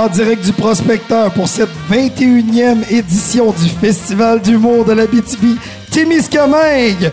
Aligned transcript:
en 0.00 0.08
direct 0.08 0.42
du 0.42 0.52
prospecteur 0.54 1.30
pour 1.32 1.46
cette 1.46 1.68
21e 1.90 2.90
édition 2.90 3.52
du 3.52 3.68
Festival 3.68 4.40
d'humour 4.40 4.86
de 4.86 4.92
la 4.92 5.04
BTB 5.04 5.58
Témiscamingue. 5.90 7.10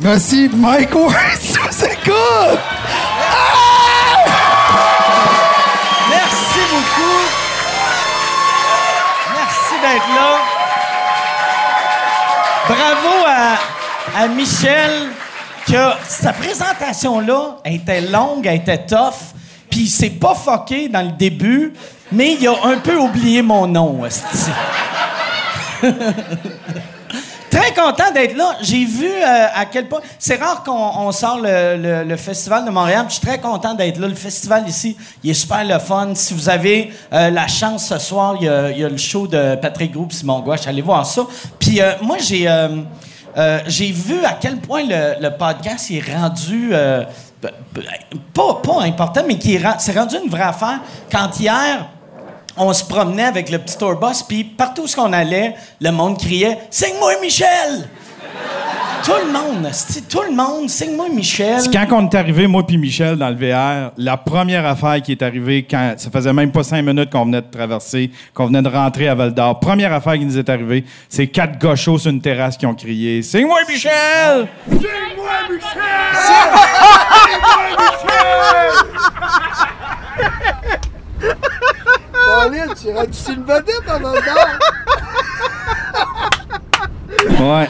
Merci 0.00 0.48
Mike 0.54 0.94
Ward 0.94 1.12
écoute! 1.12 2.60
Merci 6.08 6.60
beaucoup. 6.70 7.20
Merci 9.36 9.74
d'être 9.82 10.08
là. 10.16 10.38
Bravo 12.68 13.26
à, 14.16 14.28
Michel, 14.28 15.10
que 15.66 15.90
sa 16.08 16.32
présentation-là 16.32 17.58
était 17.66 18.00
longue, 18.00 18.46
elle 18.46 18.60
était 18.60 18.86
tough, 18.86 19.34
puis 19.68 19.80
il 19.80 19.90
s'est 19.90 20.08
pas 20.08 20.34
fucké 20.34 20.88
dans 20.88 21.02
le 21.02 21.12
début, 21.12 21.74
mais 22.12 22.36
il 22.40 22.46
a 22.48 22.54
un 22.64 22.78
peu 22.78 22.96
oublié 22.96 23.42
mon 23.42 23.66
nom. 23.66 24.02
Très 27.50 27.74
content 27.74 28.12
d'être 28.14 28.36
là. 28.36 28.56
J'ai 28.62 28.84
vu 28.84 29.08
euh, 29.08 29.46
à 29.52 29.66
quel 29.66 29.88
point. 29.88 30.00
C'est 30.18 30.36
rare 30.36 30.62
qu'on 30.62 30.72
on 30.72 31.10
sort 31.10 31.40
le, 31.42 32.16
Festival 32.16 32.64
de 32.64 32.70
Montréal. 32.70 33.06
Je 33.08 33.14
suis 33.14 33.26
très 33.26 33.40
content 33.40 33.74
d'être 33.74 33.98
là. 33.98 34.06
Le 34.06 34.14
festival 34.14 34.68
ici, 34.68 34.96
il 35.24 35.30
est 35.30 35.34
super 35.34 35.64
le 35.64 35.78
fun. 35.80 36.14
Si 36.14 36.32
vous 36.32 36.48
avez 36.48 36.92
euh, 37.12 37.30
la 37.30 37.48
chance 37.48 37.86
ce 37.86 37.98
soir, 37.98 38.36
il 38.40 38.46
y, 38.46 38.48
a, 38.48 38.88
le 38.88 38.96
show 38.96 39.26
de 39.26 39.56
Patrick 39.56 39.92
Groupe, 39.92 40.12
Simon 40.12 40.40
Gouache. 40.40 40.66
Allez 40.68 40.82
voir 40.82 41.04
ça. 41.04 41.22
Puis 41.58 41.80
euh, 41.80 41.92
moi, 42.02 42.18
j'ai. 42.18 42.46
vu 43.92 44.24
à 44.24 44.34
quel 44.40 44.58
point 44.58 44.82
le, 44.86 45.28
podcast 45.30 45.90
est 45.90 46.04
rendu. 46.14 46.70
pas, 48.32 48.80
important, 48.84 49.22
mais 49.26 49.38
qui 49.38 49.56
est 49.56 49.92
rendu 49.92 50.16
une 50.22 50.30
vraie 50.30 50.42
affaire. 50.42 50.80
Quand 51.10 51.28
hier, 51.40 51.88
on 52.56 52.72
se 52.72 52.84
promenait 52.84 53.24
avec 53.24 53.50
le 53.50 53.58
petit 53.58 53.76
tour 53.78 53.96
bus, 53.96 54.22
puis 54.22 54.44
partout 54.44 54.82
où 54.82 55.00
on 55.00 55.12
allait, 55.12 55.54
le 55.80 55.90
monde 55.90 56.18
criait 56.18 56.58
«Signe-moi 56.70 57.12
Michel!» 57.20 57.88
Tout 59.04 59.12
le 59.26 59.32
monde, 59.32 59.70
tout 60.10 60.22
le 60.28 60.34
monde, 60.34 60.68
signe-moi 60.68 61.06
Michel. 61.08 61.62
Quand 61.72 61.86
on 61.92 62.08
est 62.08 62.14
arrivé, 62.14 62.46
moi 62.46 62.66
puis 62.66 62.76
Michel, 62.76 63.16
dans 63.16 63.30
le 63.30 63.34
VR, 63.34 63.92
la 63.96 64.18
première 64.18 64.66
affaire 64.66 65.00
qui 65.00 65.12
est 65.12 65.22
arrivée, 65.22 65.66
quand 65.68 65.94
ça 65.96 66.10
faisait 66.10 66.34
même 66.34 66.52
pas 66.52 66.62
cinq 66.62 66.82
minutes 66.82 67.08
qu'on 67.08 67.24
venait 67.24 67.40
de 67.40 67.50
traverser, 67.50 68.10
qu'on 68.34 68.46
venait 68.46 68.60
de 68.60 68.68
rentrer 68.68 69.08
à 69.08 69.14
Val 69.14 69.32
d'Or, 69.32 69.58
première 69.58 69.94
affaire 69.94 70.14
qui 70.14 70.26
nous 70.26 70.36
est 70.36 70.50
arrivée, 70.50 70.84
c'est 71.08 71.28
quatre 71.28 71.58
gauchos 71.58 71.98
sur 71.98 72.10
une 72.10 72.20
terrasse 72.20 72.58
qui 72.58 72.66
ont 72.66 72.74
crié 72.74 73.22
«Signe-moi 73.24 73.60
Michel! 73.66 74.48
Pauline, 74.68 74.80
tu 79.60 79.89
iras 82.88 83.06
tu 83.06 83.32
une 83.32 83.42
vedette 83.44 83.88
en 83.88 84.00
même 84.00 84.22
temps? 84.22 84.48
Ouais. 87.44 87.68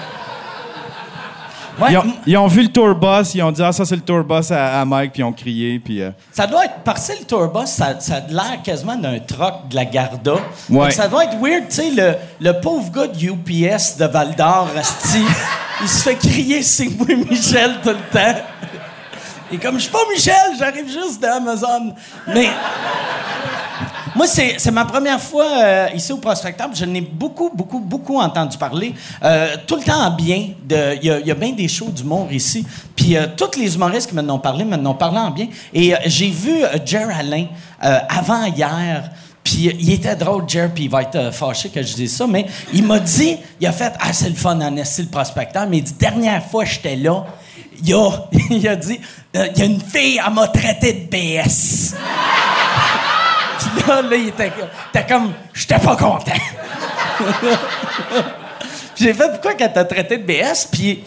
Ouais, 1.81 1.93
Ils 1.93 1.97
ont, 1.97 2.03
m- 2.03 2.13
ils 2.27 2.37
ont 2.37 2.47
vu 2.47 2.63
le 2.65 2.69
tour 2.69 2.95
bus, 2.95 3.35
ils 3.35 3.43
ont 3.43 3.51
dit 3.51 3.63
«Ah, 3.65 3.73
ça, 3.73 3.87
c'est 3.87 3.95
le 3.97 4.03
tour 4.03 4.23
bus 4.23 4.51
à, 4.51 4.83
à 4.83 4.85
Mike», 4.85 5.13
puis 5.15 5.21
ils 5.23 5.25
ont 5.25 5.33
crié, 5.33 5.79
puis... 5.79 6.03
euh, 6.03 6.11
Ça 6.31 6.47
doit 6.47 6.67
être. 6.67 6.75
Parce 6.85 7.09
que 7.09 7.19
le 7.21 7.25
tour 7.25 7.49
bus, 7.49 7.71
ça, 7.71 7.99
ça 8.01 8.17
a 8.17 8.21
l'air 8.29 8.61
quasiment 8.63 8.97
d'un 8.97 9.19
troc 9.21 9.67
de 9.71 9.77
la 9.77 9.87
Garda. 9.87 10.35
Ouais. 10.35 10.41
Donc, 10.69 10.93
Ça 10.93 11.09
doit 11.09 11.25
être 11.25 11.39
weird, 11.41 11.69
tu 11.71 11.77
sais, 11.77 11.91
le, 11.91 12.17
le 12.39 12.61
pauvre 12.61 12.91
gars 12.93 13.07
de 13.07 13.19
UPS 13.25 13.97
de 13.97 14.05
Val 14.05 14.35
d'Or, 14.37 14.69
il 15.83 15.89
se 15.89 16.03
fait 16.03 16.17
crier 16.17 16.63
c'est 16.63 16.89
moi 16.99 17.07
Michel 17.31 17.77
tout 17.83 17.89
le 17.89 18.13
temps. 18.13 18.41
Et 19.51 19.57
comme 19.57 19.77
je 19.77 19.81
suis 19.85 19.91
pas 19.91 19.99
Michel, 20.13 20.35
j'arrive 20.59 20.87
juste 20.87 21.21
d'Amazon. 21.23 21.95
Mais. 22.27 22.51
Moi, 24.17 24.27
c'est 24.27 24.71
ma 24.71 24.85
première 24.85 25.21
fois 25.21 25.47
euh, 25.63 25.87
ici 25.95 26.13
au 26.13 26.17
Prospecteur. 26.19 26.69
Je 26.75 26.85
n'ai 26.85 27.01
beaucoup, 27.01 27.51
beaucoup, 27.55 27.79
beaucoup 27.81 28.19
entendu 28.19 28.59
parler. 28.59 28.95
Euh, 29.23 29.57
tout 29.67 29.77
le 29.77 29.83
temps 29.83 30.05
en 30.07 30.11
bien. 30.11 30.49
Il 30.69 31.05
y, 31.05 31.31
a- 31.31 31.35
bien 31.35 31.53
des 31.53 31.69
shows 31.69 31.91
d'humour 31.91 32.29
ici. 32.33 32.67
Puis 32.97 33.17
euh, 33.17 33.27
tous 33.37 33.59
les 33.59 33.75
humoristes 33.75 34.09
qui 34.09 34.17
m'en 34.17 34.35
ont 34.35 34.39
parlé 34.39 34.65
m'en 34.65 34.91
ont 34.91 34.95
parlé 34.95 35.19
en 35.19 35.31
bien. 35.31 35.47
Et 35.73 35.95
j'ai 36.07 36.29
vu 36.31 36.63
Jer 36.85 37.09
Alain 37.17 37.47
avant 37.81 38.45
hier. 38.45 39.11
Puis 39.43 39.75
il 39.79 39.93
était 39.93 40.17
drôle, 40.17 40.45
Jer, 40.47 40.71
puis 40.75 40.85
il 40.85 40.91
va 40.91 41.03
être 41.03 41.33
fâché 41.33 41.71
que 41.71 41.83
je 41.83 41.95
dise 41.95 42.15
ça, 42.15 42.27
mais 42.27 42.45
il 42.75 42.85
m'a 42.85 42.99
dit, 42.99 43.39
il 43.59 43.67
a 43.67 43.73
fait 43.73 43.95
«Ah, 44.01 44.13
c'est 44.13 44.29
le 44.29 44.35
fun 44.35 44.61
en 44.61 44.71
le 44.71 45.07
prospecteur.» 45.11 45.67
Mais 45.71 45.79
il 45.79 45.83
dit 45.85 45.95
«Dernière 45.99 46.45
fois 46.45 46.65
j'étais 46.67 46.97
là, 46.97 47.25
il 47.83 47.95
a, 47.95 48.11
il 48.51 48.69
a 48.69 48.77
dit 48.77 49.01
Il 49.35 49.53
y 49.57 49.63
a 49.63 49.65
une 49.65 49.81
fille, 49.81 50.21
elle 50.25 50.33
m'a 50.35 50.49
traité 50.49 50.93
de 50.93 51.09
BS.» 51.11 51.95
Puis 53.61 53.89
là, 53.89 54.03
là, 54.03 54.17
il 54.17 54.29
était, 54.29 54.53
était 54.93 55.07
comme, 55.07 55.33
j'étais 55.53 55.79
pas 55.79 55.97
content. 55.97 56.33
Puis 58.95 59.05
j'ai 59.05 59.15
fait, 59.15 59.31
pourquoi 59.31 59.55
qu'elle 59.55 59.73
t'a 59.73 59.85
traité 59.85 60.19
de 60.19 60.25
BS? 60.25 60.69
Puis 60.71 61.05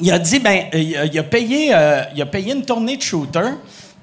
il 0.00 0.12
a 0.12 0.18
dit, 0.18 0.38
ben, 0.38 0.66
euh, 0.74 1.06
il 1.12 1.18
a, 1.18 1.22
payé, 1.22 1.74
euh, 1.74 2.02
il 2.14 2.22
a 2.22 2.26
payé 2.26 2.52
une 2.52 2.64
tournée 2.64 2.96
de 2.96 3.02
shooter. 3.02 3.50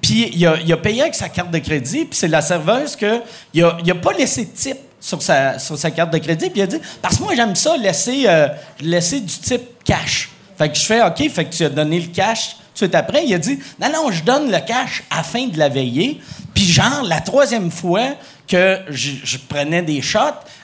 Puis 0.00 0.30
il 0.34 0.46
a, 0.46 0.76
payé 0.76 1.02
avec 1.02 1.14
sa 1.14 1.28
carte 1.28 1.50
de 1.50 1.58
crédit. 1.58 2.04
Puis 2.04 2.18
c'est 2.18 2.28
la 2.28 2.40
serveuse 2.40 2.96
que 2.96 3.20
il 3.54 3.62
a, 3.62 3.94
pas 3.94 4.12
laissé 4.12 4.44
de 4.46 4.50
type 4.50 4.78
sur 5.00 5.22
sa, 5.22 5.58
sur 5.58 5.78
sa 5.78 5.90
carte 5.90 6.12
de 6.12 6.18
crédit. 6.18 6.50
Puis 6.50 6.60
il 6.60 6.62
a 6.62 6.66
dit, 6.66 6.80
parce 7.00 7.16
que 7.16 7.22
moi 7.22 7.34
j'aime 7.34 7.54
ça 7.54 7.76
laisser, 7.76 8.24
euh, 8.26 8.48
laisser 8.80 9.20
du 9.20 9.34
type 9.38 9.62
cash. 9.84 10.30
Fait 10.58 10.68
que 10.68 10.76
je 10.76 10.84
fais, 10.84 11.02
ok, 11.02 11.30
fait 11.30 11.44
que 11.44 11.54
tu 11.54 11.64
as 11.64 11.68
donné 11.68 12.00
le 12.00 12.08
cash. 12.08 12.56
Tout 12.74 12.86
de 12.86 12.90
suite 12.90 12.94
après, 12.94 13.24
il 13.26 13.34
a 13.34 13.38
dit, 13.38 13.58
non, 13.80 13.88
non, 13.92 14.10
je 14.10 14.22
donne 14.22 14.50
le 14.50 14.58
cash 14.60 15.02
afin 15.10 15.46
de 15.46 15.58
la 15.58 15.68
veiller. 15.68 16.20
Puis 16.54 16.64
genre, 16.64 17.02
la 17.04 17.20
troisième 17.20 17.70
fois 17.70 18.14
que 18.48 18.80
je, 18.88 19.36
prenais 19.48 19.82
des 19.82 20.00
shots, 20.00 20.18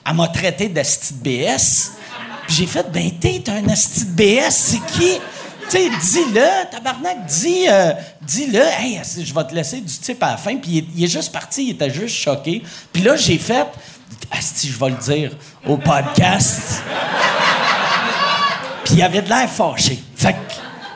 elle 0.07 0.15
m'a 0.15 0.29
traité 0.29 0.69
d'asti 0.69 1.15
de 1.15 1.19
BS. 1.23 1.93
Puis 2.47 2.57
j'ai 2.57 2.67
fait, 2.67 2.91
ben 2.91 3.11
t'es 3.21 3.43
un 3.51 3.69
asti 3.69 4.07
de 4.07 4.11
BS, 4.13 4.51
c'est 4.51 4.81
qui? 4.93 5.19
Tu 5.71 5.77
sais, 5.77 5.91
dis-le, 6.01 6.71
tabarnak, 6.71 7.27
dis, 7.27 7.67
euh, 7.69 7.93
dis-le, 8.23 8.63
hey, 8.81 8.99
je 9.23 9.35
vais 9.35 9.45
te 9.45 9.55
laisser 9.55 9.83
du 9.83 9.93
type 9.99 10.23
à 10.23 10.31
la 10.31 10.37
fin. 10.39 10.57
Puis 10.57 10.71
il, 10.71 10.79
est- 10.79 10.87
il 10.97 11.05
est 11.05 11.09
juste 11.09 11.31
parti, 11.31 11.65
il 11.65 11.71
était 11.73 11.91
juste 11.91 12.17
choqué. 12.17 12.63
Puis 12.91 13.03
là, 13.03 13.17
j'ai 13.17 13.37
fait, 13.37 13.67
asti, 14.31 14.69
je 14.69 14.79
vais 14.83 14.89
le 14.91 14.97
dire 14.97 15.33
au 15.67 15.77
podcast. 15.77 16.83
Puis 18.85 18.95
il 18.95 19.03
avait 19.03 19.21
de 19.23 19.29
l'air 19.29 19.49
fâché. 19.51 19.99
Fait 20.17 20.33
que, 20.33 20.39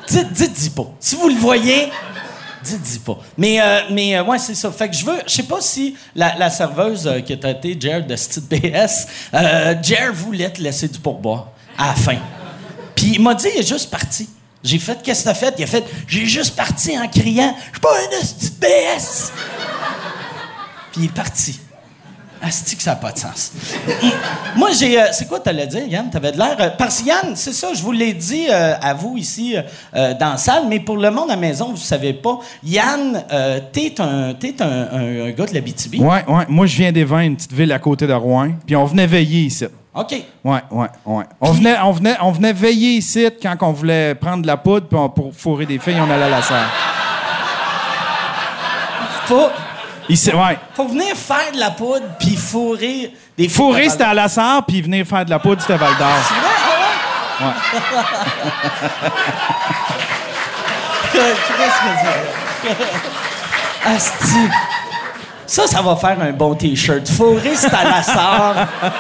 dites, 0.09 0.33
dites, 0.33 0.53
dis 0.53 0.71
pas. 0.71 0.87
Si 1.01 1.17
vous 1.17 1.29
le 1.29 1.35
voyez, 1.35 1.91
dites, 2.63 2.83
dis 2.83 2.99
pas. 2.99 3.19
Mais, 3.37 3.61
euh, 3.61 3.81
mais 3.91 4.17
euh, 4.17 4.39
c'est 4.39 4.55
ça. 4.55 4.71
Fait 4.71 4.89
que 4.89 4.97
je 4.97 5.05
veux, 5.05 5.19
je 5.27 5.33
sais 5.33 5.43
pas 5.43 5.61
si 5.61 5.97
la, 6.15 6.51
serveuse 6.51 7.07
euh, 7.07 7.21
qui 7.21 7.33
a 7.33 7.37
traité 7.37 7.77
Jer 7.79 8.07
de 8.07 8.17
style 8.17 8.45
BS, 8.45 9.07
euh, 9.35 9.75
Jer 9.83 10.13
voulait 10.13 10.51
te 10.51 10.61
laisser 10.61 10.89
du 10.89 10.99
pourboire 10.99 11.49
à 11.79 11.89
la 11.89 11.95
fin. 11.95 12.19
Puis 12.95 13.13
il 13.15 13.23
m'a 13.23 13.35
dit, 13.35 13.49
il 13.55 13.61
est 13.61 13.69
juste 13.69 13.91
parti. 13.91 14.29
J'ai 14.63 14.79
fait, 14.79 15.03
qu'est-ce 15.03 15.25
que 15.25 15.29
t'as 15.29 15.35
fait? 15.35 15.55
Il 15.59 15.65
a 15.65 15.67
fait, 15.67 15.85
j'ai 16.07 16.27
juste 16.27 16.55
parti 16.55 16.97
en 16.97 17.09
criant, 17.09 17.55
je 17.67 17.73
suis 17.73 17.81
pas 17.81 17.89
un 17.89 18.09
de 18.09 18.49
BS. 18.61 19.33
Puis 20.93 21.01
il 21.01 21.05
est 21.07 21.15
parti. 21.15 21.59
Asti 22.43 22.77
que 22.77 22.83
ça 22.83 22.91
n'a 22.91 22.97
pas 22.97 23.13
de 23.13 23.19
sens. 23.19 23.53
Moi, 24.57 24.71
j'ai. 24.79 25.01
euh, 25.01 25.07
c'est 25.13 25.29
quoi 25.29 25.39
t'allais 25.41 25.67
dire, 25.67 25.87
Yann? 25.87 26.11
T'avais 26.11 26.33
de 26.33 26.39
l'air. 26.39 26.57
euh, 26.59 26.71
parce 26.77 27.01
que 27.01 27.07
Yann, 27.07 27.37
c'est 27.37 27.53
ça, 27.53 27.69
je 27.73 27.81
vous 27.83 27.93
l'ai 27.93 28.13
dit 28.13 28.47
euh, 28.51 28.75
à 28.83 28.95
vous 28.95 29.17
ici 29.17 29.55
dans 29.95 30.31
la 30.33 30.37
salle, 30.37 30.65
mais 30.69 30.81
pour 30.81 30.97
le 30.97 31.11
monde 31.11 31.31
à 31.31 31.35
la 31.35 31.41
maison, 31.41 31.67
vous 31.67 31.73
ne 31.73 31.77
savez 31.79 32.13
pas. 32.15 32.39
Yann, 32.65 33.23
t'es 33.73 33.95
un, 34.01 34.35
t'es 34.35 34.61
un, 34.61 34.67
un- 34.93 35.27
un 35.27 35.31
gars 35.31 35.47
de 35.47 35.55
la 35.55 35.61
BTB. 35.61 36.01
Ouais, 36.01 36.25
ouais. 36.27 36.45
Moi, 36.49 36.67
je 36.67 36.77
viens 36.77 36.91
des 36.93 37.05
Vins, 37.05 37.21
une 37.21 37.37
petite 37.37 37.53
ville 37.53 37.73
à 37.73 37.79
côté 37.79 38.07
de 38.07 38.13
Rouen. 38.13 38.51
Puis 38.67 38.75
on 38.77 38.85
venait 38.85 39.07
veiller 39.07 39.43
ici. 39.43 39.67
OK. 39.95 40.15
Ouais, 40.45 40.61
ouais, 40.71 40.87
ouais. 41.07 41.25
On 41.41 41.53
venait, 41.53 41.77
on 41.85 41.93
venait, 41.93 42.17
on 42.23 42.31
venait 42.33 42.53
veiller 42.55 42.95
ici 42.97 43.29
quand 43.43 43.55
on 43.61 43.73
voulait 43.73 44.15
prendre 44.15 44.43
de 44.43 44.47
la 44.47 44.57
poudre 44.57 44.87
puis 44.89 44.97
on- 44.99 45.11
pour 45.11 45.33
fourrer 45.35 45.67
des 45.67 45.79
filles, 45.79 45.99
on 46.01 46.11
allait 46.11 46.25
à 46.25 46.29
la 46.31 46.43
salle. 46.43 46.65
Faut, 49.27 49.49
Ouais. 50.35 50.59
faut 50.75 50.87
venir 50.89 51.15
faire 51.17 51.53
de 51.55 51.59
la 51.59 51.71
poudre 51.71 52.05
puis 52.19 52.37
fourrer 52.37 53.13
des 53.37 53.49
Fourrer, 53.49 53.89
c'était 53.89 54.05
à 54.05 54.15
la 54.15 54.29
salle, 54.29 54.61
puis 54.67 54.83
venir 54.83 55.07
faire 55.07 55.25
de 55.25 55.31
la 55.31 55.39
poudre, 55.39 55.61
c'était 55.63 55.77
Val 55.77 55.97
d'Or. 55.99 56.09
C'est 56.29 56.35
vrai? 56.35 56.51
Ah 57.41 57.45
ouais? 57.45 57.53
Qu'est-ce 61.13 62.71
que 62.71 62.77
c'est? 63.85 63.89
Asti. 63.89 64.49
Ça, 65.47 65.67
ça 65.67 65.83
va 65.83 65.97
faire 65.97 66.17
un 66.21 66.33
bon 66.33 66.55
T-shirt. 66.55 67.09
Fourré, 67.11 67.53
c'est 67.57 67.73
à 67.75 67.85
la 67.85 68.03
sarre. 68.03 68.69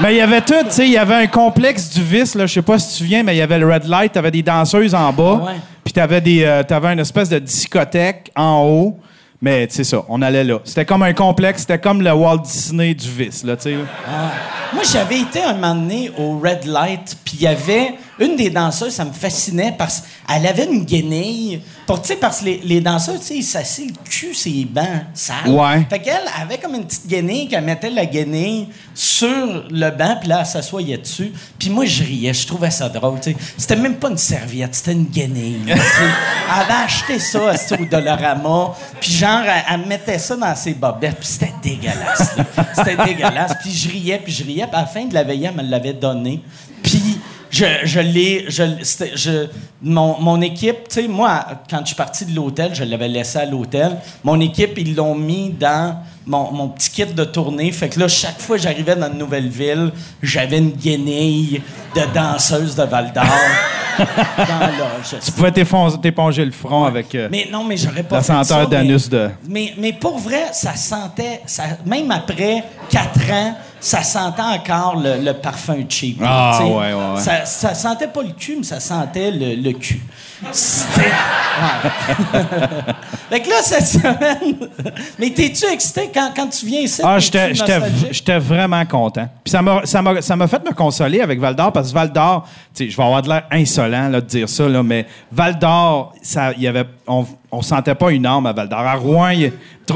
Mais 0.00 0.14
il 0.14 0.18
y 0.18 0.20
avait 0.20 0.40
tout, 0.42 0.54
tu 0.64 0.70
sais, 0.70 0.86
il 0.86 0.92
y 0.92 0.98
avait 0.98 1.14
un 1.14 1.26
complexe 1.26 1.88
du 1.90 2.02
vice, 2.04 2.36
là, 2.36 2.46
je 2.46 2.54
sais 2.54 2.62
pas 2.62 2.78
si 2.78 2.86
tu 2.86 2.92
te 2.92 2.98
souviens, 2.98 3.24
mais 3.24 3.34
il 3.34 3.38
y 3.38 3.42
avait 3.42 3.58
le 3.58 3.68
red 3.68 3.82
light, 3.84 4.12
t'avais 4.12 4.30
des 4.30 4.42
danseuses 4.44 4.94
en 4.94 5.12
bas, 5.12 5.40
Ouais. 5.44 5.54
puis 5.82 5.92
t'avais 5.92 6.20
des, 6.20 6.44
euh, 6.44 6.62
t'avais 6.62 6.92
une 6.92 7.00
espèce 7.00 7.28
de 7.28 7.40
discothèque 7.40 8.30
en 8.36 8.62
haut, 8.62 9.00
mais 9.40 9.66
c'est 9.70 9.84
ça, 9.84 10.04
on 10.08 10.20
allait 10.22 10.44
là. 10.44 10.58
C'était 10.64 10.84
comme 10.84 11.02
un 11.02 11.12
complexe, 11.12 11.62
c'était 11.62 11.78
comme 11.78 12.02
le 12.02 12.12
Walt 12.12 12.38
Disney 12.38 12.94
du 12.94 13.08
vice, 13.08 13.44
là, 13.44 13.56
tu 13.56 13.64
sais. 13.64 13.72
là. 13.72 14.32
Moi, 14.74 14.82
j'avais 14.90 15.20
été 15.20 15.42
un 15.42 15.54
moment 15.54 15.74
donné 15.74 16.10
au 16.18 16.38
Red 16.38 16.64
Light, 16.64 17.16
puis 17.24 17.36
il 17.38 17.42
y 17.42 17.46
avait 17.46 17.94
une 18.18 18.36
des 18.36 18.50
danseuses, 18.50 18.94
ça 18.94 19.04
me 19.04 19.12
fascinait 19.12 19.74
parce 19.76 20.02
qu'elle 20.26 20.46
avait 20.46 20.64
une 20.64 20.84
guenille. 20.84 21.60
Pour, 21.86 22.02
tu 22.02 22.08
sais, 22.08 22.16
parce 22.16 22.40
que 22.40 22.46
les, 22.46 22.60
les 22.64 22.80
danseuses, 22.80 23.20
tu 23.20 23.42
sais, 23.42 23.82
ils 23.82 23.88
le 23.88 23.94
cul, 24.04 24.34
c'est 24.34 24.64
bancs 24.64 25.04
sales. 25.14 25.48
Ouais. 25.48 25.86
Fait 25.88 26.00
qu'elle 26.00 26.24
avait 26.40 26.58
comme 26.58 26.74
une 26.74 26.84
petite 26.84 27.06
guenille 27.06 27.48
qu'elle 27.48 27.64
mettait 27.64 27.90
la 27.90 28.06
guenille 28.06 28.68
sur 28.94 29.64
le 29.70 29.90
banc, 29.90 30.16
puis 30.20 30.28
là, 30.28 30.40
elle 30.40 30.46
s'assoyait 30.46 30.98
dessus. 30.98 31.32
Puis 31.58 31.70
moi, 31.70 31.84
je 31.86 32.02
riais, 32.02 32.34
je 32.34 32.46
trouvais 32.46 32.70
ça 32.70 32.88
drôle, 32.88 33.20
tu 33.20 33.30
sais. 33.30 33.36
C'était 33.56 33.76
même 33.76 33.96
pas 33.96 34.10
une 34.10 34.18
serviette, 34.18 34.74
c'était 34.74 34.92
une 34.92 35.06
guenille. 35.06 35.60
là, 35.66 35.76
elle 35.76 36.62
avait 36.62 36.84
acheté 36.84 37.18
ça 37.18 37.52
à 37.52 37.80
au 37.80 37.84
Dollarama, 37.84 38.74
puis 39.00 39.12
genre, 39.12 39.42
elle, 39.44 39.62
elle 39.70 39.86
mettait 39.86 40.18
ça 40.18 40.36
dans 40.36 40.54
ses 40.56 40.74
bobettes, 40.74 41.18
puis 41.18 41.28
c'était 41.28 41.54
dégueulasse. 41.62 42.36
C'était 42.74 42.96
dégueulasse. 42.96 43.52
Puis 43.62 43.72
je 43.72 43.88
riais, 43.88 44.20
puis 44.22 44.32
je 44.32 44.44
riais, 44.44 44.66
puis 44.66 44.76
à 44.76 44.80
la 44.80 44.86
fin 44.86 45.04
de 45.04 45.14
la 45.14 45.22
veillée, 45.22 45.48
elle 45.48 45.64
me 45.64 45.68
l'avait 45.68 45.92
donné. 45.92 46.42
Puis 46.82 47.17
je, 47.50 47.64
je 47.84 48.00
l'ai. 48.00 48.46
Je, 48.48 49.46
mon, 49.82 50.20
mon 50.20 50.40
équipe, 50.40 50.88
tu 50.88 51.02
sais, 51.02 51.08
moi, 51.08 51.44
quand 51.68 51.80
je 51.80 51.86
suis 51.86 51.96
parti 51.96 52.26
de 52.26 52.34
l'hôtel, 52.34 52.74
je 52.74 52.84
l'avais 52.84 53.08
laissé 53.08 53.38
à 53.38 53.46
l'hôtel. 53.46 53.96
Mon 54.24 54.38
équipe, 54.40 54.76
ils 54.76 54.94
l'ont 54.94 55.14
mis 55.14 55.50
dans 55.50 56.02
mon, 56.26 56.52
mon 56.52 56.68
petit 56.68 56.90
kit 56.90 57.06
de 57.06 57.24
tournée. 57.24 57.70
Fait 57.72 57.88
que 57.88 57.98
là, 57.98 58.08
chaque 58.08 58.40
fois 58.40 58.56
que 58.56 58.62
j'arrivais 58.62 58.96
dans 58.96 59.10
une 59.10 59.18
nouvelle 59.18 59.48
ville, 59.48 59.92
j'avais 60.22 60.58
une 60.58 60.72
guenille 60.72 61.62
de 61.94 62.02
danseuse 62.14 62.74
de 62.74 62.84
Val 62.84 63.12
d'Or. 63.12 63.24
Tu 65.24 65.32
pouvais 65.32 65.50
t'éponger 65.50 66.44
le 66.44 66.52
front 66.52 66.84
avec 66.84 67.12
euh, 67.16 67.28
Mais 67.32 67.48
non, 67.50 67.64
mais 67.64 67.76
j'aurais 67.76 68.04
pas 68.04 68.16
la 68.18 68.22
senteur 68.22 68.68
d'anus 68.68 69.08
de. 69.08 69.28
mais, 69.48 69.74
mais 69.76 69.92
pour 69.92 70.18
vrai, 70.18 70.46
ça 70.52 70.76
sentait, 70.76 71.40
ça, 71.46 71.64
même 71.84 72.10
après 72.10 72.62
quatre 72.88 73.30
ans, 73.32 73.56
ça 73.80 74.02
sentait 74.02 74.42
encore 74.42 74.96
le, 74.96 75.22
le 75.22 75.32
parfum 75.34 75.84
cheap. 75.88 76.20
Ah, 76.24 76.58
ouais, 76.62 76.70
ouais, 76.70 76.92
ouais. 76.94 77.20
Ça, 77.20 77.44
ça 77.44 77.74
sentait 77.74 78.08
pas 78.08 78.22
le 78.22 78.32
cul, 78.32 78.56
mais 78.58 78.64
ça 78.64 78.80
sentait 78.80 79.30
le, 79.30 79.54
le 79.54 79.72
cul. 79.72 80.00
C'était. 80.52 81.02
Fait 83.30 83.40
que 83.40 83.48
là, 83.48 83.56
cette 83.62 83.86
semaine. 83.86 84.56
mais 85.18 85.30
t'es-tu 85.30 85.66
excité 85.66 86.10
quand, 86.12 86.32
quand 86.34 86.48
tu 86.48 86.66
viens 86.66 86.80
ici? 86.80 87.02
Ah, 87.04 87.18
j'étais, 87.18 88.38
vraiment 88.38 88.84
content. 88.86 89.28
Puis 89.44 89.50
ça 89.50 89.62
m'a, 89.62 89.82
fait 89.84 90.64
me 90.64 90.72
consoler 90.72 91.20
avec 91.20 91.40
Val 91.40 91.54
d'Or 91.54 91.72
parce 91.72 91.88
que 91.88 91.94
Val 91.94 92.12
d'Or, 92.12 92.48
tu 92.74 92.84
sais, 92.84 92.90
je 92.90 92.96
vais 92.96 93.02
avoir 93.02 93.22
de 93.22 93.28
l'air 93.28 93.44
insolent 93.50 94.08
là, 94.08 94.20
de 94.20 94.26
dire 94.26 94.48
ça, 94.48 94.68
là, 94.68 94.82
mais 94.82 95.06
Val 95.30 95.58
d'Or, 95.58 96.14
ça, 96.22 96.52
il 96.56 96.62
y 96.62 96.68
avait, 96.68 96.84
on, 97.06 97.26
on 97.50 97.62
sentait 97.62 97.94
pas 97.94 98.10
une 98.10 98.26
arme 98.26 98.46
à 98.46 98.52
Val 98.52 98.68
d'Or. 98.68 98.80
À 98.80 98.94
Rouen, 98.94 99.30
il. 99.30 99.52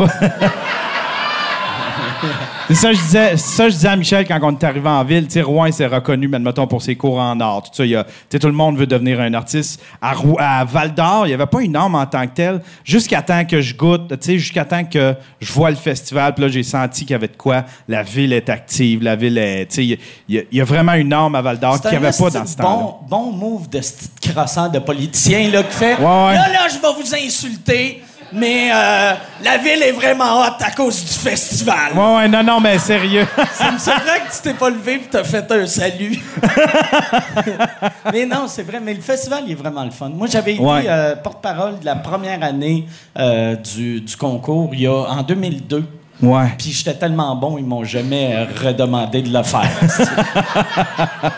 C'est 2.69 2.75
ça, 2.75 2.93
je 2.93 3.01
disais, 3.01 3.37
ça, 3.37 3.69
je 3.69 3.75
disais 3.75 3.89
à 3.89 3.97
Michel 3.97 4.27
quand 4.27 4.39
on 4.43 4.53
est 4.53 4.65
arrivé 4.65 4.89
en 4.89 5.05
ville. 5.05 5.27
Tu 5.27 5.33
sais, 5.33 5.43
Rouen, 5.43 5.71
s'est 5.73 5.87
reconnu, 5.87 6.29
mais 6.29 6.39
mettons, 6.39 6.67
pour 6.67 6.83
ses 6.83 6.97
cours 6.97 7.19
en 7.19 7.39
art. 7.41 7.63
Tout 7.63 7.71
ça, 7.73 7.85
il 7.85 7.91
y 7.91 7.97
a, 7.97 8.05
tout 8.05 8.47
le 8.47 8.53
monde 8.53 8.77
veut 8.77 8.87
devenir 8.87 9.21
un 9.21 9.35
artiste. 9.35 9.83
À, 10.01 10.65
Val 10.65 10.95
d'Or, 10.95 11.27
il 11.27 11.29
n'y 11.29 11.35
avait 11.35 11.47
pas 11.47 11.61
une 11.61 11.77
arme 11.77 11.95
en 11.95 12.07
tant 12.07 12.27
que 12.27 12.35
telle. 12.35 12.63
Jusqu'à 12.85 13.23
temps 13.23 13.45
que 13.45 13.61
je 13.61 13.75
goûte, 13.75 14.09
tu 14.09 14.17
sais, 14.21 14.39
jusqu'à 14.39 14.65
temps 14.65 14.85
que 14.85 15.15
je 15.41 15.53
vois 15.53 15.71
le 15.71 15.77
festival. 15.77 16.35
Puis 16.35 16.45
là, 16.45 16.51
j'ai 16.51 16.63
senti 16.63 17.03
qu'il 17.03 17.13
y 17.13 17.15
avait 17.15 17.29
de 17.29 17.37
quoi. 17.37 17.65
La 17.89 18.03
ville 18.03 18.33
est 18.33 18.49
active, 18.49 19.03
la 19.03 19.17
ville 19.17 19.39
est. 19.39 19.67
Tu 19.67 19.75
sais, 19.75 19.99
il 20.29 20.35
y 20.35 20.39
a- 20.39 20.43
y, 20.51 20.61
vraiment 20.61 20.95
une 20.95 21.13
arme 21.13 21.35
à 21.35 21.43
Val 21.43 21.59
d'Or 21.59 21.81
qu'il 21.81 21.91
n'y 21.91 21.97
avait 21.97 22.17
pas 22.17 22.31
dans 22.31 22.47
ce 22.47 22.57
de 22.57 22.63
temps-là. 22.63 22.95
bon, 23.09 23.31
bon 23.31 23.33
move 23.33 23.69
de 23.69 23.81
ce 23.81 23.93
petit 23.93 24.31
croissant 24.31 24.69
de 24.69 24.79
politicien 24.79 25.51
là, 25.51 25.63
qui 25.63 25.77
fait 25.77 25.97
Ouais, 25.97 26.05
ouais. 26.05 26.35
Là, 26.35 26.49
là, 26.53 26.69
je 26.69 26.75
vais 26.75 27.03
vous 27.03 27.15
insulter, 27.15 28.03
mais 28.33 28.71
euh, 28.73 29.13
la 29.43 29.59
ville 29.59 29.83
est 29.83 29.93
vraiment 29.93 30.41
hot 30.41 30.57
à 30.61 30.71
cause 30.71 31.05
du 31.05 31.13
festival. 31.13 31.93
Ouais, 31.95 32.15
ouais, 32.17 32.29
non, 32.29 32.43
non, 32.43 32.61
mais 32.61 32.79
sérieux. 32.79 33.27
Ça 33.53 33.71
me 33.73 33.79
surprend 33.79 34.01
que 34.27 34.35
tu 34.35 34.43
t'es 34.43 34.55
pas 34.55 34.71
levé 34.71 34.95
et 34.95 35.01
t'as 35.11 35.25
fait 35.25 35.51
un 35.53 35.67
salut. 35.67 36.19
mais 38.13 38.27
non, 38.27 38.47
c'est 38.49 38.63
vrai, 38.63 38.81
mais 38.81 38.95
le 38.95 39.01
festival, 39.01 39.43
il 39.47 39.53
est 39.53 39.57
vraiment 39.57 39.85
le 39.85 39.91
fun. 39.91 40.09
Moi, 40.11 40.27
j'avais 40.31 40.55
été 40.55 40.63
Ouais. 40.63 40.85
euh, 40.89 41.17
porte-parole 41.17 41.79
de 41.81 41.85
la 41.85 41.97
première 41.97 42.43
année 42.43 42.87
euh, 43.19 43.57
du, 43.57 44.01
du 44.01 44.17
concours, 44.17 44.71
il 44.73 44.81
y 44.83 44.87
a, 44.87 44.93
en 44.93 45.23
2002. 45.23 45.85
Ouais. 46.23 46.53
Puis 46.59 46.71
j'étais 46.73 46.95
tellement 46.95 47.35
bon, 47.37 47.59
ils 47.59 47.65
m'ont 47.65 47.85
jamais 47.85 48.35
euh, 48.35 48.45
redemandé 48.69 49.23
de 49.23 49.33
le 49.37 49.43
faire. 49.43 49.71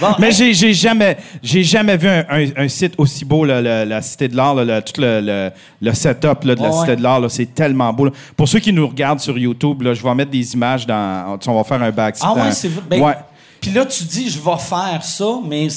bon, 0.00 0.08
Mais 0.18 0.28
hey, 0.40 0.54
j'ai, 0.54 0.72
jamais, 0.74 1.16
j'ai 1.42 1.62
jamais 1.62 1.96
vu 1.96 2.08
un, 2.08 2.24
un- 2.30 2.64
un 2.64 2.68
site 2.68 2.94
aussi 2.98 3.24
beau, 3.24 3.44
là, 3.44 3.60
le- 3.60 3.84
la 3.88 4.02
Cité 4.02 4.28
de 4.28 4.36
l'Art, 4.36 4.54
tout 4.84 5.00
le, 5.00 5.20
le- 5.20 5.50
le 5.80 5.92
setup 5.94 6.44
là, 6.44 6.54
de 6.54 6.62
la 6.62 6.70
Ouais, 6.70 6.80
Cité 6.80 6.96
de 6.96 7.02
l'Art, 7.02 7.22
c'est 7.30 7.54
tellement 7.54 7.92
beau. 7.92 8.06
là. 8.06 8.10
Pour 8.36 8.48
ceux 8.48 8.58
qui 8.60 8.72
nous 8.72 8.86
regardent 8.86 9.20
sur 9.20 9.36
YouTube, 9.38 9.82
là, 9.82 9.94
je 9.94 10.02
vais 10.02 10.14
mettre 10.14 10.30
des 10.30 10.54
images 10.54 10.86
dans. 10.86 11.38
On 11.46 11.54
va 11.56 11.64
faire 11.64 11.82
un 11.82 11.90
back. 11.90 12.16
Ah 12.20 12.34
ouais, 12.34 12.52
c'est. 12.52 12.70
Ben, 12.88 13.00
ouais. 13.00 13.14
Puis 13.60 13.70
là, 13.70 13.84
tu 13.86 14.04
dis, 14.04 14.30
je 14.30 14.38
vais 14.38 14.58
faire 14.58 15.00
ça, 15.02 15.38
mais 15.46 15.68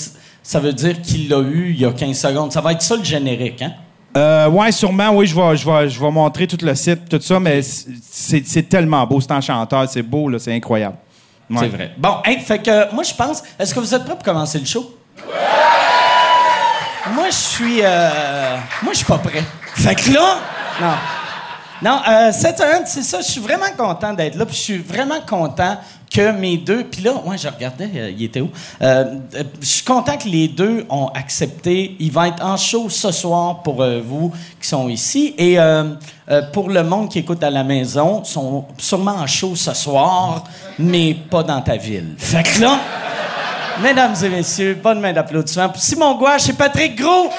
ça 0.44 0.60
veut 0.60 0.74
dire 0.74 1.02
qu'il 1.02 1.30
l'a 1.30 1.40
eu 1.40 1.72
il 1.74 1.82
y 1.82 1.86
a 1.86 1.92
15 1.92 2.18
secondes. 2.18 2.52
Ça 2.52 2.62
va 2.62 2.74
être 2.74 2.82
ça 2.82 2.96
le 2.96 3.04
générique, 3.04 3.62
hein? 3.62 3.74
Euh, 4.18 4.50
ouais, 4.50 4.72
sûrement, 4.72 5.10
oui, 5.12 5.28
je 5.28 5.36
vais, 5.36 5.56
je, 5.56 5.66
vais, 5.70 5.90
je 5.90 6.00
vais 6.00 6.12
montrer 6.12 6.48
tout 6.48 6.58
le 6.62 6.74
site, 6.76 7.08
tout 7.10 7.22
ça, 7.22 7.40
mais 7.40 7.62
c'est, 7.62 8.44
c'est 8.46 8.64
tellement 8.64 9.06
beau, 9.06 9.22
c'est 9.22 9.32
enchanteur, 9.32 9.88
c'est 9.88 10.02
beau, 10.02 10.30
là, 10.30 10.40
c'est 10.40 10.54
incroyable. 10.54 10.96
Ouais. 11.50 11.58
C'est 11.62 11.68
vrai. 11.68 11.92
Bon, 11.98 12.18
hey, 12.26 12.40
fait 12.40 12.60
que 12.60 12.94
moi, 12.94 13.04
je 13.04 13.14
pense. 13.14 13.44
Est-ce 13.58 13.74
que 13.74 13.80
vous 13.80 13.94
êtes 13.94 14.04
prêts 14.04 14.16
pour 14.16 14.24
commencer 14.24 14.60
le 14.60 14.66
show? 14.66 14.96
Moi, 17.14 17.26
je 17.30 17.36
suis. 17.36 17.80
euh, 17.82 18.58
moi, 18.84 18.94
je 18.94 18.98
suis 18.98 19.06
pas 19.06 19.18
prêt. 19.18 19.44
Fait 19.76 19.96
que 19.96 20.12
là. 20.12 20.38
Non. 20.82 20.94
Non, 21.81 22.02
euh, 22.08 22.31
cette 22.34 22.58
semaine, 22.58 22.84
c'est 22.86 23.04
ça, 23.04 23.22
je 23.22 23.31
suis 23.31 23.40
vraiment 23.40 23.72
content 23.78 24.14
d'être 24.14 24.36
là, 24.36 24.46
puis 24.46 24.56
je 24.56 24.62
suis 24.62 24.78
vraiment 24.78 25.22
content 25.26 25.78
que 26.14 26.31
mes 26.31 26.58
deux... 26.58 26.84
Puis 26.84 27.02
là, 27.04 27.14
moi, 27.24 27.38
je 27.38 27.48
regardais, 27.48 27.90
euh, 27.96 28.12
il 28.12 28.24
était 28.24 28.42
où? 28.42 28.50
Euh, 28.81 29.06
euh, 29.36 29.44
je 29.62 29.66
suis 29.66 29.86
content 29.86 30.18
que 30.18 30.28
les 30.28 30.48
deux 30.48 30.86
ont 30.90 31.08
accepté. 31.08 31.96
Il 32.00 32.12
va 32.12 32.28
être 32.28 32.44
en 32.44 32.58
show 32.58 32.90
ce 32.90 33.12
soir 33.12 33.62
pour 33.64 33.81
euh, 33.81 34.02
vous 34.04 34.34
qui 34.60 34.68
sont 34.68 34.90
ici. 34.90 35.36
Et 35.38 35.58
pour 36.52 36.70
le 36.70 36.84
monde 36.84 37.10
qui 37.10 37.20
écoute 37.20 37.44
à 37.44 37.50
la 37.50 37.64
maison, 37.64 38.24
sont 38.24 38.66
sûrement 38.78 39.16
en 39.16 39.28
show 39.28 39.56
ce 39.56 39.74
soir, 39.74 40.44
mais 40.78 41.14
pas 41.14 41.44
dans 41.44 41.62
ta 41.62 41.78
ville. 41.78 42.16
Fait 42.18 42.44
que 42.44 42.62
là... 42.62 42.80
Mesdames 43.82 44.14
et 44.22 44.28
messieurs, 44.28 44.78
bonne 44.84 45.00
main 45.00 45.14
d'applaudissement 45.14 45.70
pour 45.70 45.82
Simon 45.82 46.18
Gouache 46.18 46.50
et 46.50 46.54
Patrick 46.54 46.98
Gros. 47.00 47.30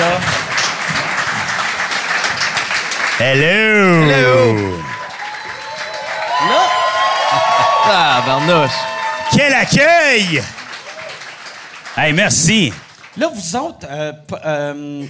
Là. 0.00 0.18
Hello! 3.20 4.06
Là, 6.48 6.62
Ah, 7.92 8.22
Barnouche! 8.26 8.70
Quel 9.32 9.52
accueil! 9.54 10.42
Hey, 11.96 12.12
merci. 12.12 12.72
là 13.16 13.28
vous 13.34 13.56
autres, 13.56 13.86
euh, 13.90 14.12
euh, 14.46 15.04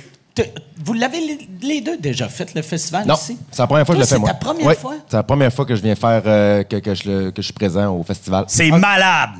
vous 0.84 0.92
l'avez 0.94 1.20
les- 1.62 1.80
deux 1.82 1.98
déjà 1.98 2.28
fait, 2.28 2.52
le 2.54 2.62
festival 2.62 3.06
Non, 3.06 3.14
ici? 3.14 3.38
c'est 3.52 3.62
la 3.62 3.66
première 3.66 3.86
fois 3.86 3.94
que 3.94 4.00
Toi, 4.00 4.06
je 4.08 4.14
le 4.14 4.16
fais, 4.16 4.20
moi. 4.20 4.28
C'est 4.32 4.38
ta 4.38 4.44
première 4.44 4.66
Oui, 4.66 4.74
fois? 4.74 4.94
C'est 5.08 5.16
la 5.16 5.22
première 5.22 5.52
fois 5.52 5.64
que 5.66 5.76
je 5.76 5.82
viens 5.82 5.94
faire, 5.94 6.22
euh, 6.26 6.62
que, 6.64 6.76
que 6.76 6.94
je, 6.94 7.30
que 7.30 7.36
je 7.36 7.42
suis 7.42 7.52
présent 7.52 7.94
au 7.94 8.02
festival. 8.02 8.44
C'est 8.48 8.70
malade. 8.70 9.30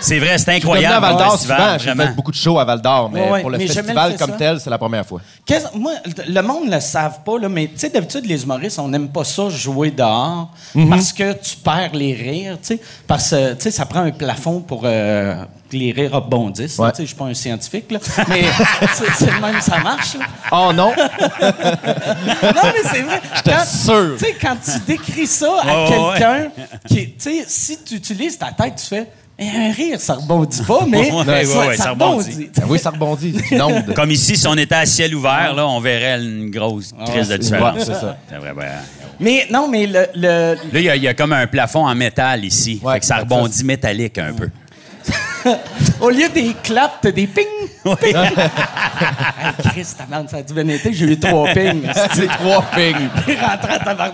C'est 0.00 0.18
vrai, 0.18 0.38
c'est 0.38 0.38
Je 0.38 0.42
suis 0.42 0.52
incroyable. 0.56 0.94
à 0.96 1.00
Val 1.00 1.12
le 1.12 1.18
d'Or 1.18 1.32
festival, 1.32 1.58
souvent. 1.58 1.78
J'ai 1.96 2.02
fait 2.06 2.14
beaucoup 2.14 2.30
de 2.30 2.36
shows 2.36 2.58
à 2.58 2.64
Val 2.64 2.80
d'Or, 2.80 3.10
mais 3.12 3.30
Ouais, 3.30 3.40
pour 3.40 3.50
le 3.50 3.58
mais 3.58 3.66
festival 3.66 4.16
comme 4.16 4.30
ça. 4.30 4.36
tel, 4.36 4.60
c'est 4.60 4.70
la 4.70 4.78
première 4.78 5.04
fois. 5.06 5.20
Qu'est-ce- 5.44 5.76
moi, 5.76 5.92
le 6.26 6.40
monde 6.42 6.66
ne 6.66 6.74
le 6.74 6.80
savent 6.80 7.20
pas, 7.24 7.38
là, 7.38 7.48
mais 7.48 7.66
tu 7.66 7.72
sais, 7.78 7.88
d'habitude, 7.90 8.24
les 8.26 8.42
humoristes, 8.42 8.78
on 8.78 8.88
n'aime 8.88 9.08
pas 9.08 9.24
ça 9.24 9.48
jouer 9.48 9.90
dehors 9.90 10.50
Mhm. 10.74 10.88
parce 10.90 11.12
que 11.12 11.32
tu 11.32 11.56
perds 11.56 11.90
les 11.94 12.12
rires, 12.14 12.58
tu 12.60 12.76
sais. 12.76 12.80
Parce 13.06 13.30
que, 13.30 13.54
tu 13.54 13.62
sais, 13.62 13.70
ça 13.70 13.86
prend 13.86 14.00
un 14.00 14.10
plafond 14.12 14.60
pour 14.60 14.82
euh, 14.84 15.42
que 15.70 15.76
les 15.76 15.90
rires 15.92 16.12
rebondissent. 16.12 16.78
Ouais. 16.78 16.90
Tu 16.92 16.96
sais, 16.98 17.02
je 17.02 17.06
suis 17.08 17.16
pas 17.16 17.24
un 17.26 17.34
scientifique, 17.34 17.90
là, 17.90 17.98
mais 18.28 18.44
c'est 18.94 19.12
c'est 19.24 19.30
le 19.32 19.40
même, 19.40 19.60
ça 19.60 19.78
marche. 19.78 20.14
là. 20.14 20.26
Oh 20.52 20.70
non! 20.72 20.92
Non, 21.42 22.62
mais 22.64 22.90
c'est 22.92 23.02
vrai. 23.02 23.20
Quand- 23.44 23.64
sûr. 23.66 24.16
Tu 24.18 24.24
sais, 24.24 24.36
quand 24.40 24.56
tu 24.64 24.78
décris 24.86 25.26
ça 25.26 25.48
à 25.62 25.66
Ouais, 25.66 25.82
ouais, 25.82 26.12
quelqu'un, 26.18 26.48
qui, 26.86 26.98
est- 26.98 27.14
tu 27.18 27.30
sais, 27.30 27.44
si 27.46 27.82
tu 27.84 27.94
utilises 27.96 28.38
ta 28.38 28.52
tête, 28.52 28.74
tu 28.76 28.86
fais 28.86 29.06
un 29.40 29.72
rire, 29.72 30.00
ça 30.00 30.14
rebondit 30.14 30.62
pas, 30.62 30.80
mais 30.88 31.12
Ouais, 31.12 31.44
ça, 31.44 31.58
ouais, 31.68 31.76
ça 31.76 31.82
ça 31.84 31.90
rebondit. 31.90 32.30
rebondit. 32.30 32.50
Ben 32.56 32.64
oui, 32.68 32.78
ça 32.78 32.90
rebondit. 32.90 33.36
C'est 33.48 33.54
une 33.54 33.62
onde. 33.62 33.94
Comme 33.94 34.10
ici, 34.10 34.36
si 34.36 34.46
on 34.48 34.56
était 34.56 34.74
à 34.74 34.86
ciel 34.86 35.14
ouvert, 35.14 35.54
là, 35.54 35.66
on 35.68 35.78
verrait 35.80 36.20
une 36.20 36.50
grosse 36.50 36.92
crise 37.06 37.28
de 37.28 37.32
Ouais, 37.34 37.38
différence. 37.38 37.78
c'est 37.78 37.94
ça. 37.94 38.16
C'est 38.28 38.36
vrai, 38.38 38.50
ouais. 38.52 38.66
Mais 39.20 39.46
non, 39.50 39.68
mais 39.68 39.86
le, 39.86 40.06
le- 40.14 40.54
Là, 40.54 40.80
il 40.80 40.82
y, 40.82 40.90
a- 40.90 40.96
il 40.96 41.02
y 41.02 41.08
a 41.08 41.14
comme 41.14 41.32
un 41.32 41.46
plafond 41.46 41.86
en 41.86 41.94
métal 41.94 42.44
ici. 42.44 42.80
Ouais, 42.82 42.94
fait 42.94 43.00
que 43.00 43.06
ça 43.06 43.14
ça- 43.16 43.20
rebondit 43.20 43.64
métallique 43.64 44.18
un 44.18 44.32
peu. 44.32 44.48
au 46.00 46.10
lieu 46.10 46.28
des 46.28 46.54
claps, 46.62 46.96
t'as 47.00 47.10
des 47.12 47.26
ping. 47.26 47.44
hey, 48.02 48.14
Chris, 49.70 49.86
ta 49.96 50.04
merde, 50.10 50.28
ça 50.28 50.38
a 50.38 50.42
dû 50.42 50.52
bien 50.52 50.68
été, 50.68 50.92
j'ai 50.92 51.06
eu 51.06 51.18
trois 51.18 51.48
pings. 51.52 51.82
C'est 52.14 52.26
trois 52.26 52.62
pings. 52.74 53.08
Il 53.28 53.34
rentrait 53.40 53.74
à 53.74 53.78
tabarnak. 53.78 54.12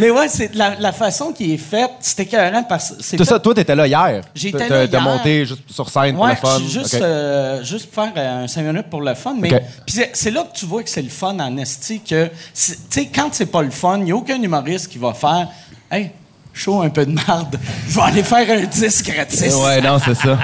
Mais 0.00 0.10
ouais, 0.10 0.28
c'est 0.28 0.54
la, 0.54 0.76
la 0.80 0.92
façon 0.92 1.32
qui 1.32 1.52
est 1.52 1.58
faite, 1.58 1.90
c'était 2.00 2.22
écœurant 2.24 2.62
parce 2.64 2.92
que 3.10 3.16
Tout 3.16 3.24
ça, 3.24 3.38
toi, 3.38 3.54
t'étais 3.54 3.74
là 3.76 3.86
hier. 3.86 4.22
J'étais 4.34 4.68
là 4.68 4.88
T'as 4.88 5.00
monté 5.00 5.44
juste 5.44 5.62
sur 5.70 5.88
scène 5.88 6.16
pour 6.16 6.26
le 6.26 6.34
fun. 6.34 6.58
juste, 6.68 6.94
euh, 6.94 7.62
juste 7.62 7.90
pour 7.90 8.04
faire 8.04 8.12
euh, 8.16 8.44
un 8.44 8.48
5 8.48 8.62
minutes 8.62 8.86
pour 8.90 9.02
le 9.02 9.14
fun. 9.14 9.34
Mais 9.38 9.48
puis 9.86 10.00
c'est- 10.12 10.30
là 10.30 10.44
que 10.44 10.58
tu 10.58 10.66
vois 10.66 10.82
que 10.82 10.90
c'est 10.90 11.02
le 11.02 11.08
fun 11.08 11.38
en 11.38 11.56
esti. 11.58 12.00
Que, 12.00 12.26
tu 12.26 12.32
sais, 12.88 13.06
quand 13.14 13.28
c'est 13.32 13.46
pas 13.46 13.62
le 13.62 13.70
fun, 13.70 13.98
il 13.98 14.04
n'y 14.04 14.12
a 14.12 14.16
aucun 14.16 14.40
humoriste 14.40 14.88
qui 14.88 14.98
va 14.98 15.12
faire 15.12 15.48
Hey, 15.90 16.10
chaud 16.52 16.82
un 16.82 16.90
peu 16.90 17.06
de 17.06 17.12
marde, 17.12 17.58
je 17.88 17.94
vais 17.94 18.00
aller 18.02 18.22
faire 18.22 18.50
un 18.58 18.64
disque 18.66 19.10
gratis. 19.12 19.54
Ouais, 19.54 19.80
non, 19.80 19.98
c'est 20.04 20.14
ça. 20.14 20.38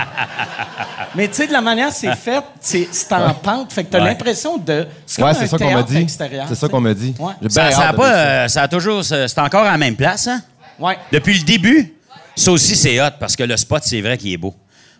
Mais 1.14 1.28
tu 1.28 1.34
sais, 1.34 1.46
de 1.46 1.52
la 1.52 1.60
manière 1.60 1.88
que 1.88 1.94
c'est 1.94 2.14
fait, 2.14 2.42
c'est 2.60 3.12
en 3.12 3.32
pente. 3.34 3.72
Fait 3.72 3.84
que 3.84 3.90
t'as 3.90 3.98
Ouais. 4.00 4.08
l'impression 4.08 4.58
de. 4.58 4.86
C'est 5.06 5.22
Ouais, 5.22 5.32
c'est 5.34 5.44
un 5.44 5.46
ça 5.46 5.58
qu'on 5.58 5.72
m'a 5.72 5.82
dit. 5.82 5.96
extérieur, 5.96 6.46
C'est 6.48 6.54
ça 6.54 6.68
qu'on 6.68 6.80
m'a 6.80 6.94
dit. 6.94 7.14
Ouais. 7.18 7.32
Ça, 7.48 7.62
bien 7.68 7.70
ça 7.76 7.88
a 7.88 7.92
pas, 7.92 8.12
euh, 8.14 8.48
ça 8.48 8.62
a 8.62 8.68
toujours. 8.68 9.02
C'est 9.04 9.38
encore 9.38 9.62
à 9.64 9.72
la 9.72 9.78
même 9.78 9.96
place, 9.96 10.26
hein? 10.28 10.42
Ouais. 10.78 10.96
Depuis 11.12 11.38
le 11.38 11.44
début, 11.44 11.94
ça 12.34 12.52
aussi, 12.52 12.76
c'est 12.76 13.00
hot 13.00 13.12
parce 13.18 13.34
que 13.34 13.42
le 13.44 13.56
spot, 13.56 13.82
c'est 13.84 14.00
vrai 14.02 14.18
qu'il 14.18 14.32
est 14.32 14.36
beau. 14.36 14.54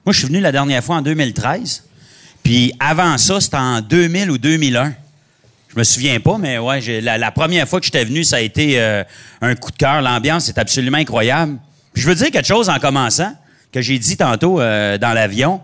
Moi, 0.05 0.13
je 0.13 0.19
suis 0.21 0.29
venu 0.29 0.41
la 0.41 0.53
dernière 0.53 0.83
fois 0.83 0.97
en 0.97 1.03
2013. 1.03 1.83
Puis 2.43 2.73
avant 2.81 3.19
ça, 3.19 3.41
c'était 3.41 3.57
en 3.57 3.81
2000 3.81 4.31
ou 4.31 4.39
2001. 4.39 4.93
Je 5.77 5.81
me 5.81 5.85
souviens 5.85 6.19
pas, 6.21 6.39
mais 6.39 6.57
ouais, 6.59 6.81
j'ai- 6.81 7.03
la, 7.03 7.19
la 7.19 7.31
première 7.31 7.69
fois 7.69 7.81
que 7.81 7.85
j'étais 7.85 8.03
venu, 8.07 8.25
ça 8.25 8.37
a 8.37 8.41
été 8.41 8.81
euh, 8.81 9.05
un 9.43 9.55
coup 9.55 9.71
de 9.71 9.77
cœur. 9.77 10.01
L'ambiance 10.01 10.49
est 10.49 10.57
absolument 10.57 10.97
incroyable. 10.97 11.59
Puis 11.93 12.03
je 12.03 12.09
veux 12.09 12.15
dire 12.15 12.31
quelque 12.31 12.47
chose 12.49 12.71
en 12.71 12.79
commençant, 12.79 13.35
que 13.71 13.83
j'ai 13.83 13.99
dit 13.99 14.17
tantôt 14.17 14.59
euh, 14.59 14.97
dans 14.97 15.13
l'avion. 15.13 15.61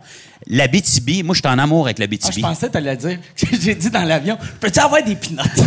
La 0.49 0.67
BTB, 0.69 1.25
moi, 1.25 1.35
je 1.35 1.41
suis 1.41 1.49
en 1.49 1.59
amour 1.59 1.87
avec 1.87 1.99
la 1.99 2.05
Ah, 2.05 2.09
je 2.11 2.17
BTB. 2.29 2.41
pensais 2.43 2.67
que 2.67 2.73
t'allais 2.73 2.97
dire. 2.97 3.19
J'ai 3.61 3.75
dit 3.75 3.91
dans 3.91 4.03
l'avion, 4.03 4.37
peux-tu 4.61 4.81
avoir 4.81 5.03
des 5.03 5.15
pinottes? 5.15 5.47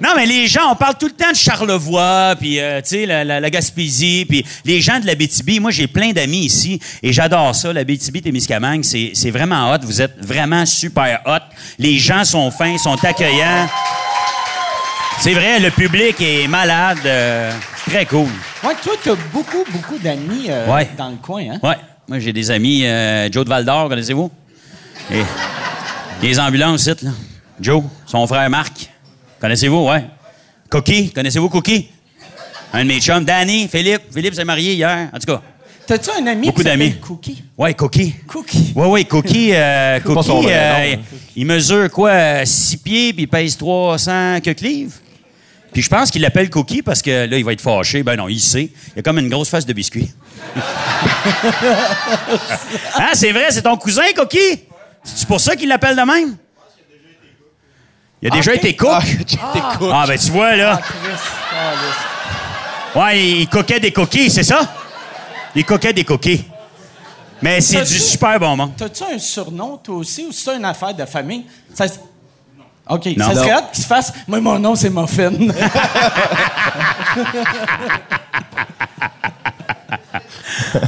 Non, 0.00 0.10
mais 0.16 0.26
les 0.26 0.46
gens, 0.46 0.70
on 0.72 0.76
parle 0.76 0.94
tout 0.98 1.06
le 1.06 1.12
temps 1.12 1.30
de 1.30 1.36
Charlevoix, 1.36 2.34
puis 2.38 2.60
euh, 2.60 2.80
tu 2.80 2.88
sais, 2.90 3.06
la, 3.06 3.24
la, 3.24 3.40
la 3.40 3.50
Gaspésie, 3.50 4.24
puis 4.28 4.44
les 4.64 4.80
gens 4.80 5.00
de 5.00 5.06
la 5.06 5.14
BTB. 5.14 5.60
Moi, 5.60 5.70
j'ai 5.72 5.86
plein 5.88 6.12
d'amis 6.12 6.44
ici 6.44 6.80
et 7.02 7.12
j'adore 7.12 7.54
ça. 7.54 7.72
La 7.72 7.84
BTB, 7.84 8.22
Témiscamingue, 8.22 8.84
c'est 8.84 9.10
c'est 9.14 9.30
vraiment 9.30 9.72
hot. 9.72 9.78
Vous 9.82 10.00
êtes 10.00 10.24
vraiment 10.24 10.64
super 10.66 11.20
hot. 11.26 11.44
Les 11.78 11.98
gens 11.98 12.24
sont 12.24 12.50
fins, 12.50 12.78
sont 12.78 13.02
accueillants. 13.04 13.68
C'est 15.20 15.34
vrai, 15.34 15.58
le 15.58 15.70
public 15.70 16.16
est 16.20 16.46
malade. 16.46 16.98
euh, 17.04 17.50
très 17.88 18.06
cool. 18.06 18.28
Ouais, 18.62 18.74
toi, 18.82 18.92
t'as 19.02 19.14
beaucoup, 19.32 19.64
beaucoup 19.72 19.98
d'amis 19.98 20.46
euh, 20.48 20.72
Ouais. 20.72 20.88
dans 20.96 21.08
le 21.10 21.16
coin, 21.16 21.42
hein? 21.54 21.58
Ouais. 21.62 21.76
Moi, 22.06 22.18
j'ai 22.20 22.32
des 22.32 22.50
amis. 22.50 22.86
euh, 22.86 23.28
Joe 23.32 23.44
de 23.44 23.48
Val-d'Or, 23.50 23.88
connaissez-vous? 23.88 24.30
Et 25.12 25.22
les 26.22 26.38
ambulances, 26.38 26.86
là. 26.86 27.10
Joe, 27.60 27.82
son 28.06 28.26
frère 28.28 28.48
Marc. 28.48 28.90
Connaissez-vous, 29.40 29.86
ouais. 29.88 30.04
Cookie, 30.70 31.10
connaissez-vous 31.10 31.48
Cookie? 31.48 31.88
Un 32.72 32.82
de 32.84 32.88
mes 32.88 33.00
chums. 33.00 33.24
Danny, 33.24 33.68
Philippe. 33.68 34.02
Philippe 34.12 34.34
s'est 34.34 34.44
marié 34.44 34.74
hier. 34.74 35.08
En 35.12 35.18
tout 35.18 35.26
cas, 35.26 35.40
T'as-tu 35.86 36.10
un 36.10 36.26
ami 36.26 36.48
Beaucoup 36.48 36.58
qui 36.60 36.64
s'appelle 36.68 36.78
d'amis. 36.90 36.96
Cookie? 37.00 37.42
ouais, 37.56 37.72
Cookie. 37.72 38.14
Cookie. 38.26 38.72
Ouais, 38.76 38.86
ouais, 38.88 39.04
Cookie. 39.04 39.50
euh, 39.54 39.98
Cookie, 40.00 40.46
euh, 40.50 40.96
il 41.34 41.46
mesure 41.46 41.90
quoi? 41.90 42.44
6 42.44 42.76
pieds, 42.76 43.12
puis 43.14 43.22
il 43.22 43.26
pèse 43.26 43.56
300 43.56 44.40
quelques 44.42 44.60
livres? 44.60 44.92
Puis 45.72 45.80
je 45.80 45.88
pense 45.88 46.10
qu'il 46.10 46.20
l'appelle 46.20 46.50
Cookie 46.50 46.82
parce 46.82 47.00
que 47.00 47.26
là, 47.26 47.38
il 47.38 47.44
va 47.44 47.54
être 47.54 47.62
fâché. 47.62 48.02
Ben 48.02 48.16
non, 48.16 48.28
il 48.28 48.38
sait. 48.40 48.68
Il 48.96 48.98
a 48.98 49.02
comme 49.02 49.18
une 49.18 49.30
grosse 49.30 49.48
face 49.48 49.64
de 49.64 49.72
biscuit. 49.72 50.10
ah, 52.94 53.10
c'est 53.14 53.32
vrai, 53.32 53.46
c'est 53.50 53.62
ton 53.62 53.76
cousin, 53.78 54.02
Cookie? 54.14 54.60
C'est 55.04 55.26
pour 55.26 55.40
ça 55.40 55.56
qu'il 55.56 55.68
l'appelle 55.68 55.96
de 55.96 56.02
même? 56.02 56.36
Il 58.20 58.28
a 58.32 58.34
déjà 58.36 58.54
été 58.54 58.74
cook? 58.74 58.90
Ah, 59.40 60.04
ben 60.06 60.18
tu 60.18 60.30
vois, 60.30 60.56
là. 60.56 60.80
Ah. 60.82 61.72
Ah. 62.94 62.98
Ouais, 62.98 63.20
il 63.22 63.48
coquait 63.48 63.78
des 63.80 63.92
coquilles, 63.92 64.30
c'est 64.30 64.42
ça? 64.42 64.60
Il 65.54 65.64
coquait 65.64 65.92
des 65.92 66.04
coquilles. 66.04 66.44
Mais 67.40 67.60
c'est 67.60 67.82
du 67.84 67.98
super 67.98 68.40
bon 68.40 68.56
monde. 68.56 68.72
T'as-tu 68.76 69.04
un 69.04 69.18
surnom, 69.18 69.76
toi 69.76 69.96
aussi, 69.96 70.26
ou 70.26 70.32
c'est 70.32 70.56
une 70.56 70.64
affaire 70.64 70.92
de 70.94 71.04
famille? 71.04 71.44
Ça, 71.72 71.84
OK. 72.88 73.06
Non. 73.16 73.28
Ça 73.28 73.34
serait 73.34 73.50
hâte 73.52 73.70
qu'il 73.72 73.82
se 73.82 73.86
fasse. 73.88 74.12
Moi, 74.26 74.40
mon 74.40 74.58
nom, 74.58 74.74
c'est 74.74 74.90
Muffin. 74.90 75.30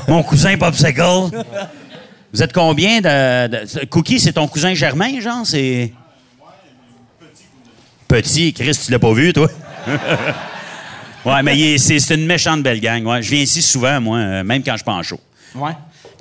Mon 0.08 0.22
cousin 0.22 0.56
Popsicle. 0.56 1.02
Vous 2.32 2.42
êtes 2.42 2.52
combien 2.52 3.00
de, 3.00 3.46
de- 3.48 3.84
Cookie, 3.86 4.20
c'est 4.20 4.32
ton 4.32 4.46
cousin 4.46 4.74
Germain, 4.74 5.20
genre? 5.20 5.44
C'est. 5.44 5.92
Petit, 8.10 8.52
Chris, 8.52 8.76
tu 8.84 8.90
l'as 8.90 8.98
pas 8.98 9.12
vu, 9.12 9.32
toi? 9.32 9.48
ouais, 11.24 11.42
mais 11.44 11.78
c'est 11.78 12.00
c'est 12.00 12.16
une 12.16 12.26
méchante 12.26 12.60
belle 12.60 12.80
gang. 12.80 13.06
Ouais. 13.06 13.22
Je 13.22 13.30
viens 13.30 13.42
ici 13.42 13.62
souvent, 13.62 14.00
moi, 14.00 14.18
euh, 14.18 14.42
même 14.42 14.64
quand 14.64 14.72
je 14.72 14.78
suis 14.78 14.84
pas 14.84 14.94
en 14.94 15.02
show. 15.04 15.20
ouais. 15.54 15.70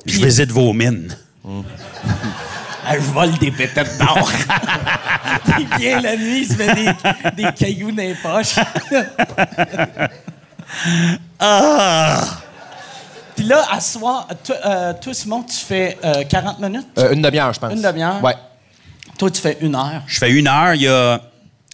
Je 0.06 0.24
visite 0.24 0.52
vos 0.52 0.72
mines. 0.72 1.18
Ah, 2.88 2.94
je 2.94 3.00
vole 3.12 3.36
des 3.40 3.50
pépettes 3.50 3.98
d'or. 3.98 4.32
il 5.60 5.68
vient 5.80 6.00
la 6.00 6.16
nuit, 6.16 6.42
il 6.42 6.48
se 6.48 6.58
met 6.58 6.74
des, 6.76 7.44
des 7.44 7.52
cailloux 7.54 7.92
dans 7.92 8.04
les 8.04 8.14
poches. 8.14 8.56
Ah! 11.40 12.22
Puis 13.36 13.46
là, 13.46 13.66
à 13.72 13.80
soir, 13.80 14.28
toi, 14.44 14.56
euh, 14.66 14.94
toi, 15.02 15.14
Simon, 15.14 15.42
tu 15.42 15.56
fais 15.56 15.98
euh, 16.06 16.24
40 16.24 16.60
minutes? 16.60 16.88
Euh, 17.00 17.14
une 17.14 17.22
demi-heure, 17.24 17.52
je 17.54 17.60
pense. 17.60 17.74
Une 17.74 17.82
demi-heure? 17.82 18.24
Ouais. 18.24 18.36
Toi, 19.18 19.32
tu 19.32 19.42
fais 19.42 19.58
une 19.62 19.74
heure? 19.74 20.04
Je 20.06 20.20
fais 20.20 20.30
une 20.30 20.48
heure. 20.48 20.76
Il 20.76 20.84
y 20.84 20.88
a 20.88 21.20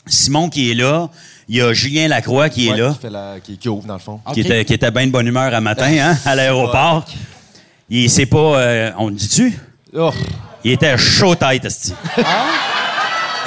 Simon 0.08 0.50
qui 0.50 0.72
est 0.72 0.74
là. 0.76 1.10
Il 1.48 1.58
y 1.58 1.62
a 1.62 1.74
Julien 1.74 2.08
Lacroix 2.08 2.50
qui 2.50 2.68
est 2.70 2.76
là. 2.76 2.92
Qui, 2.94 3.00
fait 3.02 3.10
la- 3.10 3.36
qui, 3.44 3.58
qui 3.58 3.70
ouvre, 3.70 3.86
dans 3.88 3.94
le 3.94 4.00
fond. 4.00 4.20
Qui 4.34 4.42
était, 4.42 4.66
qui 4.66 4.74
était 4.74 4.90
bien 4.92 5.06
de 5.08 5.12
bonne 5.12 5.28
humeur 5.28 5.54
à 5.54 5.62
matin, 5.62 5.92
hein, 6.00 6.18
à 6.26 6.36
l'aéroport. 6.36 7.06
Il 7.90 8.10
sait 8.10 8.26
pas. 8.26 8.38
euh, 8.38 8.92
on 8.98 9.08
le 9.10 9.14
dit-tu? 9.16 9.58
Oh. 9.96 10.12
Il 10.64 10.72
était 10.72 10.98
chaud 10.98 11.36
tête, 11.36 11.66
esti. 11.66 11.94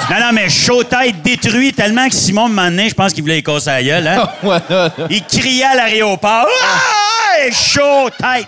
Non, 0.09 0.15
non, 0.19 0.31
mais 0.33 0.49
chaud 0.49 0.83
tête 0.83 1.21
détruit 1.21 1.73
tellement 1.73 2.07
que 2.07 2.15
Simon 2.15 2.47
m'a 2.49 2.69
donné, 2.69 2.89
je 2.89 2.95
pense 2.95 3.13
qu'il 3.13 3.21
voulait 3.21 3.35
les 3.35 3.43
casser 3.43 3.69
la 3.69 3.83
gueule, 3.83 4.07
hein? 4.07 4.29
Il 5.09 5.23
criait 5.25 5.65
à 5.65 5.75
l'aéroport. 5.75 6.47
Ah! 6.63 7.51
Chaud 7.51 8.09
tête! 8.17 8.47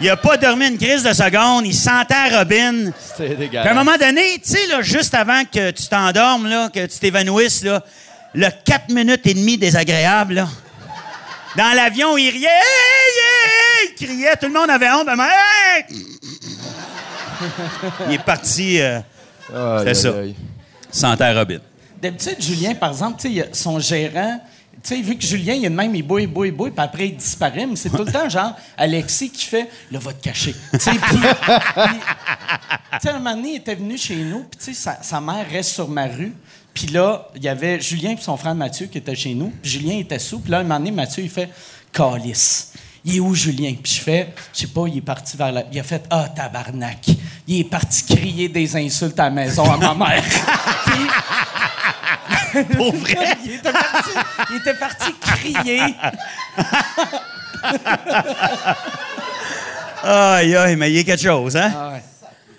Il 0.00 0.08
a 0.08 0.16
pas 0.16 0.36
dormi 0.36 0.66
une 0.68 0.78
crise 0.78 1.02
de 1.02 1.12
seconde. 1.12 1.66
Il 1.66 1.74
sentait 1.74 2.36
Robin. 2.36 2.90
C'était 2.98 3.24
Puis 3.24 3.32
à 3.32 3.32
un 3.32 3.36
dégueulasse. 3.36 3.74
moment 3.74 3.96
donné, 3.98 4.38
tu 4.42 4.50
sais, 4.50 4.66
là, 4.66 4.80
juste 4.82 5.14
avant 5.14 5.44
que 5.44 5.70
tu 5.72 5.86
t'endormes, 5.88 6.46
là, 6.48 6.70
que 6.72 6.86
tu 6.86 6.98
t'évanouisses, 6.98 7.62
là, 7.64 7.82
le 8.34 8.48
4 8.64 8.90
minutes 8.92 9.26
et 9.26 9.34
demie 9.34 9.58
désagréable, 9.58 10.34
là. 10.34 10.48
Dans 11.56 11.74
l'avion, 11.74 12.16
il 12.16 12.30
riait, 12.30 12.46
hey, 12.46 13.82
hey! 13.84 13.94
il 14.00 14.06
criait, 14.06 14.36
tout 14.36 14.46
le 14.46 14.52
monde 14.52 14.70
avait 14.70 14.88
honte! 14.90 15.08
Il 18.08 18.14
est 18.14 18.24
parti 18.24 18.80
euh, 18.80 19.00
C'est 19.82 19.88
aïe, 19.88 19.94
ça. 19.94 20.12
sentir 20.90 21.34
Robin. 21.34 21.58
D'habitude, 22.00 22.36
Julien, 22.40 22.74
par 22.74 22.90
exemple, 22.90 23.22
son 23.52 23.78
gérant, 23.80 24.40
tu 24.82 24.96
sais, 24.96 25.02
vu 25.02 25.16
que 25.16 25.24
Julien, 25.24 25.54
il 25.54 25.64
est 25.64 25.70
de 25.70 25.74
même, 25.74 25.94
il 25.94 26.02
bouille, 26.02 26.26
bouille, 26.26 26.50
bouille, 26.50 26.70
puis 26.70 26.84
après, 26.84 27.08
il 27.08 27.16
disparaît, 27.16 27.66
mais 27.66 27.76
c'est 27.76 27.90
tout 27.90 28.04
le 28.04 28.10
temps, 28.10 28.28
genre, 28.28 28.54
Alexis 28.76 29.30
qui 29.30 29.44
fait, 29.44 29.68
là, 29.90 29.98
va 29.98 30.12
te 30.12 30.22
cacher. 30.22 30.54
Tu 30.72 30.78
sais, 30.78 30.90
puis, 30.92 31.18
tu 33.00 33.08
un 33.08 33.12
moment 33.18 33.36
donné, 33.36 33.50
il 33.50 33.56
était 33.56 33.74
venu 33.74 33.96
chez 33.98 34.16
nous, 34.16 34.44
puis, 34.44 34.58
tu 34.58 34.64
sais, 34.66 34.74
sa, 34.74 35.02
sa 35.02 35.20
mère 35.20 35.46
reste 35.50 35.70
sur 35.70 35.88
ma 35.88 36.06
rue, 36.06 36.32
puis 36.72 36.86
là, 36.86 37.28
il 37.36 37.42
y 37.42 37.48
avait 37.48 37.80
Julien 37.80 38.12
et 38.12 38.16
son 38.20 38.36
frère 38.36 38.54
Mathieu 38.54 38.86
qui 38.86 38.98
étaient 38.98 39.14
chez 39.16 39.34
nous, 39.34 39.52
puis 39.62 39.70
Julien 39.70 39.98
était 39.98 40.18
sous, 40.18 40.40
puis 40.40 40.50
là, 40.50 40.60
un 40.60 40.62
moment 40.62 40.78
donné, 40.78 40.90
Mathieu, 40.92 41.22
il 41.22 41.30
fait, 41.30 41.50
calice. 41.92 42.72
Il 43.04 43.16
est 43.16 43.20
où, 43.20 43.34
Julien? 43.34 43.74
Puis 43.82 43.94
je 43.94 44.00
fais, 44.00 44.34
je 44.52 44.60
sais 44.60 44.66
pas, 44.66 44.84
il 44.86 44.98
est 44.98 45.02
parti 45.02 45.36
vers 45.36 45.50
la. 45.50 45.64
Il 45.72 45.80
a 45.80 45.82
fait, 45.82 46.04
ah, 46.10 46.28
tabarnak. 46.28 47.06
Il 47.46 47.60
est 47.60 47.64
parti 47.64 48.04
crier 48.04 48.48
des 48.48 48.76
insultes 48.76 49.18
à 49.18 49.24
la 49.24 49.30
maison 49.30 49.64
à 49.70 49.76
ma 49.78 49.94
mère. 49.94 50.22
Puis- 50.22 50.94
Pour 52.76 52.94
vrai? 52.94 53.16
il, 53.44 53.52
était 53.54 53.72
parti, 53.72 54.10
il 54.50 54.56
était 54.56 54.74
parti 54.74 55.14
crier. 55.20 55.94
Aïe, 60.02 60.56
aïe, 60.56 60.76
mais 60.76 60.90
il 60.90 60.96
y 60.96 61.00
a 61.00 61.04
quelque 61.04 61.22
chose, 61.22 61.56
hein? 61.56 61.70
Ah 61.76 61.90
ouais. 61.92 62.02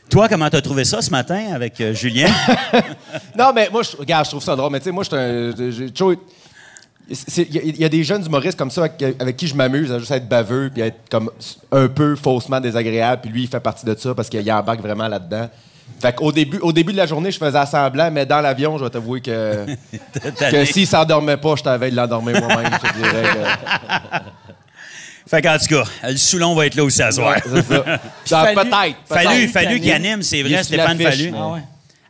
Toi, 0.10 0.28
comment 0.28 0.50
t'as 0.50 0.62
trouvé 0.62 0.84
ça 0.84 1.02
ce 1.02 1.10
matin 1.10 1.54
avec 1.54 1.80
euh, 1.82 1.94
Julien? 1.94 2.30
Non, 3.38 3.52
mais 3.54 3.70
moi, 3.72 3.82
je, 3.82 3.96
regarde, 3.98 4.26
je 4.26 4.32
trouve 4.32 4.44
ça 4.44 4.56
drôle. 4.56 4.72
Mais 4.72 4.80
tu 4.80 4.86
sais, 4.86 4.92
moi, 4.92 5.04
je 5.04 5.10
suis 5.72 6.18
Il 7.48 7.56
y, 7.56 7.58
a- 7.58 7.62
il 7.64 7.80
y 7.80 7.86
a 7.86 7.90
des 7.90 8.04
jeunes 8.04 8.26
humoristes 8.26 8.58
comme 8.58 8.70
ça 8.70 8.82
avec, 8.82 9.02
avec 9.20 9.38
qui 9.38 9.48
je 9.48 9.56
m'amuse 9.56 9.92
à 9.92 10.00
juste 10.00 10.12
être 10.12 10.28
baveux 10.28 10.70
puis 10.72 10.84
à 10.84 10.88
être 10.88 11.10
comme 11.10 11.32
un 11.72 11.88
peu 11.88 12.16
faussement 12.16 12.60
désagréable. 12.60 13.22
Puis 13.24 13.32
lui, 13.32 13.44
il 13.44 13.48
fait 13.48 13.60
partie 13.60 13.86
de 13.86 13.96
ça 13.98 14.14
parce 14.14 14.30
qu'il 14.30 14.52
embarque 14.52 14.82
vraiment 14.82 15.08
là-dedans. 15.08 15.50
Fait 16.00 16.14
qu'au 16.16 16.32
début, 16.32 16.58
au 16.60 16.72
début 16.74 16.92
de 16.94 16.98
la 16.98 17.06
journée, 17.06 17.32
je 17.32 17.38
faisais 17.38 17.66
semblant, 17.66 18.10
mais 18.12 18.26
dans 18.26 18.42
l'avion, 18.42 18.78
je 18.78 18.84
vais 18.84 18.90
t'avouer 18.90 19.22
que, 19.22 19.66
que 20.52 20.66
s'il 20.66 20.88
s'endormait 20.88 21.38
pas, 21.38 21.56
je 21.56 21.64
t'avais 21.64 21.92
de 21.92 21.96
l'endormir 21.96 22.40
moi-même. 22.42 22.72
je 22.84 23.02
dirais 23.02 23.24
que- 23.24 24.18
fait 25.30 25.42
qu'en 25.42 25.58
tout 25.58 25.66
cas, 25.76 25.84
le 26.10 26.18
Soulon 26.18 26.56
va 26.56 26.66
être 26.66 26.76
là 26.76 26.84
aussi 26.84 27.02
à 27.02 27.12
soir. 27.12 27.36
c'est 27.44 27.62
ça. 27.68 27.84
Genre, 28.26 28.46
Fallu- 28.46 28.56
peut-être. 28.56 28.96
Fallu, 29.08 29.48
fallu 29.48 29.80
qu'il 29.80 29.92
anime. 29.92 30.22
c'est 30.24 30.42
vrai, 30.44 30.64
Stéphane 30.64 30.98
Fallu. 31.00 31.34
Ah 31.38 31.48
ouais. 31.50 31.60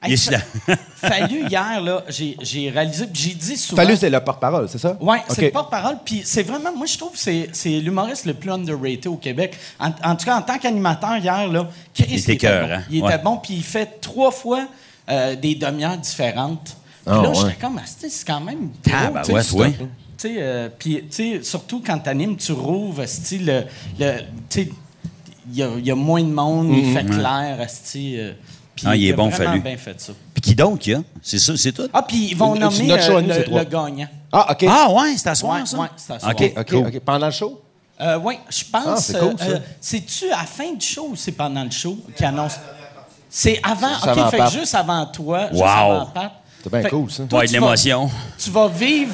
Il 0.07 0.13
est 0.13 0.17
sur 0.17 0.31
la- 0.31 0.75
Fallu 0.95 1.47
hier, 1.47 1.81
là, 1.81 2.03
j'ai 2.09 2.35
j'ai 2.41 2.69
réalisé, 2.69 3.05
puis 3.07 3.21
j'ai 3.21 3.33
dit 3.35 3.57
souvent. 3.57 3.81
Fallu, 3.83 3.95
c'est 3.95 4.09
le 4.09 4.19
porte-parole, 4.19 4.67
c'est 4.69 4.77
ça? 4.79 4.97
Oui, 4.99 5.17
c'est 5.29 5.41
le 5.43 5.51
porte-parole. 5.51 5.97
Puis 6.03 6.21
c'est 6.25 6.43
vraiment, 6.43 6.75
moi, 6.75 6.85
je 6.87 6.97
trouve 6.97 7.11
que 7.11 7.19
c'est- 7.19 7.49
c'est 7.53 7.69
l'humoriste 7.79 8.25
le 8.25 8.33
plus 8.33 8.49
underrated 8.51 9.07
au 9.07 9.15
Québec. 9.17 9.55
En, 9.79 9.89
en 10.03 10.15
tout 10.15 10.25
cas, 10.25 10.37
en 10.37 10.41
tant 10.41 10.57
qu'animateur, 10.57 11.17
hier, 11.17 11.47
là, 11.47 11.67
Chris, 11.93 12.05
Il 12.09 12.19
était 12.19 12.37
cœur, 12.37 12.67
bon. 12.67 12.73
hein? 12.73 12.83
Il 12.89 13.03
Ouais. 13.03 13.13
était 13.13 13.23
bon, 13.23 13.37
puis 13.37 13.53
il 13.55 13.63
fait 13.63 13.99
trois 14.01 14.31
fois 14.31 14.67
euh, 15.09 15.35
des 15.35 15.55
demi-heures 15.55 15.97
différentes. 15.97 16.75
Puis 17.05 17.15
Ah, 17.17 17.21
là, 17.23 17.29
ouais. 17.29 17.35
j'étais 17.35 17.55
comme, 17.61 17.79
ah, 17.79 17.85
c'est 17.85 18.25
quand 18.25 18.39
même 18.41 18.69
Ah, 18.91 19.05
gros, 19.05 19.13
ben 19.13 19.21
tu 19.21 19.31
sais, 19.43 19.55
ouais, 19.55 19.73
sais, 20.17 20.35
euh, 20.37 20.69
puis, 20.77 21.03
tu 21.09 21.37
sais, 21.37 21.43
surtout 21.43 21.81
quand 21.85 21.97
t'animes, 21.99 22.37
tu 22.37 22.51
rouvres, 22.53 23.01
le, 23.03 23.63
le, 23.99 24.19
tu 24.49 24.63
sais, 24.63 24.69
il 25.51 25.55
y 25.57 25.85
y 25.87 25.91
a 25.91 25.95
moins 25.95 26.21
de 26.23 26.31
monde, 26.31 26.69
il 26.77 26.93
fait 26.93 27.03
clair, 27.05 27.57
asti, 27.59 28.15
euh, 28.19 28.33
puis 28.81 28.87
Ah, 28.91 28.95
il 28.95 29.07
est 29.07 29.13
a 29.13 29.15
bon, 29.15 29.31
Fallu. 29.31 29.59
bien 29.61 29.77
fait 29.77 29.99
ça. 30.01 30.13
Puis 30.33 30.41
qui 30.41 30.55
donc, 30.55 30.85
il 30.87 30.91
y 30.91 30.95
a? 30.95 31.01
C'est 31.21 31.39
ça, 31.39 31.55
c'est 31.55 31.71
tout? 31.71 31.87
Ah, 31.93 32.01
puis 32.01 32.29
ils 32.31 32.35
vont 32.37 32.55
nommer 32.55 32.83
notre 32.87 33.03
show 33.03 33.15
à 33.17 33.19
euh, 33.19 33.21
nous, 33.21 33.57
le, 33.57 33.63
gagnant. 33.63 34.07
Ah, 34.31 34.51
OK. 34.51 34.65
Ah, 34.69 34.91
ouais, 34.91 35.15
c'est 35.17 35.29
à 35.29 35.35
soir, 35.35 35.59
Ouais, 35.59 35.65
ça? 35.65 35.77
ouais, 35.77 35.87
c'est 35.97 36.13
à 36.13 36.19
soir. 36.19 36.31
OK, 36.37 36.53
OK, 36.57 36.69
cool. 36.69 36.87
OK. 36.87 36.99
Pendant 37.01 37.25
le 37.27 37.31
show? 37.31 37.61
Euh, 37.99 38.19
oui, 38.23 38.35
je 38.49 38.63
pense. 38.71 38.83
Ah, 38.87 38.95
c'est 38.97 39.19
cool, 39.19 39.35
ça. 39.37 39.45
euh, 39.45 39.59
C'est-tu 39.79 40.25
à 40.31 40.37
la 40.37 40.43
fin 40.45 40.73
du 40.73 40.85
show 40.85 41.09
ou 41.11 41.15
c'est 41.15 41.31
pendant 41.33 41.63
le 41.63 41.69
show 41.71 41.97
qui 42.17 42.25
annonce? 42.25 42.53
C'est 43.29 43.59
avant. 43.63 43.89
juste 43.89 44.03
OK, 44.03 44.09
avant 44.17 44.29
fait 44.29 44.37
que 44.39 44.49
juste 44.51 44.75
avant 44.75 45.05
toi. 45.05 45.47
Juste 45.51 45.61
Wow. 45.61 45.67
avant 45.67 46.05
Pat. 46.07 46.31
C'est 46.63 46.71
bien 46.71 46.81
Fait- 46.81 46.89
cool, 46.89 47.11
ça. 47.11 47.23
toi, 47.23 47.39
Ouais, 47.39 47.45
de 47.45 47.51
tu 47.51 47.57
vas- 47.59 47.65
l'émotion. 47.65 48.11
Tu 48.37 48.49
vas 48.49 48.67
vivre. 48.67 49.13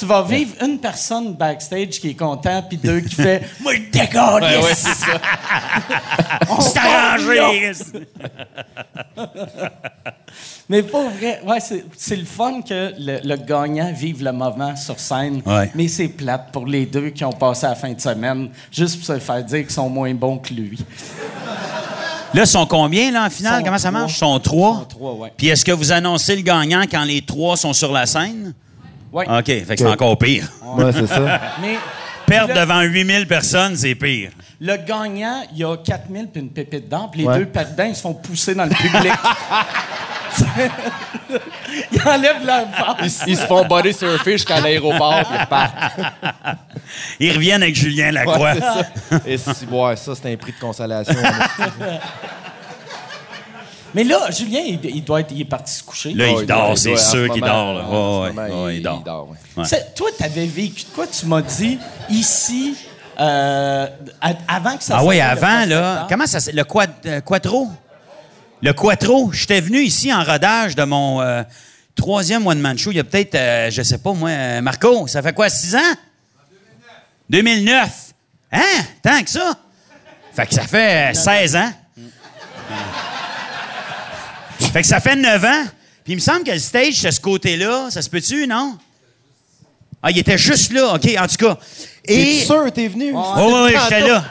Tu 0.00 0.06
vas 0.06 0.22
vivre 0.22 0.54
une 0.64 0.78
personne 0.78 1.34
backstage 1.34 2.00
qui 2.00 2.08
est 2.08 2.14
content, 2.14 2.62
puis 2.66 2.78
deux 2.78 3.00
qui 3.00 3.14
fait 3.16 3.42
Moi, 3.60 3.74
je 3.74 3.90
décolle! 3.98 4.44
On 6.48 6.58
C'est 6.60 6.74
là. 6.76 7.12
arrangé! 7.12 7.72
Mais 10.70 10.82
pas 10.82 11.02
vrai. 11.08 11.42
Ouais, 11.44 11.60
c'est, 11.60 11.84
c'est 11.98 12.16
le 12.16 12.24
fun 12.24 12.62
que 12.62 12.94
le, 12.98 13.18
le 13.22 13.36
gagnant 13.36 13.92
vive 13.92 14.24
le 14.24 14.32
moment 14.32 14.74
sur 14.74 14.98
scène. 14.98 15.42
Ouais. 15.44 15.70
Mais 15.74 15.86
c'est 15.88 16.08
plate 16.08 16.50
pour 16.50 16.64
les 16.66 16.86
deux 16.86 17.10
qui 17.10 17.22
ont 17.24 17.32
passé 17.32 17.66
la 17.66 17.74
fin 17.74 17.92
de 17.92 18.00
semaine, 18.00 18.48
juste 18.72 18.96
pour 18.96 19.04
se 19.06 19.18
faire 19.18 19.44
dire 19.44 19.60
qu'ils 19.60 19.70
sont 19.70 19.90
moins 19.90 20.14
bons 20.14 20.38
que 20.38 20.54
lui. 20.54 20.78
Là, 22.32 22.42
ils 22.42 22.46
sont 22.46 22.64
combien, 22.64 23.10
là, 23.10 23.26
en 23.26 23.30
finale? 23.30 23.58
Sont 23.58 23.64
Comment 23.64 23.78
ça 23.78 23.88
trois. 23.90 24.00
marche? 24.00 24.14
Ils 24.14 24.18
sont 24.18 24.40
trois? 24.40 24.70
Ils 24.70 24.78
sont 24.78 24.84
trois, 24.98 25.12
ouais. 25.14 25.32
Puis 25.36 25.48
est-ce 25.48 25.64
que 25.64 25.72
vous 25.72 25.92
annoncez 25.92 26.36
le 26.36 26.42
gagnant 26.42 26.82
quand 26.90 27.04
les 27.04 27.20
trois 27.22 27.56
sont 27.58 27.72
sur 27.74 27.92
la 27.92 28.06
scène? 28.06 28.54
Ouais. 29.12 29.26
OK, 29.28 29.44
fait 29.46 29.64
que 29.64 29.76
c'est 29.76 29.86
encore 29.86 30.16
pire. 30.18 30.48
Ouais, 30.76 30.92
c'est 30.92 31.06
ça. 31.06 31.40
Mais 31.62 31.76
Perdre 32.26 32.54
le, 32.54 32.60
devant 32.60 32.80
8000 32.82 33.26
personnes, 33.26 33.74
c'est 33.76 33.94
pire. 33.96 34.30
le 34.60 34.76
gagnant, 34.76 35.42
il 35.52 35.58
y 35.58 35.64
a 35.64 35.76
4000 35.76 36.28
puis 36.28 36.40
une 36.42 36.50
pépite 36.50 36.88
d'or, 36.88 37.10
puis 37.10 37.22
les 37.22 37.26
Ouais. 37.26 37.38
deux 37.38 37.46
perdants, 37.46 37.84
ils 37.84 37.96
se 37.96 38.02
font 38.02 38.14
pousser 38.14 38.54
dans 38.54 38.66
le 38.66 38.70
public. 38.70 39.12
ils 41.92 42.00
enlèvent 42.06 42.46
leur 42.46 42.68
face. 42.70 43.22
Ils, 43.26 43.32
ils 43.32 43.36
se 43.36 43.46
font 43.46 43.64
body 43.64 43.92
surfer 43.92 44.32
jusqu'à 44.32 44.60
l'aéroport, 44.60 45.24
puis 45.24 45.34
ils 45.34 45.40
repartent. 45.40 45.74
Ils 47.18 47.32
reviennent 47.32 47.62
avec 47.64 47.74
Julien 47.74 48.12
Lacroix. 48.12 48.52
Ouais, 48.52 48.60
c'est 49.10 49.16
ça. 49.16 49.20
Et 49.26 49.36
si, 49.38 49.64
ouais, 49.68 49.96
ça, 49.96 50.12
c'est 50.14 50.32
un 50.32 50.36
prix 50.36 50.52
de 50.52 50.58
consolation. 50.60 51.14
Mais 53.94 54.04
là, 54.04 54.30
Julien, 54.30 54.60
il, 54.64 54.78
il 54.84 55.04
doit 55.04 55.20
être, 55.20 55.32
il 55.32 55.40
est 55.40 55.44
parti 55.44 55.72
se 55.74 55.82
coucher. 55.82 56.12
Là, 56.14 56.28
il 56.28 56.46
dort, 56.46 56.66
doit- 56.68 56.76
c'est 56.76 56.96
sûr 56.96 57.32
qu'il 57.32 57.42
dort. 57.42 57.74
Là. 57.74 57.84
ce 57.84 57.90
Ouais, 57.90 58.22
ouais, 58.22 58.48
moment, 58.48 58.64
ouais, 58.64 58.76
il 58.76 58.82
dort. 58.82 59.28
Ouais. 59.56 59.64
Toi, 59.96 60.10
t'avais 60.18 60.46
vécu 60.46 60.84
de 60.84 60.88
quoi? 60.94 61.06
Tu 61.06 61.26
m'as 61.26 61.42
dit 61.42 61.78
ici, 62.08 62.76
euh, 63.18 63.86
avant 64.48 64.76
que 64.76 64.84
ça 64.84 64.98
Ah 64.98 65.04
oui, 65.04 65.20
avant, 65.20 65.64
là. 65.66 66.06
Comment 66.08 66.26
ça 66.26 66.38
s'appelle? 66.40 66.56
Le 66.58 66.64
quad, 66.64 66.90
euh, 67.06 67.20
Quattro? 67.20 67.68
Le 68.62 68.72
Quattro. 68.72 69.32
J'étais 69.32 69.60
venu 69.60 69.80
ici 69.80 70.12
en 70.12 70.22
rodage 70.22 70.76
de 70.76 70.84
mon 70.84 71.20
euh, 71.20 71.42
troisième 71.96 72.46
one-man 72.46 72.78
show. 72.78 72.90
Il 72.92 72.96
y 72.98 73.00
a 73.00 73.04
peut-être, 73.04 73.34
euh, 73.34 73.70
je 73.70 73.82
sais 73.82 73.98
pas, 73.98 74.12
moi, 74.12 74.60
Marco, 74.60 75.06
ça 75.08 75.20
fait 75.22 75.32
quoi, 75.32 75.48
six 75.48 75.74
ans? 75.74 75.94
2009. 77.28 77.90
Hein? 78.52 78.60
Tant 79.02 79.22
que 79.22 79.30
ça? 79.30 79.54
Fait 80.32 80.46
que 80.46 80.54
ça 80.54 80.62
fait 80.62 81.10
euh, 81.10 81.14
16 81.14 81.56
ans. 81.56 81.72
Fait 84.72 84.82
que 84.82 84.86
ça 84.86 85.00
fait 85.00 85.16
9 85.16 85.44
ans. 85.44 85.64
Puis 86.04 86.12
il 86.14 86.16
me 86.16 86.20
semble 86.20 86.44
que 86.44 86.50
le 86.52 86.58
stage, 86.58 87.02
de 87.02 87.10
ce 87.10 87.20
côté-là, 87.20 87.88
ça 87.90 88.02
se 88.02 88.08
peut-tu, 88.10 88.46
non? 88.46 88.76
Ah, 90.02 90.10
il 90.10 90.18
était 90.18 90.38
juste 90.38 90.72
là, 90.72 90.94
OK, 90.94 91.08
en 91.18 91.26
tout 91.26 91.36
cas. 91.36 91.58
Et... 92.06 92.38
T'es 92.38 92.44
sûr 92.44 92.72
t'es 92.72 92.88
venu? 92.88 93.12
Oh, 93.14 93.34
oui, 93.36 93.52
oui, 93.74 93.80
j'étais 93.82 94.08
là. 94.08 94.24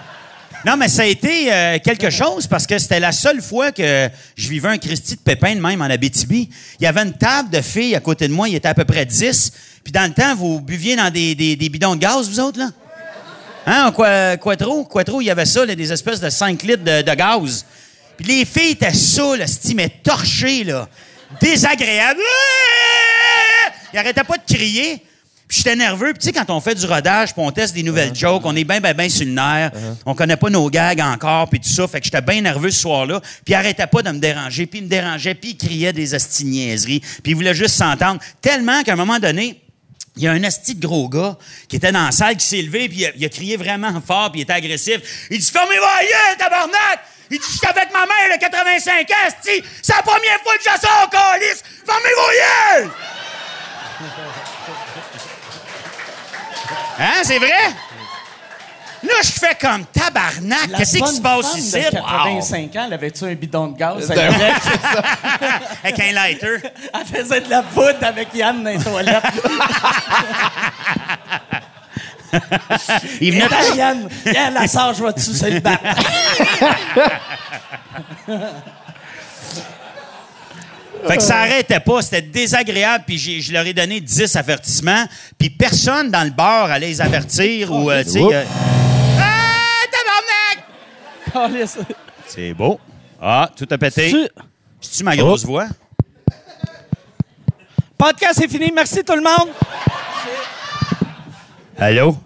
Non, 0.65 0.75
mais 0.75 0.89
ça 0.89 1.03
a 1.03 1.05
été 1.05 1.53
euh, 1.53 1.77
quelque 1.79 2.09
chose 2.09 2.45
parce 2.47 2.67
que 2.67 2.77
c'était 2.79 2.99
la 2.99 3.13
seule 3.13 3.41
fois 3.41 3.71
que 3.71 4.09
je 4.35 4.49
vivais 4.49 4.67
un 4.67 4.77
Christy 4.77 5.15
de 5.15 5.21
pépin 5.21 5.55
de 5.55 5.61
même 5.61 5.81
en 5.81 5.85
Abitibi. 5.85 6.49
Il 6.79 6.83
y 6.83 6.87
avait 6.87 7.01
une 7.03 7.13
table 7.13 7.49
de 7.49 7.61
filles 7.61 7.95
à 7.95 8.01
côté 8.01 8.27
de 8.27 8.33
moi, 8.33 8.49
il 8.49 8.55
était 8.55 8.67
à 8.67 8.73
peu 8.73 8.83
près 8.83 9.05
10. 9.05 9.53
Puis 9.83 9.93
dans 9.93 10.03
le 10.05 10.13
temps, 10.13 10.35
vous 10.35 10.59
buviez 10.59 10.97
dans 10.97 11.09
des, 11.11 11.33
des- 11.35 11.55
des 11.55 11.69
bidons 11.69 11.95
de 11.95 12.01
gaz, 12.01 12.27
vous 12.29 12.39
autres, 12.41 12.59
là? 12.59 12.71
Hein, 13.65 13.91
quoi, 13.93 14.35
Quattro? 14.37 14.83
Quattro, 14.83 15.21
il 15.21 15.25
y 15.25 15.29
avait 15.29 15.45
ça, 15.45 15.65
là, 15.65 15.75
des 15.75 15.93
espèces 15.93 16.19
de 16.19 16.29
5 16.29 16.61
litres 16.63 16.83
de, 16.83 17.03
de 17.03 17.13
gaz. 17.13 17.65
Puis 18.19 18.27
les 18.27 18.43
filles 18.43 18.71
étaient 18.71 18.91
c'ti, 18.91 19.75
mais 19.75 19.87
torchées, 19.87 20.65
là. 20.65 20.89
Désagréables. 21.39 22.19
Ils 23.93 23.99
arrêtaient 23.99 24.25
pas 24.25 24.35
de 24.35 24.43
crier. 24.43 25.01
Puis 25.47 25.59
j'étais 25.59 25.77
nerveux. 25.77 26.11
Puis 26.11 26.19
tu 26.19 26.25
sais, 26.25 26.33
quand 26.33 26.49
on 26.49 26.59
fait 26.59 26.75
du 26.75 26.85
rodage, 26.85 27.31
puis 27.31 27.41
on 27.41 27.49
teste 27.51 27.73
des 27.73 27.81
nouvelles 27.81 28.13
jokes, 28.13 28.41
on 28.43 28.53
est 28.57 28.65
bien, 28.65 28.81
bien, 28.81 28.93
bien 28.93 29.07
sur 29.07 29.25
le 29.25 29.31
nerf. 29.31 29.71
On 30.05 30.15
connaît 30.15 30.35
pas 30.35 30.49
nos 30.49 30.69
gags 30.69 30.99
encore, 30.99 31.49
puis 31.49 31.61
tout 31.61 31.69
ça. 31.69 31.87
Fait 31.87 31.99
que 31.99 32.05
j'étais 32.05 32.19
bien 32.19 32.41
nerveux 32.41 32.71
ce 32.71 32.81
soir-là. 32.81 33.21
Puis 33.21 33.53
il 33.53 33.53
arrêtait 33.53 33.87
pas 33.87 34.01
de 34.01 34.11
me 34.11 34.19
déranger. 34.19 34.65
Puis 34.65 34.79
il 34.79 34.83
me 34.83 34.89
dérangeait, 34.89 35.33
puis 35.33 35.51
il 35.51 35.57
criait 35.57 35.93
des 35.93 36.13
astiniaiseries. 36.13 36.99
Puis 36.99 37.31
il 37.31 37.35
voulait 37.35 37.55
juste 37.55 37.75
s'entendre. 37.75 38.19
Tellement 38.41 38.83
qu'à 38.83 38.93
un 38.93 38.97
moment 38.97 39.19
donné, 39.19 39.61
il 40.17 40.23
y 40.23 40.27
a 40.27 40.33
un 40.33 40.43
asti 40.43 40.75
de 40.75 40.85
gros 40.85 41.07
gars 41.07 41.37
qui 41.69 41.77
était 41.77 41.93
dans 41.93 42.03
la 42.03 42.11
salle, 42.11 42.35
qui 42.35 42.45
s'est 42.45 42.61
levé, 42.61 42.89
puis 42.89 42.97
il 42.97 43.05
a, 43.05 43.11
il 43.15 43.23
a 43.23 43.29
crié 43.29 43.55
vraiment 43.55 43.93
fort, 44.05 44.29
puis 44.29 44.41
il 44.41 44.43
était 44.43 44.51
agressif. 44.51 45.27
Il 45.31 45.39
dit 45.39 45.51
«Fermez-vous 45.53 45.81
gueule, 45.81 46.37
tabarnak!» 46.37 46.99
Il 47.31 47.37
dit 47.39 47.45
«J'étais 47.53 47.67
avec 47.67 47.93
ma 47.93 48.05
mère, 48.05 48.35
de 48.35 48.39
85 48.41 49.11
ans! 49.11 49.29
C'est 49.43 49.63
la 49.95 50.01
première 50.01 50.39
fois 50.43 50.55
que 50.57 50.63
je 50.63 50.79
sors 50.81 51.03
au 51.05 51.09
calice! 51.09 51.63
Fermez-vous 51.85 52.27
la 52.27 52.33
gueule! 52.81 52.89
Hein, 56.99 57.21
c'est 57.23 57.37
vrai? 57.39 57.73
Là, 59.01 59.13
je 59.23 59.31
fais 59.31 59.55
comme 59.55 59.85
tabarnak. 59.85 60.71
Qu'est-ce 60.77 60.97
qui 60.97 61.15
se 61.15 61.21
passe 61.21 61.55
ici? 61.55 61.71
de 61.71 61.97
Wow. 61.97 62.39
85 62.41 62.75
ans, 62.75 62.83
elle 62.87 62.93
avait-tu 62.93 63.23
un 63.23 63.33
bidon 63.33 63.67
de 63.67 63.77
gaz? 63.77 64.11
Avait- 64.11 64.19
Avec 65.85 65.99
un 66.01 66.11
lighter. 66.11 66.57
elle 66.93 67.05
faisait 67.23 67.39
de 67.41 67.49
la 67.49 67.63
poudre 67.63 68.03
avec 68.03 68.27
Yann 68.33 68.61
dans 68.61 68.69
les 68.69 68.77
toilettes. 68.79 69.23
Il 73.21 73.31
venait 73.33 73.43
Attends, 73.45 73.75
Yann, 73.75 74.09
Yann, 74.25 74.53
la 74.53 74.67
sœur, 74.67 74.93
je 74.93 75.03
vais 75.03 75.13
te 75.13 75.19
sucer 75.19 75.49
le 75.51 75.59
bat. 75.59 75.79
Fait 81.07 81.15
que 81.17 81.23
ça 81.23 81.37
arrêtait 81.39 81.79
pas, 81.79 82.01
c'était 82.01 82.21
désagréable, 82.21 83.05
puis 83.07 83.17
j'ai- 83.17 83.39
je 83.41 83.53
leur 83.53 83.65
ai 83.65 83.73
donné 83.73 84.01
10 84.01 84.35
avertissements, 84.35 85.05
puis 85.37 85.49
personne 85.49 86.11
dans 86.11 86.23
le 86.25 86.29
bar 86.31 86.69
allait 86.69 86.87
les 86.87 87.01
avertir 87.01 87.71
ou, 87.71 87.89
euh, 87.89 88.03
tu 88.03 88.09
sais... 88.11 88.19
Oups. 88.19 88.33
euh, 88.33 88.43
Ah, 89.17 89.85
tabarnak! 91.33 91.53
Calisse. 91.53 91.77
C'est 92.27 92.53
beau. 92.53 92.79
Ah, 93.21 93.49
tout 93.55 93.67
a 93.71 93.77
pété. 93.77 94.09
Tu- 94.11 94.27
C'est-tu 94.81 95.03
ma 95.05 95.15
grosse 95.15 95.45
voix? 95.45 95.67
Podcast 97.97 98.41
est 98.41 98.47
fini. 98.47 98.71
Merci 98.73 99.03
tout 99.03 99.15
le 99.15 99.21
monde. 99.21 99.49
Allô? 101.79 102.17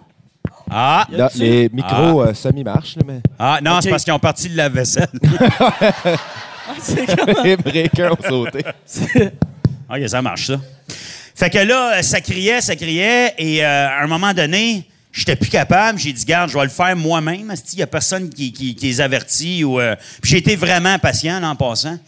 Ah, 0.70 1.06
Là, 1.10 1.30
les 1.36 1.68
micros 1.72 2.22
euh, 2.22 2.34
semi-marchent, 2.34 2.96
là, 2.96 3.02
mais 3.06 3.20
ah 3.38 3.60
non, 3.62 3.80
c'est 3.80 3.90
parce 3.90 4.02
qu'ils 4.02 4.12
ont 4.12 4.18
parti 4.18 4.48
de 4.48 4.56
la 4.56 4.68
vaisselle. 4.68 5.08
C'est 6.80 7.04
comme- 7.14 7.44
les 7.44 7.56
breakers 7.58 8.12
ont 8.12 8.28
sauté. 8.28 8.64
OK, 9.90 10.08
ça 10.08 10.22
marche, 10.22 10.46
ça. 10.46 10.60
Fait 11.34 11.50
que 11.50 11.58
là, 11.58 11.98
euh, 11.98 12.02
ça 12.02 12.20
criait, 12.22 12.60
ça 12.62 12.74
criait, 12.74 13.34
et 13.36 13.62
euh, 13.64 13.88
à 13.88 14.02
un 14.02 14.06
moment 14.06 14.32
donné, 14.32 14.88
j'étais 15.12 15.36
plus 15.36 15.50
capable. 15.50 15.98
J'ai 15.98 16.12
dit, 16.14 16.24
garde, 16.24 16.48
je 16.50 16.56
vais 16.56 16.64
le 16.64 16.70
faire 16.70 16.96
moi-même. 16.96 17.52
Il 17.72 17.76
n'y 17.76 17.82
a 17.82 17.86
personne 17.86 18.30
qui, 18.30 18.50
qui, 18.52 18.74
qui 18.74 18.86
les 18.86 19.00
avertit. 19.02 19.62
Ou, 19.62 19.78
euh, 19.78 19.94
Puis 20.22 20.30
j'ai 20.32 20.38
été 20.38 20.56
vraiment 20.56 20.98
patient 20.98 21.38
là, 21.38 21.50
en 21.50 21.56
passant. 21.56 21.98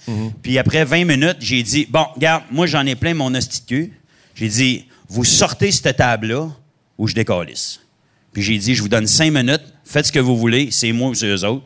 Puis 0.42 0.58
après 0.58 0.84
20 0.84 1.04
minutes, 1.04 1.36
j'ai 1.40 1.62
dit, 1.62 1.86
bon, 1.88 2.06
garde, 2.16 2.44
moi, 2.50 2.66
j'en 2.66 2.86
ai 2.86 2.94
plein 2.94 3.12
mon 3.14 3.30
queue. 3.68 3.90
J'ai 4.34 4.48
dit, 4.48 4.86
vous 5.08 5.24
sortez 5.24 5.70
cette 5.70 5.96
table-là 5.96 6.48
ou 6.98 7.06
je 7.08 7.14
décalisse. 7.14 7.80
Puis 8.32 8.42
j'ai 8.42 8.58
dit, 8.58 8.74
je 8.74 8.82
vous 8.82 8.88
donne 8.88 9.06
5 9.06 9.32
minutes, 9.32 9.62
faites 9.84 10.06
ce 10.06 10.12
que 10.12 10.18
vous 10.18 10.36
voulez, 10.36 10.70
c'est 10.70 10.92
moi 10.92 11.10
ou 11.10 11.14
c'est 11.14 11.26
eux 11.26 11.44
autres. 11.44 11.64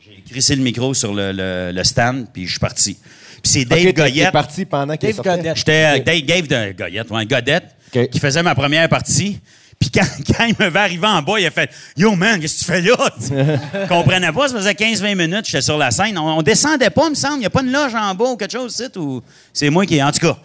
J'ai 0.00 0.22
crissé 0.28 0.56
le 0.56 0.62
micro 0.62 0.94
sur 0.94 1.14
le, 1.14 1.32
le- 1.32 1.70
le 1.74 1.84
stand, 1.84 2.26
puis 2.32 2.44
je 2.46 2.50
suis 2.52 2.60
parti. 2.60 2.94
Puis 3.42 3.52
c'est 3.52 3.64
Dave 3.64 3.78
Ok, 3.78 3.84
t'es- 3.84 3.92
t'es 3.92 4.00
Goyette. 4.00 4.32
parti 4.32 4.64
pendant 4.64 4.96
qu'il. 4.96 5.14
J'étais 5.54 5.84
avec 5.84 6.04
Dave, 6.04 6.22
Dave 6.22 6.46
de 6.48 6.76
Goyette, 6.76 7.10
ouais, 7.10 7.26
Godette, 7.26 7.76
qui 8.10 8.18
faisait 8.18 8.42
ma 8.42 8.54
première 8.54 8.88
partie. 8.88 9.38
Puis 9.78 9.90
quand, 9.92 10.02
quand 10.36 10.44
il 10.46 10.56
me 10.58 10.68
va 10.70 10.82
arriver 10.82 11.06
en 11.06 11.22
bas, 11.22 11.38
il 11.38 11.46
a 11.46 11.52
fait 11.52 11.70
Yo, 11.96 12.16
man, 12.16 12.40
qu'est-ce 12.40 12.54
que 12.54 12.58
tu 12.58 12.64
fais 12.64 12.80
là? 12.80 12.96
Je 13.84 13.88
comprenais 13.88 14.32
pas, 14.32 14.48
ça 14.48 14.56
faisait 14.56 14.72
15-20 14.72 15.14
minutes, 15.14 15.44
j'étais 15.46 15.60
sur 15.62 15.78
la 15.78 15.92
scène. 15.92 16.18
On, 16.18 16.38
on 16.38 16.42
descendait 16.42 16.90
pas, 16.90 17.04
il 17.06 17.10
me 17.10 17.14
semble. 17.14 17.36
Il 17.36 17.40
n'y 17.40 17.46
a 17.46 17.50
pas 17.50 17.62
une 17.62 17.70
loge 17.70 17.94
en 17.94 18.12
bas 18.16 18.24
ou 18.24 18.36
quelque 18.36 18.50
chose, 18.50 18.74
c'est 18.74 18.96
ou 18.96 19.22
c'est 19.52 19.70
moi 19.70 19.86
qui. 19.86 20.02
En 20.02 20.10
tout 20.10 20.18
cas. 20.18 20.36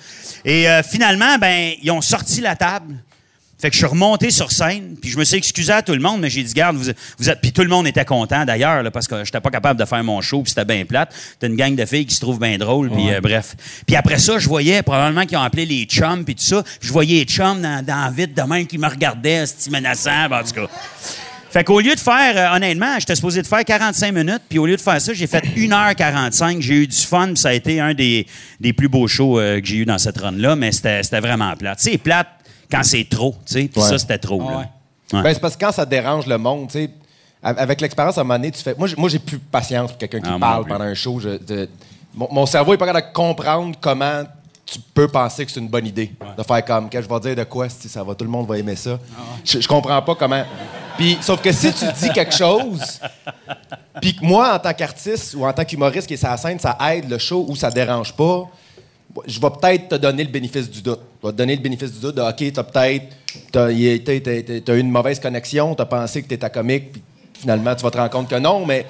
Et 0.46 0.70
euh, 0.70 0.84
finalement, 0.84 1.40
ben, 1.40 1.74
ils 1.82 1.90
ont 1.90 2.02
sorti 2.02 2.42
la 2.42 2.56
table. 2.56 2.94
Fait 3.64 3.70
que 3.70 3.76
je 3.76 3.78
suis 3.78 3.88
remonté 3.88 4.30
sur 4.30 4.52
scène, 4.52 4.98
puis 5.02 5.10
je 5.10 5.18
me 5.18 5.24
suis 5.24 5.38
excusé 5.38 5.72
à 5.72 5.82
tout 5.82 5.94
le 5.94 6.02
monde, 6.02 6.20
mais 6.20 6.30
j'ai 6.30 6.44
dit, 6.44 6.54
garde, 6.54 6.76
vous, 6.76 6.92
vous 7.18 7.30
êtes... 7.30 7.40
Puis 7.40 7.54
tout 7.54 7.62
le 7.62 7.70
monde 7.70 7.88
était 7.88 8.04
content, 8.04 8.44
d'ailleurs, 8.44 8.84
parce 8.92 9.08
que 9.08 9.24
j'étais 9.24 9.40
pas 9.40 9.52
capable 9.52 9.80
de 9.80 9.86
faire 9.86 10.04
mon 10.04 10.20
show, 10.20 10.42
puis 10.42 10.50
c'était 10.50 10.66
bien 10.66 10.84
plate. 10.84 11.16
C'était 11.32 11.48
une 11.48 11.56
gang 11.56 11.74
de 11.74 11.86
filles 11.86 12.06
qui 12.06 12.14
se 12.14 12.20
trouvent 12.20 12.42
bien 12.42 12.58
drôles, 12.58 12.90
puis 12.90 13.10
euh, 13.10 13.22
bref. 13.22 13.56
Puis 13.88 13.96
après 13.96 14.20
ça, 14.20 14.38
je 14.38 14.50
voyais 14.50 14.82
probablement 14.82 15.26
qu'ils 15.26 15.38
ont 15.38 15.44
appelé 15.44 15.66
les 15.66 15.86
chums, 15.86 16.26
puis 16.26 16.36
tout 16.36 16.44
ça. 16.44 16.62
Je 16.82 16.92
voyais 16.92 17.20
les 17.20 17.24
chums 17.24 17.62
dans, 17.62 17.82
dans 17.82 18.04
la 18.04 18.10
vide 18.10 18.34
de 18.34 18.42
même 18.42 18.68
qui 18.68 18.78
me 18.78 18.90
regardaient, 18.90 19.46
c'était 19.46 19.72
menaçant, 19.72 20.28
ben, 20.30 20.42
en 20.42 20.44
tout 20.44 20.56
cas. 20.56 20.68
Fait 21.50 21.64
qu'au 21.64 21.80
lieu 21.80 21.96
de 21.96 22.00
faire, 22.02 22.36
euh, 22.36 22.58
honnêtement, 22.58 23.00
j'étais 23.00 23.16
supposé 23.16 23.42
de 23.42 23.48
faire 23.48 23.64
45 23.64 24.12
minutes, 24.12 24.42
puis 24.50 24.60
au 24.60 24.66
lieu 24.66 24.76
de 24.76 24.82
faire 24.82 25.00
ça, 25.00 25.14
j'ai 25.14 25.28
fait 25.28 25.46
1h45. 25.56 26.60
J'ai 26.60 26.84
eu 26.84 26.88
du 26.88 26.98
fun, 26.98 27.28
puis 27.28 27.38
ça 27.38 27.48
a 27.48 27.54
été 27.54 27.80
un 27.80 27.94
des, 27.94 28.28
des 28.60 28.74
plus 28.74 28.90
beaux 28.90 29.08
shows 29.08 29.40
euh, 29.40 29.62
que 29.62 29.68
j'ai 29.68 29.78
eu 29.78 29.86
dans 29.86 30.00
cette 30.00 30.18
run-là, 30.18 30.58
mais 30.58 30.74
c'était 30.74 31.02
c'était 31.02 31.22
vraiment 31.22 31.56
plate. 31.56 31.78
Tu 31.78 31.92
sais, 31.92 31.98
plate 31.98 32.28
quand 32.72 32.84
c'est 32.84 33.08
trop, 33.10 33.36
tu 33.46 33.54
sais, 33.54 33.68
puis 33.68 33.82
Ouais. 33.82 33.88
ça, 33.90 33.98
c'était 33.98 34.18
trop, 34.18 34.42
Ah 34.48 34.52
là. 34.52 34.58
ouais. 34.60 34.66
Ouais. 35.14 35.22
Ben, 35.24 35.34
c'est 35.34 35.40
parce 35.40 35.56
que 35.56 35.64
quand 35.66 35.72
ça 35.72 35.86
dérange 35.86 36.26
le 36.28 36.38
monde, 36.38 36.68
tu 36.68 36.74
sais, 36.80 36.90
a- 37.44 37.50
avec 37.50 37.82
l'expérience, 37.82 38.18
à 38.18 38.22
un 38.22 38.24
moment 38.24 38.36
donné, 38.40 38.52
tu 38.52 38.62
fais. 38.64 38.74
Moi, 38.78 38.88
j'ai- 38.88 38.96
moi, 38.96 39.10
j'ai 39.10 39.20
plus 39.20 39.38
de 39.38 39.44
patience 39.52 39.92
pour 39.92 39.98
quelqu'un 40.00 40.22
qui 40.22 40.30
Ah, 40.32 40.38
parle 40.40 40.66
pendant 40.66 40.86
un 40.86 40.94
show. 40.94 41.20
Je- 41.20 41.38
de- 41.38 41.70
mon, 42.16 42.28
mon 42.32 42.46
cerveau 42.46 42.74
est 42.74 42.78
pas 42.78 42.86
capable 42.88 43.08
de 43.10 43.14
comprendre 43.14 43.76
comment 43.80 44.24
tu 44.66 44.80
peux 44.94 45.08
penser 45.08 45.46
que 45.46 45.52
c'est 45.52 45.60
une 45.60 45.68
bonne 45.68 45.86
idée 45.86 46.12
de 46.38 46.42
faire 46.42 46.64
comme, 46.66 46.90
que 46.90 47.00
je 47.02 47.08
vais 47.08 47.20
dire 47.20 47.36
de 47.36 47.44
quoi, 47.44 47.68
si 47.70 47.88
ça 47.90 48.04
va, 48.04 48.16
tout 48.16 48.24
le 48.26 48.32
monde 48.32 48.48
va 48.48 48.58
aimer 48.58 48.76
ça. 48.78 48.98
je, 49.44 49.60
je 49.60 49.68
comprends 49.68 50.02
pas 50.02 50.16
comment. 50.16 50.44
Puis, 50.98 51.18
sauf 51.22 51.42
que 51.42 51.52
si 51.52 51.72
tu 51.74 51.86
dis 52.00 52.10
quelque 52.12 52.34
chose, 52.34 53.00
puis 54.02 54.16
que 54.16 54.24
moi, 54.26 54.56
en 54.56 54.60
tant 54.60 54.74
qu'artiste 54.74 55.36
ou 55.36 55.46
en 55.46 55.52
tant 55.54 55.66
qu'humoriste 55.66 56.08
qui 56.08 56.14
est 56.14 56.18
sur 56.18 56.30
la 56.30 56.38
scène, 56.38 56.60
ça 56.60 56.78
aide 56.92 57.10
le 57.10 57.18
show 57.18 57.46
ou 57.48 57.56
ça 57.56 57.70
dérange 57.70 58.14
pas, 58.14 58.48
je 59.26 59.40
vais 59.40 59.50
peut-être 59.50 59.90
te 59.90 59.96
donner 59.96 60.24
le 60.24 60.30
bénéfice 60.30 60.70
du 60.70 60.82
doute. 60.82 61.00
Je 61.22 61.28
vais 61.28 61.34
te 61.34 61.38
donner 61.38 61.56
le 61.56 61.62
bénéfice 61.62 61.92
du 61.94 62.00
doute 62.00 62.16
de 62.16 62.22
OK, 62.22 62.54
t'as 62.54 62.64
peut-être 62.64 63.16
t'as, 63.52 63.72
eu 64.76 64.80
une 64.80 64.92
mauvaise 64.92 65.20
connexion, 65.20 65.76
t'as 65.76 65.86
pensé 65.86 66.22
que 66.22 66.28
t'étais 66.28 66.50
comique, 66.50 66.92
puis 66.94 67.02
finalement 67.34 67.76
tu 67.76 67.84
vas 67.84 67.92
te 67.92 67.98
rendre 67.98 68.10
compte 68.10 68.30
que 68.30 68.36
non, 68.36 68.66
mais 68.66 68.86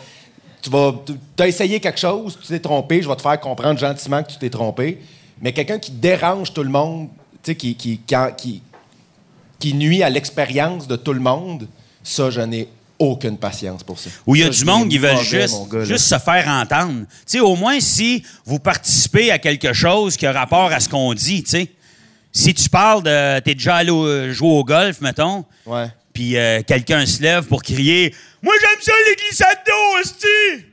tu 0.61 0.69
vas 0.69 0.93
essayé 1.45 1.79
quelque 1.79 1.99
chose, 1.99 2.37
tu 2.41 2.47
t'es 2.47 2.59
trompé, 2.59 3.01
je 3.01 3.09
vais 3.09 3.15
te 3.15 3.21
faire 3.21 3.39
comprendre 3.39 3.79
gentiment 3.79 4.23
que 4.23 4.31
tu 4.31 4.37
t'es 4.37 4.49
trompé. 4.49 4.99
Mais 5.41 5.51
quelqu'un 5.51 5.79
qui 5.79 5.91
dérange 5.91 6.53
tout 6.53 6.63
le 6.63 6.69
monde, 6.69 7.09
qui, 7.43 7.55
qui, 7.55 7.75
qui, 7.75 8.61
qui 9.59 9.73
nuit 9.73 10.03
à 10.03 10.09
l'expérience 10.09 10.87
de 10.87 10.95
tout 10.95 11.13
le 11.13 11.19
monde, 11.19 11.67
ça, 12.01 12.29
je 12.29 12.41
n'ai 12.41 12.69
aucune 13.11 13.37
patience 13.37 13.83
pour 13.83 13.99
ça. 13.99 14.09
Où 14.25 14.35
il 14.35 14.41
y 14.41 14.43
a 14.43 14.51
Ça, 14.51 14.59
du 14.59 14.65
monde 14.65 14.89
qui 14.89 14.97
veut 14.97 15.15
juste, 15.21 15.55
gars, 15.71 15.83
juste 15.83 16.05
se 16.05 16.17
faire 16.19 16.47
entendre. 16.47 17.01
Tu 17.09 17.15
sais, 17.25 17.39
au 17.39 17.55
moins, 17.55 17.79
si 17.79 18.23
vous 18.45 18.59
participez 18.59 19.31
à 19.31 19.39
quelque 19.39 19.73
chose 19.73 20.17
qui 20.17 20.25
a 20.25 20.31
rapport 20.31 20.71
à 20.71 20.79
ce 20.79 20.89
qu'on 20.89 21.13
dit, 21.13 21.43
tu 21.43 21.49
sais. 21.51 21.69
Si 22.31 22.53
tu 22.53 22.67
parles 22.69 23.03
de. 23.03 23.39
T'es 23.41 23.53
déjà 23.53 23.75
allé 23.75 23.91
au- 23.91 24.31
jouer 24.31 24.49
au 24.49 24.63
golf, 24.63 24.99
mettons, 25.01 25.45
Ouais. 25.67 25.87
puis 26.13 26.35
euh, 26.35 26.61
quelqu'un 26.65 27.05
se 27.05 27.21
lève 27.21 27.45
pour 27.45 27.61
crier 27.61 28.13
Moi, 28.41 28.53
j'aime 28.59 28.81
ça 28.81 28.91
les 29.07 29.15
glissades 29.15 29.59
d'eau, 29.67 29.99
hostie! 30.01 30.65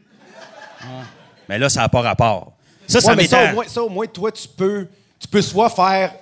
Mais 1.48 1.58
là, 1.58 1.68
ça 1.68 1.80
n'a 1.80 1.88
pas 1.88 2.00
rapport. 2.00 2.52
Ça, 2.86 3.00
ça 3.00 3.14
mais 3.14 3.26
ça, 3.26 3.36
m'étonne. 3.38 3.50
au 3.50 3.54
moins, 3.56 3.64
ça, 3.68 3.82
au 3.82 3.88
moins, 3.88 4.06
toi, 4.06 4.32
tu 4.32 4.48
peux, 4.48 4.86
tu 5.18 5.28
peux 5.28 5.42
soit 5.42 5.68
faire 5.70 6.12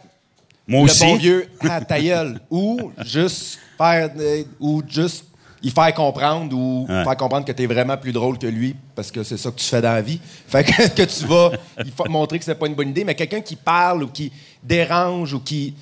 Moi 0.66 0.80
le 0.80 0.84
aussi. 0.86 1.04
bon 1.04 1.16
vieux 1.16 1.48
à 1.60 1.80
ta 1.82 2.00
gueule, 2.00 2.40
ou 2.50 2.90
juste 3.04 3.58
faire, 3.78 4.10
euh, 4.18 4.42
ou 4.60 4.82
juste 4.88 5.24
y 5.62 5.70
faire 5.70 5.92
comprendre, 5.94 6.56
ou 6.56 6.86
Ouais. 6.88 7.04
faire 7.04 7.16
comprendre 7.16 7.44
que 7.44 7.52
tu 7.52 7.62
es 7.62 7.66
vraiment 7.66 7.96
plus 7.96 8.12
drôle 8.12 8.38
que 8.38 8.46
lui, 8.46 8.74
parce 8.94 9.10
que 9.10 9.22
c'est 9.24 9.36
ça 9.36 9.50
que 9.50 9.56
tu 9.56 9.64
fais 9.66 9.80
dans 9.82 9.92
la 9.92 10.02
vie. 10.02 10.20
Fait 10.48 10.64
que, 10.64 10.88
que 10.88 11.02
tu 11.02 11.26
vas 11.26 11.50
il 11.84 11.90
faut 11.92 12.08
montrer 12.08 12.38
que 12.38 12.44
c'est 12.44 12.54
pas 12.54 12.66
une 12.66 12.74
bonne 12.74 12.90
idée, 12.90 13.04
mais 13.04 13.14
quelqu'un 13.14 13.40
qui 13.40 13.56
parle 13.56 14.02
ou 14.04 14.08
qui 14.08 14.30
dérange 14.62 15.32
ou 15.34 15.40
qui. 15.40 15.74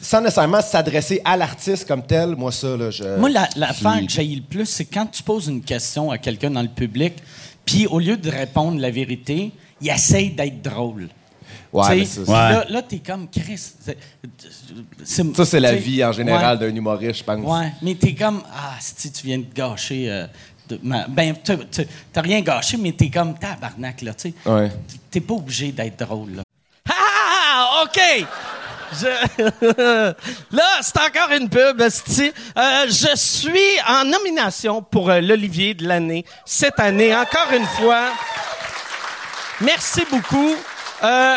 sans 0.00 0.20
nécessairement 0.20 0.60
s'adresser 0.60 1.20
à 1.24 1.36
l'artiste 1.36 1.88
comme 1.88 2.02
tel, 2.02 2.36
moi, 2.36 2.52
ça, 2.52 2.76
là, 2.76 2.90
je. 2.90 3.18
Moi, 3.18 3.30
la- 3.30 3.48
l'affaire 3.56 3.98
je- 4.02 4.06
que 4.06 4.12
j'ai 4.12 4.24
le 4.24 4.42
plus, 4.42 4.66
c'est 4.66 4.84
quand 4.84 5.06
tu 5.06 5.22
poses 5.22 5.46
une 5.48 5.62
question 5.62 6.10
à 6.10 6.18
quelqu'un 6.18 6.50
dans 6.50 6.62
le 6.62 6.68
public, 6.68 7.14
puis 7.64 7.86
au 7.86 7.98
lieu 7.98 8.16
de 8.16 8.30
répondre 8.30 8.78
la 8.78 8.90
vérité, 8.90 9.52
il 9.80 9.88
essaye 9.88 10.30
d'être 10.30 10.60
drôle. 10.62 11.08
Ouais, 11.76 11.90
Tu 11.90 11.96
mais 12.00 12.04
sais, 12.06 12.24
ça, 12.24 12.30
Ouais. 12.32 12.52
Là, 12.52 12.64
là 12.68 12.82
t'es 12.82 12.98
comme 12.98 13.28
Chris. 13.30 13.60
ça, 15.04 15.44
c'est 15.44 15.60
la 15.60 15.74
vie 15.74 16.04
en 16.04 16.12
général 16.12 16.58
ouais, 16.58 16.68
d'un 16.70 16.74
humoriste, 16.76 17.18
je 17.20 17.24
pense. 17.24 17.44
Ouais, 17.44 17.72
mais 17.82 17.94
t'es 17.94 18.14
comme 18.14 18.42
ah, 18.54 18.74
si 18.80 19.10
tu 19.12 19.26
viens 19.26 19.38
de 19.38 19.46
gâcher. 19.54 20.10
euh, 20.10 20.26
de- 20.68 20.80
ma- 20.82 21.06
ben, 21.06 21.34
t'as- 21.44 22.20
rien 22.22 22.40
gâché, 22.40 22.76
mais 22.76 22.90
t'es 22.92 23.08
comme 23.08 23.38
tabarnak 23.38 24.02
là, 24.02 24.14
tu 24.14 24.30
sais. 24.30 24.50
Ouais. 24.50 24.72
T'es 25.10 25.20
pas 25.20 25.34
obligé 25.34 25.70
d'être 25.70 26.04
drôle 26.04 26.30
là. 26.36 26.42
Ah, 26.88 27.84
OK! 27.84 28.00
Je- 28.92 29.42
Là, 30.56 30.64
c'est 30.80 30.98
encore 30.98 31.30
une 31.36 31.48
pub, 31.48 31.80
esti. 31.80 32.32
Euh, 32.56 32.86
je 32.86 33.16
suis 33.16 33.80
en 33.88 34.04
nomination 34.04 34.80
pour 34.82 35.10
euh, 35.10 35.20
l'Olivier 35.20 35.74
de 35.74 35.86
l'année 35.86 36.24
cette 36.44 36.78
année, 36.80 37.14
encore 37.14 37.52
une 37.56 37.66
fois. 37.66 38.10
Merci 39.60 40.02
beaucoup. 40.10 40.54
Euh, 41.02 41.36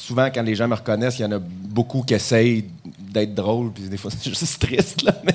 souvent, 0.00 0.30
quand 0.34 0.42
les 0.42 0.54
gens 0.54 0.66
me 0.68 0.74
reconnaissent, 0.74 1.18
il 1.18 1.22
y 1.22 1.24
en 1.26 1.32
a 1.32 1.38
beaucoup 1.38 2.02
qui 2.02 2.14
essayent 2.14 2.64
d'être 2.98 3.34
drôle, 3.34 3.72
puis 3.72 3.84
des 3.88 3.96
fois, 3.96 4.10
c'est 4.18 4.30
juste 4.30 4.60
triste, 4.60 5.02
là, 5.02 5.12
mais 5.24 5.34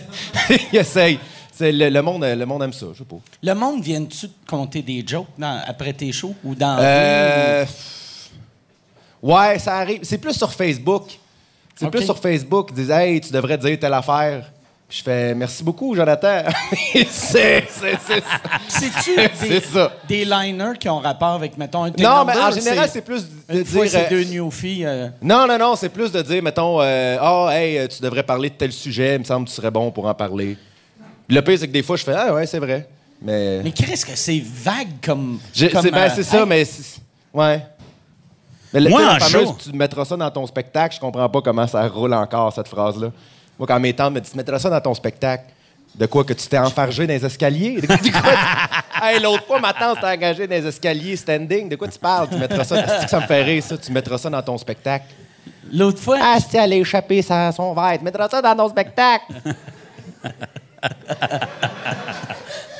ils 0.73 0.77
essayent. 0.79 1.19
Le, 1.59 1.89
le 1.89 2.01
monde, 2.01 2.23
le 2.25 2.45
monde 2.45 2.63
aime 2.63 2.73
ça, 2.73 2.87
je 2.93 2.97
sais 2.99 3.05
pas. 3.05 3.15
Le 3.41 3.53
monde 3.53 3.81
vient-tu 3.81 4.27
te 4.27 4.49
compter 4.49 4.81
des 4.81 5.03
jokes 5.07 5.27
dans- 5.37 5.61
après 5.65 5.93
tes 5.93 6.11
shows 6.11 6.35
ou 6.43 6.53
dans 6.53 6.77
Euh, 6.81 7.65
ouais, 9.21 9.57
ça 9.59 9.77
arrive. 9.77 9.99
C'est 10.03 10.17
plus 10.17 10.33
sur 10.33 10.51
Facebook. 10.51 11.17
C'est 11.75 11.89
plus 11.89 12.03
sur 12.03 12.17
Facebook. 12.17 12.69
Ils 12.71 12.75
disent, 12.75 12.89
hey, 12.89 13.21
tu 13.21 13.31
devrais 13.31 13.57
dire 13.57 13.77
telle 13.79 13.93
affaire. 13.93 14.51
Puis 14.87 14.99
je 14.99 15.03
fais, 15.03 15.33
merci 15.33 15.63
beaucoup, 15.63 15.95
Jonathan. 15.95 16.43
c'est, 16.93 17.07
c'est, 17.09 17.65
c'est, 17.69 18.17
ou- 18.19 18.21
C'est-tu 18.67 19.11
c'est 19.33 19.49
des, 19.49 19.59
ça. 19.61 19.91
des 20.07 20.25
liners 20.25 20.77
qui 20.79 20.87
ont 20.89 20.99
rapport 20.99 21.29
avec, 21.33 21.57
mettons, 21.57 21.85
un 21.85 21.89
Non, 21.97 22.23
mais 22.23 22.37
en 22.37 22.51
général, 22.51 22.87
c'est 22.91 23.01
plus 23.01 23.23
de 23.23 23.57
Une 23.57 23.63
dire. 23.63 23.67
fois, 23.73 23.87
c'est 23.87 24.05
euh, 24.05 24.09
deux 24.11 24.23
newfies. 24.25 24.85
euh, 24.85 25.07
Non, 25.23 25.47
non, 25.47 25.57
non, 25.57 25.75
c'est 25.75 25.89
plus 25.89 26.11
de 26.11 26.21
dire, 26.21 26.43
mettons, 26.43 26.81
euh, 26.81 27.17
ah, 27.19 27.49
hey, 27.53 27.79
euh, 27.79 27.87
tu 27.87 27.99
devrais 28.01 28.21
parler 28.21 28.49
de 28.51 28.55
tel 28.55 28.71
sujet, 28.71 29.15
il 29.15 29.19
me 29.19 29.23
semble 29.23 29.45
que 29.45 29.49
tu 29.49 29.55
serais 29.55 29.71
bon 29.71 29.89
pour 29.91 30.05
en 30.05 30.13
parler. 30.13 30.55
Le 31.29 31.41
pire, 31.41 31.57
c'est 31.57 31.67
que 31.67 31.73
des 31.73 31.81
fois, 31.83 31.95
je 31.97 32.03
fais, 32.03 32.13
ah, 32.15 32.33
ouais, 32.35 32.45
c'est 32.45 32.59
vrai. 32.59 32.87
Mais. 33.21 33.61
Mais 33.63 33.71
qu'est-ce 33.71 34.05
que 34.05 34.15
c'est 34.15 34.43
vague 34.45 34.87
comme. 35.03 35.39
Je- 35.53 35.65
comme, 35.65 35.81
c'est 35.81 35.89
ben, 35.91 35.97
euh, 35.97 36.09
c'est 36.13 36.23
ça, 36.23 36.41
hey, 36.41 36.45
mais. 36.45 36.63
c'est- 36.63 36.99
Ouais. 37.33 37.65
Mais 38.71 38.81
le- 38.81 38.89
Moi, 38.91 38.99
tu 39.01 39.05
sais, 39.07 39.09
la 39.11 39.15
en 39.15 39.19
fameuse, 39.29 39.47
show- 39.47 39.57
tu 39.71 39.75
mettras 39.75 40.05
ça 40.05 40.15
dans 40.15 40.29
ton 40.29 40.45
spectacle, 40.45 40.93
je 40.95 40.99
comprends 40.99 41.27
pas 41.27 41.41
comment 41.41 41.65
ça 41.65 41.87
roule 41.87 42.13
encore, 42.13 42.53
cette 42.53 42.67
phrase-là. 42.67 43.07
Moi, 43.57 43.67
quand 43.67 43.79
mes 43.79 43.93
tantes 43.93 44.13
me 44.13 44.19
disent, 44.19 44.31
tu 44.31 44.37
mettras 44.37 44.59
ça 44.59 44.69
dans 44.69 44.81
ton 44.81 44.93
spectacle. 44.93 45.43
De 45.95 46.05
quoi? 46.07 46.23
Que 46.25 46.33
tu 46.33 46.45
t'es 46.47 46.57
enfargé 46.57 47.07
dans 47.07 47.13
les 47.13 47.25
escaliers? 47.25 47.79
De 47.81 47.87
quoi? 47.87 47.95
de 47.97 48.09
quoi- 48.11 48.21
Hey, 49.01 49.19
l'autre 49.21 49.45
fois, 49.45 49.59
ma 49.59 49.71
tante 49.73 49.99
s'est 49.99 50.05
engagée 50.07 50.45
dans 50.47 50.55
les 50.55 50.65
escaliers 50.67 51.15
standing. 51.15 51.69
De 51.69 51.75
quoi 51.77 51.87
tu 51.87 51.97
parles? 51.99 52.27
Tu 52.29 52.35
mettras 52.37 52.63
ça. 52.65 52.81
Que 52.81 53.09
ça 53.09 53.19
me 53.19 53.25
fait 53.27 53.43
rire, 53.43 53.63
ça? 53.63 53.77
Tu 53.77 53.91
mettras 53.91 54.17
ça 54.17 54.29
dans 54.29 54.41
ton 54.41 54.57
spectacle. 54.57 55.05
L'autre 55.71 55.99
fois, 55.99 56.17
Ah, 56.21 56.37
si 56.39 56.57
elle 56.57 56.73
a 56.73 56.75
échappé 56.75 57.21
sans 57.21 57.51
son 57.51 57.73
verre. 57.73 57.97
Tu 57.97 58.03
mettras 58.03 58.27
ça 58.29 58.41
dans 58.41 58.55
ton 58.55 58.69
spectacle. 58.69 59.25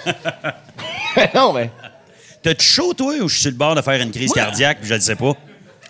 non, 1.36 1.54
mais. 1.54 1.70
T'as-tu 2.42 2.66
chaud, 2.66 2.94
toi, 2.94 3.14
ou 3.22 3.28
je 3.28 3.34
suis 3.34 3.42
sur 3.44 3.52
le 3.52 3.58
bord 3.58 3.76
de 3.76 3.82
faire 3.82 4.00
une 4.02 4.12
crise 4.12 4.32
cardiaque, 4.32 4.80
puis 4.80 4.88
je 4.90 4.94
le 4.94 5.00
sais 5.00 5.16
pas? 5.16 5.34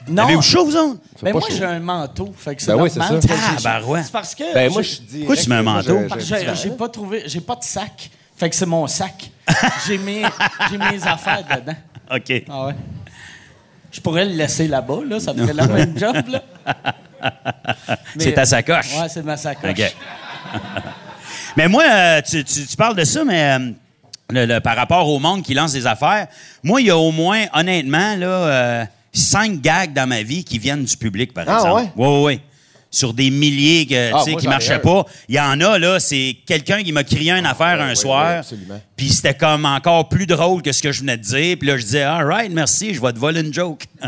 Non. 0.08 0.42
Chaud, 0.42 0.66
vous 0.66 0.76
autres? 0.76 1.00
Ben 1.22 1.32
moi, 1.34 1.42
j'ai 1.50 1.64
un 1.66 1.80
manteau. 1.80 2.34
Fait 2.38 2.56
que 2.56 2.62
c'est 2.62 2.72
Ben 2.76 2.82
oui, 2.82 2.90
normal. 2.96 3.20
c'est 3.22 3.28
ça. 3.28 3.36
j'ai- 3.58 3.64
Tabarouette. 3.64 4.04
C'est 4.06 4.12
parce 4.12 4.36
que. 4.36 4.54
Ben, 4.54 4.72
moi, 4.72 4.82
je 4.82 4.96
dis. 5.02 5.18
Pourquoi 5.20 5.36
tu 5.38 5.50
mets 5.50 5.56
un 5.56 5.64
manteau? 5.64 6.00
parce 6.10 6.24
que 6.24 6.36
j'ai- 6.38 6.56
j'ai 6.56 6.70
pas 6.72 6.90
trouvé. 6.90 7.24
J'ai 7.26 7.42
pas 7.42 7.56
de 7.56 7.64
sac. 7.64 8.10
Fait 8.38 8.50
que 8.50 8.56
c'est 8.56 8.66
mon 8.66 8.86
sac. 8.88 9.32
j'ai 9.88 9.98
mis, 9.98 10.22
j'ai 10.70 10.78
mes 10.78 11.08
affaires 11.08 11.44
dedans. 11.44 11.76
OK. 12.14 12.44
Ah 12.50 12.66
ouais. 12.68 12.76
Je 13.92 14.02
pourrais 14.02 14.26
le 14.26 14.34
laisser 14.34 14.68
là-bas, 14.68 15.00
là. 15.08 15.20
Ça 15.20 15.34
ferait 15.34 15.54
la 15.54 15.68
même 15.68 15.98
job, 15.98 16.16
là. 16.28 16.42
C'est 18.18 18.34
ta 18.34 18.46
sacoche. 18.46 18.94
Ouais, 19.00 19.08
c'est 19.10 19.24
ma 19.24 19.38
sacoche. 19.38 19.72
OK. 19.72 19.96
mais 21.58 21.68
moi, 21.68 21.84
euh, 21.90 22.22
tu, 22.22 22.44
tu- 22.44 22.66
tu 22.66 22.76
parles 22.76 22.96
de 22.96 23.04
ça, 23.04 23.24
mais 23.24 23.54
euh, 23.58 23.72
le- 24.30 24.46
le- 24.46 24.60
par 24.60 24.76
rapport 24.76 25.08
au 25.08 25.20
monde 25.20 25.42
qui 25.44 25.54
lance 25.54 25.72
des 25.72 25.88
affaires, 25.88 26.28
moi, 26.64 26.82
il 26.82 26.88
y 26.88 26.92
a 26.92 26.98
au 26.98 27.12
moins, 27.12 27.46
honnêtement, 27.54 28.16
là, 28.18 28.28
euh, 28.28 28.86
cinq 29.18 29.62
gags 29.62 29.94
dans 29.94 30.08
ma 30.08 30.22
vie 30.24 30.44
qui 30.44 30.60
viennent 30.60 30.84
du 30.86 30.98
public, 30.98 31.34
par 31.34 31.46
Ah, 31.48 31.56
exemple. 31.56 31.82
ouais? 31.82 31.90
Oui, 31.96 32.08
oui, 32.08 32.24
oui. 32.36 32.42
Sur 32.92 33.14
des 33.14 33.30
milliers 33.30 33.86
que, 33.86 34.12
Ah, 34.14 34.24
moi, 34.26 34.40
qui 34.40 34.46
ai 34.46 34.50
marchaient 34.50 34.80
pas. 34.80 35.06
Il 35.28 35.36
y 35.36 35.40
en 35.40 35.60
a, 35.60 35.78
là, 35.78 36.00
c'est 36.00 36.38
quelqu'un 36.46 36.82
qui 36.82 36.94
m'a 36.94 37.04
crié 37.04 37.32
une 37.34 37.46
affaire 37.46 37.82
un 37.82 37.94
soir. 37.94 38.38
absolument. 38.40 38.80
Puis 38.96 39.10
c'était 39.10 39.34
comme 39.34 39.66
encore 39.66 40.08
plus 40.08 40.26
drôle 40.26 40.62
que 40.62 40.72
ce 40.72 40.82
que 40.82 40.94
je 40.94 41.02
venais 41.02 41.18
de 41.18 41.24
dire. 41.24 41.58
Puis 41.60 41.68
là, 41.68 41.76
je 41.78 41.82
disais, 41.84 42.04
all 42.04 42.26
right, 42.26 42.52
merci, 42.54 42.94
je 42.94 43.02
vais 43.02 43.12
te 43.12 43.20
voler 43.20 43.42
une 43.42 43.54
joke. 43.54 43.84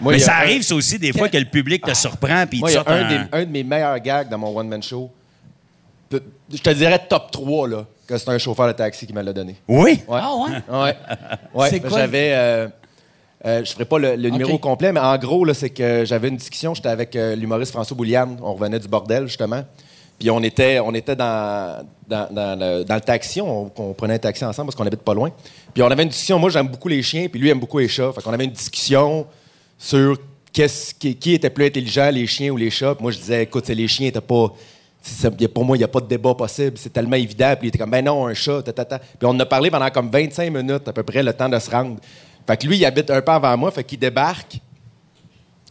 Moi, 0.00 0.12
mais 0.12 0.18
ça 0.18 0.34
un- 0.36 0.40
arrive, 0.40 0.62
ça 0.62 0.74
aussi, 0.74 0.98
des 0.98 1.12
fois, 1.14 1.30
que 1.30 1.38
le 1.38 1.46
public 1.46 1.82
te 1.82 1.94
surprend. 1.94 2.44
Puis 2.46 2.58
il 2.58 2.60
Moi, 2.60 2.68
te 2.70 2.74
il 2.74 2.76
y 2.76 2.78
a 2.80 2.90
un, 2.92 3.04
un- 3.04 3.08
des- 3.08 3.28
un 3.32 3.44
de 3.46 3.50
mes 3.50 3.64
meilleurs 3.64 3.98
gags 4.00 4.28
dans 4.28 4.36
mon 4.38 4.54
one-man 4.54 4.82
show. 4.82 5.10
Je 6.12 6.58
te 6.58 6.70
dirais 6.70 7.00
top 7.08 7.30
3, 7.30 7.66
là, 7.68 7.86
que 8.06 8.16
c'est 8.18 8.28
un 8.28 8.38
chauffeur 8.38 8.66
de 8.68 8.72
taxi 8.72 9.06
qui 9.06 9.12
me 9.14 9.22
l'a 9.22 9.32
donné. 9.32 9.56
Oui? 9.66 10.02
Ouais. 10.06 10.20
Ah 10.22 10.34
ouais? 10.36 10.50
Ouais. 10.68 10.96
ouais. 11.54 11.70
C'est 11.70 11.80
quoi? 11.80 11.98
J'avais. 11.98 12.32
euh, 12.34 12.68
euh, 13.46 13.64
je 13.64 13.72
ferai 13.72 13.84
pas 13.84 13.98
le, 13.98 14.16
le 14.16 14.28
numéro 14.30 14.58
complet, 14.58 14.92
mais 14.92 15.00
en 15.00 15.16
gros, 15.18 15.46
c'est 15.54 15.70
que 15.70 16.04
j'avais 16.04 16.28
une 16.28 16.36
discussion. 16.36 16.74
J'étais 16.74 16.88
avec 16.88 17.14
euh, 17.14 17.36
l'humoriste 17.36 17.72
François 17.72 17.96
Bouliane. 17.96 18.36
On 18.42 18.54
revenait 18.54 18.78
du 18.80 18.88
bordel, 18.88 19.26
justement. 19.28 19.62
Puis 20.18 20.30
on 20.30 20.42
était, 20.42 20.80
on 20.80 20.94
était 20.94 21.14
dans, 21.14 21.86
dans, 22.08 22.26
dans 22.32 22.58
le, 22.58 22.84
dans 22.84 22.94
le 22.94 23.00
taxi. 23.02 23.40
On, 23.40 23.70
on 23.76 23.92
prenait 23.92 24.14
un 24.14 24.18
taxi 24.18 24.44
ensemble 24.44 24.66
parce 24.68 24.76
qu'on 24.76 24.86
habite 24.86 25.02
pas 25.02 25.14
loin. 25.14 25.30
Puis 25.74 25.82
on 25.82 25.86
avait 25.86 26.02
une 26.02 26.08
discussion. 26.08 26.38
Moi, 26.38 26.50
j'aime 26.50 26.68
beaucoup 26.68 26.88
les 26.88 27.02
chiens, 27.02 27.28
puis 27.28 27.38
lui 27.38 27.50
aime 27.50 27.60
beaucoup 27.60 27.78
les 27.78 27.88
chats. 27.88 28.12
Fait 28.12 28.22
qu'on 28.22 28.32
avait 28.32 28.46
une 28.46 28.50
discussion 28.52 29.26
sur 29.78 30.16
qui, 30.52 31.14
qui 31.16 31.34
était 31.34 31.50
plus 31.50 31.66
intelligent, 31.66 32.08
les 32.10 32.26
chiens 32.26 32.50
ou 32.50 32.56
les 32.56 32.70
chats. 32.70 32.94
Puis 32.94 33.02
moi, 33.02 33.12
je 33.12 33.18
disais, 33.18 33.42
écoute, 33.42 33.64
c'est 33.66 33.74
les 33.74 33.86
chiens, 33.88 34.10
pas. 34.10 34.52
ça- 35.02 35.30
pour 35.52 35.64
moi, 35.66 35.76
il 35.76 35.80
n'y 35.80 35.84
a 35.84 35.88
pas 35.88 36.00
de 36.00 36.06
débat 36.06 36.34
possible. 36.34 36.78
C'est 36.78 36.92
tellement 36.94 37.16
évident. 37.16 37.52
Puis 37.58 37.66
il 37.66 37.68
était 37.68 37.78
comme, 37.78 37.90
ben 37.90 38.02
non, 38.02 38.26
un 38.26 38.32
chat, 38.34 38.62
ta, 38.62 38.72
ta, 38.72 38.86
ta. 38.86 38.98
Puis 38.98 39.08
on 39.24 39.28
en 39.30 39.40
a 39.40 39.46
parlé 39.46 39.70
pendant 39.70 39.90
comme 39.90 40.10
25 40.10 40.50
minutes, 40.50 40.88
à 40.88 40.92
peu 40.94 41.02
près, 41.02 41.22
le 41.22 41.34
temps 41.34 41.50
de 41.50 41.58
se 41.58 41.70
rendre. 41.70 41.96
Fait 42.46 42.56
que 42.56 42.66
lui, 42.66 42.76
il 42.76 42.84
habite 42.84 43.10
un 43.10 43.20
peu 43.20 43.32
avant 43.32 43.56
moi, 43.56 43.70
fait 43.70 43.84
qu'il 43.84 43.98
débarque. 43.98 44.58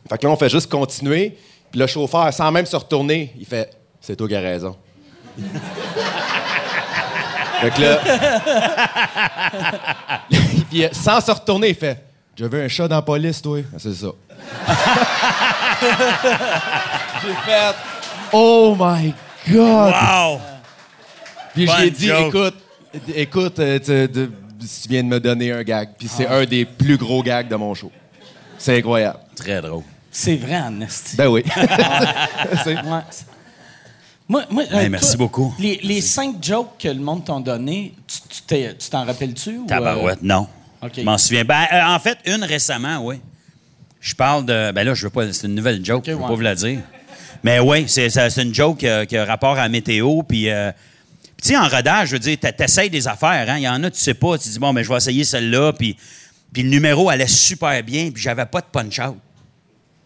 Fait 0.09 0.17
que 0.17 0.25
là, 0.25 0.31
on 0.33 0.35
fait 0.35 0.49
juste 0.49 0.69
continuer. 0.69 1.37
Puis 1.71 1.79
le 1.79 1.87
chauffeur, 1.87 2.31
sans 2.33 2.51
même 2.51 2.65
se 2.65 2.75
retourner, 2.75 3.33
il 3.39 3.45
fait, 3.45 3.71
c'est 4.01 4.15
toi 4.15 4.27
qui 4.27 4.35
as 4.35 4.41
raison. 4.41 4.75
fait 7.61 7.71
que 7.71 7.81
là. 7.81 7.99
Puis 10.69 10.83
sans 10.91 11.21
se 11.21 11.31
retourner, 11.31 11.69
il 11.69 11.75
fait, 11.75 12.03
je 12.35 12.45
veux 12.45 12.63
un 12.63 12.67
chat 12.67 12.87
dans 12.87 12.97
la 12.97 13.01
police, 13.01 13.41
toi. 13.41 13.59
Ah, 13.73 13.77
C'est 13.79 13.93
ça. 13.93 14.07
J'ai 15.81 17.33
fait, 17.51 17.75
oh 18.31 18.75
my 18.77 19.13
God! 19.49 19.93
Wow! 19.93 20.39
Puis 21.53 21.67
j'ai 21.79 21.89
dit, 21.91 22.09
écoute, 22.11 22.55
écoute, 23.15 23.59
euh, 23.59 23.79
tu, 23.79 24.07
de- 24.11 24.31
tu 24.67 24.89
viens 24.89 25.03
de 25.03 25.07
me 25.07 25.19
donner 25.19 25.51
un 25.51 25.63
gag. 25.63 25.89
Puis 25.97 26.07
c'est 26.07 26.27
Ah. 26.27 26.35
un 26.37 26.45
des 26.45 26.65
plus 26.65 26.97
gros 26.97 27.21
gags 27.23 27.47
de 27.47 27.55
mon 27.55 27.73
show. 27.73 27.91
C'est 28.57 28.77
incroyable. 28.77 29.19
Très 29.35 29.61
drôle. 29.61 29.83
C'est 30.11 30.35
vrai, 30.37 30.57
en 30.59 30.79
esti. 30.81 31.15
Ben 31.17 31.27
oui. 31.27 31.43
Ouais. 32.65 32.73
Moi, 34.27 34.43
moi, 34.49 34.63
euh, 34.73 34.79
Hey, 34.79 34.89
merci 34.89 35.17
beaucoup. 35.17 35.53
Les, 35.59 35.79
les 35.83 36.01
cinq 36.01 36.43
jokes 36.43 36.77
que 36.79 36.87
le 36.87 36.99
monde 36.99 37.23
t'a 37.25 37.39
donné, 37.39 37.93
tu 38.07 38.17
tu 38.27 38.41
t'es- 38.41 38.75
tu 38.75 38.89
t'en 38.89 39.05
rappelles-tu? 39.05 39.57
ou, 39.59 39.65
Tabarouette, 39.67 40.19
euh, 40.23 40.27
non. 40.27 40.47
OK. 40.81 40.91
Je 40.97 41.01
m'en 41.03 41.17
souviens. 41.17 41.45
Ben, 41.45 41.65
euh, 41.71 41.81
en 41.85 41.99
fait, 41.99 42.17
une 42.25 42.43
récemment, 42.43 43.05
oui. 43.05 43.21
Je 43.99 44.15
parle 44.15 44.45
de. 44.45 44.71
Ben 44.71 44.83
là, 44.83 44.93
je 44.95 45.03
veux 45.03 45.09
pas. 45.11 45.31
C'est 45.31 45.45
une 45.47 45.53
nouvelle 45.55 45.83
joke, 45.85 45.99
OK, 45.99 46.05
je 46.07 46.11
veux 46.13 46.17
ouais. 46.17 46.27
pas 46.27 46.33
vous 46.33 46.41
la 46.41 46.55
dire. 46.55 46.79
Mais 47.43 47.59
oui, 47.59 47.85
c'est 47.87 48.09
ça- 48.09 48.29
c'est 48.31 48.41
une 48.41 48.53
joke 48.53 48.79
qui 48.79 48.87
a, 48.87 49.05
qui 49.05 49.15
a 49.15 49.25
rapport 49.25 49.53
à 49.57 49.63
la 49.63 49.69
météo. 49.69 50.23
Puis, 50.23 50.49
euh, 50.49 50.71
puis 51.37 51.47
tu 51.47 51.49
sais, 51.49 51.57
en 51.57 51.67
rodage, 51.67 52.09
je 52.09 52.13
veux 52.13 52.19
dire, 52.19 52.37
t'essayes 52.39 52.89
des 52.89 53.07
affaires. 53.07 53.49
hein. 53.49 53.57
Il 53.57 53.63
y 53.63 53.69
en 53.69 53.83
a, 53.83 53.91
tu 53.91 53.99
sais 53.99 54.13
pas. 54.13 54.37
Tu 54.37 54.49
dis, 54.49 54.59
bon, 54.59 54.73
ben, 54.73 54.83
je 54.83 54.89
vais 54.89 54.95
essayer 54.97 55.23
celle-là. 55.23 55.73
Puis, 55.73 55.95
puis 56.53 56.63
le 56.63 56.69
numéro 56.69 57.09
allait 57.09 57.27
super 57.27 57.83
bien. 57.83 58.09
Puis 58.11 58.23
j'avais 58.23 58.45
pas 58.45 58.61
de 58.61 58.67
punch-out. 58.71 59.17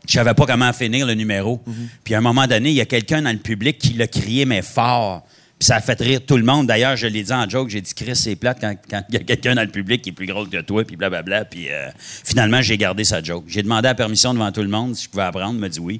Je 0.07 0.13
savais 0.13 0.33
pas 0.33 0.45
comment 0.47 0.73
finir 0.73 1.05
le 1.05 1.13
numéro. 1.13 1.61
Puis 2.03 2.15
à 2.15 2.17
un 2.17 2.21
moment 2.21 2.47
donné, 2.47 2.69
il 2.69 2.75
y 2.75 2.81
a 2.81 2.85
quelqu'un 2.85 3.21
dans 3.21 3.31
le 3.31 3.37
public 3.37 3.77
qui 3.77 3.93
l'a 3.93 4.07
crié, 4.07 4.45
mais 4.45 4.61
fort. 4.63 5.23
Puis 5.59 5.67
ça 5.67 5.75
a 5.75 5.81
fait 5.81 5.99
rire 5.99 6.21
tout 6.25 6.37
le 6.37 6.43
monde. 6.43 6.67
D'ailleurs, 6.67 6.95
je 6.95 7.05
l'ai 7.05 7.21
dit 7.21 7.33
en 7.33 7.47
joke, 7.47 7.69
j'ai 7.69 7.81
dit, 7.81 7.93
Chris, 7.93 8.15
c'est 8.15 8.35
plate 8.37 8.59
quand 8.61 8.73
quand 8.89 9.03
il 9.09 9.15
y 9.15 9.17
a 9.17 9.23
quelqu'un 9.23 9.55
dans 9.55 9.61
le 9.61 9.67
public 9.67 10.01
qui 10.01 10.09
est 10.09 10.13
plus 10.13 10.25
gros 10.25 10.45
que 10.45 10.61
toi, 10.61 10.83
puis 10.85 10.95
blablabla. 10.95 11.45
Puis 11.45 11.69
euh, 11.69 11.89
finalement, 12.23 12.61
j'ai 12.61 12.77
gardé 12.77 13.03
sa 13.03 13.21
joke. 13.21 13.43
J'ai 13.47 13.61
demandé 13.61 13.87
la 13.89 13.93
permission 13.93 14.33
devant 14.33 14.51
tout 14.53 14.61
le 14.61 14.69
monde 14.69 14.95
si 14.95 15.03
je 15.03 15.09
pouvais 15.09 15.23
apprendre. 15.23 15.53
Il 15.55 15.59
m'a 15.59 15.69
dit 15.69 15.79
oui. 15.81 15.99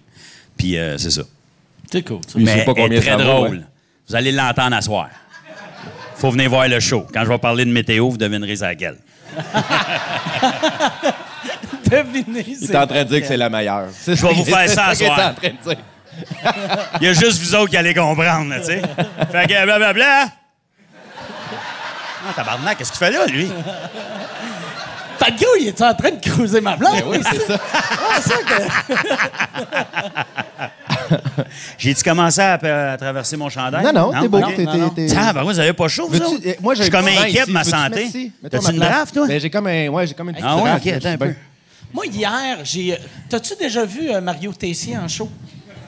Puis 0.57 0.77
euh, 0.77 0.97
c'est 0.97 1.11
ça. 1.11 1.23
C'est 1.91 2.03
cool. 2.03 2.21
ça. 2.25 2.39
Mais 2.39 2.59
sait 2.59 2.65
pas 2.65 2.73
combien 2.73 2.97
est 2.97 3.01
très 3.01 3.17
drôle. 3.17 3.67
Vous 4.09 4.15
allez 4.15 4.31
l'entendre 4.31 4.75
à 4.75 4.81
soir. 4.81 5.09
Faut 6.15 6.31
venir 6.31 6.49
voir 6.49 6.67
le 6.67 6.79
show. 6.79 7.05
Quand 7.13 7.23
je 7.23 7.29
vais 7.29 7.37
parler 7.37 7.63
de 7.63 7.71
météo, 7.71 8.09
vous 8.09 8.17
devinerez 8.17 8.55
c'est 8.55 8.65
laquelle. 8.65 8.97
Devinez, 11.89 12.45
Il 12.59 12.71
est 12.71 12.75
en 12.75 12.87
train 12.87 13.03
de 13.03 13.09
dire 13.09 13.21
que 13.21 13.27
c'est 13.27 13.37
la 13.37 13.49
meilleure. 13.49 13.85
Je 14.05 14.11
vais 14.13 14.33
vous 14.33 14.45
faire 14.45 14.67
ça 14.69 14.87
à 14.87 14.91
est 14.93 14.95
soir. 14.95 15.11
en 15.11 15.33
train 15.33 15.49
de 15.49 15.57
dire. 15.63 15.77
Il 16.99 17.07
y 17.07 17.09
a 17.09 17.13
juste 17.13 17.39
vous 17.39 17.55
autres 17.55 17.69
qui 17.69 17.77
allez 17.77 17.93
comprendre, 17.93 18.49
là, 18.49 18.59
tu 18.59 18.65
sais. 18.65 18.81
Fait 19.31 19.47
que 19.47 19.63
blablabla. 19.63 20.25
Ah, 22.27 22.33
tabarnak, 22.35 22.77
qu'est-ce 22.77 22.91
qu'il 22.91 22.99
fait 22.99 23.11
là, 23.11 23.25
lui? 23.27 23.49
Fait 25.19 25.31
que, 25.35 25.59
il 25.61 25.67
est 25.67 25.81
en 25.81 25.93
train 25.93 26.11
de 26.11 26.19
cruiser 26.19 26.61
ma 26.61 26.75
blonde? 26.75 26.93
Ben 26.95 27.03
oui, 27.07 27.19
c'est 27.31 27.41
ça. 27.47 27.57
Ah, 27.73 28.21
ça 28.21 28.35
que... 28.37 28.63
J'ai-tu 31.77 32.03
commencé 32.03 32.39
à, 32.41 32.53
à 32.93 32.97
traverser 32.97 33.37
mon 33.37 33.49
chandail? 33.49 33.83
Non, 33.83 33.93
non, 33.93 34.21
t'es 34.21 34.27
beau. 34.27 34.39
T'es- 34.41 34.65
t'es- 34.95 35.05
Tiens, 35.07 35.33
ben 35.33 35.43
moi, 35.43 35.53
vous 35.53 35.59
avez 35.59 35.73
pas 35.73 35.87
chaud, 35.87 36.07
vous 36.09 36.17
autres? 36.21 36.41
eh, 36.43 36.57
moi, 36.61 36.73
j'ai 36.75 36.83
Je 36.83 36.87
suis 36.89 36.95
un 36.95 37.01
comme 37.01 37.09
de 37.11 37.27
ici. 37.27 37.51
ma 37.51 37.63
santé. 37.63 38.31
T'as-tu 38.49 38.65
ma 38.65 38.71
une 38.71 38.79
draft, 38.79 39.13
toi? 39.13 39.27
Ben, 39.27 39.39
j'ai 39.39 39.49
comme 39.49 39.67
un, 39.67 39.87
ouais, 39.89 40.07
j'ai 40.07 40.13
comme 40.13 40.29
une 40.29 40.35
petite 40.35 40.47
Ah 40.49 40.55
ouais, 40.57 40.63
draft, 40.63 40.85
ok, 40.87 40.93
attends 40.93 41.09
un 41.09 41.17
peu. 41.17 41.33
Moi, 41.93 42.05
hier, 42.05 42.57
j'ai... 42.63 42.97
T'as-tu 43.29 43.55
déjà 43.59 43.83
vu 43.85 44.09
euh, 44.11 44.21
Mario 44.21 44.53
Tessier 44.53 44.97
en 44.97 45.07
show? 45.07 45.29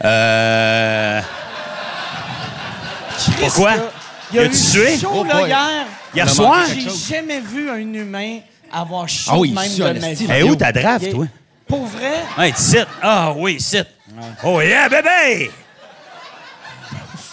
Euh... 0.03 1.21
Christ, 3.17 3.39
Pourquoi? 3.39 3.71
Il 4.31 4.36
y 4.38 4.39
a 4.39 4.43
eu 4.43 4.45
Y 4.45 4.49
a-tu 4.49 4.71
tué? 4.71 4.97
chaud, 4.99 5.10
Oh 5.13 5.23
là, 5.23 5.34
boy. 5.39 5.47
hier. 5.49 5.86
Hier 6.15 6.25
a 6.25 6.27
soir? 6.29 6.65
J'ai 6.73 7.15
jamais 7.15 7.39
vu 7.39 7.69
un 7.69 7.77
humain 7.77 8.39
avoir 8.71 9.07
chaud 9.07 9.31
Ah 9.34 9.38
oui, 9.39 9.51
de 9.51 9.55
même 9.84 9.95
de 9.95 9.99
ma 9.99 10.13
vie. 10.13 10.27
Eh 10.36 10.43
où 10.43 10.55
ta 10.55 10.71
draft, 10.71 11.10
toi? 11.12 11.25
Pour 11.67 11.86
vrai? 11.86 12.13
Hey, 12.38 12.53
sit. 12.55 12.86
Ah 13.01 13.34
oui, 13.38 13.60
sit. 13.60 13.86
Oh 14.43 14.62
yeah, 14.62 14.89
bébé! 14.89 15.51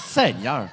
Seigneur. 0.08 0.68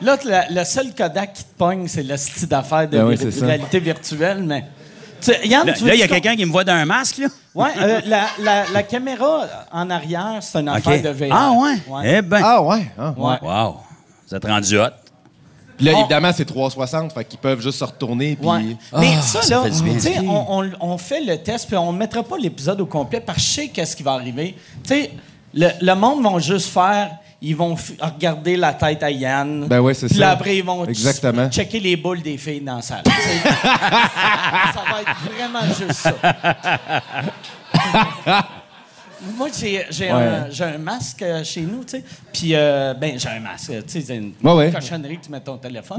Là, 0.00 0.16
le 0.50 0.64
seul 0.64 0.92
Kodak 0.94 1.32
qui 1.32 1.44
te 1.44 1.56
pogne, 1.56 1.86
c'est 1.86 2.02
le 2.02 2.16
style 2.16 2.48
d'affaires 2.48 2.88
de 2.88 2.98
Ben 2.98 3.04
oui, 3.06 3.16
réalité 3.40 3.78
virtuelle, 3.78 4.42
mais... 4.42 4.64
Tu 5.20 5.30
Yann, 5.46 5.64
Là, 5.66 5.72
tu 5.74 5.84
là, 5.86 5.94
il 5.94 6.00
y 6.00 6.02
a 6.02 6.08
quelqu'un 6.08 6.34
qui 6.34 6.44
me 6.44 6.50
voit 6.50 6.64
dans 6.64 6.72
un 6.72 6.84
masque, 6.84 7.18
là? 7.18 7.28
Ouais, 7.54 7.70
euh, 7.80 8.00
la, 8.06 8.26
la, 8.40 8.64
la 8.72 8.82
caméra 8.82 9.46
en 9.70 9.88
arrière, 9.90 10.38
c'est 10.40 10.58
une 10.58 10.68
affaire 10.68 11.00
de 11.00 11.10
VR. 11.10 11.32
Ah 11.32 11.52
ouais? 11.52 11.76
Eh 12.04 12.22
ben. 12.22 12.40
Ah 12.42 12.62
ouais. 12.62 12.90
hein? 12.98 13.14
Ouais. 13.16 13.36
Wow. 13.40 13.76
Vous 14.28 14.34
êtes 14.34 14.44
rendu 14.44 14.78
hot. 14.80 14.88
Puis 15.82 15.90
là, 15.90 15.96
On- 15.96 16.00
évidemment, 16.00 16.30
c'est 16.32 16.44
360, 16.44 17.12
fait 17.12 17.24
qu'ils 17.24 17.38
peuvent 17.40 17.60
juste 17.60 17.78
se 17.78 17.84
retourner. 17.84 18.36
Puis... 18.36 18.46
Ouais. 18.48 18.76
Mais 18.98 19.14
Ah, 19.18 19.22
ça, 19.22 19.42
ça 19.42 19.64
là, 19.64 19.68
tu 19.68 20.00
sais, 20.00 20.20
on, 20.20 20.58
on- 20.60 20.70
on 20.80 20.96
fait 20.98 21.20
le 21.20 21.36
test, 21.38 21.66
puis 21.66 21.76
on 21.76 21.92
ne 21.92 21.98
mettra 21.98 22.22
pas 22.22 22.36
l'épisode 22.38 22.80
au 22.80 22.86
complet 22.86 23.20
parce 23.20 23.38
que 23.38 23.44
je 23.44 23.48
sais 23.50 23.68
qu'est-ce 23.68 23.96
qui 23.96 24.02
va 24.04 24.12
arriver. 24.12 24.54
Tu 24.84 24.88
sais, 24.94 25.10
le, 25.54 25.68
le 25.80 25.94
monde 25.94 26.22
va 26.22 26.38
juste 26.38 26.68
faire, 26.72 27.10
ils 27.40 27.56
vont 27.56 27.76
regarder 28.00 28.56
la 28.56 28.72
tête 28.74 29.02
à 29.02 29.10
Yann. 29.10 29.66
Ben 29.66 29.80
ouais, 29.80 29.94
c'est 29.94 30.06
Puis 30.06 30.14
ça. 30.14 30.20
là, 30.20 30.30
après, 30.30 30.56
ils 30.58 30.64
vont 30.64 30.84
Exactement. 30.86 31.50
checker 31.50 31.80
les 31.80 31.96
boules 31.96 32.22
des 32.22 32.38
filles 32.38 32.60
dans 32.60 32.76
la 32.76 32.82
salle. 32.82 33.02
Ça 33.04 34.82
va 34.88 35.00
être 35.00 35.16
vraiment 35.34 35.66
juste 35.76 35.92
ça. 35.94 36.12
Moi, 39.36 39.48
j'ai 39.58 39.84
j'ai 39.90 40.10
un, 40.10 40.16
Ouais. 40.16 40.48
j'ai 40.50 40.64
un 40.64 40.78
masque 40.78 41.22
euh, 41.22 41.44
chez 41.44 41.60
nous, 41.62 41.84
tu 41.84 41.90
sais. 41.98 42.04
Puis, 42.32 42.54
euh, 42.54 42.94
ben, 42.94 43.18
j'ai 43.18 43.28
un 43.28 43.40
masque, 43.40 43.70
tu 43.70 43.82
sais, 43.86 44.00
c'est 44.00 44.16
une 44.16 44.32
Ouais, 44.42 44.52
ouais. 44.52 44.72
cochonnerie 44.72 45.18
que 45.18 45.24
tu 45.26 45.30
mets 45.30 45.40
ton 45.40 45.56
téléphone. 45.58 45.98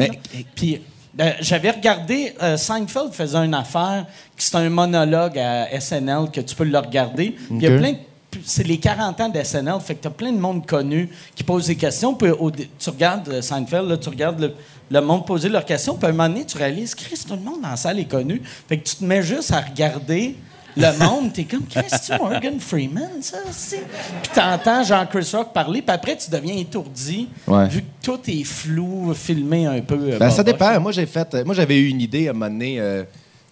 Puis, 0.55 0.81
euh, 1.19 1.31
j'avais 1.39 1.71
regardé, 1.71 2.33
euh, 2.41 2.57
Seinfeld 2.57 3.13
faisait 3.13 3.37
une 3.45 3.53
affaire, 3.53 4.05
qui 4.37 4.45
c'est 4.45 4.57
un 4.57 4.69
monologue 4.69 5.37
à 5.39 5.69
SNL, 5.79 6.29
que 6.31 6.41
tu 6.41 6.55
peux 6.55 6.63
le 6.65 6.77
regarder. 6.77 7.35
Il 7.51 7.61
y 7.61 7.67
a 7.67 7.77
plein 7.77 7.91
de- 7.93 7.97
c'est 8.43 8.65
les 8.65 8.79
40 8.79 9.21
ans 9.21 9.29
d'SNL, 9.29 9.79
fait 9.79 9.93
que 9.95 10.01
tu 10.01 10.07
as 10.07 10.11
plein 10.11 10.31
de 10.31 10.39
monde 10.39 10.65
connu 10.65 11.07
qui 11.35 11.43
pose 11.43 11.67
des 11.67 11.75
questions. 11.75 12.15
Puis 12.15 12.31
au 12.31 12.49
dé- 12.51 12.67
tu 12.79 12.89
regardes 12.89 13.29
euh, 13.29 13.41
Seinfeld, 13.41 13.87
là, 13.87 13.95
tu 13.97 14.09
regardes 14.09 14.39
le, 14.41 14.53
le 14.89 15.01
monde 15.01 15.25
poser 15.25 15.49
leurs 15.49 15.65
questions, 15.65 15.95
puis 15.95 16.07
à 16.07 16.09
un 16.09 16.13
moment 16.13 16.27
donné, 16.29 16.43
tu 16.45 16.57
réalises, 16.57 16.93
Chris, 16.95 17.23
tout 17.27 17.35
le 17.35 17.41
monde 17.41 17.61
dans 17.61 17.69
la 17.69 17.75
salle 17.77 17.99
est 17.99 18.05
connu. 18.09 18.41
Fait 18.67 18.77
que 18.79 18.89
tu 18.89 18.95
te 18.95 19.03
mets 19.05 19.21
juste 19.21 19.51
à 19.53 19.61
regarder 19.61 20.35
le 20.77 20.97
monde, 20.99 21.33
t'es 21.33 21.43
comme, 21.45 21.63
c'est 21.69 22.17
Morgan 22.17 22.59
Freeman, 22.59 23.21
ça, 23.21 23.37
c'est. 23.51 23.77
Puis 24.23 24.31
t'entends 24.33 24.83
Jean-Chris 24.83 25.29
Rock 25.33 25.53
parler, 25.53 25.81
puis 25.81 25.93
après, 25.95 26.17
tu 26.17 26.29
deviens 26.31 26.55
étourdi, 26.55 27.27
Ouais. 27.47 27.67
vu 27.67 27.81
que 27.81 27.87
tout 28.01 28.19
est 28.27 28.43
flou, 28.43 29.13
filmé 29.13 29.65
un 29.65 29.81
peu. 29.81 29.97
euh, 30.13 30.17
Ben, 30.19 30.29
ça 30.29 30.43
dépend. 30.43 30.79
Moi, 30.79 30.91
j'ai 30.91 31.05
fait. 31.05 31.45
Moi, 31.45 31.53
j'avais 31.55 31.77
eu 31.79 31.87
une 31.87 32.01
idée 32.01 32.27
à 32.27 32.31
un 32.31 32.33
moment 32.33 32.49
donné. 32.49 32.79
euh, 32.79 33.03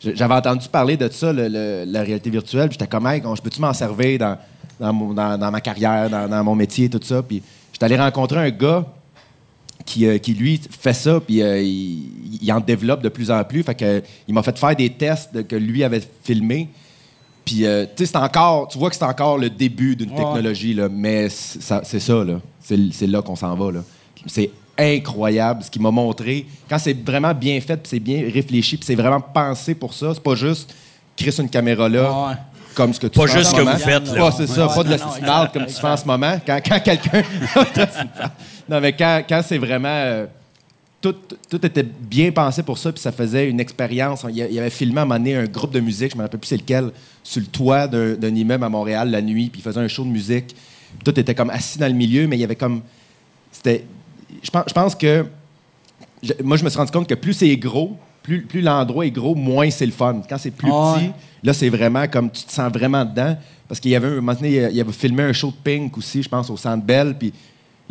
j'avais 0.03 0.33
entendu 0.33 0.67
parler 0.67 0.97
de 0.97 1.07
ça, 1.09 1.31
le- 1.31 1.47
le- 1.47 1.83
la 1.87 2.01
réalité 2.01 2.29
virtuelle. 2.31 2.69
Puis 2.69 2.77
j'étais 2.79 2.87
comme, 2.89 3.05
hey, 3.07 3.21
je 3.35 3.41
peux-tu 3.41 3.61
m'en 3.61 3.73
servir 3.73 4.17
dans, 4.17 4.37
dans, 4.79 4.93
mon- 4.93 5.13
dans- 5.13 5.37
dans 5.37 5.51
ma 5.51 5.61
carrière, 5.61 6.09
dans, 6.09 6.27
dans 6.27 6.43
mon 6.43 6.55
métier, 6.55 6.89
tout 6.89 6.99
ça? 7.03 7.21
Puis 7.21 7.43
j'étais 7.71 7.85
allé 7.85 7.97
rencontrer 7.97 8.39
un 8.39 8.49
gars 8.49 8.83
qui, 9.85 10.05
euh, 10.07 10.17
qui, 10.17 10.33
lui, 10.33 10.59
fait 10.79 10.93
ça, 10.93 11.19
puis 11.19 11.41
euh, 11.41 11.61
il, 11.61 12.39
il 12.41 12.51
en 12.51 12.59
développe 12.59 13.01
de 13.03 13.09
plus 13.09 13.29
en 13.31 13.43
plus. 13.43 13.61
Fait 13.63 13.75
que, 13.75 13.85
euh, 13.85 14.01
il 14.27 14.33
m'a 14.33 14.41
fait 14.43 14.57
faire 14.57 14.75
des 14.75 14.89
tests 14.89 15.33
de- 15.33 15.41
que 15.43 15.55
lui 15.55 15.83
avait 15.83 16.01
filmés. 16.23 16.69
Puis, 17.45 17.65
euh, 17.65 17.85
tu 17.95 18.05
sais, 18.05 18.11
c'est 18.11 18.17
encore, 18.17 18.67
tu 18.67 18.77
vois 18.77 18.89
que 18.89 18.95
c'est 18.95 19.03
encore 19.03 19.37
le 19.37 19.49
début 19.49 19.95
d'une 19.95 20.11
technologie, 20.11 20.73
là, 20.73 20.87
mais 20.91 21.27
c'est 21.29 21.61
ça, 21.99 22.23
là. 22.23 22.39
C'est, 22.61 23.07
là 23.07 23.21
qu'on 23.21 23.35
s'en 23.35 23.55
va, 23.55 23.71
là. 23.71 23.79
C'est 24.27 24.49
incroyable 24.77 25.63
ce 25.63 25.69
qu'il 25.71 25.81
m'a 25.81 25.91
montré. 25.91 26.45
Quand 26.69 26.77
c'est 26.79 26.93
vraiment 27.05 27.33
bien 27.33 27.59
fait, 27.61 27.77
puis 27.77 27.89
c'est 27.89 27.99
bien 27.99 28.23
réfléchi, 28.31 28.77
puis 28.77 28.85
c'est 28.85 28.95
vraiment 28.95 29.19
pensé 29.21 29.75
pour 29.75 29.93
ça, 29.93 30.11
c'est 30.13 30.23
pas 30.23 30.35
juste 30.35 30.73
Chris 31.17 31.35
une 31.39 31.49
caméra 31.49 31.89
là, 31.89 32.27
Ouais. 32.29 32.33
comme 32.73 32.93
ce 32.93 32.99
que 32.99 33.07
tu 33.07 33.19
Pas 33.19 33.27
fais 33.27 33.33
en 33.33 33.37
juste 33.39 33.49
ce 33.51 33.55
que 33.55 33.61
moment. 33.61 33.73
vous 33.73 33.79
faites, 33.83 34.07
là. 34.07 34.21
Pas, 34.21 34.31
c'est 34.31 34.47
ça, 34.47 34.67
Ouais, 34.67 34.75
pas 34.75 34.83
de 34.83 34.89
la 34.91 34.97
non, 34.97 35.05
non, 35.05 35.11
cinéma 35.11 35.37
exact, 35.39 35.53
comme 35.53 35.65
tu 35.65 35.73
fais 35.73 35.87
en 35.87 35.97
ce 35.97 36.05
moment. 36.05 36.39
Quand, 36.45 36.59
quand 36.65 36.79
quelqu'un... 36.79 37.21
non, 38.69 38.79
mais 38.79 38.93
quand, 38.93 39.23
quand 39.27 39.41
c'est 39.45 39.57
vraiment... 39.57 39.87
euh, 39.89 40.25
tout, 41.01 41.15
tout 41.49 41.65
était 41.65 41.83
bien 41.83 42.31
pensé 42.31 42.61
pour 42.63 42.77
ça, 42.77 42.91
puis 42.91 43.01
ça 43.01 43.11
faisait 43.11 43.49
une 43.49 43.59
expérience. 43.59 44.23
Il, 44.29 44.37
il 44.37 44.59
avait 44.59 44.69
filmé 44.69 44.99
à 44.99 45.01
un 45.01 45.05
moment 45.05 45.17
donné 45.19 45.35
un 45.35 45.45
groupe 45.45 45.71
de 45.73 45.79
musique, 45.79 46.11
je 46.11 46.17
me 46.17 46.21
rappelle 46.21 46.39
plus 46.39 46.47
c'est 46.47 46.57
lequel, 46.57 46.91
sur 47.23 47.41
le 47.41 47.47
toit 47.47 47.87
d'un 47.87 48.35
immeuble 48.35 48.63
à 48.63 48.69
Montréal 48.69 49.09
la 49.09 49.21
nuit, 49.21 49.49
puis 49.49 49.61
il 49.61 49.63
faisait 49.63 49.79
un 49.79 49.87
show 49.87 50.03
de 50.03 50.09
musique. 50.09 50.55
Tout 51.03 51.19
était 51.19 51.33
comme 51.35 51.49
assis 51.49 51.79
dans 51.79 51.87
le 51.87 51.93
milieu, 51.93 52.27
mais 52.27 52.37
il 52.37 52.41
y 52.41 52.43
avait 52.43 52.55
comme. 52.55 52.81
C'était. 53.51 53.85
Je 54.43 54.49
pense, 54.51 54.63
je 54.67 54.73
pense 54.73 54.95
que. 54.95 55.25
je- 56.21 56.33
moi, 56.43 56.57
je 56.57 56.63
me 56.63 56.69
suis 56.69 56.77
rendu 56.77 56.91
compte 56.91 57.07
que 57.07 57.15
plus 57.15 57.33
c'est 57.33 57.55
gros, 57.57 57.97
plus, 58.23 58.41
plus 58.43 58.61
l'endroit 58.61 59.05
est 59.05 59.11
gros, 59.11 59.33
moins 59.33 59.69
c'est 59.71 59.85
le 59.85 59.91
fun. 59.91 60.21
Quand 60.29 60.37
c'est 60.37 60.51
plus 60.51 60.69
Ah 60.71 60.95
petit, 60.97 61.11
là, 61.43 61.53
c'est 61.53 61.69
vraiment 61.69 62.07
comme 62.07 62.29
tu 62.29 62.43
te 62.43 62.51
sens 62.51 62.71
vraiment 62.71 63.05
dedans. 63.05 63.37
Parce 63.67 63.79
qu'il 63.79 63.91
y 63.91 63.95
avait 63.95 64.07
un 64.09 64.15
moment 64.15 64.33
donné, 64.33 64.67
il 64.71 64.79
avait 64.81 64.91
filmé 64.91 65.23
un 65.23 65.31
show 65.33 65.47
de 65.47 65.55
Pink 65.63 65.97
aussi, 65.97 66.21
je 66.21 66.27
pense, 66.29 66.49
au 66.49 66.57
Centre 66.57 66.83
Bell, 66.83 67.15
puis 67.17 67.31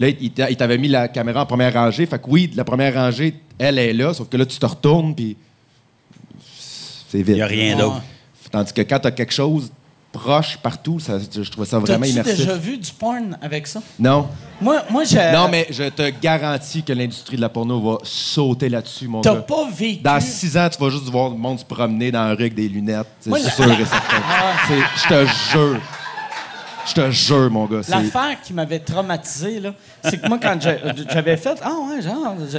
là, 0.01 0.09
il 0.09 0.31
t'a- 0.33 0.51
il 0.51 0.57
t'avait 0.57 0.79
mis 0.79 0.89
la 0.89 1.07
caméra 1.09 1.43
en 1.43 1.47
première 1.47 1.73
rangée. 1.75 2.07
Fait 2.07 2.19
que 2.19 2.29
oui, 2.29 2.51
la 2.57 2.65
première 2.65 2.95
rangée, 2.95 3.35
elle 3.59 3.79
est 3.79 3.93
là, 3.93 4.13
sauf 4.13 4.29
que 4.29 4.37
là, 4.37 4.45
tu 4.47 4.59
te 4.59 4.67
retournes, 4.67 5.15
puis 5.15 5.37
c'est 7.09 7.19
vite. 7.19 7.29
Il 7.29 7.35
n'y 7.35 7.43
a 7.43 7.47
rien 7.47 7.77
d'autre. 7.77 8.03
Tandis 8.51 8.73
que 8.73 8.83
quand 8.83 8.99
tu 8.99 9.07
as 9.07 9.13
quelque 9.13 9.33
chose 9.33 9.71
proche 10.13 10.57
partout, 10.61 10.99
ça, 10.99 11.19
je 11.21 11.49
trouvais 11.49 11.69
ça 11.69 11.79
vraiment 11.79 12.05
immersif. 12.05 12.37
déjà 12.37 12.57
vu 12.57 12.77
du 12.77 12.91
porn 12.91 13.39
avec 13.41 13.69
ça? 13.69 13.81
Non. 13.97 14.27
Moi, 14.61 14.83
moi 14.91 15.05
j'ai. 15.05 15.31
Non, 15.33 15.49
mais 15.49 15.69
je 15.71 15.85
te 15.85 16.11
garantis 16.21 16.83
que 16.83 16.93
l'industrie 16.93 17.37
de 17.37 17.41
la 17.43 17.49
porno 17.49 17.81
va 17.81 17.99
sauter 18.03 18.69
là-dessus, 18.69 19.07
mon 19.07 19.21
T'as 19.21 19.35
gars. 19.35 19.41
pas 19.43 19.69
vécu. 19.73 20.03
Dans 20.03 20.19
six 20.21 20.57
ans, 20.57 20.69
tu 20.69 20.83
vas 20.83 20.91
juste 20.91 21.05
voir 21.05 21.31
le 21.31 21.37
monde 21.37 21.61
se 21.61 21.65
promener 21.65 22.11
dans 22.11 22.25
la 22.25 22.31
rue 22.35 22.41
avec 22.41 22.55
des 22.57 22.69
lunettes. 22.69 23.07
C'est 23.21 23.31
sûr 23.31 23.71
et 23.71 23.85
certain. 23.85 24.23
C'est- 24.67 25.03
Je 25.05 25.09
te 25.09 25.27
jure. 25.53 25.81
Je 26.91 26.95
te 26.95 27.11
jure, 27.11 27.51
mon 27.51 27.67
gars. 27.67 27.81
L'affaire 27.89 28.37
qui 28.43 28.53
m'avait 28.53 28.79
traumatisé, 28.81 29.61
là, 29.61 29.73
c'est 30.05 30.21
que 30.21 30.29
moi, 30.29 30.39
quand 30.41 30.59
j'avais 30.61 31.37
fait. 31.37 31.59
Ah, 31.63 31.71
ouais, 31.89 32.03
genre. 32.03 32.35
je- 32.51 32.59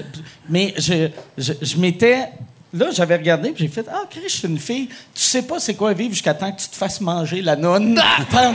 mais 0.49 0.73
je, 0.77 1.09
je, 1.37 1.53
je 1.61 1.77
m'étais. 1.77 2.29
Là, 2.73 2.85
j'avais 2.93 3.17
regardé, 3.17 3.51
puis 3.51 3.65
j'ai 3.65 3.69
fait 3.69 3.85
Ah, 3.91 4.03
Chris, 4.09 4.21
je 4.27 4.33
suis 4.33 4.47
une 4.47 4.57
fille. 4.57 4.87
Tu 5.13 5.21
sais 5.21 5.41
pas 5.41 5.59
c'est 5.59 5.73
quoi 5.73 5.91
vivre 5.91 6.11
jusqu'à 6.13 6.33
temps 6.33 6.49
que 6.53 6.61
tu 6.61 6.69
te 6.69 6.75
fasses 6.77 7.01
manger 7.01 7.41
la 7.41 7.57
nonne. 7.57 8.01
Pendant... 8.31 8.53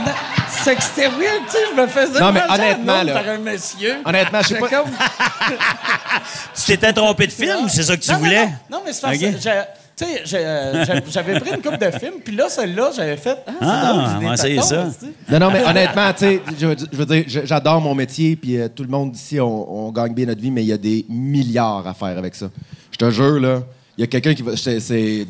C'est 0.49 0.75
que 0.75 0.81
c'était 0.81 1.07
weird, 1.09 1.43
tu 1.45 1.51
sais, 1.51 1.57
je 1.75 1.79
me 1.79 1.85
faisais 1.85 2.19
Non, 2.19 2.31
mais 2.31 2.41
honnêtement, 2.49 3.03
là. 3.03 3.13
par 3.13 3.29
un 3.29 3.37
monsieur. 3.37 3.97
Honnêtement, 4.03 4.39
je 4.41 4.47
sais 4.47 4.55
pas- 4.59 4.69
comme- 4.69 4.89
Tu 6.55 6.61
t'étais 6.65 6.93
trompé 6.93 7.27
de 7.27 7.31
film 7.31 7.65
ou 7.65 7.69
c'est 7.69 7.83
ça 7.83 7.95
que 7.95 8.01
tu 8.01 8.11
Non, 8.11 8.17
voulais? 8.17 8.45
Non, 8.45 8.51
non, 8.71 8.81
mais 8.85 8.93
c'est 8.93 9.01
parce 9.01 9.17
Ok. 9.17 9.67
Tu 9.97 10.05
sais, 10.25 10.37
euh, 10.45 10.85
j'avais 11.09 11.39
pris 11.39 11.49
une 11.49 11.61
coupe 11.61 11.79
de 11.79 11.91
films, 11.91 12.19
puis 12.23 12.35
là, 12.35 12.47
celle-là, 12.49 12.91
j'avais 12.95 13.17
fait. 13.17 13.37
Ah, 13.47 13.51
c'est 13.59 13.65
Ah, 13.67 14.19
on 14.21 14.25
va 14.27 14.33
essayer 14.35 14.61
ça. 14.61 14.87
Non, 15.29 15.39
non, 15.39 15.51
mais 15.51 15.63
honnêtement, 15.65 16.13
tu 16.13 16.19
sais, 16.19 16.41
je, 16.59 16.65
veux 16.67 16.75
dire- 16.75 16.87
je 16.91 16.97
veux 16.97 17.05
dire, 17.05 17.23
je- 17.27 17.45
j'adore 17.45 17.81
mon 17.81 17.95
métier, 17.95 18.35
puis 18.35 18.57
euh, 18.57 18.67
tout 18.69 18.83
le 18.83 18.89
monde 18.89 19.15
ici, 19.15 19.39
on, 19.39 19.87
on 19.87 19.91
gagne 19.91 20.13
bien 20.13 20.27
notre 20.27 20.41
vie, 20.41 20.51
mais 20.51 20.63
il 20.63 20.67
y 20.67 20.73
a 20.73 20.77
des 20.77 21.05
milliards 21.09 21.87
à 21.87 21.93
faire 21.93 22.17
avec 22.17 22.35
ça. 22.35 22.49
Je 22.91 22.97
te 22.97 23.09
jure, 23.09 23.39
là, 23.39 23.61
il 23.97 24.01
y 24.01 24.03
a 24.03 24.07
quelqu'un 24.07 24.33
qui 24.33 24.43
va. 24.43 24.51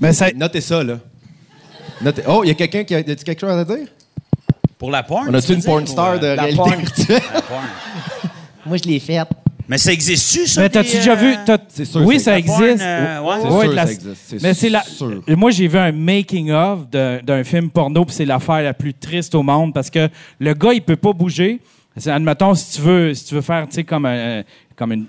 Mais 0.02 0.14
ça- 0.14 0.32
Notez 0.36 0.62
ça, 0.62 0.84
là. 0.84 1.00
Notez- 2.02 2.24
Oh, 2.28 2.42
il 2.44 2.50
y 2.50 2.52
a 2.52 2.54
quelqu'un 2.54 2.84
qui 2.84 2.94
a, 2.94 2.98
a-tu 3.00 3.16
quelque 3.24 3.40
chose 3.42 3.50
à 3.58 3.64
dire? 3.64 3.88
Pour 4.78 4.92
la 4.92 5.02
porn? 5.02 5.28
On 5.30 5.34
a-tu 5.34 5.48
tu 5.48 5.54
une 5.54 5.64
porn 5.64 5.88
star 5.88 6.12
euh, 6.14 6.18
de 6.20 6.28
la 6.28 6.34
réalité? 6.44 6.58
porn. 6.58 6.76
virtuelle? 6.76 7.22
la 7.34 7.42
porn? 7.42 7.64
Moi, 8.66 8.78
je 8.78 8.84
l'ai 8.90 9.00
faite. 9.00 9.28
Mais 9.70 9.78
ça 9.78 9.92
existe-tu, 9.92 10.48
ça? 10.48 10.62
Mais 10.62 10.70
t'as-tu 10.70 10.96
déjà 10.98 11.12
euh, 11.12 11.16
vu? 11.16 11.36
t'as- 11.46 11.86
sûr, 11.86 12.02
oui, 12.06 12.20
ça 12.20 12.38
existe. 12.40 12.82
euh, 12.82 13.22
ouais. 13.22 13.36
C'est 13.42 13.48
Ouais, 13.50 13.62
sûr, 13.64 13.70
de 13.72 13.76
la- 13.76 13.86
ça 13.86 13.92
existe. 13.92 14.16
C'est 14.28 14.42
Mais 14.42 14.54
c'est 14.54 14.70
la. 14.70 14.82
sûr. 14.84 15.22
Moi, 15.28 15.52
j'ai 15.52 15.68
vu 15.68 15.78
un 15.78 15.92
making 15.92 16.52
of 16.52 16.90
d'un 16.90 17.20
d'un 17.22 17.44
film 17.44 17.70
porno, 17.70 18.06
puis 18.06 18.16
c'est 18.16 18.26
l'affaire 18.26 18.62
la 18.62 18.74
plus 18.74 18.94
triste 18.94 19.36
au 19.36 19.44
monde 19.44 19.74
parce 19.74 19.90
que 19.90 20.08
le 20.40 20.54
gars, 20.54 20.72
il 20.74 20.82
peut 20.82 20.96
pas 20.96 21.12
bouger. 21.14 21.60
C'est, 21.98 22.12
admettons, 22.12 22.54
si 22.54 22.76
tu 22.78 22.82
veux, 22.82 23.14
si 23.14 23.26
tu 23.26 23.36
veux 23.36 23.42
faire, 23.42 23.66
tu 23.68 23.74
sais, 23.76 23.84
comme 23.84 24.06
un- 24.06 24.44
comme 24.76 24.92
une, 24.94 25.06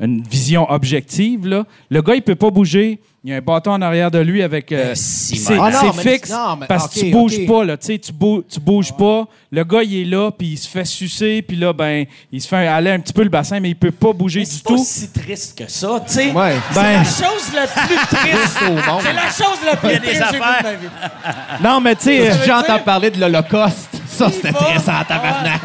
une 0.00 0.22
vision 0.22 0.70
objective, 0.70 1.46
là, 1.46 1.64
le 1.90 2.02
gars, 2.02 2.14
il 2.14 2.22
peut 2.22 2.34
pas 2.36 2.50
bouger. 2.50 3.00
Il 3.24 3.30
y 3.30 3.34
a 3.34 3.38
un 3.38 3.40
bâton 3.40 3.72
en 3.72 3.82
arrière 3.82 4.12
de 4.12 4.20
lui 4.20 4.42
avec. 4.44 4.70
euh, 4.70 4.92
si, 4.94 5.36
c'est. 5.36 5.58
Ah 5.60 5.70
non, 5.72 5.92
c'est 5.92 6.04
mais- 6.04 6.12
fixe 6.14 6.30
non, 6.30 6.56
mais- 6.56 6.66
parce 6.68 6.86
que 6.88 7.00
tu 7.00 7.10
bouges 7.10 7.44
pas, 7.46 7.64
là. 7.64 7.76
Tu 7.76 7.86
sais, 7.86 7.98
tu, 7.98 8.12
bou- 8.12 8.44
tu 8.48 8.60
bouges 8.60 8.92
pas. 8.96 9.26
Le 9.50 9.64
gars, 9.64 9.82
il 9.82 10.00
est 10.02 10.04
là, 10.04 10.30
puis 10.30 10.50
il 10.52 10.56
se 10.56 10.68
fait 10.68 10.84
sucer, 10.84 11.42
puis 11.42 11.56
là, 11.56 11.72
ben, 11.72 12.06
il 12.30 12.40
se 12.40 12.46
fait 12.46 12.68
aller 12.68 12.90
un 12.92 13.00
petit 13.00 13.12
peu 13.12 13.24
le 13.24 13.28
bassin, 13.28 13.58
mais 13.58 13.70
il 13.70 13.74
peut 13.76 13.90
pas 13.90 14.12
bouger 14.12 14.40
Mais 14.40 14.46
du 14.46 14.52
c'est 14.52 14.62
pas 14.62 14.70
tout. 14.76 14.84
si 14.86 15.10
triste 15.10 15.58
que 15.58 15.68
ça, 15.68 16.00
tu 16.06 16.12
sais. 16.12 16.30
Ouais. 16.30 16.54
C'est 16.70 16.80
Ben- 16.80 16.92
la 16.92 17.04
chose 17.04 17.52
la 17.54 17.66
plus 17.66 17.96
triste 18.16 18.58
au 18.68 18.72
monde. 18.72 19.02
C'est 19.02 19.12
la 19.12 19.22
chose 19.30 19.58
la 19.66 19.76
plus 19.76 19.88
triste 19.98 20.04
que 20.04 20.12
j'ai 20.30 20.36
vue 20.36 20.42
affaires. 20.42 20.58
de 20.62 20.64
ma 20.68 20.74
vie. 20.74 21.62
Non, 21.64 21.80
mais 21.80 21.96
tu 21.96 22.02
sais. 22.04 22.30
euh, 22.30 22.34
J'entends 22.46 22.78
parler 22.78 23.10
de 23.10 23.20
l'Holocauste. 23.20 23.97
Ça, 24.18 24.30
c'était 24.30 24.50
va- 24.50 24.60
en 25.00 25.04
tabarnak. 25.04 25.60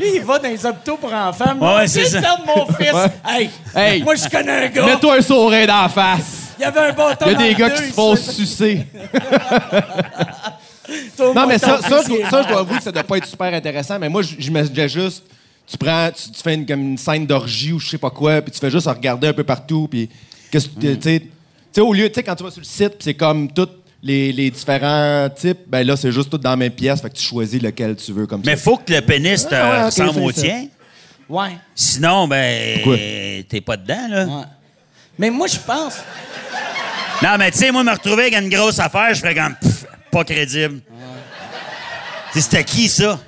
Lui, 0.00 0.06
il 0.16 0.22
va 0.22 0.38
dans 0.38 0.48
les 0.48 0.64
hôpitaux 0.64 0.96
pour 0.96 1.12
enfants. 1.12 1.54
Moi, 1.56 1.76
Ouais, 1.78 1.86
c'est 1.88 2.04
ça. 2.06 2.20
de 2.20 2.26
mon 2.46 2.66
fils. 2.66 3.12
Hey, 3.26 3.50
Hey. 3.74 4.02
moi, 4.02 4.14
je 4.14 4.28
connais 4.28 4.66
un 4.66 4.68
gars. 4.68 4.86
Mets-toi 4.86 5.16
un 5.16 5.22
sourire 5.22 5.66
dans 5.66 5.82
la 5.82 5.88
face. 5.88 6.54
Il 6.58 6.62
y 6.62 6.64
avait 6.64 6.80
un 6.80 6.92
bâton 6.92 7.26
Il 7.26 7.32
y 7.32 7.34
a 7.34 7.38
des 7.38 7.54
gars 7.54 7.68
deux, 7.70 7.76
qui 7.82 7.88
se 7.88 7.92
font 7.94 8.16
sucer. 8.16 8.86
Non, 11.34 11.46
mais 11.46 11.58
ça, 11.58 11.80
ça, 11.82 12.00
je, 12.02 12.30
ça, 12.30 12.42
je 12.42 12.48
dois 12.48 12.60
avouer 12.60 12.78
que 12.78 12.82
ça 12.82 12.92
doit 12.92 13.02
pas 13.04 13.18
être 13.18 13.26
super 13.26 13.52
intéressant, 13.52 13.98
mais 13.98 14.08
moi, 14.08 14.22
j'imaginais 14.22 14.88
juste, 14.88 15.24
tu 15.66 15.76
prends, 15.76 16.08
tu, 16.10 16.30
tu 16.30 16.42
fais 16.42 16.54
une, 16.54 16.64
comme 16.64 16.80
une 16.80 16.98
scène 16.98 17.26
d'orgie 17.26 17.72
ou 17.72 17.78
je 17.78 17.88
sais 17.90 17.98
pas 17.98 18.10
quoi, 18.10 18.40
puis 18.40 18.50
tu 18.52 18.58
fais 18.58 18.70
juste 18.70 18.86
regarder 18.86 19.28
un 19.28 19.32
peu 19.34 19.44
partout, 19.44 19.86
puis 19.90 20.08
qu'est-ce 20.50 20.68
que, 20.68 20.80
tu 20.80 21.02
sais, 21.02 21.20
tu 21.20 21.28
sais, 21.72 21.80
au 21.82 21.92
lieu, 21.92 22.08
tu 22.08 22.14
sais, 22.14 22.22
quand 22.22 22.34
tu 22.34 22.42
vas 22.44 22.50
sur 22.50 22.60
le 22.60 22.64
site, 22.66 22.94
c'est 23.00 23.12
comme 23.14 23.52
tous 23.52 23.68
les, 24.02 24.32
les 24.32 24.50
différents 24.50 25.28
types, 25.30 25.58
ben 25.66 25.86
là, 25.86 25.96
c'est 25.96 26.12
juste 26.12 26.30
tout 26.30 26.38
dans 26.38 26.50
la 26.50 26.56
même 26.56 26.72
pièce, 26.72 27.00
fait 27.00 27.10
que 27.10 27.16
tu 27.16 27.22
choisis 27.24 27.60
lequel 27.60 27.96
tu 27.96 28.12
veux 28.12 28.26
comme 28.26 28.42
Mais 28.46 28.56
ça. 28.56 28.62
faut 28.62 28.76
que 28.76 28.92
le 28.92 29.00
pénis 29.00 29.46
te 29.46 29.54
Ah 29.54 29.70
ouais, 29.70 29.84
ressemble 29.86 30.20
au 30.20 30.30
ça. 30.32 30.42
tien. 30.42 30.66
Ouais, 31.28 31.50
Sinon, 31.74 32.26
ben, 32.28 32.74
Pourquoi? 32.82 32.96
t'es 32.96 33.60
pas 33.64 33.76
dedans, 33.76 34.08
là. 34.08 34.24
ouais. 34.24 34.44
Mais 35.18 35.30
moi, 35.30 35.46
je 35.48 35.58
pense... 35.58 35.96
Non, 37.22 37.30
mais 37.38 37.50
tu 37.50 37.58
sais, 37.58 37.72
moi, 37.72 37.82
me 37.82 37.90
retrouver 37.90 38.22
avec 38.32 38.34
une 38.36 38.48
grosse 38.48 38.78
affaire, 38.78 39.12
je 39.12 39.20
ferais 39.20 39.34
comme, 39.34 39.56
pff, 39.56 39.84
pas 40.12 40.24
crédible. 40.24 40.80
Tu 42.32 42.34
sais, 42.34 42.40
C'était 42.42 42.64
qui, 42.64 42.88
ça? 42.88 43.18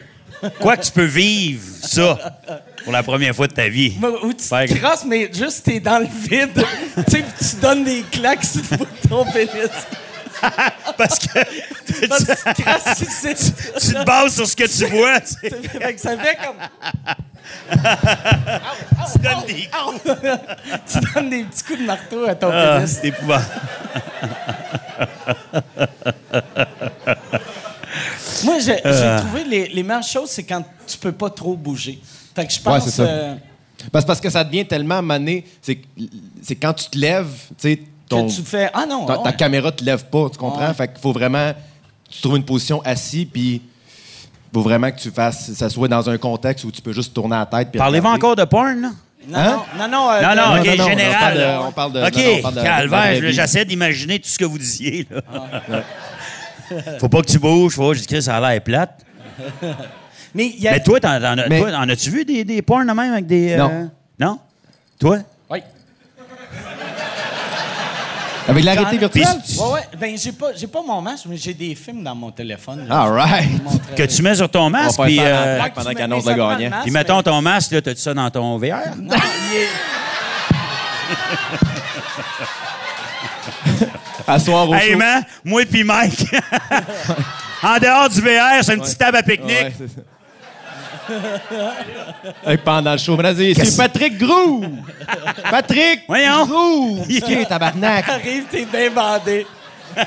Quoi 0.60 0.76
que 0.76 0.84
tu 0.86 0.92
peux 0.92 1.04
vivre, 1.04 1.62
ça, 1.82 2.38
pour 2.84 2.92
la 2.92 3.02
première 3.02 3.34
fois 3.34 3.46
de 3.48 3.52
ta 3.52 3.68
vie? 3.68 3.92
Où 4.22 4.32
tu 4.32 4.44
te 4.46 4.74
crosses, 4.78 5.04
mais 5.04 5.28
juste 5.34 5.64
t'es 5.64 5.80
dans 5.80 5.98
le 5.98 6.06
vide. 6.06 6.52
tu 7.10 7.10
sais, 7.10 7.24
tu 7.38 7.60
donnes 7.60 7.84
des 7.84 8.02
claques 8.10 8.44
sur 8.44 8.62
ton 9.08 9.24
pénis. 9.30 9.50
Parce 10.96 11.18
que 11.18 11.28
Parce 12.08 12.24
tu, 12.24 13.92
te 13.94 14.04
bases 14.04 14.34
sur 14.34 14.46
ce 14.46 14.56
que 14.56 14.64
tu 14.64 14.86
vois. 14.86 15.20
Tu, 15.20 15.28
sais. 15.34 15.50
Fait 15.50 15.94
que 15.94 16.00
ça 16.00 16.16
fait 16.16 16.36
comme... 16.36 16.56
Tu 19.12 19.18
donnes 19.18 19.44
des 19.46 19.68
coups. 19.68 20.00
tu 20.92 21.00
donnes 21.14 21.30
des 21.30 21.44
petits 21.44 21.64
coups 21.64 21.78
de 21.80 21.84
marteau 21.84 22.24
à 22.28 22.34
ton 22.34 22.50
Ah, 22.52 22.76
pénis. 22.76 22.98
c'est 23.00 23.08
épouvantable. 23.08 23.60
Moi, 28.44 28.58
j'ai 28.60 28.76
Euh. 28.86 29.18
trouvé 29.20 29.44
les, 29.44 29.68
les 29.68 29.82
meilleures 29.82 30.02
choses, 30.02 30.30
c'est 30.30 30.44
quand 30.44 30.64
tu 30.86 30.96
peux 30.98 31.12
pas 31.12 31.30
trop 31.30 31.56
bouger. 31.56 31.98
Fait 32.34 32.46
que 32.46 32.52
je 32.52 32.58
Ouais, 32.58 32.62
pense... 32.64 32.84
c'est 32.84 32.90
ça. 32.90 33.02
euh, 33.02 33.34
Parce, 33.90 34.04
parce 34.04 34.20
que 34.20 34.30
ça 34.30 34.44
devient 34.44 34.66
tellement 34.66 35.02
mané, 35.02 35.44
c'est 35.62 36.54
quand 36.56 36.72
tu 36.74 36.88
te 36.90 36.98
lèves, 36.98 37.32
tu 37.50 37.54
sais, 37.58 37.80
ton, 38.10 38.26
que 38.26 38.32
tu 38.32 38.42
fais... 38.42 38.70
Ah 38.74 38.84
non, 38.86 39.06
ta, 39.06 39.16
ouais. 39.18 39.24
ta 39.24 39.32
caméra 39.32 39.72
te 39.72 39.82
lève 39.82 40.04
pas, 40.06 40.28
tu 40.30 40.36
comprends? 40.38 40.68
Ouais. 40.68 40.74
Fait 40.74 40.88
qu'il 40.88 40.98
faut 41.00 41.12
vraiment, 41.12 41.52
tu 42.10 42.20
trouves 42.20 42.36
une 42.36 42.44
position 42.44 42.82
assis, 42.84 43.24
puis 43.24 43.62
faut 44.52 44.60
vraiment 44.62 44.90
que 44.90 44.98
tu 44.98 45.10
fasses, 45.10 45.52
ça 45.52 45.70
soit 45.70 45.88
dans 45.88 46.10
un 46.10 46.18
contexte 46.18 46.64
où 46.64 46.70
tu 46.70 46.82
peux 46.82 46.92
juste 46.92 47.14
tourner 47.14 47.36
la 47.36 47.46
tête. 47.46 47.72
Parlez-vous 47.72 48.08
encore 48.08 48.36
de 48.36 48.44
porn, 48.44 48.80
là? 48.80 48.90
Non, 49.28 49.38
Hein? 49.38 49.62
non, 49.78 49.86
non, 49.86 49.88
non. 49.88 50.10
euh, 50.10 50.20
Non, 50.22 50.28
non, 50.28 50.34
non, 50.34 50.64
non, 50.76 50.84
on 50.84 50.88
général. 50.88 51.18
parle 51.20 51.34
de- 51.34 51.40
là. 51.40 51.62
on 51.62 51.72
parle 51.72 51.92
de- 51.92 52.00
OK, 52.02 52.42
non, 52.44 52.50
non, 52.52 52.62
calvaire, 52.62 53.32
j'essaie 53.32 53.64
d'imaginer 53.66 54.18
tout 54.18 54.28
ce 54.28 54.38
que 54.38 54.44
vous 54.46 54.58
disiez, 54.58 55.06
là. 55.10 55.82
Faut 57.00 57.08
pas 57.08 57.20
que 57.20 57.26
tu 57.26 57.38
bouges, 57.40 57.74
faut. 57.74 57.92
J'ai 57.94 58.06
dit, 58.06 58.22
ça 58.22 58.36
a 58.36 58.40
l'air 58.52 58.62
plate. 58.62 59.04
Mais 60.32 60.46
il 60.46 60.60
y 60.62 60.68
a... 60.68 60.72
Mais 60.72 60.82
toi, 60.82 61.00
t'en, 61.00 61.16
en 61.20 61.88
as-tu 61.88 62.10
vu 62.10 62.24
des, 62.24 62.44
des 62.44 62.62
porns 62.62 62.86
de 62.86 62.92
même 62.92 63.12
avec 63.12 63.26
des. 63.26 63.52
euh, 63.54 63.56
Non. 63.58 63.90
Non? 64.20 64.38
Toi? 65.00 65.18
Oui. 65.50 65.58
Avec 68.48 68.64
l'arrêté 68.64 68.98
virtuel? 68.98 69.26
Ouais, 69.58 69.72
ouais. 69.72 69.80
Ben, 69.98 70.16
j'ai 70.18 70.32
pas, 70.32 70.48
j'ai 70.56 70.66
pas 70.66 70.82
mon 70.86 71.00
masque, 71.00 71.26
mais 71.28 71.36
j'ai 71.36 71.54
des 71.54 71.74
films 71.74 72.02
dans 72.02 72.14
mon 72.14 72.30
téléphone. 72.30 72.86
là. 72.88 73.02
All 73.02 73.12
right. 73.12 73.48
Que 73.96 74.02
tu 74.04 74.22
mets 74.22 74.34
sur 74.34 74.48
ton 74.48 74.70
masque, 74.70 75.00
puis... 75.02 75.18
euh, 75.20 75.60
pendant 75.74 75.90
qu'il 75.90 76.02
annonce 76.02 76.24
le 76.26 76.34
gagnant. 76.34 76.80
puis 76.82 76.90
mettons 76.90 77.16
mais- 77.18 77.22
ton 77.22 77.42
masque, 77.42 77.72
là, 77.72 77.82
t'as-tu 77.82 78.00
ça 78.00 78.14
dans 78.14 78.30
ton 78.30 78.56
VR? 78.58 78.96
Non, 78.98 79.16
il 79.52 79.56
est- 79.56 79.68
au 84.48 84.74
Hey, 84.74 84.94
man, 84.94 85.24
moi 85.44 85.62
puis 85.68 85.82
Mike. 85.84 86.24
en 87.62 87.78
dehors 87.78 88.08
du 88.08 88.20
VR, 88.20 88.62
c'est 88.62 88.74
une 88.74 88.80
petite 88.80 88.98
table 88.98 89.16
à 89.16 89.22
pique-nique. 89.22 89.50
Ouais, 89.50 89.72
c'est 89.76 89.88
ça. 89.88 90.00
Hey, 92.46 92.58
pendant 92.58 92.92
le 92.92 92.98
show, 92.98 93.16
vas-y, 93.16 93.54
c'est 93.54 93.76
Patrick 93.76 94.18
Grou! 94.18 94.64
Patrick! 95.50 96.02
Voyons. 96.06 96.46
Grou! 96.46 97.04
Qui 97.06 97.20
tabarnak? 97.48 98.08
Arrive, 98.08 98.44
t'es 98.50 98.64
bien 98.64 98.90
bandé. 98.90 99.46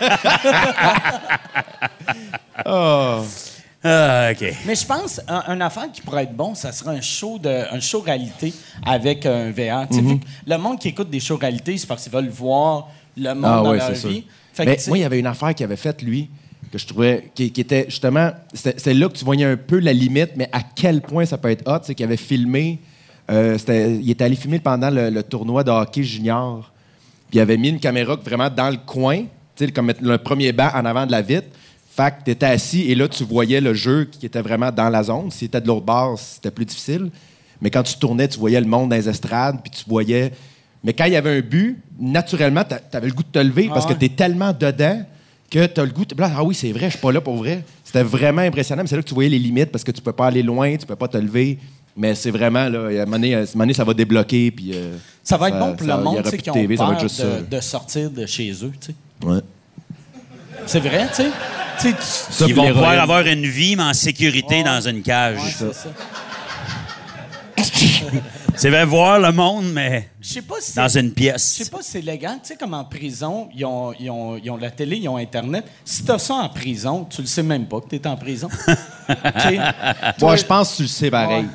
Ah, 3.85 4.29
OK. 4.31 4.45
Mais 4.65 4.75
je 4.75 4.85
pense 4.85 5.19
un, 5.27 5.43
un 5.47 5.59
affaire 5.59 5.91
qui 5.91 5.99
pourrait 6.01 6.23
être 6.23 6.33
bon, 6.33 6.55
ça 6.55 6.71
serait 6.71 6.95
un 6.95 7.01
show 7.01 7.37
de 7.37 7.65
un 7.69 7.81
show 7.81 7.99
réalité 7.99 8.53
avec 8.85 9.25
un 9.25 9.51
VR. 9.51 9.91
Mhm. 9.91 10.19
Le 10.47 10.57
monde 10.57 10.79
qui 10.79 10.87
écoute 10.87 11.09
des 11.09 11.19
shows 11.19 11.35
réalité, 11.35 11.77
c'est 11.77 11.87
parce 11.87 12.03
qu'ils 12.03 12.13
veulent 12.13 12.29
voir 12.29 12.87
le 13.17 13.33
monde 13.33 13.43
Ah 13.45 13.61
dans 13.61 13.71
ouais, 13.71 13.77
leur 13.79 13.91
vie. 13.91 14.25
Fait 14.53 14.65
que, 14.65 14.69
Mais 14.69 14.77
moi, 14.87 14.97
il 14.99 15.01
y 15.01 15.03
avait 15.03 15.19
une 15.19 15.27
affaire 15.27 15.53
qu'il 15.53 15.65
avait 15.65 15.75
faite, 15.75 16.01
lui, 16.01 16.29
que 16.73 16.79
je 16.79 16.87
trouvais, 16.87 17.29
qui, 17.35 17.51
qui 17.51 17.61
était 17.61 17.85
justement, 17.87 18.31
c'est 18.51 18.95
là 18.95 19.07
que 19.07 19.13
tu 19.13 19.23
voyais 19.23 19.45
un 19.45 19.57
peu 19.57 19.77
la 19.77 19.93
limite, 19.93 20.31
mais 20.35 20.49
à 20.51 20.61
quel 20.75 21.01
point 21.01 21.23
ça 21.23 21.37
peut 21.37 21.51
être 21.51 21.67
hot, 21.67 21.81
c'est 21.83 21.93
qu'il 21.93 22.03
avait 22.03 22.17
filmé, 22.17 22.79
euh, 23.29 23.59
c'était- 23.59 23.95
il 23.95 24.09
était 24.09 24.23
allé 24.23 24.35
filmer 24.35 24.57
pendant 24.57 24.89
le, 24.89 25.11
le 25.11 25.21
tournoi 25.21 25.63
de 25.63 25.69
hockey 25.69 26.01
junior, 26.01 26.71
puis 27.29 27.37
il 27.37 27.41
avait 27.41 27.57
mis 27.57 27.69
une 27.69 27.79
caméra 27.79 28.15
vraiment 28.15 28.49
dans 28.49 28.71
le 28.71 28.77
coin, 28.77 29.17
tu 29.55 29.65
sais, 29.67 29.71
comme 29.71 29.85
mettre 29.85 30.03
le 30.03 30.17
premier 30.17 30.51
banc 30.51 30.69
en 30.73 30.83
avant 30.83 31.05
de 31.05 31.11
la 31.11 31.21
vitre. 31.21 31.45
Fait 31.95 32.09
que 32.09 32.23
tu 32.25 32.31
étais 32.31 32.47
assis 32.47 32.89
et 32.89 32.95
là, 32.95 33.07
tu 33.07 33.23
voyais 33.23 33.61
le 33.61 33.75
jeu 33.75 34.05
qui 34.05 34.25
était 34.25 34.41
vraiment 34.41 34.71
dans 34.71 34.89
la 34.89 35.03
zone. 35.03 35.29
S'il 35.29 35.45
était 35.45 35.61
de 35.61 35.67
l'autre 35.67 35.85
bord, 35.85 36.17
c'était 36.17 36.49
plus 36.49 36.65
difficile. 36.65 37.11
Mais 37.61 37.69
quand 37.69 37.83
tu 37.83 37.95
tournais, 37.99 38.27
tu 38.27 38.39
voyais 38.39 38.59
le 38.59 38.65
monde 38.65 38.89
dans 38.89 38.95
les 38.95 39.07
estrades, 39.07 39.57
puis 39.63 39.69
tu 39.69 39.83
voyais. 39.87 40.31
Mais 40.83 40.93
quand 40.93 41.05
il 41.05 41.13
y 41.13 41.15
avait 41.15 41.37
un 41.37 41.41
but, 41.41 41.77
naturellement, 41.99 42.63
tu 42.63 42.97
avais 42.97 43.07
le 43.09 43.13
goût 43.13 43.21
de 43.21 43.27
te 43.27 43.37
lever 43.37 43.67
parce 43.67 43.85
ouais. 43.85 43.93
que 43.93 43.99
tu 43.99 44.05
es 44.05 44.09
tellement 44.09 44.53
dedans 44.53 45.03
que 45.53 45.65
tu 45.67 45.79
as 45.81 45.85
le 45.85 45.91
goût. 45.91 46.05
de- 46.05 46.15
ah 46.19 46.43
oui, 46.43 46.55
c'est 46.55 46.71
vrai, 46.71 46.85
je 46.85 46.91
suis 46.91 46.99
pas 46.99 47.11
là 47.11 47.21
pour 47.21 47.35
vrai. 47.35 47.63
C'était 47.83 48.03
vraiment 48.03 48.41
impressionnant. 48.41 48.81
Mais 48.83 48.87
c'est 48.89 48.95
là 48.95 49.01
que 49.03 49.07
tu 49.07 49.13
voyais 49.13 49.29
les 49.29 49.39
limites 49.39 49.71
parce 49.71 49.83
que 49.83 49.91
tu 49.91 50.01
peux 50.01 50.11
pas 50.11 50.27
aller 50.27 50.41
loin, 50.43 50.75
tu 50.75 50.85
peux 50.85 50.95
pas 50.95 51.07
te 51.07 51.17
lever. 51.17 51.59
Mais 51.95 52.15
c'est 52.15 52.31
vraiment, 52.31 52.67
là, 52.69 52.85
à 52.87 53.03
un 53.03 53.05
moment 53.05 53.11
donné, 53.17 53.35
à 53.35 53.39
un 53.39 53.41
moment 53.41 53.49
donné, 53.65 53.73
ça 53.73 53.83
va 53.83 53.93
débloquer. 53.93 54.49
Puis, 54.49 54.71
euh, 54.73 54.95
ça 55.23 55.37
va 55.37 55.49
être 55.49 55.59
bon 55.59 55.75
pour 55.75 55.85
ça- 55.87 55.97
le 55.97 56.03
monde 56.03 56.23
qui 56.23 56.49
ont 56.49 56.53
TV, 56.53 56.75
ça 56.75 56.85
va 56.85 56.93
peur 56.93 57.03
de, 57.03 57.07
ça. 57.07 57.23
de 57.49 57.59
sortir 57.61 58.09
de 58.09 58.25
chez 58.25 58.51
eux. 58.63 58.71
tu 58.81 58.87
sais. 59.21 59.27
Ouais. 59.27 59.39
C'est 60.65 60.79
vrai, 60.79 61.07
tu 61.15 61.23
sais. 61.23 61.95
Ils 62.47 62.55
vont 62.55 62.67
pouvoir 62.71 62.99
avoir 62.99 63.25
une 63.27 63.45
vie, 63.45 63.75
mais 63.75 63.83
en 63.83 63.93
sécurité 63.93 64.63
dans 64.63 64.81
une 64.87 65.01
cage. 65.01 65.37
Ouais, 65.61 65.67
c'est 68.55 68.69
vrai, 68.69 68.85
voir 68.85 69.19
le 69.19 69.31
monde, 69.31 69.65
mais 69.71 70.09
Je 70.21 70.27
sais 70.33 70.41
pas 70.41 70.55
si 70.59 70.75
dans 70.75 70.87
une 70.87 71.09
Je 71.09 71.13
pièce. 71.13 71.43
sais 71.43 71.69
pas 71.69 71.81
si 71.81 71.91
c'est 71.91 72.01
légal. 72.01 72.37
Tu 72.41 72.49
sais, 72.49 72.55
comme 72.55 72.73
en 72.73 72.83
prison, 72.83 73.49
ils 73.55 73.65
ont, 73.65 73.93
ils, 73.99 74.09
ont, 74.09 74.37
ils 74.43 74.49
ont 74.49 74.57
la 74.57 74.71
télé, 74.71 74.97
ils 74.97 75.07
ont 75.07 75.17
Internet. 75.17 75.65
Si 75.85 76.03
t'as 76.03 76.17
ça 76.17 76.33
en 76.35 76.49
prison, 76.49 77.05
tu 77.09 77.21
le 77.21 77.27
sais 77.27 77.43
même 77.43 77.65
pas 77.67 77.79
que 77.81 77.87
t'es 77.95 78.05
en 78.07 78.15
prison. 78.17 78.49
Tu 79.05 79.41
sais, 79.41 79.59
Moi, 80.21 80.37
je 80.37 80.45
pense 80.45 80.71
que 80.71 80.75
tu 80.77 80.81
le 80.83 80.87
sais 80.87 81.11
pareil. 81.11 81.45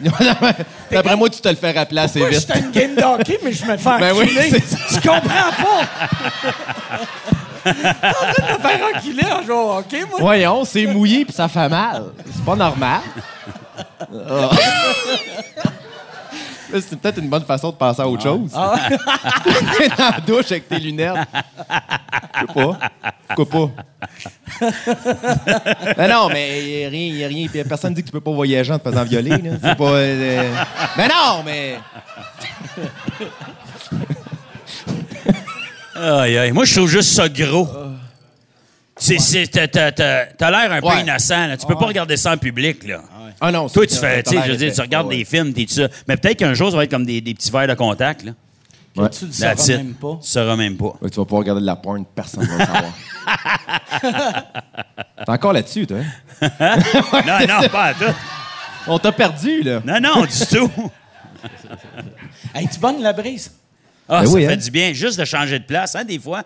D'après 0.91 1.17
moi, 1.17 1.31
tu 1.31 1.41
te 1.41 1.49
le 1.49 1.55
fais 1.55 1.71
rappeler 1.73 2.01
assez 2.03 2.19
Moi, 2.19 2.29
vite. 2.29 2.41
j'étais 2.47 2.59
une 2.59 2.71
game 2.71 2.95
de 2.95 3.03
hockey, 3.03 3.39
mais 3.43 3.53
je 3.53 3.65
me 3.65 3.77
fais 3.79 3.99
Ben 3.99 4.13
oui, 4.15 4.29
je 4.91 4.97
comprends 4.97 5.51
pas. 5.57 5.89
T'es 7.65 7.71
en 7.71 8.33
train 8.33 8.47
de 8.47 8.53
me 8.53 8.59
faire 8.69 8.81
enculer 8.95 9.33
en 9.33 9.43
jouant 9.43 9.65
au 9.65 9.79
hockey, 9.79 10.01
moi? 10.11 10.19
Voyons, 10.21 10.65
c'est 10.67 10.87
mouillé 10.87 11.25
puis 11.25 11.33
ça 11.35 11.49
fait 11.49 11.71
mal. 11.71 12.05
C'est 12.35 12.45
pas 12.45 12.55
normal. 12.57 13.01
Ah. 14.29 14.51
C'est 16.71 16.97
peut-être 17.01 17.19
une 17.19 17.29
bonne 17.29 17.45
façon 17.45 17.71
de 17.71 17.77
passer 17.77 18.03
à 18.03 18.09
autre 18.09 18.23
chose. 18.23 18.51
Ah 18.55 18.77
dans 19.99 20.11
la 20.11 20.21
douche 20.21 20.51
avec 20.53 20.69
tes 20.69 20.79
lunettes. 20.79 21.15
Je 22.35 22.41
sais 22.41 22.53
pas. 22.55 22.79
Pourquoi 23.35 23.69
pas? 24.61 24.69
mais 25.97 26.09
non, 26.09 26.29
mais 26.29 26.61
il 26.63 26.79
n'y 26.79 26.85
a 26.85 26.89
rien, 26.89 27.15
y 27.15 27.25
a 27.25 27.29
rien. 27.29 27.49
Puis 27.49 27.65
personne 27.65 27.95
dit 27.95 28.03
que 28.03 28.07
tu 28.07 28.13
peux 28.13 28.21
pas 28.21 28.31
voyager 28.33 28.73
en 28.73 28.79
te 28.79 28.89
faisant 28.89 29.05
violer. 29.05 29.31
là. 29.31 29.51
C'est 29.63 29.77
pas. 29.77 29.85
euh, 29.93 30.53
Mais 30.97 31.09
non, 31.09 31.43
mais. 31.45 31.79
Aïe, 35.95 36.39
aïe. 36.39 36.53
Moi, 36.53 36.65
je 36.65 36.75
trouve 36.77 36.89
juste 36.89 37.13
ça 37.13 37.29
gros. 37.29 37.69
C'est, 38.97 39.19
c'est- 39.19 39.47
t'as, 39.47 39.69
t'as- 39.69 39.93
t'as- 39.93 40.27
t'as 40.27 40.51
l'air 40.51 40.73
un 40.73 40.81
peu 40.81 40.87
Ouais. 40.89 41.03
innocent. 41.03 41.47
Là. 41.47 41.57
Tu 41.57 41.67
peux 41.67 41.77
pas 41.77 41.87
regarder 41.87 42.17
ça 42.17 42.33
en 42.33 42.37
public. 42.37 42.85
Là. 42.87 43.01
Ah 43.41 43.53
non, 43.53 43.69
Toi, 43.69 43.87
tu 43.87 43.95
fais, 43.97 44.23
tu 44.23 44.31
sais, 44.31 44.43
je 44.45 44.51
veux 44.51 44.57
dire, 44.57 44.73
tu 44.73 44.81
regardes 44.81 45.11
des 45.11 45.25
films, 45.25 45.53
t'es 45.53 45.65
tout 45.65 45.75
ça. 45.75 45.89
Mais 46.09 46.17
peut-être 46.17 46.39
qu'un 46.39 46.55
jour, 46.55 46.71
ça 46.71 46.77
va 46.77 46.85
être 46.85 46.91
comme 46.91 47.07
des, 47.07 47.21
des 47.21 47.35
petits 47.35 47.51
verres 47.51 47.69
de 47.69 47.75
contact. 47.75 48.25
Là. 48.25 48.33
Que 48.97 49.09
tu 49.17 49.27
le 49.27 49.33
sauras 49.33 49.53
it. 49.53 49.69
même 49.77 49.95
pas. 49.95 50.19
Tu 50.21 50.29
sauras 50.29 50.57
même 50.57 50.77
pas. 50.77 50.93
Ouais, 51.01 51.09
tu 51.11 51.17
vas 51.21 51.25
pouvoir 51.25 51.41
regarder 51.41 51.61
de 51.61 51.67
la 51.67 51.77
porn, 51.77 52.05
personne 52.05 52.43
ne 52.43 52.47
va 52.49 52.59
le 52.59 52.65
savoir. 52.67 52.93
T'es 55.25 55.31
encore 55.33 55.53
là-dessus, 55.53 55.87
toi? 55.87 55.99
hein? 56.41 56.77
non, 57.27 57.47
non, 57.63 57.69
pas 57.69 57.85
à 57.85 57.95
tout. 57.95 58.15
On 58.89 58.99
t'a 58.99 59.13
perdu, 59.13 59.63
là. 59.63 59.81
Non, 59.85 60.01
non, 60.01 60.23
du 60.23 60.47
tout. 60.47 60.71
Hey, 62.55 62.67
tu 62.69 62.81
bonnes 62.81 63.03
la 63.03 63.13
brise? 63.13 63.53
Ah, 64.09 64.21
Ben 64.23 64.27
ça 64.27 64.33
oui, 64.33 64.47
fait 64.47 64.53
hein? 64.55 64.57
du 64.57 64.71
bien 64.71 64.93
juste 64.95 65.19
de 65.21 65.25
changer 65.25 65.59
de 65.61 65.65
place, 65.65 65.95
hein, 65.95 66.05
des 66.05 66.19
fois. 66.19 66.43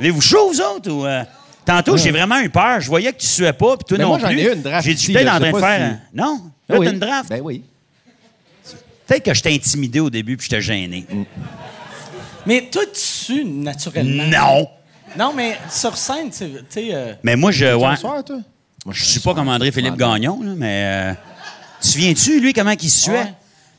Avez-vous 0.00 0.20
chaud, 0.20 0.50
vous 0.52 0.60
autres? 0.60 0.90
Ou, 0.90 1.04
euh, 1.04 1.22
Tantôt, 1.64 1.96
j'ai 1.96 2.10
vraiment 2.10 2.38
eu 2.40 2.50
peur. 2.50 2.80
Je 2.80 2.86
voyais 2.88 3.12
que 3.12 3.18
tu 3.20 3.26
suais 3.26 3.52
pas, 3.52 3.76
puis 3.76 3.84
toi 3.86 3.96
Mais 3.98 4.04
non 4.04 4.10
moi, 4.10 4.18
j'en 4.18 4.28
plus. 4.28 4.38
ai 4.40 4.44
eu 4.50 4.52
une 4.54 4.62
draft 4.62 4.86
J'ai 4.86 4.94
dit, 4.94 5.02
ici, 5.02 5.12
peut-être 5.12 5.24
là, 5.24 5.32
en 5.32 5.38
je 5.38 5.44
sais 5.44 5.50
train 5.50 5.58
de 5.58 5.62
pas 5.62 5.68
faire... 5.78 5.86
si- 5.88 6.18
un- 6.18 6.22
Non? 6.26 6.40
Ben 6.68 6.74
Là, 6.74 6.78
oui. 6.80 6.86
t'as 6.86 6.92
une 6.92 6.98
draft? 6.98 7.28
Ben 7.30 7.40
oui. 7.42 7.62
Peut-être 9.06 9.22
que 9.24 9.34
je 9.34 9.42
t'ai 9.42 9.54
intimidé 9.54 10.00
au 10.00 10.10
début, 10.10 10.36
puis 10.36 10.46
je 10.46 10.50
t'ai 10.50 10.60
gêné. 10.62 11.06
Mais 12.46 12.68
toi, 12.70 12.82
tu 12.92 13.00
sues 13.00 13.44
naturellement. 13.44 14.24
Non! 14.26 14.68
Non, 15.18 15.32
mais 15.34 15.56
sur 15.70 15.96
scène, 15.96 16.30
tu 16.30 16.36
sais, 16.38 16.48
tu 16.50 16.64
sais, 16.70 16.88
euh, 16.92 17.14
Mais 17.22 17.36
moi, 17.36 17.52
je... 17.52 17.66
Ouais, 17.66 17.90
Bonsoir, 17.90 18.24
toi? 18.24 18.38
je 18.90 19.04
suis 19.04 19.20
pas 19.20 19.32
comme 19.34 19.48
André-Philippe 19.48 19.96
Gagnon, 19.96 20.40
là, 20.42 20.52
mais... 20.56 20.84
euh, 20.84 21.14
tu 21.80 21.86
te 21.88 21.92
souviens-tu, 21.92 22.40
lui, 22.40 22.52
comment 22.52 22.72
il 22.72 22.90
suait? 22.90 23.12
ouais. 23.12 23.34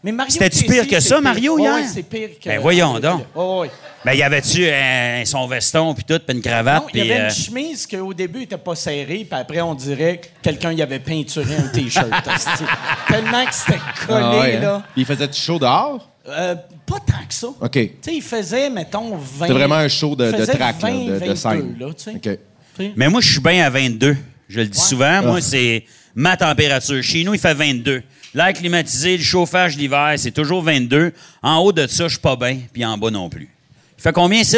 Mais 0.06 0.12
Mario 0.12 0.32
C'était-tu 0.32 0.66
pire 0.66 0.88
que 0.88 1.00
ça, 1.00 1.16
pire. 1.16 1.24
Mario, 1.24 1.58
hier? 1.60 1.74
ouais, 1.74 1.84
c'est 1.92 2.04
pire 2.04 2.30
que... 2.42 2.48
Ben, 2.48 2.60
voyons 2.62 3.00
donc. 3.00 3.26
Ouais, 3.36 3.60
ouais. 3.62 3.72
Ben, 4.06 4.14
y 4.14 4.22
avait-tu 4.22 4.64
euh, 4.64 5.26
son 5.26 5.48
veston, 5.48 5.96
puis 5.96 6.04
tout, 6.04 6.20
puis 6.26 6.38
une 6.38 6.44
cravate, 6.44 6.84
Non, 6.84 6.90
il 6.94 7.06
y 7.06 7.12
avait 7.12 7.22
euh, 7.22 7.30
une 7.30 7.34
chemise 7.36 7.88
qui, 7.88 7.98
au 7.98 8.14
début, 8.14 8.44
était 8.44 8.56
pas 8.60 8.76
serrée, 8.76 9.26
puis 9.28 9.40
après, 9.40 9.62
on 9.62 9.74
dirait 9.74 10.22
que 10.22 10.28
quelqu'un 10.44 10.74
y 10.74 10.82
avait 10.84 11.00
peinturé 11.00 11.56
un 11.58 11.68
T-shirt. 11.70 12.08
Tellement 13.08 13.46
que 13.46 13.54
c'était 13.56 13.80
collé, 14.06 14.20
Ah 14.24 14.40
ouais, 14.40 14.56
hein? 14.58 14.62
là. 14.62 14.84
Il 14.96 15.06
faisait 15.06 15.28
du 15.28 15.38
show 15.40 15.58
dehors? 15.58 16.08
Euh, 16.28 16.54
pas 16.86 17.00
tant 17.00 17.26
que 17.28 17.34
ça. 17.34 17.48
OK. 17.60 17.72
Tu 17.72 17.90
sais, 18.02 18.16
il 18.16 18.22
faisait, 18.22 18.70
mettons, 18.70 19.16
20... 19.16 19.20
C'était 19.48 19.54
vraiment 19.54 19.76
un 19.76 19.88
show 19.88 20.16
de, 20.16 20.32
de 20.32 20.38
faisait 20.38 20.54
track, 20.54 20.82
là, 20.84 20.90
20, 20.90 20.94
de, 21.06 21.12
de 21.14 21.18
22, 21.18 21.36
scène. 21.36 21.76
là. 21.80 22.90
Mais 22.96 23.10
moi, 23.10 23.22
je 23.22 23.32
suis 23.32 23.42
bien 23.42 23.66
à 23.66 23.72
22. 23.72 24.16
Je 24.50 24.60
le 24.60 24.68
dis 24.68 24.80
souvent. 24.80 25.24
Moi, 25.24 25.38
Ah. 25.38 25.42
c'est 25.42 25.84
ma 26.14 26.38
température. 26.38 27.02
Chez 27.02 27.24
nous, 27.24 27.34
il 27.34 27.40
fait 27.40 27.54
22. 27.56 28.04
L'air 28.36 28.52
climatisé, 28.54 29.16
le 29.18 29.24
chauffage 29.24 29.78
l'hiver, 29.78 30.14
c'est 30.18 30.32
toujours 30.32 30.62
22. 30.62 31.14
En 31.42 31.58
haut 31.60 31.72
de 31.72 31.88
ça, 31.88 32.04
je 32.04 32.10
suis 32.16 32.20
pas 32.20 32.36
bien, 32.36 32.60
puis 32.72 32.84
en 32.86 32.98
bas 32.98 33.10
non 33.10 33.30
plus. 33.30 33.50
Il 33.98 34.02
fait 34.02 34.12
combien, 34.12 34.42
ici? 34.42 34.58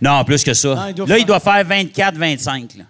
Non, 0.00 0.22
plus 0.24 0.44
que 0.44 0.54
ça. 0.54 0.68
Non, 0.74 0.86
il 0.88 0.94
doit 0.94 1.06
là, 1.06 1.14
faire- 1.14 1.18
il 1.22 1.26
doit 1.26 1.40
faire 1.40 1.64
24, 1.64 2.14
25. 2.16 2.74
Là. 2.76 2.84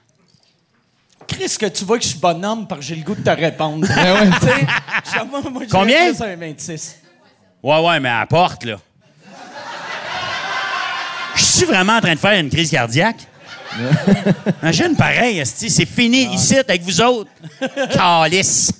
Chris, 1.26 1.56
que 1.58 1.66
tu 1.66 1.84
vois 1.86 1.96
que 1.98 2.04
je 2.04 2.10
suis 2.10 2.18
bonhomme 2.18 2.66
parce 2.68 2.82
que 2.82 2.86
j'ai 2.86 2.94
le 2.94 3.02
goût 3.02 3.14
de 3.14 3.22
te 3.22 3.30
répondre. 3.30 3.86
Moi, 5.30 5.40
moi, 5.50 5.62
Combien? 5.70 6.10
un 6.10 6.36
26. 6.36 6.96
Ouais, 7.62 7.78
ouais, 7.80 8.00
mais 8.00 8.08
à 8.10 8.20
la 8.20 8.26
porte, 8.26 8.64
là. 8.64 8.76
Je 11.34 11.42
suis 11.42 11.64
vraiment 11.64 11.96
en 11.96 12.00
train 12.02 12.14
de 12.14 12.18
faire 12.20 12.38
une 12.38 12.50
crise 12.50 12.70
cardiaque? 12.70 13.26
Imagine 14.62 14.94
pareil, 14.94 15.42
c'est 15.46 15.86
fini 15.86 16.34
ici 16.34 16.58
avec 16.58 16.82
vous 16.82 17.00
autres. 17.00 17.30
Calice. 17.94 18.72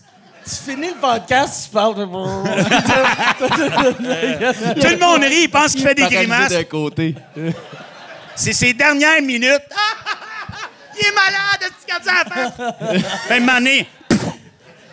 Tu 0.45 0.57
finis 0.73 0.89
le 0.89 0.95
podcast, 1.01 1.67
tu 1.67 1.71
parles 1.73 1.95
de... 1.95 2.05
Tout 4.81 4.89
le 4.89 4.99
monde 4.99 5.23
rit, 5.23 5.43
il 5.45 5.51
pense 5.51 5.73
qu'il 5.73 5.83
fait 5.83 5.95
des 5.95 6.03
grimaces. 6.07 6.51
d'un 6.51 6.65
côté. 6.65 7.15
C'est 8.35 8.53
ses 8.53 8.75
dernières 8.75 9.23
minutes. 9.23 9.47
Il 11.01 11.07
est 11.07 11.15
malade, 11.15 11.63
est-ce 11.63 11.87
qu'il 11.87 11.95
a 11.95 12.03
ça 12.03 12.13
à 12.21 12.25
faire? 12.31 12.53
Fin? 13.29 13.41
De 13.41 13.45
m'année. 13.45 13.87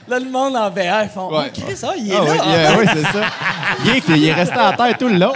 Là, 0.07 0.17
le 0.19 0.29
monde 0.29 0.55
en 0.55 0.69
VR, 0.69 1.03
ils 1.03 1.09
font 1.13 1.29
Ouais. 1.29 1.51
Oh, 1.53 1.59
Chris, 1.65 1.75
ah, 1.83 1.93
il 1.97 2.09
est 2.11 2.15
Ah 2.15 2.23
là. 2.23 2.31
oui, 2.31 2.37
ah. 2.41 2.75
oui, 2.79 2.85
c'est 2.93 3.03
ça. 3.11 3.23
Il 3.83 3.89
est, 3.91 4.07
il 4.17 4.25
est 4.25 4.33
resté 4.33 4.57
en 4.57 4.71
terre 4.73 4.97
tout 4.97 5.09
le 5.09 5.17
long. 5.17 5.33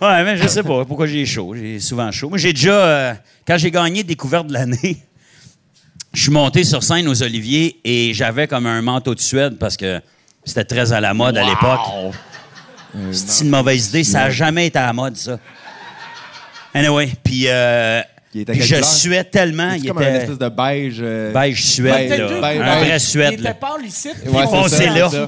Ouais, 0.00 0.24
mais 0.24 0.36
je 0.36 0.48
sais 0.48 0.62
pas 0.62 0.84
pourquoi 0.84 1.06
j'ai 1.06 1.24
chaud. 1.26 1.54
J'ai 1.54 1.78
souvent 1.78 2.10
chaud. 2.10 2.28
Moi, 2.30 2.38
j'ai 2.38 2.52
déjà, 2.52 2.72
euh, 2.72 3.14
quand 3.46 3.56
j'ai 3.58 3.70
gagné 3.70 4.02
Découverte 4.02 4.46
de 4.48 4.54
l'année, 4.54 4.96
je 6.12 6.22
suis 6.22 6.30
monté 6.30 6.64
sur 6.64 6.82
scène 6.82 7.08
aux 7.08 7.22
Oliviers 7.22 7.78
et 7.84 8.12
j'avais 8.14 8.46
comme 8.46 8.66
un 8.66 8.82
manteau 8.82 9.14
de 9.14 9.20
Suède 9.20 9.56
parce 9.58 9.76
que 9.76 10.00
c'était 10.44 10.64
très 10.64 10.92
à 10.92 11.00
la 11.00 11.14
mode 11.14 11.36
à 11.38 11.44
l'époque. 11.44 11.80
C'est 13.12 13.44
une 13.44 13.50
mauvaise 13.50 13.88
idée. 13.88 14.04
Ça 14.04 14.20
n'a 14.24 14.30
jamais 14.30 14.66
été 14.66 14.78
à 14.78 14.86
la 14.86 14.92
mode, 14.92 15.16
ça. 15.16 15.38
Anyway, 16.74 17.10
puis 17.22 17.44
euh, 17.48 18.00
Il 18.34 18.42
était 18.42 18.54
je 18.60 18.82
suais 18.82 19.24
tellement. 19.24 19.70
C'est 19.72 19.78
Il 19.80 19.88
comme 19.88 19.98
un 19.98 20.00
était 20.02 20.16
espèce 20.18 20.38
de 20.38 20.48
beige. 20.48 20.96
euh, 21.00 21.32
beige 21.32 21.62
suède, 21.64 22.08
beige, 22.08 22.18
là. 22.18 22.26
beige, 22.40 22.60
un 22.60 22.64
beige. 22.74 22.84
vrai 22.86 22.96
Il 22.96 23.00
suède. 23.00 23.32
était 23.34 23.42
là. 23.42 23.54
pâle 23.54 23.84
ici, 23.86 24.08
puis 24.22 24.30
Ouais, 24.32 24.44
il 24.44 24.46
en 24.46 24.94
là. 24.94 25.26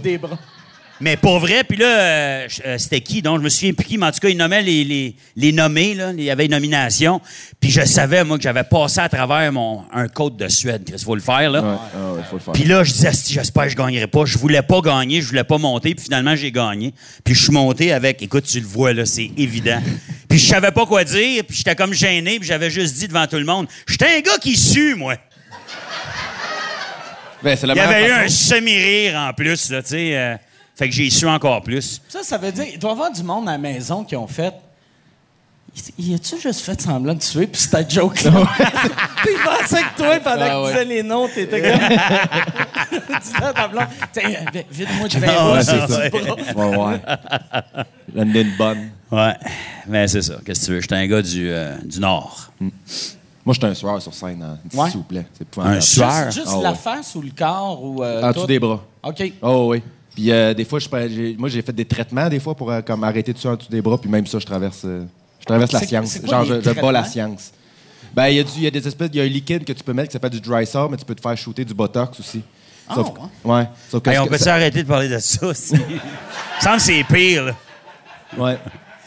Mais 1.05 1.19
pour 1.19 1.39
vrai, 1.39 1.65
puis 1.65 1.77
là, 1.77 1.87
euh, 1.87 2.49
euh, 2.65 2.79
c'était 2.79 3.03
qui? 3.03 3.21
Donc, 3.21 3.41
je 3.41 3.45
me 3.45 3.51
souviens 3.51 3.75
plus 3.75 3.85
qui, 3.85 3.99
mais 3.99 4.07
en 4.07 4.11
tout 4.11 4.21
cas, 4.21 4.31
il 4.31 4.39
nommait 4.39 4.63
les, 4.63 4.85
les, 4.85 5.15
les 5.37 5.53
nommés, 5.53 5.95
là. 5.95 6.13
Il 6.17 6.25
y 6.25 6.31
avait 6.31 6.47
une 6.47 6.53
nomination. 6.53 7.21
Puis 7.61 7.71
je 7.71 7.85
savais, 7.85 8.25
moi, 8.25 8.39
que 8.39 8.43
j'avais 8.43 8.65
passé 8.65 9.01
à 9.01 9.09
travers 9.11 9.53
mon, 9.53 9.85
un 9.93 10.09
code 10.09 10.39
de 10.39 10.49
Suède. 10.49 10.89
Il 10.91 10.99
faut 10.99 11.15
le 11.15 11.21
faire, 11.21 11.51
là. 11.51 11.61
Ouais, 11.61 11.77
ah 11.95 12.13
ouais, 12.15 12.21
faut 12.31 12.37
le 12.37 12.41
faire. 12.41 12.55
Puis 12.55 12.65
là, 12.65 12.85
je 12.85 12.93
disais, 12.93 13.11
j'espère 13.13 13.65
que 13.65 13.69
je 13.69 13.77
gagnerai 13.77 14.07
pas. 14.07 14.25
Je 14.25 14.39
voulais 14.39 14.63
pas 14.63 14.81
gagner, 14.81 15.21
je 15.21 15.29
voulais 15.29 15.45
pas 15.45 15.59
monter, 15.59 15.95
puis 15.95 16.05
finalement, 16.05 16.35
j'ai 16.37 16.51
gagné. 16.51 16.95
Puis 17.23 17.35
je 17.35 17.43
suis 17.43 17.53
monté 17.53 17.93
avec, 17.93 18.23
écoute, 18.23 18.45
tu 18.47 18.61
le 18.61 18.67
vois, 18.67 18.95
là, 18.95 19.05
c'est 19.05 19.31
évident. 19.37 19.83
Puis 20.31 20.39
je 20.39 20.49
savais 20.49 20.73
pas 20.73 20.87
quoi 20.87 21.05
dire, 21.05 21.45
puis 21.47 21.59
j'étais 21.59 21.77
comme 21.77 21.93
gêné, 21.93 22.41
puis 22.41 22.49
j'avais 22.49 22.69
juste 22.69 22.97
dit 22.97 23.07
devant 23.07 23.27
tout 23.29 23.37
le 23.37 23.45
monde, 23.45 23.69
j'étais 23.87 24.17
un 24.17 24.21
gars 24.21 24.39
qui 24.41 24.57
sue, 24.57 24.97
moi. 24.97 25.15
Ben, 27.41 27.57
la 27.63 27.75
Il 27.75 27.77
y 27.77 27.81
avait 27.81 28.09
eu 28.09 28.11
un 28.11 28.29
semi-rire 28.29 29.17
en 29.17 29.33
plus, 29.33 29.71
là, 29.71 29.81
tu 29.83 29.91
sais. 29.91 30.17
euh, 30.17 30.37
fait 30.75 30.89
que 30.89 30.95
j'ai 30.95 31.09
su 31.11 31.27
encore 31.29 31.63
plus. 31.63 32.01
Ça, 32.09 32.23
ça 32.23 32.37
veut 32.39 32.51
dire, 32.53 32.67
il 32.73 32.79
doit 32.79 32.91
y 32.91 32.93
avoir 32.95 33.13
du 33.13 33.23
monde 33.23 33.49
à 33.49 33.53
la 33.53 33.59
maison 33.59 34.05
qui 34.05 34.17
ont 34.17 34.27
fait. 34.27 34.55
Y 35.99 36.11
y 36.11 36.15
a-tu 36.15 36.39
juste 36.41 36.61
fait 36.61 36.81
semblant 36.81 37.15
de 37.15 37.19
tuer, 37.19 37.49
puis 37.49 37.61
c'était 37.61 37.89
joke 37.89 38.23
là? 38.23 38.31
puis 39.17 39.31
il 39.33 39.43
pensait 39.45 39.83
que 39.83 39.97
toi, 39.97 40.21
pendant 40.21 40.37
Ah 40.41 40.49
que 40.49 40.55
tu 40.55 40.63
ouais. 40.63 40.73
disais 40.73 40.85
les 40.85 41.03
noms, 41.03 41.27
t'étais 41.27 41.63
comme. 41.63 41.81
tu 42.91 43.19
disais 43.21 43.43
à 43.45 43.53
ta 43.53 43.67
blonde, 43.67 43.87
Tiens, 44.13 44.31
vide-moi 44.71 45.09
du 45.09 45.19
vin 45.19 45.27
Ah 45.37 45.53
ouais, 45.53 45.65
c'est. 45.65 46.55
Ouais, 46.55 46.77
ouais. 46.77 47.01
Ai 48.17 48.41
une 48.43 48.57
bonne. 48.57 48.91
Ouais. 49.11 49.35
Mais 49.89 50.07
c'est 50.07 50.23
ça. 50.23 50.35
Qu'est-ce 50.47 50.61
que 50.61 50.67
tu 50.67 50.73
veux? 50.75 50.81
J'étais 50.81 50.95
un 50.95 51.07
gars 51.09 51.23
du, 51.23 51.51
euh, 51.51 51.77
du 51.85 51.99
Nord. 51.99 52.53
Moi, 53.45 53.53
j'étais 53.55 53.67
un 53.67 53.75
sueur 53.75 54.01
sur 54.01 54.15
scène, 54.15 54.43
hein, 54.43 54.59
Ouais. 54.75 54.91
s'il 54.91 54.99
vous 54.99 55.05
plaît. 55.05 55.27
C'est. 55.37 55.59
Un 55.59 55.81
sueur? 55.81 56.25
Juste, 56.27 56.39
juste 56.39 56.53
Ah 56.57 56.63
la 56.63 56.71
ouais. 56.71 56.77
face 56.79 57.15
ou 57.17 57.21
le 57.23 57.31
corps 57.37 57.83
ou. 57.83 58.03
euh, 58.05 58.23
En 58.23 58.29
tout? 58.29 58.35
dessous 58.35 58.47
des 58.47 58.59
bras. 58.61 58.81
OK. 59.03 59.33
Oh 59.43 59.67
oui. 59.71 59.83
Puis 60.15 60.31
euh, 60.31 60.55
des 60.55 60.65
fois, 60.65 60.79
je, 60.79 61.37
moi, 61.37 61.49
j'ai 61.49 61.63
fait 61.63 61.73
des 61.73 61.85
traitements 61.85 62.29
des 62.29 62.39
fois 62.41 62.55
pour 62.55 62.71
euh, 62.71 62.81
comme 62.83 63.03
arrêter 63.05 63.33
de 63.33 63.39
suer 63.39 63.49
en 63.49 63.57
dessous 63.57 63.71
des 63.71 63.83
bras. 63.83 63.99
Puis 63.99 64.09
même 64.11 64.27
ça, 64.27 64.39
je 64.39 64.47
traverse, 64.47 64.83
euh, 64.85 65.05
je 65.41 65.45
traverse 65.45 65.73
la 65.73 65.81
science. 65.81 66.19
quoi 66.21 66.29
Genre, 66.31 66.45
je, 66.45 66.61
je 66.71 66.81
bats 66.81 66.93
la 66.93 67.05
science. 67.05 67.53
Ben, 68.15 68.29
il 68.29 68.37
y, 68.37 68.41
a 68.41 68.69
y 68.69 68.71
des 68.71 68.87
espèces, 68.87 69.09
il 69.13 69.17
y 69.17 69.21
a 69.21 69.25
un 69.25 69.29
liquide 69.29 69.65
que 69.65 69.73
tu 69.73 69.83
peux 69.83 69.93
mettre 69.93 70.09
qui 70.09 70.13
s'appelle 70.13 70.31
du 70.31 70.41
dry 70.41 70.65
salt, 70.65 70.89
mais 70.91 70.97
tu 70.97 71.05
peux 71.05 71.17
te 71.17 71.21
faire 71.21 71.37
shooter 71.37 71.65
du 71.65 71.75
botox 71.75 72.21
aussi. 72.21 72.43
Ah, 72.89 72.95
Sauf, 72.95 73.09
ouais. 73.45 73.65
Sauf 73.91 74.03
que 74.03 74.11
Hey, 74.11 74.19
on 74.19 74.25
ce- 74.27 74.31
peut-tu 74.31 74.49
arrêter 74.49 74.83
de 74.85 74.89
parler 74.89 75.09
de 75.09 75.19
ça? 75.19 75.47
aussi? 75.47 75.75
Il 75.89 75.95
me 75.97 76.01
semble 76.61 76.77
que 76.77 76.83
c'est 76.83 77.05
pire. 77.05 77.45
là. 77.47 77.57
Ouais. 78.37 78.59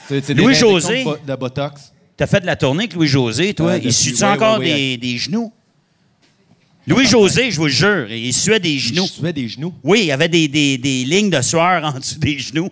C'est- 0.09 0.25
c'est 0.25 0.33
des 0.33 0.41
Louis-José. 0.41 0.99
de, 0.99 1.03
bo- 1.05 1.17
de 1.25 1.35
botox. 1.35 1.93
T'as 2.17 2.27
fait 2.27 2.41
de 2.41 2.45
la 2.47 2.55
tournée 2.57 2.83
avec 2.83 2.95
Louis-José, 2.95 3.53
toi. 3.53 3.77
Il 3.77 3.85
ouais, 3.87 4.23
encore 4.25 4.57
ouais, 4.59 4.65
ouais. 4.65 4.75
des, 4.75 4.97
des 4.97 5.17
genoux? 5.17 5.53
Louis-José, 6.87 7.51
je 7.51 7.57
vous 7.57 7.65
le 7.65 7.71
jure, 7.71 8.09
il 8.11 8.33
suait 8.33 8.59
des 8.59 8.79
genoux. 8.79 9.05
Je 9.05 9.11
suais 9.11 9.33
des 9.33 9.47
genoux? 9.47 9.73
Oui, 9.83 9.99
il 10.03 10.05
y 10.07 10.11
avait 10.11 10.29
des, 10.29 10.47
des, 10.47 10.77
des 10.77 11.03
lignes 11.03 11.29
de 11.29 11.41
sueur 11.41 11.83
en 11.83 11.91
dessous 11.99 12.17
des 12.19 12.39
genoux. 12.39 12.69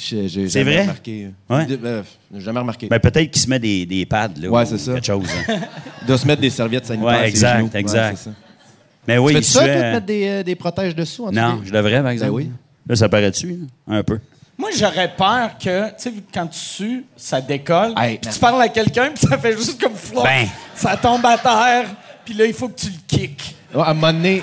J'ai 0.00 0.28
jamais 0.28 0.62
vrai? 0.62 0.80
remarqué. 0.82 1.26
Ouais. 1.50 1.66
Euh, 1.84 2.02
j'ai 2.32 2.40
jamais 2.40 2.60
remarqué. 2.60 2.86
Ben, 2.86 3.00
peut-être 3.00 3.32
qu'il 3.32 3.42
se 3.42 3.50
met 3.50 3.58
des, 3.58 3.84
des 3.84 4.06
pads, 4.06 4.28
là. 4.40 4.48
Ouais, 4.48 4.62
ou 4.62 4.66
c'est 4.66 4.78
ça. 4.78 4.94
Quelque 4.94 5.06
chose. 5.06 5.24
hein. 5.48 5.54
Il 6.02 6.06
doit 6.06 6.18
se 6.18 6.26
mettre 6.26 6.40
des 6.40 6.50
serviettes 6.50 6.86
sanitaires. 6.86 7.20
Ouais, 7.20 7.28
exact, 7.28 7.58
genoux. 7.58 7.70
exact. 7.74 8.16
c'est 8.16 8.24
ça. 8.30 8.36
Mais 9.08 9.18
oui, 9.18 9.32
il 9.32 9.36
Fais-tu 9.38 9.48
ça, 9.50 9.60
toi, 9.60 9.68
suait- 9.72 9.76
de 9.76 9.82
mettre 9.92 10.06
des, 10.06 10.26
euh, 10.28 10.42
des 10.44 10.54
protèges 10.54 10.94
dessous? 10.94 11.26
En 11.26 11.32
Non, 11.32 11.56
des- 11.56 11.66
je 11.66 11.72
devrais, 11.72 12.00
par 12.00 12.10
exemple. 12.12 12.30
oui. 12.32 12.50
Là, 12.86 12.94
ça 12.94 13.08
paraît 13.08 13.30
dessus, 13.30 13.58
un 13.88 14.02
peu? 14.04 14.20
Moi, 14.56 14.70
j'aurais 14.78 15.12
peur 15.16 15.58
que, 15.58 15.88
tu 15.88 15.94
sais, 15.98 16.12
quand 16.32 16.46
tu 16.46 16.58
sues, 16.58 17.04
ça 17.16 17.40
décolle. 17.40 17.92
Hey, 17.96 18.20
tu 18.20 18.38
parles 18.38 18.60
à 18.62 18.68
quelqu'un, 18.68 19.10
puis 19.14 19.26
ça 19.28 19.36
fait 19.38 19.56
juste 19.56 19.80
comme 19.80 19.94
flop. 19.94 20.22
Ben. 20.22 20.46
Ça 20.74 20.96
tombe 20.96 21.24
à 21.26 21.36
terre, 21.38 21.86
puis 22.28 22.36
là, 22.36 22.44
il 22.44 22.52
faut 22.52 22.68
que 22.68 22.78
tu 22.78 22.88
le 22.88 22.98
kicks. 23.06 23.56
Ouais, 23.74 23.80
à 23.80 23.92
un 23.92 23.94
moment 23.94 24.12
donné, 24.12 24.42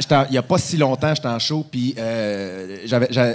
il 0.00 0.30
n'y 0.32 0.36
a 0.36 0.42
pas 0.42 0.58
si 0.58 0.76
longtemps, 0.76 1.14
j'étais 1.14 1.28
en 1.28 1.38
show, 1.38 1.64
puis 1.70 1.94
euh, 1.96 2.78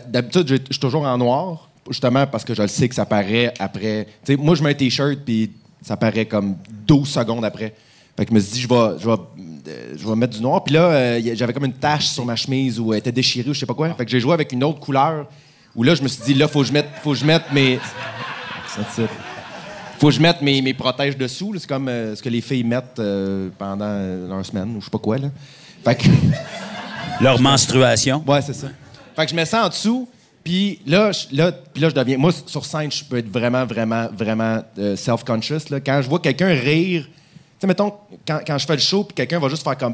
d'habitude, 0.05 0.49
je 0.49 0.55
suis 0.69 0.79
toujours 0.81 1.03
en 1.03 1.17
noir, 1.17 1.69
justement 1.89 2.27
parce 2.27 2.43
que 2.43 2.53
je 2.53 2.61
le 2.61 2.67
sais 2.67 2.89
que 2.89 2.95
ça 2.95 3.05
paraît 3.05 3.53
après. 3.57 4.05
Tu 4.25 4.33
sais, 4.33 4.35
moi, 4.35 4.53
je 4.55 4.61
mets 4.61 4.71
un 4.71 4.73
T-shirt, 4.73 5.19
puis 5.25 5.49
ça 5.81 5.95
paraît 5.95 6.25
comme 6.25 6.57
12 6.85 7.07
secondes 7.07 7.45
après. 7.45 7.73
Fait 8.17 8.25
que 8.25 8.31
je 8.31 8.35
me 8.35 8.39
suis 8.41 8.51
dit, 8.51 8.61
je 8.63 8.67
vais, 8.67 8.99
je 8.99 9.07
vais, 9.07 9.15
euh, 9.69 9.93
je 9.95 10.05
vais 10.05 10.15
mettre 10.17 10.35
du 10.35 10.41
noir. 10.41 10.61
Puis 10.65 10.73
là, 10.73 10.83
euh, 10.87 11.21
j'avais 11.33 11.53
comme 11.53 11.63
une 11.63 11.71
tache 11.71 12.07
sur 12.07 12.25
ma 12.25 12.35
chemise 12.35 12.81
où 12.81 12.91
elle 12.91 12.99
était 12.99 13.13
déchirée 13.13 13.49
ou 13.49 13.53
je 13.53 13.61
sais 13.61 13.65
pas 13.65 13.73
quoi. 13.73 13.93
Fait 13.93 14.03
que 14.03 14.11
j'ai 14.11 14.19
joué 14.19 14.33
avec 14.33 14.51
une 14.51 14.65
autre 14.65 14.81
couleur, 14.81 15.25
où 15.73 15.83
là, 15.83 15.95
je 15.95 16.03
me 16.03 16.09
suis 16.09 16.23
dit, 16.25 16.33
là, 16.33 16.49
faut 16.49 16.63
que 16.63 16.67
je 16.67 16.73
mette, 16.73 16.89
faut 17.01 17.13
que 17.13 17.17
je 17.17 17.25
mette 17.25 17.49
mes... 17.53 17.79
Faut 20.01 20.07
que 20.07 20.15
je 20.15 20.19
mette 20.19 20.41
mes, 20.41 20.63
mes 20.63 20.73
protèges 20.73 21.15
dessous. 21.15 21.53
là. 21.53 21.59
C'est 21.59 21.69
comme 21.69 21.87
euh, 21.87 22.15
ce 22.15 22.23
que 22.23 22.29
les 22.29 22.41
filles 22.41 22.63
mettent 22.63 22.97
euh, 22.97 23.49
pendant 23.55 23.85
euh, 23.85 24.27
leur 24.27 24.43
semaine 24.43 24.75
ou 24.75 24.79
je 24.79 24.85
sais 24.85 24.89
pas 24.89 24.97
quoi. 24.97 25.19
Là. 25.19 25.27
Fait 25.85 25.93
que, 25.93 26.07
Leur 27.23 27.39
menstruation. 27.39 28.23
ouais, 28.25 28.41
c'est 28.41 28.55
ça. 28.55 28.69
Fait 29.15 29.25
que 29.25 29.29
je 29.29 29.35
mets 29.35 29.45
ça 29.45 29.63
en 29.63 29.69
dessous. 29.69 30.09
Puis 30.43 30.79
là, 30.87 31.11
je, 31.11 31.27
là, 31.35 31.51
puis 31.51 31.83
là, 31.83 31.89
je 31.89 31.93
deviens. 31.93 32.17
Moi, 32.17 32.31
sur 32.47 32.65
scène, 32.65 32.91
je 32.91 33.03
peux 33.03 33.17
être 33.17 33.31
vraiment, 33.31 33.63
vraiment, 33.63 34.07
vraiment 34.11 34.63
euh, 34.79 34.95
self-conscious. 34.95 35.69
là. 35.69 35.79
Quand 35.79 36.01
je 36.01 36.09
vois 36.09 36.19
quelqu'un 36.19 36.47
rire, 36.47 37.03
tu 37.03 37.11
sais, 37.59 37.67
mettons, 37.67 37.93
quand, 38.27 38.39
quand 38.47 38.57
je 38.57 38.65
fais 38.65 38.73
le 38.73 38.79
show, 38.79 39.03
puis 39.03 39.13
quelqu'un 39.13 39.37
va 39.37 39.49
juste 39.49 39.61
faire 39.63 39.77
comme 39.77 39.93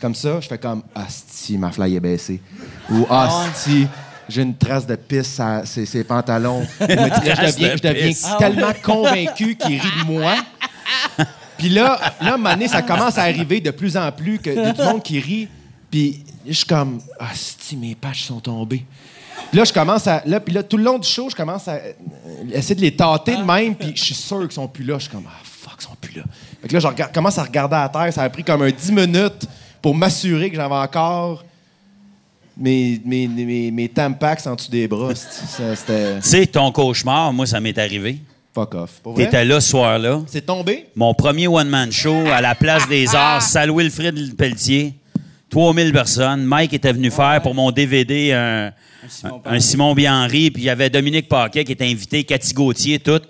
comme 0.00 0.14
ça, 0.14 0.40
je 0.40 0.46
fais 0.46 0.58
comme 0.58 0.82
Asti, 0.94 1.58
ma 1.58 1.72
fly 1.72 1.96
est 1.96 2.00
baissée. 2.00 2.40
Ou 2.88 3.04
Asti, 3.10 3.88
j'ai 4.30 4.42
une 4.42 4.56
trace 4.56 4.86
de 4.86 4.96
pisse 4.96 5.38
à 5.40 5.66
ses, 5.66 5.86
ses 5.86 6.04
pantalons. 6.04 6.66
Je 6.80 6.86
deviens, 6.86 7.76
je 7.76 8.38
tellement 8.38 8.72
convaincu 8.82 9.56
qu'il 9.56 9.80
rit 9.80 10.04
de 10.04 10.12
moi. 10.12 10.34
Puis 11.58 11.68
là, 11.68 12.00
là, 12.20 12.30
à 12.30 12.34
un 12.34 12.36
moment 12.36 12.50
donné, 12.50 12.68
ça 12.68 12.82
commence 12.82 13.18
à 13.18 13.22
arriver 13.22 13.60
de 13.60 13.70
plus 13.70 13.96
en 13.96 14.10
plus 14.12 14.38
que 14.38 14.72
du 14.72 14.82
monde 14.82 15.02
qui 15.02 15.20
rit. 15.20 15.48
Puis 15.90 16.24
je 16.46 16.52
suis 16.52 16.64
comme, 16.66 17.00
ah, 17.18 17.26
si 17.34 17.76
mes 17.76 17.94
patchs 17.94 18.24
sont 18.24 18.40
tombés. 18.40 18.84
Puis 19.50 19.58
là, 19.58 19.64
je 19.64 19.72
commence 19.72 20.06
à. 20.06 20.22
Là, 20.26 20.40
puis 20.40 20.54
là, 20.54 20.62
tout 20.62 20.76
le 20.76 20.84
long 20.84 20.98
du 20.98 21.08
show, 21.08 21.28
je 21.28 21.34
commence 21.34 21.66
à 21.66 21.72
euh, 21.72 21.92
essayer 22.52 22.74
de 22.74 22.80
les 22.80 22.94
tâter 22.94 23.36
de 23.36 23.42
même. 23.42 23.74
Puis 23.74 23.92
je 23.94 24.04
suis 24.04 24.14
sûr 24.14 24.40
qu'ils 24.40 24.52
sont 24.52 24.68
plus 24.68 24.84
là. 24.84 24.94
Je 24.98 25.02
suis 25.02 25.10
comme, 25.10 25.26
ah, 25.28 25.40
fuck, 25.42 25.74
ils 25.80 25.84
sont 25.84 25.96
plus 26.00 26.16
là. 26.16 26.22
Fait 26.62 26.68
que 26.68 26.74
là, 26.74 26.80
je 26.80 26.86
regarde- 26.86 27.12
commence 27.12 27.38
à 27.38 27.42
regarder 27.42 27.76
à 27.76 27.88
terre. 27.88 28.12
Ça 28.12 28.22
a 28.22 28.28
pris 28.30 28.44
comme 28.44 28.62
un 28.62 28.70
10 28.70 28.92
minutes 28.92 29.46
pour 29.82 29.94
m'assurer 29.94 30.50
que 30.50 30.56
j'avais 30.56 30.74
encore 30.74 31.44
mes, 32.60 33.00
mes, 33.04 33.26
mes, 33.26 33.70
mes 33.70 33.88
Tampax 33.88 34.46
en 34.46 34.54
dessous 34.54 34.70
des 34.70 34.86
bras. 34.86 35.14
C'était 35.14 36.16
Tu 36.20 36.28
sais, 36.28 36.46
ton 36.46 36.70
cauchemar, 36.70 37.32
moi, 37.32 37.46
ça 37.46 37.58
m'est 37.60 37.76
arrivé. 37.78 38.18
fuck 38.54 38.74
off. 38.74 39.00
T'étais 39.16 39.44
là 39.44 39.60
ce 39.60 39.70
soir-là. 39.70 40.20
C'est 40.26 40.44
tombé? 40.46 40.86
Mon 40.94 41.14
premier 41.14 41.48
one-man 41.48 41.90
show 41.90 42.16
à 42.32 42.40
la 42.40 42.54
place 42.54 42.86
des 42.88 43.14
arts, 43.14 43.42
salle 43.42 43.70
Wilfrid 43.70 44.36
Pelletier. 44.36 44.94
3000 45.50 45.92
personnes. 45.92 46.44
Mike 46.44 46.72
était 46.74 46.92
venu 46.92 47.10
faire 47.10 47.40
pour 47.42 47.54
mon 47.56 47.72
DVD 47.72 48.32
un, 48.32 48.72
Simon 49.08 49.42
un, 49.44 49.54
un 49.56 49.60
Simon 49.60 49.94
Bianri, 49.94 50.52
puis 50.52 50.62
il 50.62 50.66
y 50.66 50.70
avait 50.70 50.90
Dominique 50.90 51.28
Paquet 51.28 51.64
qui 51.64 51.72
était 51.72 51.86
invité, 51.86 52.22
Cathy 52.22 52.52
Gauthier, 52.54 53.00
tout. 53.00 53.20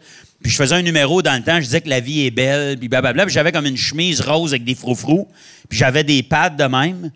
Puis 0.42 0.50
je 0.52 0.56
faisais 0.56 0.74
un 0.74 0.82
numéro 0.82 1.22
dans 1.22 1.34
le 1.34 1.42
temps, 1.42 1.56
je 1.56 1.64
disais 1.64 1.80
que 1.80 1.88
la 1.88 2.00
vie 2.00 2.26
est 2.26 2.30
belle, 2.30 2.78
puis 2.78 2.88
blablabla. 2.88 3.24
Puis 3.24 3.32
j'avais 3.34 3.52
comme 3.52 3.66
une 3.66 3.76
chemise 3.76 4.20
rose 4.20 4.52
avec 4.52 4.64
des 4.64 4.74
froufrous, 4.74 5.28
puis 5.68 5.78
j'avais 5.78 6.04
des 6.04 6.22
pads 6.22 6.50
de 6.50 6.64
même. 6.64 7.10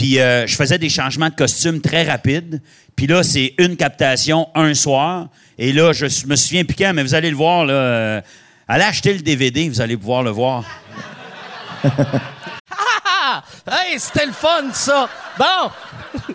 Puis 0.00 0.18
euh, 0.18 0.46
je 0.46 0.56
faisais 0.56 0.78
des 0.78 0.88
changements 0.88 1.28
de 1.28 1.34
costume 1.34 1.82
très 1.82 2.04
rapides. 2.04 2.62
Puis 2.96 3.06
là, 3.06 3.22
c'est 3.22 3.52
une 3.58 3.76
captation 3.76 4.48
un 4.54 4.72
soir. 4.72 5.28
Et 5.58 5.74
là, 5.74 5.92
je 5.92 6.06
me 6.26 6.36
souviens 6.36 6.64
plus 6.64 6.74
quand, 6.74 6.94
mais 6.94 7.02
vous 7.02 7.14
allez 7.14 7.28
le 7.28 7.36
voir, 7.36 7.66
là. 7.66 7.74
euh, 7.74 8.20
allez 8.66 8.84
acheter 8.84 9.12
le 9.12 9.20
DVD, 9.20 9.68
vous 9.68 9.82
allez 9.82 9.98
pouvoir 9.98 10.22
le 10.22 10.30
voir. 10.30 10.64
Ah! 13.22 13.44
Hey, 13.70 14.00
c'était 14.00 14.26
le 14.26 14.32
fun, 14.32 14.72
ça! 14.72 15.08
Bon! 15.38 15.70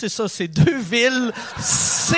ça. 0.09 0.27
C'est 0.27 0.47
deux 0.47 0.79
villes. 0.79 1.31
C'est... 1.59 2.17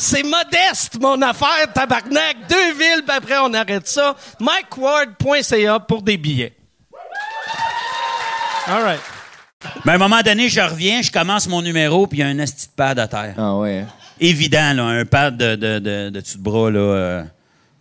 C'est 0.00 0.22
modeste, 0.22 0.96
mon 1.00 1.20
affaire, 1.22 1.72
tabarnak. 1.74 2.36
Deux 2.48 2.72
villes, 2.74 3.02
puis 3.04 3.16
après, 3.16 3.36
on 3.38 3.52
arrête 3.52 3.88
ça. 3.88 4.14
MikeWard.ca 4.38 5.80
pour 5.80 6.02
des 6.02 6.16
billets. 6.16 6.54
All 8.68 8.82
right. 8.84 9.00
Mais 9.84 9.92
à 9.92 9.94
un 9.96 9.98
moment 9.98 10.20
donné, 10.20 10.48
je 10.48 10.60
reviens, 10.60 11.02
je 11.02 11.10
commence 11.10 11.48
mon 11.48 11.62
numéro, 11.62 12.06
puis 12.06 12.18
il 12.18 12.20
y 12.20 12.24
a 12.24 12.28
un 12.28 12.38
esti 12.38 12.66
de 12.68 12.72
pad 12.76 12.96
à 13.00 13.08
terre. 13.08 13.34
Ah 13.36 13.56
ouais. 13.56 13.86
évident, 14.20 14.72
là, 14.72 14.84
un 14.84 15.04
pad 15.04 15.36
de, 15.36 15.56
de, 15.56 15.78
de, 15.80 16.10
de 16.10 16.20
dessus 16.20 16.38
de 16.38 16.42
bras 16.44 16.70
là, 16.70 16.78
euh, 16.78 17.24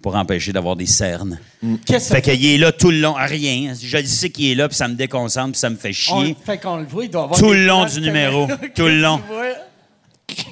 pour 0.08 0.16
empêcher 0.16 0.53
d'avoir 0.53 0.78
des 0.78 0.86
cernes. 0.86 1.38
Qu'est-ce 1.86 2.08
que 2.08 2.16
Fait 2.16 2.22
qu'il 2.22 2.45
est 2.45 2.58
là 2.58 2.72
tout 2.72 2.91
le 2.91 3.01
long, 3.01 3.18
à 3.18 3.26
rien. 3.26 3.74
Je 3.78 3.97
le 3.97 4.05
sais 4.05 4.30
qu'il 4.30 4.49
est 4.49 4.55
là, 4.55 4.70
puis 4.70 4.78
ça 4.78 4.88
me 4.88 4.93
déconcentre, 4.93 5.51
puis 5.51 5.60
ça 5.60 5.70
me 5.70 5.76
fait 5.76 5.89
on, 6.10 6.24
chier. 6.24 6.38
fait 6.45 6.58
qu'on 6.58 6.78
le 6.78 6.86
voit, 6.86 7.03
il 7.03 7.10
doit 7.10 7.24
avoir 7.24 7.38
Tout 7.38 7.51
des 7.51 7.60
le 7.60 7.66
long 7.66 7.82
places 7.82 7.95
du 7.95 7.99
numéro. 8.01 8.47
Tout 8.74 8.84
le 8.86 9.01
long. 9.01 9.18
tu 9.18 9.34
vois. 9.34 10.45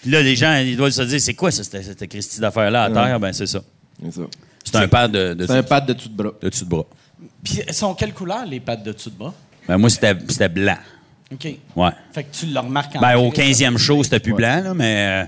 Puis 0.00 0.10
là, 0.10 0.22
les 0.22 0.34
gens, 0.34 0.54
ils 0.56 0.78
doivent 0.78 0.92
se 0.92 1.02
dire, 1.02 1.20
c'est 1.20 1.34
quoi 1.34 1.50
ça, 1.50 1.62
cette, 1.62 1.84
cette 1.84 2.08
Christie 2.08 2.40
d'affaires-là 2.40 2.84
à 2.84 2.90
terre? 2.90 3.20
Ben, 3.20 3.34
c'est 3.34 3.46
ça. 3.46 3.60
C'est 4.02 4.12
ça. 4.14 4.22
C'est 4.64 4.76
un 4.76 4.88
pad 4.88 5.12
de, 5.12 5.34
de, 5.34 5.46
C'est 5.46 5.58
un 5.58 5.62
pad 5.62 5.84
de 5.84 5.92
dessus 5.92 6.08
de 6.08 6.14
bras. 6.16 6.32
de 6.40 6.48
dessus 6.48 6.64
de 6.64 6.70
bras. 6.70 6.86
Puis, 7.44 7.60
elles 7.66 7.74
sont 7.74 7.92
quelle 7.94 8.14
couleur, 8.14 8.46
les 8.46 8.60
pattes 8.60 8.82
de 8.82 8.92
dessus 8.92 9.10
de 9.10 9.16
bras? 9.16 9.34
Ben, 9.68 9.76
moi, 9.76 9.90
c'était 9.90 10.16
c'était 10.26 10.48
blanc. 10.48 10.78
OK. 11.34 11.48
Ouais. 11.76 11.90
Fait 12.14 12.24
que 12.24 12.34
tu 12.34 12.46
le 12.46 12.58
remarques 12.58 12.96
en 12.96 13.00
Ben, 13.00 13.16
au 13.18 13.30
crise. 13.30 13.60
15e 13.60 13.76
show, 13.76 14.02
c'était 14.04 14.20
plus 14.20 14.32
blanc, 14.32 14.62
là, 14.64 14.72
mais. 14.72 15.26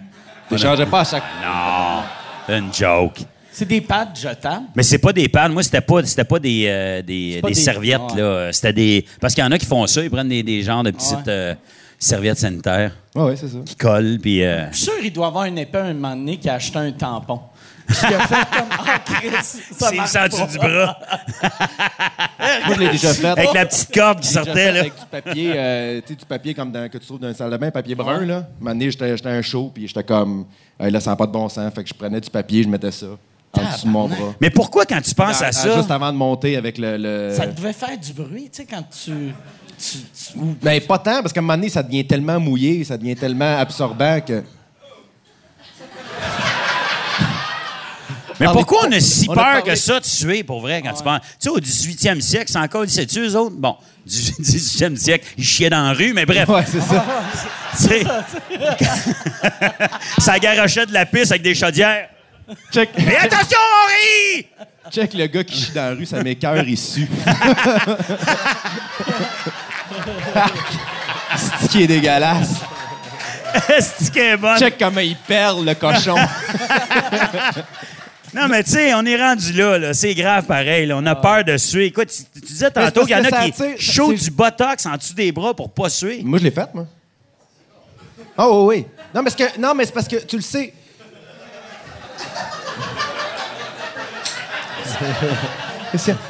Tu 0.48 0.56
changeais 0.56 0.86
pas 0.86 1.00
à 1.00 1.04
chaque. 1.04 1.22
euh, 1.22 1.46
non, 1.46 2.02
c'est 2.46 2.58
une 2.58 2.72
joke. 2.74 3.20
C'est 3.56 3.66
des 3.68 3.80
pads 3.80 4.08
jetables. 4.20 4.66
Mais 4.74 4.82
c'est 4.82 4.98
pas 4.98 5.12
des 5.12 5.28
pads. 5.28 5.48
Moi, 5.48 5.62
c'était 5.62 5.80
pas, 5.80 6.04
c'était 6.04 6.24
pas 6.24 6.40
des, 6.40 6.64
euh, 6.66 7.02
des, 7.02 7.38
pas 7.40 7.46
des 7.48 7.54
des- 7.54 7.60
serviettes, 7.60 8.00
ouais. 8.16 8.20
là. 8.20 8.52
C'était 8.52 8.72
des. 8.72 9.04
Parce 9.20 9.32
qu'il 9.32 9.44
y 9.44 9.46
en 9.46 9.50
a 9.52 9.58
qui 9.58 9.66
font 9.66 9.86
ça, 9.86 10.02
ils 10.02 10.10
prennent 10.10 10.28
des, 10.28 10.42
des 10.42 10.62
genres 10.62 10.82
de 10.82 10.90
petites 10.90 11.12
Ouais. 11.18 11.22
euh, 11.28 11.54
serviettes 11.96 12.38
sanitaires 12.38 12.90
Ouais, 13.14 13.22
ouais, 13.22 13.36
c'est 13.36 13.46
ça. 13.46 13.58
qui 13.64 13.76
collent, 13.76 14.18
puis. 14.20 14.42
euh, 14.44 14.70
Je 14.72 14.76
suis 14.76 14.84
sûr 14.86 14.98
qu'il 15.00 15.12
doit 15.12 15.28
avoir 15.28 15.44
un 15.44 15.54
épée 15.54 15.78
un 15.78 15.94
moment 15.94 16.16
donné 16.16 16.36
qui 16.36 16.48
a 16.48 16.54
acheté 16.54 16.78
un 16.78 16.90
tampon. 16.90 17.38
Puis 17.86 17.96
il 18.08 18.14
a 18.14 18.26
fait 18.26 18.34
comme 18.58 18.68
Ah, 18.72 18.98
Chris, 19.04 19.30
ça 19.40 19.88
c'est 19.90 19.96
marche 19.96 20.14
le 20.14 20.30
centre 20.30 20.48
du 20.50 20.58
bras. 20.58 20.98
Moi, 22.66 22.74
je 22.74 22.80
l'ai 22.80 22.88
déjà 22.88 23.14
fait. 23.14 23.26
Avec 23.26 23.52
la 23.54 23.66
petite 23.66 23.94
corde 23.94 24.20
qui 24.20 24.28
sortait, 24.28 24.52
fait 24.52 24.72
là. 24.72 24.80
Avec 24.80 24.94
du 24.94 25.06
papier, 25.10 25.52
euh, 25.54 26.00
tu 26.00 26.08
sais, 26.08 26.14
du 26.18 26.24
papier 26.24 26.54
comme 26.54 26.72
dans, 26.72 26.88
que 26.90 26.98
tu 26.98 27.06
trouves 27.06 27.20
dans 27.20 27.28
une 27.28 27.34
salle 27.34 27.50
de 27.50 27.56
bain, 27.56 27.70
papier 27.70 27.94
brun, 27.94 28.24
là. 28.24 28.36
Un 28.38 28.46
moment 28.58 28.70
donné, 28.72 28.90
j'étais 28.90 29.16
j'étais 29.16 29.28
à 29.28 29.32
un 29.32 29.42
show, 29.42 29.70
puis 29.72 29.86
j'étais 29.86 30.02
comme, 30.04 30.46
Hey, 30.80 30.90
là, 30.90 30.98
ça 31.00 31.10
n'a 31.10 31.16
pas 31.16 31.26
de 31.26 31.32
bon 31.32 31.48
sens. 31.48 31.72
Fait 31.72 31.82
que 31.84 31.88
je 31.88 31.94
prenais 31.94 32.20
du 32.20 32.30
papier, 32.30 32.62
je 32.62 32.68
mettais 32.68 32.90
ça 32.90 33.06
en 33.58 33.72
dessous 33.72 33.86
de 33.86 33.90
mon 33.90 34.08
bras. 34.08 34.34
Mais 34.40 34.50
pourquoi, 34.50 34.84
quand 34.86 35.00
tu 35.00 35.14
penses 35.14 35.40
À- 35.42 35.46
à 35.46 35.48
à- 35.48 35.52
ça? 35.52 35.76
Juste 35.76 35.90
avant 35.90 36.12
de 36.12 36.16
monter 36.16 36.56
avec 36.56 36.78
le. 36.78 36.96
le- 36.96 37.34
Ça 37.36 37.46
devait 37.46 37.72
faire 37.72 37.96
du 37.98 38.12
bruit, 38.12 38.50
tu 38.52 38.62
sais, 38.62 38.66
quand 38.68 38.82
tu. 38.90 39.12
tu, 39.78 39.98
tu- 39.98 40.38
Ben, 40.62 40.80
pas 40.80 40.98
tant, 40.98 41.20
parce 41.20 41.32
qu'à 41.32 41.40
un 41.40 41.42
moment 41.42 41.54
donné, 41.56 41.68
ça 41.68 41.82
devient 41.82 42.06
tellement 42.06 42.38
mouillé, 42.40 42.84
ça 42.84 42.96
devient 42.96 43.16
tellement 43.16 43.58
absorbant 43.58 44.20
que. 44.20 44.42
Mais 48.40 48.46
pourquoi 48.46 48.86
on 48.88 48.92
a 48.92 48.98
si 49.00 49.26
on 49.30 49.34
peur 49.34 49.62
que 49.62 49.74
ça 49.76 50.00
de 50.00 50.04
tuer, 50.04 50.42
pour 50.42 50.60
vrai, 50.60 50.82
quand 50.82 50.92
tu 50.92 51.04
penses? 51.04 51.20
Tu 51.22 51.28
sais, 51.38 51.48
au 51.50 51.60
18e 51.60 52.20
siècle, 52.20 52.50
c'est 52.50 52.58
encore, 52.58 52.84
c'est-tu 52.88 53.20
eux 53.20 53.36
autres? 53.36 53.54
Bon, 53.56 53.76
du 54.04 54.16
18e 54.16 54.96
siècle, 54.96 55.24
ils 55.38 55.44
chiaient 55.44 55.70
dans 55.70 55.84
la 55.86 55.92
rue, 55.92 56.12
mais 56.12 56.26
bref. 56.26 56.48
Ouais, 56.48 56.64
c'est 56.66 56.80
ça. 56.80 57.04
tu 57.76 57.84
sais. 57.84 58.04
ça 60.18 60.38
garochait 60.38 60.86
de 60.86 60.92
la 60.92 61.06
piste 61.06 61.30
avec 61.32 61.42
des 61.42 61.54
chaudières. 61.54 62.08
Check, 62.70 62.90
Mais 62.98 63.16
attention, 63.16 63.58
Henri! 63.84 64.46
check 64.90 65.14
le 65.14 65.26
gars 65.26 65.44
qui 65.44 65.56
chie 65.56 65.72
dans 65.72 65.90
la 65.90 65.94
rue, 65.94 66.06
ça 66.06 66.22
m'écœure 66.22 66.66
issu. 66.68 67.08
C'est 71.60 71.68
qui 71.68 71.82
est 71.82 71.86
dégueulasse. 71.86 72.54
C'est 73.80 74.12
qui 74.12 74.18
est 74.18 74.36
bonne. 74.36 74.58
Check 74.58 74.76
comment 74.78 75.00
il 75.00 75.16
perle, 75.16 75.64
le 75.64 75.74
cochon. 75.74 76.16
Non, 78.36 78.48
mais 78.48 78.64
tu 78.64 78.72
sais, 78.72 78.92
on 78.94 79.06
est 79.06 79.14
rendu 79.16 79.52
là, 79.52 79.78
là. 79.78 79.94
C'est 79.94 80.12
grave 80.12 80.44
pareil. 80.44 80.86
là. 80.86 80.96
On 80.96 81.06
a 81.06 81.14
peur 81.14 81.44
de 81.44 81.56
suer. 81.56 81.84
Écoute, 81.86 82.08
tu, 82.08 82.24
tu 82.40 82.46
disais 82.48 82.68
tantôt 82.68 83.02
qu'il 83.04 83.16
y 83.16 83.20
en 83.20 83.22
que 83.22 83.28
a 83.32 83.40
qui 83.44 83.50
attire- 83.62 83.76
chaud 83.78 84.10
c'est- 84.16 84.24
du 84.24 84.30
botox 84.32 84.84
en 84.86 84.96
dessous 84.96 85.14
des 85.14 85.30
bras 85.30 85.54
pour 85.54 85.70
pas 85.72 85.88
suer. 85.88 86.20
Moi, 86.24 86.40
je 86.40 86.44
l'ai 86.44 86.50
faite, 86.50 86.70
moi. 86.74 86.84
Oh, 88.36 88.66
oui, 88.68 88.78
oui. 88.78 88.86
Non, 89.14 89.22
mais, 89.22 89.30
c'est 89.30 89.36
que- 89.54 89.60
non, 89.60 89.72
mais 89.76 89.86
c'est 89.86 89.92
parce 89.92 90.08
que 90.08 90.16
tu 90.16 90.34
le 90.34 90.42
sais. 90.42 90.74
Qu'est-ce 94.78 94.82
qu'il 94.82 94.83
y 94.83 94.83
a? 94.83 94.83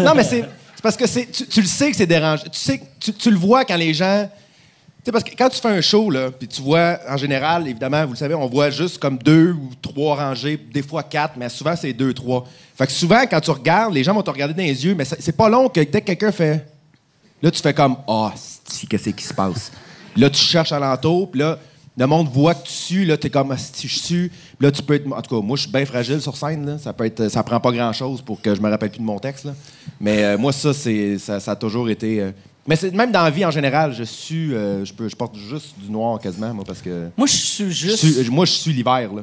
Non, 0.01 0.15
mais 0.15 0.25
c'est 0.25 0.45
parce 0.83 0.97
que 0.97 1.07
tu, 1.07 1.47
tu 1.47 1.61
le 1.63 1.67
sais 1.67 1.91
que 1.91 1.97
c'est 1.97 2.07
dérangeant. 2.07 2.45
Tu 2.45 2.59
sais, 2.59 2.81
tu, 3.01 3.13
tu 3.13 3.31
le 3.31 3.37
vois 3.37 3.65
quand 3.65 3.77
les 3.77 3.95
gens. 3.95 4.29
Tu 4.29 5.07
sais, 5.07 5.13
parce 5.13 5.25
que 5.25 5.31
quand 5.37 5.49
tu 5.49 5.61
fais 5.61 5.69
un 5.69 5.81
show, 5.81 6.11
là, 6.11 6.31
puis 6.31 6.49
tu 6.49 6.63
vois, 6.63 6.99
en 7.09 7.17
général, 7.17 7.67
évidemment, 7.69 8.05
vous 8.05 8.13
le 8.13 8.19
savez, 8.19 8.35
on 8.35 8.47
voit 8.47 8.71
juste 8.71 8.99
comme 8.99 9.19
deux 9.19 9.53
ou 9.53 9.71
trois 9.81 10.17
rangées, 10.17 10.57
des 10.57 10.83
fois 10.83 11.03
quatre, 11.03 11.35
mais 11.37 11.49
souvent, 11.49 11.75
c'est 11.77 11.93
deux, 11.93 12.13
trois. 12.13 12.47
Fait 12.77 12.87
que 12.87 12.93
souvent, 12.93 13.23
quand 13.23 13.41
tu 13.41 13.51
regardes, 13.51 13.95
les 13.95 14.05
gens 14.05 14.15
vont 14.15 14.23
te 14.23 14.31
regarder 14.31 14.55
dans 14.55 14.63
les 14.63 14.85
yeux, 14.85 14.95
mais 14.95 15.05
c'est 15.05 15.37
pas 15.37 15.49
long 15.49 15.69
que 15.69 15.81
dès 15.81 16.01
que 16.01 16.07
quelqu'un 16.07 16.33
fait. 16.33 16.67
Là, 17.43 17.51
tu 17.51 17.61
fais 17.61 17.75
comme 17.75 17.97
Ah, 18.09 18.33
si, 18.65 18.87
qu'est-ce 18.87 19.11
qui 19.11 19.25
se 19.25 19.35
passe? 19.35 19.71
Là, 20.17 20.31
tu 20.31 20.41
cherches 20.41 20.73
alentour, 20.73 21.31
puis 21.31 21.41
là, 21.41 21.59
le 21.97 22.07
monde 22.07 22.29
voit 22.33 22.55
que 22.55 22.67
tu 22.67 22.73
sues, 22.73 23.05
là, 23.05 23.17
t'es 23.17 23.31
comme 23.31 23.53
Ah, 23.53 23.57
si 23.59 23.87
je 23.87 23.99
sue. 23.99 24.33
Là, 24.61 24.71
tu 24.73 24.83
peux 24.83 24.95
être. 24.95 25.07
En 25.13 25.23
tout 25.23 25.35
cas, 25.41 25.47
moi, 25.47 25.57
je 25.57 25.63
suis 25.63 25.71
bien 25.71 25.87
fragile 25.87 26.21
sur 26.21 26.37
scène, 26.37 26.67
là. 26.67 26.79
Ça 26.79 26.93
peut 26.93 27.05
être. 27.07 27.29
Ça 27.29 27.43
prend 27.43 27.61
pas 27.61 27.71
grand-chose 27.73 28.21
pour 28.23 28.41
que 28.41 28.55
je 28.55 28.61
me 28.61 28.69
rappelle 28.69 28.91
plus 28.91 28.99
de 29.01 29.05
mon 29.05 29.19
texte, 29.19 29.45
là. 29.45 29.53
Mais 30.01 30.25
euh, 30.25 30.39
moi, 30.39 30.53
ça, 30.53 30.75
c'est. 30.75 31.19
Ça, 31.19 31.39
ça 31.41 31.53
a 31.53 31.57
toujours 31.57 31.89
été. 31.89 32.21
euh, 32.21 32.33
Mais 32.67 32.75
c'est 32.77 32.91
même 32.93 33.13
dans 33.13 33.23
la 33.23 33.31
vie 33.31 33.45
en 33.45 33.51
général, 33.53 33.93
je 33.95 34.03
suis. 34.05 34.53
euh, 34.55 34.85
je, 34.85 34.93
peux, 34.93 35.09
je 35.09 35.15
porte 35.15 35.37
juste 35.37 35.75
du 35.79 35.91
noir 35.91 36.19
quasiment, 36.19 36.53
moi, 36.53 36.65
parce 36.67 36.81
que. 36.83 37.09
Moi, 37.17 37.27
je 37.29 37.33
suis 37.37 37.71
je 37.73 37.89
juste. 37.89 38.31
moi, 38.31 38.45
je 38.45 38.53
suis 38.53 38.73
l'hiver, 38.73 39.13
là. 39.15 39.23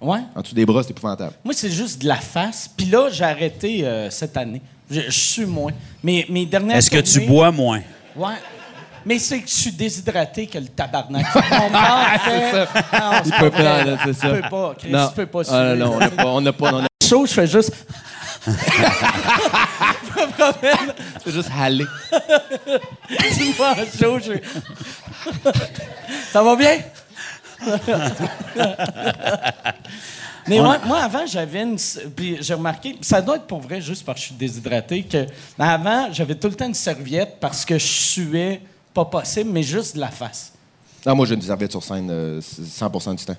Ouais. 0.00 0.20
En 0.34 0.42
dessous 0.42 0.54
des 0.54 0.66
bras, 0.66 0.82
c'est 0.82 0.90
épouvantable. 0.90 1.32
Moi, 1.44 1.54
c'est 1.56 1.70
juste 1.70 2.02
de 2.02 2.08
la 2.08 2.16
face. 2.16 2.68
Puis 2.76 2.86
là, 2.86 3.08
j'ai 3.10 3.24
arrêté 3.24 3.84
euh, 3.84 4.10
cette 4.10 4.36
année. 4.36 4.60
Je, 4.90 5.00
je 5.00 5.10
suis 5.10 5.44
moins. 5.46 5.72
Mais 6.02 6.26
mes 6.28 6.44
dernières 6.46 6.76
Est-ce 6.76 6.90
que 6.90 6.98
tu 6.98 7.20
bois 7.26 7.50
moins? 7.52 7.80
Ouais. 8.16 8.34
Mais 9.04 9.18
c'est 9.18 9.40
que 9.40 9.48
je 9.48 9.54
suis 9.54 9.72
déshydraté 9.72 10.46
que 10.46 10.58
le 10.58 10.66
tabarnak. 10.68 11.26
Mon 11.34 11.40
corps 11.70 12.06
fait... 12.24 12.66
Non, 12.98 13.10
Il 13.24 13.32
peut 13.32 13.50
pas, 13.50 13.84
là, 13.84 13.96
c'est 14.04 14.12
ça. 14.12 14.28
Tu 14.28 14.42
peux 14.42 14.48
pas, 14.48 14.74
Chris, 14.78 14.90
Non. 14.90 15.08
tu 15.08 15.14
peux 15.14 15.26
pas 15.26 15.40
Ah, 15.40 15.44
suivre. 15.44 15.74
non, 15.76 15.92
on 15.94 15.98
n'a 15.98 16.10
pas. 16.10 16.26
On 16.26 16.40
n'a 16.40 16.52
pas 16.52 16.72
on 16.74 16.84
a- 16.84 16.86
chaud, 17.08 17.26
je 17.26 17.32
fais 17.32 17.46
juste... 17.46 17.72
c'est 21.24 21.30
juste 21.32 21.50
haler. 21.58 21.86
Tu 22.10 23.44
me 23.44 23.52
vois 23.52 23.74
chaud, 23.98 24.18
je... 24.18 24.32
Ça 26.32 26.42
va 26.42 26.56
bien? 26.56 26.78
Mais 30.48 30.58
moi, 30.58 30.78
moi, 30.84 30.98
avant, 30.98 31.24
j'avais 31.26 31.62
une. 31.62 31.76
Puis 32.16 32.38
j'ai 32.40 32.54
remarqué, 32.54 32.96
ça 33.00 33.22
doit 33.22 33.36
être 33.36 33.46
pour 33.46 33.60
vrai, 33.60 33.80
juste 33.80 34.04
parce 34.04 34.16
que 34.18 34.22
je 34.22 34.26
suis 34.26 34.34
déshydraté, 34.34 35.04
que 35.04 35.26
avant, 35.58 36.08
j'avais 36.12 36.34
tout 36.34 36.48
le 36.48 36.54
temps 36.54 36.66
une 36.66 36.74
serviette 36.74 37.36
parce 37.40 37.64
que 37.64 37.78
je 37.78 37.86
suais 37.86 38.60
pas 38.94 39.04
possible, 39.04 39.50
mais 39.50 39.62
juste 39.62 39.94
de 39.96 40.00
la 40.00 40.08
face. 40.10 40.52
Non, 41.06 41.14
moi, 41.16 41.26
j'ai 41.26 41.34
une 41.34 41.42
serviette 41.42 41.70
sur 41.72 41.82
scène 41.82 42.08
euh, 42.10 42.40
100% 42.40 43.16
du 43.16 43.24
temps. 43.24 43.36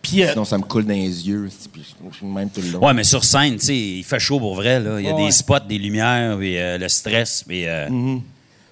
Puis, 0.00 0.22
euh, 0.22 0.30
Sinon, 0.30 0.44
ça 0.44 0.56
me 0.56 0.62
coule 0.62 0.84
dans 0.86 0.94
les 0.94 1.28
yeux. 1.28 1.50
puis 1.72 1.84
Je 2.10 2.16
suis 2.16 2.26
même 2.26 2.48
tout 2.50 2.60
le 2.62 2.70
long. 2.70 2.86
Ouais, 2.86 2.94
mais 2.94 3.04
sur 3.04 3.24
scène, 3.24 3.56
tu 3.56 3.66
sais, 3.66 3.76
il 3.76 4.04
fait 4.04 4.18
chaud 4.20 4.38
pour 4.38 4.54
vrai, 4.54 4.78
là. 4.80 5.00
Il 5.00 5.06
y 5.06 5.10
a 5.10 5.14
Ouais. 5.14 5.24
des 5.26 5.30
spots, 5.32 5.58
des 5.68 5.78
lumières, 5.78 6.36
puis 6.38 6.56
euh, 6.56 6.78
le 6.78 6.88
stress, 6.88 7.44
puis... 7.46 7.66
euh, 7.66 7.88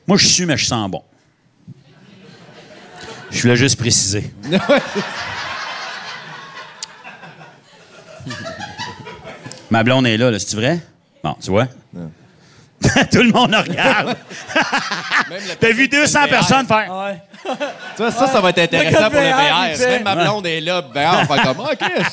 Moi, 0.07 0.17
je 0.17 0.27
suis, 0.27 0.47
mais 0.47 0.57
je 0.57 0.65
sens 0.67 0.91
bon. 0.91 1.03
Je 3.31 3.43
voulais 3.43 3.57
juste 3.57 3.77
préciser. 3.77 4.33
Ma 9.71 9.83
blonde 9.83 10.07
est 10.07 10.17
là, 10.17 10.31
là, 10.31 10.39
c'est 10.39 10.55
vrai? 10.57 10.79
Bon, 11.23 11.35
tu 11.43 11.51
vois? 11.51 11.67
Tout 13.13 13.23
le 13.23 13.33
monde 13.33 13.55
en 13.55 13.63
regarde. 13.63 14.17
T'as 15.61 15.71
vu 15.73 15.89
200 15.89 16.29
personnes 16.29 16.67
faire... 16.67 16.93
ouais. 16.95 17.21
Tu 17.97 18.03
vois, 18.03 18.11
ça, 18.11 18.27
ça 18.27 18.41
va 18.41 18.51
être 18.51 18.59
intéressant 18.59 19.05
Le 19.05 19.11
pour 19.11 19.21
le 19.21 19.27
VR, 19.29 19.69
il 19.69 19.73
VR. 19.75 19.79
fait- 19.79 19.91
Même 19.91 20.03
ma 20.05 20.17
blonde 20.17 20.47
est 20.47 20.61
là, 20.61 20.83
ben, 20.83 21.11
on 21.13 21.25
va 21.25 21.37
faire 21.37 21.45
comme, 21.45 21.67
ah, 21.69 21.77
Chris! 21.77 22.05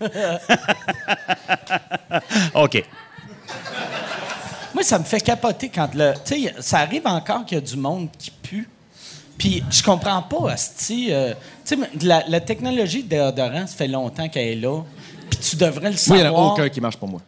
OK. 2.54 2.84
Moi, 4.74 4.82
ça 4.82 4.98
me 4.98 5.04
fait 5.04 5.20
capoter 5.20 5.68
quand 5.70 5.94
le. 5.94 6.14
Tu 6.24 6.42
sais, 6.44 6.54
ça 6.60 6.78
arrive 6.80 7.06
encore 7.06 7.44
qu'il 7.44 7.58
y 7.58 7.60
a 7.60 7.64
du 7.64 7.76
monde 7.76 8.08
qui 8.18 8.30
pue. 8.30 8.68
Puis 9.36 9.62
je 9.70 9.82
comprends 9.82 10.22
pas, 10.22 10.52
Asti. 10.52 11.08
euh, 11.10 11.32
tu 11.64 11.76
sais, 11.76 11.88
la, 12.02 12.24
la 12.28 12.40
technologie 12.40 13.02
de 13.04 13.08
déodorant, 13.08 13.66
ça 13.66 13.76
fait 13.76 13.88
longtemps 13.88 14.28
qu'elle 14.28 14.48
est 14.48 14.54
là. 14.56 14.82
Puis 15.30 15.38
tu 15.38 15.56
devrais 15.56 15.80
le 15.80 15.82
Moi, 15.82 15.90
il 15.90 15.98
savoir. 15.98 16.30
n'y 16.30 16.36
en 16.36 16.48
a 16.48 16.52
aucun 16.52 16.68
qui 16.68 16.80
marche 16.80 16.96
pour 16.96 17.08
moi. 17.08 17.20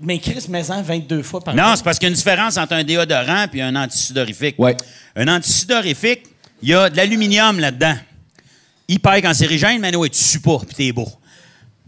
Mais 0.00 0.18
Chris, 0.18 0.44
mets-en 0.48 0.82
22 0.82 1.22
fois 1.22 1.40
par 1.40 1.54
Non, 1.54 1.72
c'est 1.76 1.82
parce 1.84 1.98
qu'il 1.98 2.06
y 2.06 2.08
a 2.08 2.10
une 2.10 2.16
différence 2.16 2.56
entre 2.58 2.74
un 2.74 2.84
déodorant 2.84 3.46
et 3.52 3.62
un 3.62 3.74
antisudorifique. 3.76 4.56
Ouais. 4.58 4.76
Un 5.16 5.28
antisudorifique, 5.28 6.22
il 6.62 6.68
y 6.70 6.74
a 6.74 6.90
de 6.90 6.96
l'aluminium 6.96 7.58
là-dedans. 7.58 7.94
Hyper 8.88 9.22
cancérigène, 9.22 9.80
mais 9.80 9.94
ouais, 9.96 10.10
tu 10.10 10.22
sues 10.22 10.40
pas, 10.40 10.58
puis 10.58 10.74
t'es 10.74 10.92
beau. 10.92 11.08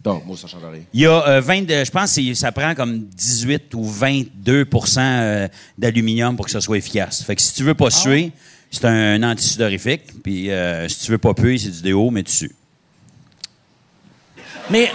Donc, 0.02 0.24
moi, 0.24 0.36
ça 0.36 0.46
change 0.46 0.62
rien. 0.64 0.82
Il 0.94 1.00
y 1.00 1.06
a 1.06 1.28
euh, 1.28 1.40
20, 1.40 1.62
de- 1.66 1.84
je 1.84 1.90
pense 1.90 2.14
que 2.14 2.34
ça 2.34 2.52
prend 2.52 2.74
comme 2.74 3.00
18 3.00 3.74
ou 3.74 3.84
22% 3.90 4.98
euh, 5.00 5.48
d'aluminium 5.76 6.36
pour 6.36 6.44
que 6.46 6.50
ça 6.52 6.60
soit 6.60 6.78
efficace. 6.78 7.22
Fait 7.24 7.34
que 7.36 7.42
si 7.42 7.52
tu 7.52 7.64
veux 7.64 7.74
pas 7.74 7.90
suer, 7.90 8.30
c'est 8.70 8.84
un 8.84 9.22
antisudorifique. 9.24 10.22
Puis 10.22 10.50
euh, 10.50 10.88
si 10.88 11.00
tu 11.04 11.10
veux 11.10 11.18
pas 11.18 11.34
puer, 11.34 11.58
c'est 11.58 11.70
du 11.70 11.82
déo, 11.82 12.10
mais 12.10 12.22
tu 12.22 12.32
sues. 12.32 12.52
Mais 14.70 14.90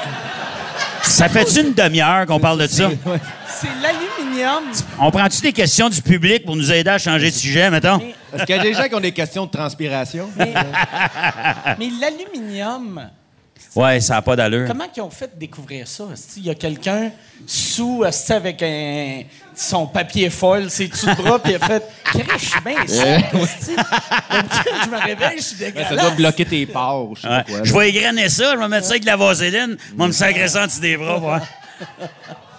Ça 1.12 1.28
fait 1.28 1.60
une 1.60 1.74
demi-heure 1.74 2.26
qu'on 2.26 2.40
parle 2.40 2.60
de 2.62 2.68
ça? 2.68 2.90
c'est 3.48 3.68
l'aluminium. 3.82 4.64
On 4.98 5.12
prend-tu 5.12 5.42
des 5.42 5.52
questions 5.52 5.90
du 5.90 6.02
public 6.02 6.46
pour 6.46 6.56
nous 6.56 6.72
aider 6.72 6.90
à 6.90 6.98
changer 6.98 7.30
de 7.30 7.36
sujet, 7.36 7.70
mettons? 7.70 8.00
Est-ce 8.34 8.46
qu'il 8.46 8.56
y 8.56 8.60
a 8.60 8.64
des 8.64 8.74
gens 8.74 8.88
qui 8.88 8.96
ont 8.96 9.02
des 9.02 9.12
questions 9.12 9.46
de 9.46 9.52
transpiration? 9.52 10.30
Mais, 10.38 10.54
mais 11.80 11.90
l'aluminium, 12.00 13.10
Ouais, 13.76 14.02
ça 14.02 14.16
n'a 14.16 14.22
pas 14.22 14.36
d'allure. 14.36 14.68
comment 14.68 14.86
ils 14.96 15.02
ont 15.02 15.10
fait 15.10 15.38
découvrir 15.38 15.88
ça? 15.88 16.06
Qu'il 16.34 16.46
y 16.46 16.50
a 16.50 16.56
quelqu'un 16.56 17.12
sous, 17.46 18.04
avec 18.30 18.64
un, 18.64 19.24
son 19.56 19.88
papier 19.88 20.30
foil, 20.30 20.70
ses 20.70 20.88
de 20.88 21.16
bras, 21.22 21.40
puis 21.40 21.54
il 21.54 21.56
a 21.56 21.60
fait 21.68 21.84
que- 22.12 22.18
D'habitude, 24.32 24.74
Je 24.86 24.90
me 24.90 24.98
réveille, 24.98 25.38
je 25.38 25.44
suis 25.44 25.56
Ça 25.58 25.66
dégueulasse. 25.66 25.92
doit 25.92 26.10
bloquer 26.12 26.46
tes 26.46 26.66
pores, 26.66 27.14
je 27.16 27.22
sais 27.22 27.28
Ouais. 27.28 27.38
pas 27.38 27.44
quoi. 27.44 27.64
Je 27.64 27.74
vais 27.74 27.90
égrener 27.90 28.30
ça, 28.30 28.54
je 28.56 28.60
vais 28.60 28.68
mettre 28.68 28.86
ça 28.86 28.92
avec 28.92 29.02
de 29.04 29.08
la 29.08 29.18
vaseline, 29.18 29.78
je 29.92 29.98
vais 29.98 30.08
me 30.08 30.12
sacrer 30.12 30.48
ça 30.48 30.64
en 30.64 30.68
dessous 30.68 30.80
des 30.82 30.98
bras. 30.98 31.20
ouais. 31.20 31.40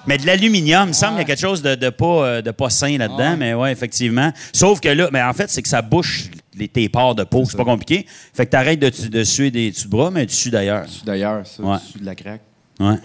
Mais 0.07 0.18
de 0.18 0.26
l'aluminium, 0.26 0.84
il 0.84 0.88
me 0.88 0.93
semble 0.93 1.12
qu'il 1.12 1.20
y 1.20 1.22
a 1.22 1.26
quelque 1.26 1.40
chose 1.40 1.62
de, 1.62 1.76
de 1.76 1.88
pas, 1.88 2.07
euh, 2.07 2.43
de 2.43 2.51
pas 2.51 2.70
sain 2.70 2.99
là-dedans, 2.99 3.36
mais 3.38 3.55
ouais, 3.55 3.70
effectivement. 3.70 4.32
Sauf 4.53 4.80
que 4.80 4.88
là, 4.88 5.09
mais 5.12 5.22
en 5.22 5.32
fait, 5.32 5.49
c'est 5.49 5.62
que 5.62 5.68
ça 5.68 5.80
bouche 5.80 6.24
les, 6.57 6.66
tes 6.66 6.88
pores 6.88 7.14
de 7.14 7.22
peau, 7.22 7.45
c'est 7.49 7.57
pas 7.57 7.64
compliqué. 7.64 8.05
Fait 8.34 8.45
que 8.47 8.51
t'arrêtes 8.51 8.80
de, 8.80 8.88
tu- 8.88 9.09
de 9.09 9.22
suer 9.22 9.53
des 9.53 9.70
dessus 9.70 9.84
de 9.84 9.90
bras, 9.90 10.11
mais 10.11 10.26
tu 10.26 10.34
sues 10.34 10.51
d'ailleurs. 10.51 10.86
D'ailleurs, 11.05 11.47
ça, 11.47 11.62
Ouais. 11.62 11.76
dessus 11.76 11.99
de 12.01 12.05
la 12.07 12.14
craque. 12.16 12.40
Ouais. 12.80 12.97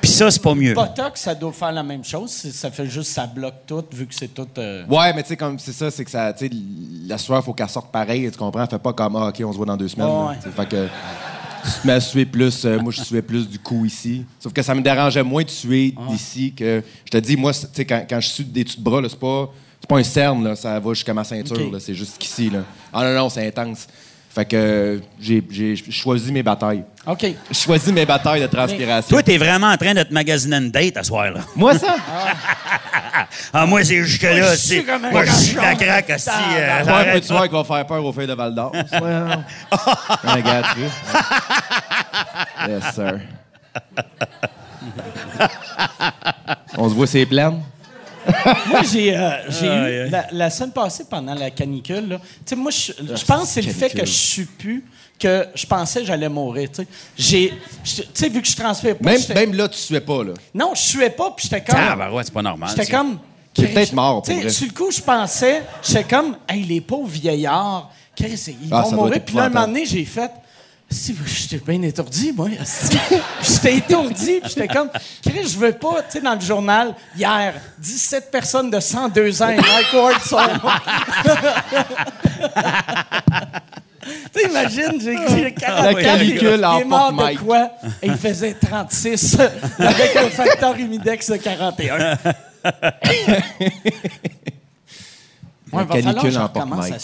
Puis 0.00 0.10
ça, 0.10 0.30
c'est 0.30 0.42
pas 0.42 0.54
mieux. 0.54 0.74
Botox, 0.74 1.20
ça 1.20 1.34
doit 1.34 1.52
faire 1.52 1.72
la 1.72 1.82
même 1.82 2.04
chose. 2.04 2.30
Ça 2.30 2.70
fait 2.70 2.86
juste, 2.86 3.10
ça 3.12 3.26
bloque 3.26 3.66
tout, 3.66 3.84
vu 3.92 4.06
que 4.06 4.14
c'est 4.14 4.28
tout. 4.32 4.46
euh, 4.58 4.84
Ouais, 4.86 5.12
mais 5.12 5.22
tu 5.22 5.30
sais, 5.30 5.36
comme 5.36 5.58
c'est 5.58 5.72
ça, 5.72 5.90
c'est 5.90 6.04
que 6.04 6.10
ça, 6.10 6.32
tu 6.32 6.46
sais, 6.46 6.52
la 7.06 7.18
sueur, 7.18 7.42
faut 7.44 7.52
qu'elle 7.52 7.68
sorte 7.68 7.90
pareil, 7.90 8.30
tu 8.30 8.38
comprends? 8.38 8.66
Fait 8.66 8.78
pas 8.78 8.92
comme, 8.92 9.16
ah, 9.16 9.28
OK, 9.28 9.42
on 9.44 9.52
se 9.52 9.56
voit 9.56 9.66
dans 9.66 9.76
deux 9.76 9.88
semaines. 9.88 10.06
là. 10.08 10.28
Ouais. 10.28 10.52
Fait 10.54 10.68
que 10.68 10.86
tu 11.64 11.80
te 11.82 11.86
mets 11.86 11.94
à 11.94 12.00
suer 12.00 12.24
plus, 12.24 12.64
euh, 12.64 12.78
moi, 12.80 12.92
je 12.92 13.02
suais 13.02 13.22
plus 13.22 13.48
du 13.48 13.58
cou 13.58 13.84
ici. 13.84 14.24
Sauf 14.38 14.52
que 14.52 14.62
ça 14.62 14.74
me 14.74 14.80
dérangeait 14.80 15.24
moins 15.24 15.42
de 15.42 15.50
suer 15.50 15.92
d'ici 16.08 16.54
que, 16.54 16.82
je 17.04 17.10
te 17.10 17.18
dis, 17.18 17.36
moi, 17.36 17.52
tu 17.52 17.66
sais, 17.72 17.84
quand, 17.84 18.04
quand 18.08 18.20
je 18.20 18.28
sue 18.28 18.44
des 18.44 18.64
dessus 18.64 18.78
de 18.78 18.82
bras, 18.84 19.00
là, 19.02 19.08
c'est 19.10 19.18
pas, 19.18 19.50
c'est 19.80 19.88
pas 19.88 19.98
un 19.98 20.04
cerne, 20.04 20.44
là, 20.44 20.54
ça 20.56 20.78
va 20.78 20.94
jusqu'à 20.94 21.12
ma 21.12 21.24
ceinture, 21.24 21.70
là, 21.72 21.80
c'est 21.80 21.94
juste 21.94 22.16
qu'ici, 22.18 22.48
là. 22.50 22.60
Ah 22.92 23.02
non, 23.04 23.14
non, 23.14 23.28
c'est 23.28 23.46
intense. 23.46 23.88
Fait 24.38 24.44
que 24.44 25.00
j'ai 25.20 25.74
choisi 25.90 26.30
mes 26.30 26.44
batailles. 26.44 26.84
OK. 27.04 27.22
J'ai 27.22 27.34
choisi 27.54 27.92
mes 27.92 28.06
batailles 28.06 28.40
de 28.40 28.46
transpiration. 28.46 29.08
Toi, 29.10 29.20
t'es 29.24 29.36
vraiment 29.36 29.66
en 29.66 29.76
train 29.76 29.94
de 29.94 30.04
te 30.04 30.14
magasiner 30.14 30.58
une 30.58 30.70
date 30.70 30.96
à 30.96 31.02
soir, 31.02 31.32
là. 31.32 31.40
Moi, 31.56 31.76
ça? 31.76 31.96
Ah, 33.52 33.66
moi, 33.66 33.82
c'est 33.82 33.96
jusque-là. 34.04 34.52
je 34.52 34.56
suis 34.56 34.68
c'est- 34.76 34.84
comme 34.84 35.04
un 35.06 35.10
Moi, 35.10 35.24
je 35.24 35.32
suis 35.32 35.56
la 35.56 35.74
craque, 35.74 36.12
aussi. 36.14 36.28
euh, 36.56 36.82
un 36.86 37.04
petit 37.18 37.26
soir 37.26 37.48
qui 37.48 37.52
va 37.54 37.64
faire 37.64 37.84
peur 37.84 38.04
aux 38.04 38.12
filles 38.12 38.28
de 38.28 38.34
Val 38.34 38.54
d'Or? 38.54 38.70
Regarde, 40.22 40.66
tu. 40.76 40.82
Yes, 42.68 42.94
sir. 42.94 43.18
On 46.76 46.88
se 46.88 46.94
voit 46.94 47.08
ses 47.08 47.26
plaines? 47.26 47.60
Moi, 48.68 48.82
j'ai 48.92 49.16
euh, 49.16 49.30
Aïe, 49.48 50.06
eu, 50.06 50.10
la, 50.10 50.26
la 50.32 50.50
semaine 50.50 50.72
passée, 50.72 51.04
pendant 51.08 51.34
la 51.34 51.50
canicule, 51.50 52.08
là, 52.08 52.18
tu 52.18 52.24
sais, 52.46 52.56
moi, 52.56 52.70
je 52.70 52.92
je 53.16 53.24
pense 53.24 53.42
que 53.42 53.48
c'est 53.48 53.62
le 53.62 53.72
fait 53.72 53.90
que 53.90 54.04
je 54.04 54.12
suis 54.12 54.44
plus 54.44 54.84
que 55.18 55.46
je 55.54 55.66
pensais 55.66 56.00
que 56.00 56.06
j'allais 56.06 56.28
mourir, 56.28 56.68
tu 56.70 56.86
sais. 57.16 58.28
Vu 58.28 58.42
que 58.42 58.48
je 58.48 58.56
transpire 58.56 58.96
pas, 58.96 59.10
Même, 59.12 59.20
même 59.34 59.54
là, 59.54 59.68
tu 59.68 59.78
suais 59.78 60.00
pas, 60.00 60.22
là. 60.22 60.34
non, 60.54 60.72
je 60.74 60.80
suais 60.82 61.10
pas, 61.10 61.32
puis 61.36 61.48
j'étais 61.50 61.64
comme, 61.64 61.80
Ah, 61.80 61.96
ben 61.96 62.10
ouais, 62.10 62.22
c'est 62.24 62.32
pas 62.34 62.42
normal. 62.42 62.70
j'étais 62.76 62.90
comme, 62.90 63.18
T'es 63.54 63.66
peut-être 63.66 63.92
mort, 63.94 64.22
pour 64.22 64.26
Tu 64.26 64.34
sais, 64.34 64.40
vrai. 64.40 64.50
sur 64.50 64.66
le 64.68 64.72
coup, 64.72 64.90
je 64.92 65.00
pensais, 65.00 65.62
j'étais 65.82 66.04
comme, 66.04 66.36
hey, 66.48 66.62
les 66.62 66.80
pauvres 66.80 67.08
vieillards, 67.08 67.90
ils 68.20 68.36
Ah, 68.70 68.82
vont 68.82 68.92
mourir. 68.92 69.20
Puis 69.24 69.34
là, 69.36 69.44
un 69.44 69.48
moment 69.48 69.66
donné, 69.66 69.84
j'ai 69.86 70.04
fait. 70.04 70.30
Si, 70.90 71.14
j'étais 71.26 71.62
bien 71.64 71.82
étourdi, 71.82 72.32
moi. 72.32 72.48
j'étais 73.42 73.76
étourdi, 73.76 74.40
puis 74.40 74.48
j'étais 74.54 74.68
comme, 74.68 74.88
Chris, 75.22 75.48
je 75.48 75.58
veux 75.58 75.72
pas, 75.72 76.02
tu 76.02 76.12
sais, 76.12 76.20
dans 76.22 76.34
le 76.34 76.40
journal, 76.40 76.94
hier, 77.16 77.54
17 77.78 78.30
personnes 78.30 78.70
de 78.70 78.80
102 78.80 79.42
ans 79.42 79.48
Mike 79.48 79.92
Ward 79.92 80.22
sont. 80.22 80.38
Tu 84.32 84.40
sais, 84.40 84.48
imagine, 84.48 85.00
j'ai 85.02 85.16
j'ai 85.28 85.52
40 85.52 85.84
La 85.84 85.90
ans, 85.90 85.94
canicule 85.94 86.40
il 86.42 86.60
est 86.60 86.64
emporte 86.64 86.86
mort 86.86 87.10
de 87.10 87.16
Mike. 87.16 87.44
quoi? 87.44 87.70
Et 88.00 88.06
il 88.06 88.16
faisait 88.16 88.54
36 88.54 89.38
avec 89.78 90.16
un 90.16 90.30
facteur 90.30 90.78
humidex 90.78 91.30
de 91.30 91.36
41. 91.36 92.16
Ouais, 95.70 95.84
va 95.84 95.86
falloir 95.86 96.22
que 96.24 96.30
je 96.30 96.38
recommence 96.38 96.90
à. 96.90 96.96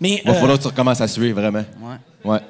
Mais, 0.00 0.22
Il 0.24 0.30
va 0.30 0.36
euh, 0.36 0.40
falloir 0.40 0.56
que 0.56 0.62
tu 0.62 0.68
recommences 0.68 1.00
à 1.02 1.08
suer, 1.08 1.32
vraiment. 1.32 1.64
ouais. 1.82 1.96
Ouais. 2.32 2.40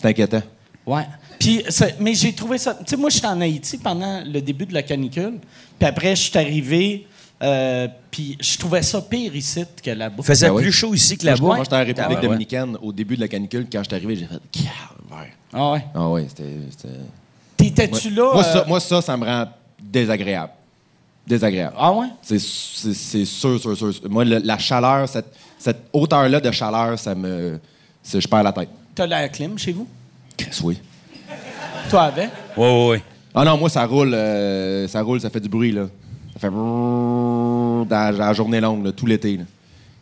C'est 0.00 0.08
inquiétant. 0.08 0.42
Ouais. 0.86 1.06
Puis, 1.38 1.62
mais 2.00 2.14
j'ai 2.14 2.32
trouvé 2.32 2.58
ça. 2.58 2.74
Tu 2.74 2.82
sais, 2.86 2.96
moi, 2.96 3.10
j'étais 3.10 3.26
en 3.26 3.40
Haïti 3.40 3.78
pendant 3.78 4.22
le 4.24 4.40
début 4.40 4.66
de 4.66 4.74
la 4.74 4.82
canicule. 4.82 5.34
Puis 5.78 5.88
après, 5.88 6.16
je 6.16 6.22
suis 6.22 6.38
arrivé. 6.38 7.06
euh, 7.42 7.88
puis 8.10 8.36
je 8.40 8.58
trouvais 8.58 8.82
ça 8.82 9.00
pire 9.00 9.34
ici 9.34 9.64
que 9.82 9.90
là-bas. 9.90 10.16
Il 10.18 10.24
faisait 10.24 10.48
Ben 10.48 10.54
oui. 10.54 10.62
plus 10.62 10.72
chaud 10.72 10.92
ici 10.94 11.16
que 11.16 11.24
là-bas. 11.24 11.40
Moi, 11.40 11.58
j'étais 11.62 11.74
en 11.74 11.78
République 11.78 12.06
Ah, 12.10 12.14
ouais. 12.14 12.20
dominicaine 12.22 12.76
au 12.82 12.92
début 12.92 13.16
de 13.16 13.20
la 13.22 13.28
canicule. 13.28 13.66
Quand 13.72 13.82
je 13.82 13.88
suis 13.88 13.94
arrivé, 13.94 14.16
j'ai 14.16 14.26
fait. 14.26 14.40
Ah 15.52 15.72
ouais. 15.72 15.84
Ah 15.94 16.08
ouais, 16.08 16.26
c'était. 16.28 16.44
c'était- 16.70 16.88
T'étais-tu 17.56 18.10
là? 18.10 18.30
Moi, 18.34 18.44
euh, 18.46 18.52
ça, 18.52 18.64
moi, 18.66 18.80
ça, 18.80 19.02
ça 19.02 19.16
me 19.16 19.24
rend 19.26 19.46
désagréable. 19.82 20.52
Désagréable. 21.26 21.74
Ah 21.78 21.92
ouais? 21.92 22.06
C'est, 22.22 22.38
c'est, 22.40 22.94
c'est 22.94 23.24
sûr, 23.24 23.60
sûr, 23.60 23.76
sûr. 23.76 23.92
Moi, 24.08 24.24
le- 24.24 24.38
la 24.38 24.58
chaleur, 24.58 25.08
cette, 25.08 25.32
cette 25.58 25.82
hauteur-là 25.92 26.40
de 26.40 26.50
chaleur, 26.50 26.98
ça 26.98 27.14
me. 27.14 27.58
c'est- 28.02 28.20
je 28.20 28.28
perds 28.28 28.42
la 28.42 28.52
tête. 28.52 28.68
T'as 29.00 29.06
l'air 29.06 29.32
clim 29.32 29.56
chez 29.56 29.72
vous? 29.72 29.88
Oui. 30.62 30.78
Toi 31.88 32.02
avec? 32.02 32.28
Ouais, 32.54 32.66
ouais, 32.66 32.88
ouais. 32.88 33.02
Ah 33.34 33.46
non, 33.46 33.56
moi, 33.56 33.70
ça 33.70 33.86
roule, 33.86 34.12
euh, 34.12 34.86
ça 34.88 35.00
roule, 35.00 35.22
ça 35.22 35.30
fait 35.30 35.40
du 35.40 35.48
bruit, 35.48 35.72
là. 35.72 35.86
Ça 36.34 36.38
fait 36.38 36.50
brrrr 36.50 37.86
dans 37.86 38.14
la 38.14 38.34
journée 38.34 38.60
longue, 38.60 38.84
là, 38.84 38.92
tout 38.92 39.06
l'été. 39.06 39.38
Là. 39.38 39.44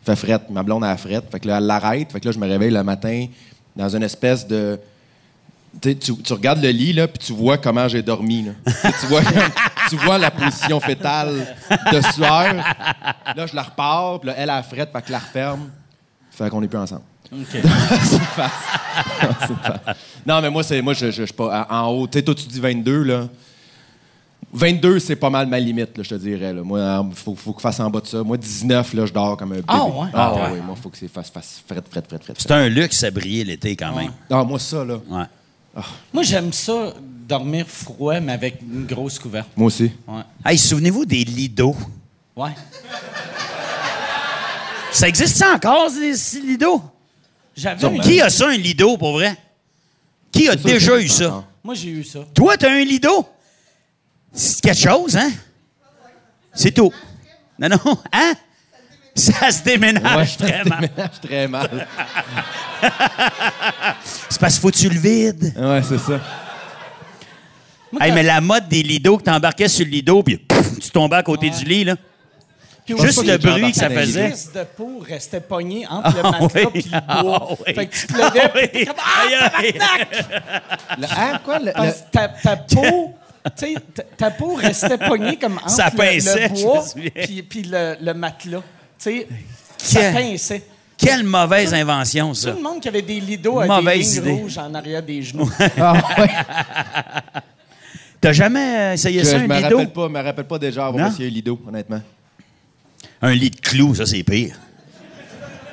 Ça 0.05 0.17
fait 0.17 0.27
frette. 0.27 0.49
Ma 0.49 0.63
blonde, 0.63 0.83
elle 0.83 0.89
a 0.89 0.97
frette. 0.97 1.31
Fait 1.31 1.39
que 1.39 1.47
là, 1.47 1.59
elle 1.59 1.63
l'arrête. 1.63 2.11
Fait 2.11 2.19
que 2.19 2.25
là, 2.25 2.33
je 2.33 2.39
me 2.39 2.45
réveille 2.45 2.71
le 2.71 2.83
matin 2.83 3.27
dans 3.73 3.87
une 3.87 4.03
espèce 4.03 4.45
de. 4.45 4.77
Tu, 5.81 5.91
sais, 5.91 5.95
tu, 5.95 6.33
regardes 6.33 6.61
le 6.61 6.71
lit, 6.71 6.91
là, 6.91 7.07
puis 7.07 7.25
tu 7.25 7.31
vois 7.31 7.57
comment 7.57 7.87
j'ai 7.87 8.01
dormi. 8.01 8.47
Là. 8.47 8.51
Tu 8.99 9.05
vois, 9.05 9.21
tu 9.89 9.95
vois 9.95 10.17
la 10.17 10.29
position 10.29 10.77
fétale 10.81 11.55
de 11.93 12.01
sueur. 12.11 12.53
Là, 13.33 13.45
je 13.45 13.55
la 13.55 13.63
repars, 13.63 14.19
puis 14.19 14.27
là, 14.27 14.35
elle 14.37 14.49
a 14.49 14.57
la 14.57 14.63
frette, 14.63 14.91
fait 14.91 15.01
que 15.01 15.07
je 15.07 15.13
la 15.13 15.19
referme. 15.19 15.69
Fait 16.31 16.49
qu'on 16.49 16.59
n'est 16.59 16.67
plus 16.67 16.79
ensemble. 16.79 17.03
OK. 17.31 17.47
C'est. 19.47 19.53
Non, 20.25 20.41
mais 20.41 20.49
moi, 20.49 20.63
c'est 20.63 20.81
moi 20.81 20.93
je 20.93 21.11
je- 21.11 21.23
pas 21.33 21.67
en 21.69 21.87
haut. 21.87 22.07
Tu 22.07 22.17
sais, 22.19 22.23
toi, 22.23 22.33
tu 22.35 22.45
dis 22.47 22.59
22, 22.59 23.03
là. 23.03 23.27
22, 24.51 24.97
c'est 24.99 25.15
pas 25.15 25.29
mal 25.29 25.45
ma 25.47 25.59
limite, 25.59 25.95
là, 25.97 26.03
je 26.03 26.09
te 26.09 26.15
dirais. 26.15 26.51
Là. 26.53 26.63
Moi, 26.63 27.05
il 27.07 27.15
faut, 27.15 27.35
faut 27.35 27.53
que 27.53 27.61
fasse 27.61 27.79
en 27.79 27.89
bas 27.89 28.01
de 28.01 28.07
ça. 28.07 28.23
Moi, 28.23 28.35
19, 28.35 28.93
là, 28.95 29.05
je 29.05 29.13
dors 29.13 29.37
comme 29.37 29.51
un 29.51 29.55
bébé. 29.55 29.65
Ah, 29.67 29.85
ouais? 29.85 30.07
Ah, 30.13 30.33
Ah, 30.35 30.51
ouais. 30.51 30.59
Moi, 30.61 30.73
il 30.75 30.81
faut 30.81 30.89
que 30.89 30.97
c'est 30.97 31.07
fasse, 31.07 31.29
fasse 31.29 31.61
fret, 31.67 31.81
fret, 31.89 32.01
fret, 32.07 32.17
fret. 32.23 32.33
C'est 32.35 32.49
un 32.51 32.67
luxe 32.67 33.03
à 33.03 33.11
briller 33.11 33.43
l'été 33.43 33.75
quand 33.75 33.95
même. 33.95 34.11
Ah, 34.29 34.43
moi, 34.43 34.57
ça, 34.57 34.83
là. 34.83 34.95
Ouais. 35.07 35.83
Moi, 36.11 36.23
j'aime 36.23 36.51
ça, 36.51 36.93
dormir 37.27 37.67
froid, 37.67 38.19
mais 38.19 38.33
avec 38.33 38.59
une 38.63 38.85
grosse 38.87 39.19
couverte. 39.19 39.49
Moi 39.55 39.67
aussi. 39.67 39.91
Ouais. 40.07 40.23
Hey, 40.43 40.57
souvenez-vous 40.57 41.05
des 41.05 41.23
lits 41.23 41.49
d'eau. 41.49 41.75
Ouais. 42.35 42.49
Ça 44.91 45.07
existe 45.07 45.37
ça 45.37 45.53
encore, 45.53 45.89
ces, 45.91 46.15
ces 46.15 46.39
lits 46.41 46.57
d'eau? 46.57 46.81
J'avais 47.59 47.85
un- 47.85 47.99
Qui 47.99 48.21
a 48.21 48.29
ça, 48.29 48.47
un 48.49 48.57
d'eau, 48.57 48.97
pour 48.97 49.13
vrai? 49.13 49.35
Qui 50.31 50.47
a 50.47 50.55
déjà 50.55 50.99
eu 50.99 51.07
ça? 51.09 51.43
Moi, 51.63 51.75
j'ai 51.75 51.89
eu 51.89 52.03
ça. 52.03 52.19
Toi, 52.33 52.55
t'as 52.57 52.71
un 52.71 52.85
d'eau? 52.85 53.27
C'est 54.31 54.61
quelque 54.61 54.79
chose, 54.79 55.17
hein? 55.17 55.31
C'est 56.53 56.71
tout. 56.71 56.91
Non, 57.59 57.67
non, 57.69 57.97
hein? 58.13 58.33
Ça 59.15 59.51
se 59.51 59.63
déménage 59.63 60.37
très 60.37 60.63
mal. 60.63 60.81
Ménage 60.95 61.19
très 61.21 61.47
mal. 61.47 61.87
C'est 64.29 64.39
parce 64.39 64.53
qu'il 64.53 64.61
faut 64.61 64.71
que 64.71 64.77
tu 64.77 64.89
le 64.89 64.99
vides. 64.99 65.53
Ouais, 65.57 65.81
c'est 65.83 65.97
ça. 65.97 66.19
Moi, 67.91 68.01
Hey, 68.05 68.11
mais 68.13 68.23
la 68.23 68.39
mode 68.39 68.69
des 68.69 68.99
d'eau, 68.99 69.17
que 69.17 69.23
t'embarquais 69.23 69.67
sur 69.67 69.85
le 69.85 70.01
d'eau, 70.01 70.23
puis 70.23 70.39
tu 70.79 70.89
tombais 70.91 71.17
à 71.17 71.23
côté 71.23 71.49
du 71.49 71.65
lit, 71.65 71.83
là. 71.83 71.95
Juste 72.97 73.21
que 73.21 73.27
le 73.27 73.37
bruit 73.37 73.71
que 73.71 73.77
ça 73.77 73.89
faisait. 73.89 74.29
prise 74.29 74.51
de 74.53 74.63
peau 74.63 74.99
restait 75.07 75.39
pognée 75.41 75.85
entre 75.87 76.15
le 76.15 76.21
Ah 76.23 76.31
matelas 76.31 76.69
oui. 76.73 76.79
et 76.79 76.83
le 76.89 77.21
bois. 77.23 77.47
Ah 77.49 77.53
oui. 77.67 77.73
Fait 77.75 77.85
que 77.87 77.95
tu 77.95 78.07
te 78.07 78.13
levais, 78.13 78.71
Ah 78.73 78.85
comme 78.85 78.95
Ah, 78.99 79.49
tabarnak! 79.49 80.25
Le, 80.97 81.05
hein, 81.05 81.39
quoi? 81.43 81.59
Le, 81.59 81.65
le- 81.65 81.71
que 81.73 82.11
ta, 82.11 82.27
ta 82.29 82.55
peau, 82.57 83.13
tu 83.57 83.65
sais, 83.65 83.75
ta, 84.17 84.31
peau 84.31 84.55
restait 84.55 84.97
pognée 84.97 85.37
comme 85.37 85.57
entre 85.57 85.69
Ça 85.69 85.89
le- 85.91 85.97
pinçait, 85.97 86.49
le, 86.49 86.55
je 86.55 86.63
bois 86.63 86.83
puis, 87.11 87.43
le, 87.63 87.95
le 88.01 88.13
matelas. 88.13 88.59
Tu 89.01 89.21
sais, 89.21 89.27
ça 89.77 90.11
pinçait. 90.11 90.63
Quelle 90.97 91.23
mauvaise 91.23 91.73
invention, 91.73 92.33
ça. 92.33 92.51
Tout 92.51 92.57
le 92.57 92.63
monde 92.63 92.81
qui 92.81 92.89
avait 92.89 93.01
des 93.01 93.21
lidos 93.21 93.59
avec 93.61 93.85
des 93.85 93.95
lignes 93.99 94.11
idée. 94.17 94.31
rouges 94.31 94.57
en 94.57 94.73
arrière 94.73 95.01
des 95.01 95.21
genoux. 95.21 95.49
Ah. 95.79 95.93
T'as 98.21 98.33
jamais 98.33 98.95
essayé 98.95 99.19
Je, 99.21 99.25
ça, 99.25 99.37
je 99.39 99.45
un 99.45 99.47
rappelle 99.61 99.91
pas, 99.93 100.09
me 100.09 100.21
rappelle 100.21 100.43
pas 100.45 100.59
déjà 100.59 100.87
avoir 100.87 101.07
essayé 101.07 101.29
Lido, 101.29 101.57
honnêtement. 101.65 102.01
Un 103.21 103.31
lit 103.33 103.49
de 103.49 103.59
clous, 103.59 103.95
ça, 103.95 104.05
c'est 104.05 104.23
pire. 104.23 104.55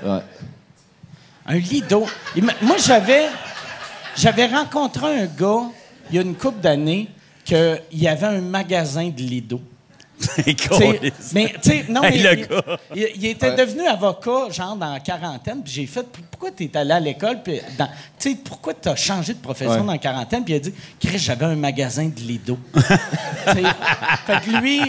Ouais. 0.04 0.20
Un 1.46 1.58
lido. 1.58 2.06
Il 2.34 2.44
m'a- 2.44 2.54
Moi, 2.62 2.76
j'avais, 2.84 3.26
j'avais 4.16 4.46
rencontré 4.46 5.20
un 5.22 5.26
gars, 5.26 5.62
il 6.10 6.16
y 6.16 6.18
a 6.18 6.22
une 6.22 6.34
couple 6.34 6.60
d'années, 6.60 7.08
qu'il 7.44 7.80
y 7.92 8.08
avait 8.08 8.26
un 8.26 8.40
magasin 8.40 9.08
de 9.08 9.20
lido. 9.20 9.60
Tu 10.46 10.54
sais, 10.72 11.12
mais, 11.34 11.54
tu 11.62 11.70
sais, 11.70 11.84
non, 11.90 12.02
Hey, 12.02 12.22
mais 12.22 12.34
le 12.34 12.40
il, 12.40 12.46
gars. 12.48 12.78
il- 12.94 13.10
il 13.16 13.26
était 13.26 13.54
devenu 13.54 13.86
avocat, 13.86 14.48
genre, 14.50 14.74
dans 14.74 14.94
la 14.94 15.00
quarantaine, 15.00 15.62
puis 15.62 15.72
j'ai 15.74 15.86
fait, 15.86 16.06
pourquoi 16.30 16.50
tu 16.50 16.64
es 16.64 16.74
allé 16.76 16.92
à 16.92 17.00
l'école, 17.00 17.42
puis, 17.44 17.60
dans- 17.78 17.86
tu 18.18 18.30
sais, 18.30 18.36
pourquoi 18.42 18.72
tu 18.74 18.88
as 18.88 18.96
changé 18.96 19.34
de 19.34 19.38
profession 19.40 19.74
Ouais. 19.74 19.80
dans 19.86 19.92
la 19.92 19.98
quarantaine, 19.98 20.42
puis 20.42 20.54
il 20.54 20.56
a 20.56 20.60
dit, 20.60 20.72
Chris, 20.98 21.18
j'avais 21.18 21.44
un 21.44 21.54
magasin 21.54 22.06
de 22.08 22.18
Lido. 22.20 22.58
Tu 22.74 22.80
sais, 22.82 23.62
fait 24.26 24.40
que 24.44 24.56
lui, 24.60 24.80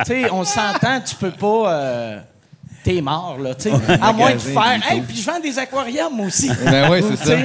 tu 0.00 0.04
sais, 0.06 0.30
on 0.30 0.44
s'entend, 0.44 1.00
tu 1.00 1.14
peux 1.16 1.30
pas. 1.30 1.72
euh, 1.72 2.18
T'es 2.82 3.00
mort, 3.00 3.38
là, 3.38 3.54
tu 3.54 3.70
sais. 3.70 3.72
À 4.00 4.12
moins 4.12 4.32
de 4.34 4.38
faire. 4.38 4.80
Hey, 4.90 5.00
puis 5.00 5.16
je 5.16 5.24
vends 5.24 5.40
des 5.40 5.58
aquariums 5.58 6.20
aussi. 6.20 6.50
Ben 6.64 6.90
ouais, 6.90 7.00
c'est 7.02 7.16
ça. 7.28 7.36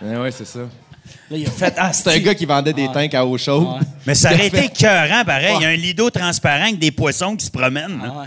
Ben 0.00 0.20
ouais, 0.20 0.30
c'est 0.32 0.46
ça. 0.46 0.58
Là, 0.58 1.36
il 1.38 1.46
a 1.46 1.50
fait. 1.50 1.74
Ah, 1.78 1.92
C'est 1.92 2.10
un 2.12 2.18
gars 2.18 2.34
qui 2.34 2.44
vendait 2.44 2.72
des 2.72 2.88
tanks 2.92 3.14
à 3.14 3.24
eau 3.24 3.38
chaude. 3.38 3.64
Ouais. 3.68 3.86
Mais 4.06 4.14
ça 4.14 4.32
aurait 4.32 4.48
été 4.48 4.64
écœurant, 4.64 5.24
pareil. 5.24 5.54
Il 5.60 5.62
y 5.62 5.64
a 5.64 5.68
un 5.68 5.76
lido 5.76 6.10
transparent 6.10 6.64
avec 6.64 6.78
des 6.80 6.90
poissons 6.90 7.36
qui 7.36 7.46
se 7.46 7.50
promènent. 7.50 8.00
Ah 8.04 8.20
ouais. 8.20 8.26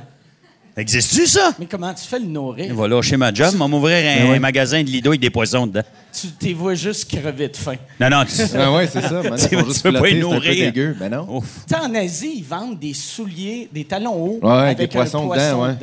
Existe-tu, 0.78 1.26
ça? 1.26 1.52
Mais 1.58 1.68
comment 1.68 1.94
tu 1.94 2.04
fais 2.06 2.20
le 2.20 2.26
nourrir? 2.26 2.66
Il 2.66 2.74
va 2.74 2.88
lâcher 2.88 3.16
ma 3.16 3.34
job, 3.34 3.50
on 3.56 3.60
va 3.60 3.68
m'ouvrir 3.70 3.96
un 3.98 4.24
Ben 4.26 4.32
ouais. 4.32 4.40
magasin 4.40 4.84
de 4.84 4.90
lido 4.90 5.12
avec 5.12 5.22
des 5.22 5.30
poissons 5.30 5.66
dedans. 5.68 5.84
Tu 6.12 6.28
t'es 6.28 6.52
vois 6.52 6.76
juste 6.76 7.10
crever 7.10 7.48
de 7.48 7.56
faim. 7.56 7.76
Non, 8.00 8.10
non, 8.10 8.26
tu... 8.26 8.36
Ben 8.54 8.74
ouais, 8.76 8.86
c'est 8.88 9.02
ça. 9.02 9.22
Maintenant, 9.24 9.38
Tu 9.38 9.56
ils 9.56 9.66
juste 9.66 9.82
tu 9.82 9.88
veux 9.88 9.94
pas 9.94 10.00
un 10.00 10.02
peu 10.12 10.18
nourrir. 10.20 10.66
dégueu. 10.72 10.96
Ben 11.00 11.10
non. 11.10 11.38
Ouf. 11.38 11.46
Tu 11.68 11.74
sais, 11.74 11.80
en 11.82 11.96
Asie, 11.96 12.34
ils 12.38 12.44
vendent 12.44 12.78
des 12.78 12.94
souliers, 12.94 13.70
des 13.72 13.86
talons 13.86 14.16
hauts 14.16 14.40
Ouais, 14.44 14.52
avec 14.52 14.78
des 14.80 14.84
un 14.84 14.88
poissons 14.88 15.30
dedans, 15.30 15.64
ouais. 15.64 15.76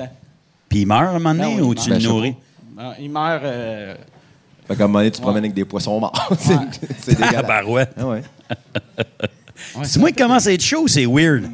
Puis 0.69 0.81
il 0.81 0.87
meurt 0.87 1.05
à 1.05 1.09
un 1.09 1.13
moment 1.19 1.35
donné 1.35 1.57
Ben 1.57 1.63
ou 1.63 1.75
tu 1.75 1.89
le 1.89 1.97
Ben, 1.97 2.03
nourris? 2.03 2.35
Ah, 2.79 2.93
il 3.01 3.11
meurt. 3.11 3.43
euh, 3.45 3.95
Fait 4.69 4.77
qu'à 4.77 4.85
un 4.85 4.87
moment 4.89 4.99
donné, 4.99 5.11
tu 5.11 5.17
te 5.19 5.23
promènes 5.23 5.45
avec 5.45 5.55
des 5.55 5.65
poissons 5.65 5.99
morts. 6.01 6.29
c'est 6.39 6.53
Ah, 6.55 6.67
dégueulasse. 7.09 7.47
barouette. 7.47 7.93
Ah 7.99 8.07
ouais. 8.09 8.23
C'est 9.85 9.99
moi 10.01 10.11
qui 10.11 10.17
commence 10.17 10.47
à 10.47 10.53
être 10.53 10.63
chaud, 10.63 10.87
c'est 10.87 11.07
weird. 11.07 11.49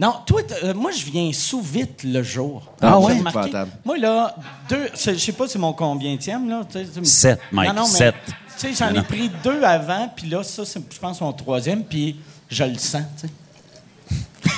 Non, 0.00 0.14
toi, 0.24 0.40
euh, 0.62 0.74
moi, 0.74 0.92
je 0.92 1.04
viens 1.04 1.32
sous 1.32 1.60
vite 1.60 2.04
le 2.04 2.22
jour. 2.22 2.72
Ah 2.80 2.98
J'ai 3.00 3.06
ouais? 3.06 3.18
remarqué. 3.18 3.38
Épouvantable. 3.40 3.70
Moi, 3.84 3.98
là, 3.98 4.36
deux, 4.68 4.88
je 4.94 5.14
sais 5.16 5.32
pas 5.32 5.48
c'est 5.48 5.58
mon 5.58 5.72
combienième, 5.72 6.48
là. 6.48 6.62
tu 6.70 6.78
sais, 6.78 6.86
tu 6.92 7.00
me- 7.00 7.04
Sept, 7.04 7.40
Mike, 7.50 7.68
Non, 7.70 7.82
non, 7.82 7.88
mais, 7.88 7.98
sept. 7.98 8.14
Tu 8.26 8.74
sais, 8.74 8.74
j'en 8.74 8.94
ai 8.94 9.02
pris 9.02 9.28
deux 9.42 9.62
avant, 9.64 10.08
puis 10.14 10.28
là, 10.28 10.42
ça, 10.44 10.64
c'est, 10.64 10.80
je 10.92 10.98
pense, 11.00 11.20
mon 11.20 11.32
troisième, 11.32 11.82
puis 11.84 12.16
je 12.48 12.64
le 12.64 12.78
sens, 12.78 13.02
tu 13.20 13.26
sais. 13.26 13.32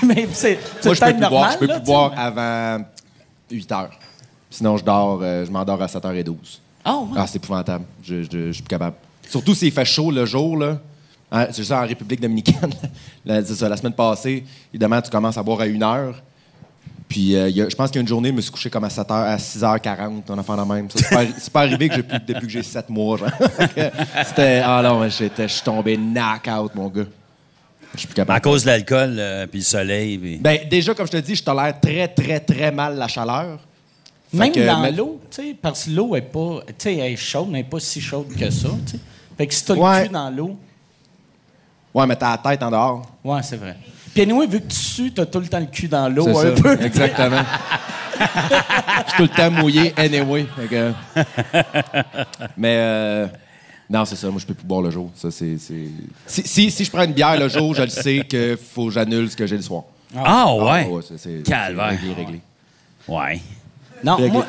mais 0.07 0.29
c'est, 0.33 0.59
c'est 0.81 0.85
Moi, 0.87 0.95
je 0.95 1.01
peux 1.15 1.29
boire, 1.29 1.53
je 1.53 1.59
peux 1.59 1.67
là, 1.67 1.81
plus 1.81 1.87
boire 1.87 2.11
mais- 2.11 2.19
avant 2.23 2.85
8 3.51 3.73
heures. 3.73 3.91
Sinon, 4.51 4.77
je 4.77 4.85
dors, 4.85 5.21
euh, 5.23 5.47
je 5.47 5.51
m'endors 5.51 5.81
à 5.81 5.87
7h12. 5.87 6.61
Ah, 6.85 6.97
ouais. 6.99 7.07
Ah, 7.17 7.27
c'est 7.27 7.37
épouvantable. 7.37 7.85
Je, 8.03 8.23
je, 8.25 8.29
je 8.49 8.53
suis 8.53 8.63
plus 8.63 8.69
capable. 8.69 8.97
Surtout 9.29 9.55
s'il 9.55 9.73
fait 9.73 9.85
chaud 9.85 10.11
le 10.11 10.27
jour, 10.27 10.57
là. 10.57 10.79
Hein, 11.33 11.47
c'est 11.53 11.65
ça 11.65 11.83
en 11.83 11.87
République 11.87 12.21
dominicaine. 12.21 12.73
Ça, 13.45 13.69
la 13.69 13.77
semaine 13.77 13.93
passée, 13.93 14.43
évidemment, 14.73 15.01
tu 15.01 15.11
commences 15.11 15.39
à 15.39 15.43
boire 15.43 15.61
à 15.61 15.65
1 15.65 15.81
heure. 15.83 16.21
Puis, 17.09 17.35
euh, 17.37 17.49
il 17.49 17.57
y 17.57 17.63
a- 17.63 17.69
je 17.69 17.75
pense 17.77 17.89
qu'il 17.91 17.97
y 17.97 18.01
a 18.01 18.03
une 18.03 18.09
journée, 18.09 18.29
je 18.31 18.35
me 18.35 18.41
suis 18.41 18.51
couché 18.51 18.71
comme 18.71 18.85
à 18.85 18.89
7h, 18.89 19.13
à 19.13 19.37
6h40, 19.37 20.23
on 20.29 20.39
a 20.39 20.43
fait 20.43 20.57
la 20.57 20.65
même. 20.65 20.89
Ça, 20.91 20.99
C'est 20.99 21.09
pas, 21.15 21.23
arri- 21.25 21.35
c'est 21.39 21.53
pas 21.53 21.61
arrivé 21.63 21.89
que 21.89 21.95
j'ai 21.97 22.03
plus- 22.03 22.19
depuis 22.27 22.47
que 22.47 22.53
j'ai 22.53 22.63
7 22.63 22.89
mois, 22.89 23.17
genre. 23.19 23.31
C'était. 24.27 24.63
Ah 24.65 24.81
non, 24.83 25.09
j'étais, 25.09 25.49
je 25.49 25.55
suis 25.55 25.63
tombé 25.63 25.97
knock-out, 25.97 26.75
mon 26.75 26.89
gars. 26.89 27.05
Je 27.95 27.99
suis 27.99 28.07
plus 28.09 28.15
capable. 28.15 28.37
À 28.37 28.41
cause 28.41 28.63
de 28.63 28.69
l'alcool, 28.69 29.17
euh, 29.19 29.47
puis 29.49 29.59
le 29.61 29.65
soleil. 29.65 30.19
puis- 30.19 30.37
Ben, 30.39 30.59
déjà, 30.71 30.95
comme 30.95 31.07
je 31.07 31.13
te 31.13 31.17
dis, 31.17 31.35
je 31.35 31.43
tolère 31.43 31.79
très, 31.81 32.07
très, 32.09 32.39
très 32.41 32.71
mal 32.71 32.97
la 32.97 33.09
chaleur. 33.09 33.59
Fait 34.31 34.37
Même 34.37 34.53
que, 34.53 34.65
dans 34.65 34.81
mais- 34.81 34.93
l'eau, 34.93 35.21
tu 35.29 35.43
sais, 35.43 35.57
parce 35.61 35.85
que 35.85 35.91
l'eau 35.91 36.15
est 36.15 36.21
pas, 36.23 36.61
tu 36.69 36.75
sais, 36.79 36.95
elle 36.97 37.13
est 37.13 37.17
chaude, 37.17 37.49
mais 37.51 37.59
elle 37.61 37.65
n'est 37.65 37.71
pas 37.71 37.81
si 37.81 38.01
chaude 38.01 38.29
que 38.37 38.49
ça, 38.51 38.69
tu 38.87 38.93
sais. 38.93 38.99
Fait 39.37 39.47
que 39.49 39.55
si 39.55 39.65
t'as 39.65 39.75
Ouais. 39.75 40.03
le 40.03 40.07
cul 40.07 40.13
dans 40.13 40.31
l'eau, 40.31 40.57
Ouais, 41.95 42.07
mais 42.07 42.17
t'as 42.17 42.31
la 42.33 42.39
tête 42.39 42.63
en 42.63 42.71
dehors. 42.71 43.03
ouais, 43.25 43.43
c'est 43.43 43.57
vrai. 43.57 43.77
Puis 44.13 44.23
anyway, 44.23 44.47
vu 44.47 44.61
que 44.61 44.67
tu 44.69 44.77
sues, 44.77 45.13
t'as 45.13 45.27
tout 45.27 45.39
le 45.41 45.47
temps 45.47 45.61
le 45.61 45.67
cul 45.67 45.87
dans 45.89 46.09
l'eau 46.09 46.29
un 46.29 46.35
ça, 46.57 46.63
peu. 46.63 46.81
Exactement. 46.83 47.43
Je 48.21 49.09
suis 49.09 49.17
tout 49.17 49.23
le 49.23 49.29
temps 49.29 49.51
mouillé, 49.51 49.95
anyway. 49.97 50.47
Que- 50.69 50.93
Mais 52.57 52.75
euh, 52.77 53.27
non, 53.89 54.05
c'est 54.05 54.17
ça. 54.17 54.29
Moi, 54.29 54.39
je 54.41 54.47
peux 54.47 54.53
plus 54.55 54.67
boire 54.67 54.83
le 54.83 54.91
jour. 54.91 55.11
Ça, 55.15 55.31
c'est, 55.31 55.57
Si, 55.59 55.89
si, 56.27 56.71
si 56.71 56.85
je 56.85 56.91
prends 56.91 57.05
une 57.05 57.13
bière 57.15 57.39
le 57.39 57.49
jour, 57.49 57.75
je 57.75 57.83
le 57.83 57.89
sais 57.89 58.21
que 58.29 58.57
faut 58.75 58.87
que 58.87 58.93
j'annule 58.93 59.31
ce 59.31 59.37
que 59.37 59.47
j'ai 59.47 59.57
le 59.57 59.63
soir. 59.63 59.85
Ah, 60.15 60.53
ouais? 60.55 60.87
Ah, 60.93 61.01
c'est, 61.09 61.19
c'est, 61.19 61.43
Calvaire. 61.45 61.87
réglé, 61.91 62.13
réglé. 62.13 62.41
Ouais. 63.09 63.41
Non, 64.05 64.17
Réglé. 64.17 64.31
moi, 64.33 64.47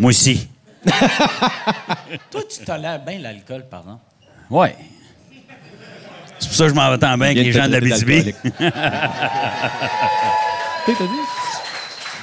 Moi 0.00 0.08
aussi. 0.08 0.48
toi, 2.30 2.40
tu 2.48 2.64
tolères 2.64 3.04
bien 3.04 3.18
l'alcool, 3.18 3.64
par 3.70 3.80
exemple. 3.80 4.02
Ouais. 4.50 4.74
C'est 6.40 6.48
pour 6.48 6.56
ça 6.56 6.64
que 6.64 6.70
je 6.70 6.74
m'en 6.74 6.90
vais 6.90 6.98
tant 6.98 7.16
bien 7.16 7.26
avec 7.26 7.38
les 7.38 7.52
gens 7.52 7.68
de 7.68 7.76
la 7.76 7.80
BTB. 7.80 8.34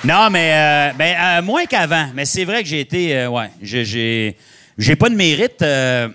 Non, 0.04 0.30
mais 0.30 0.52
euh, 0.54 0.92
ben, 0.98 1.16
euh, 1.20 1.42
moins 1.42 1.66
qu'avant. 1.66 2.08
Mais 2.14 2.26
c'est 2.26 2.46
vrai 2.46 2.62
que 2.62 2.70
j'ai 2.70 2.82
été. 2.82 3.18
euh, 3.18 3.30
ouais. 3.30 3.50
J'ai, 3.62 4.36
j'ai, 4.78 4.96
pas 4.96 5.10
de 5.10 5.16
mérite. 5.16 5.62
euh, 5.62 6.08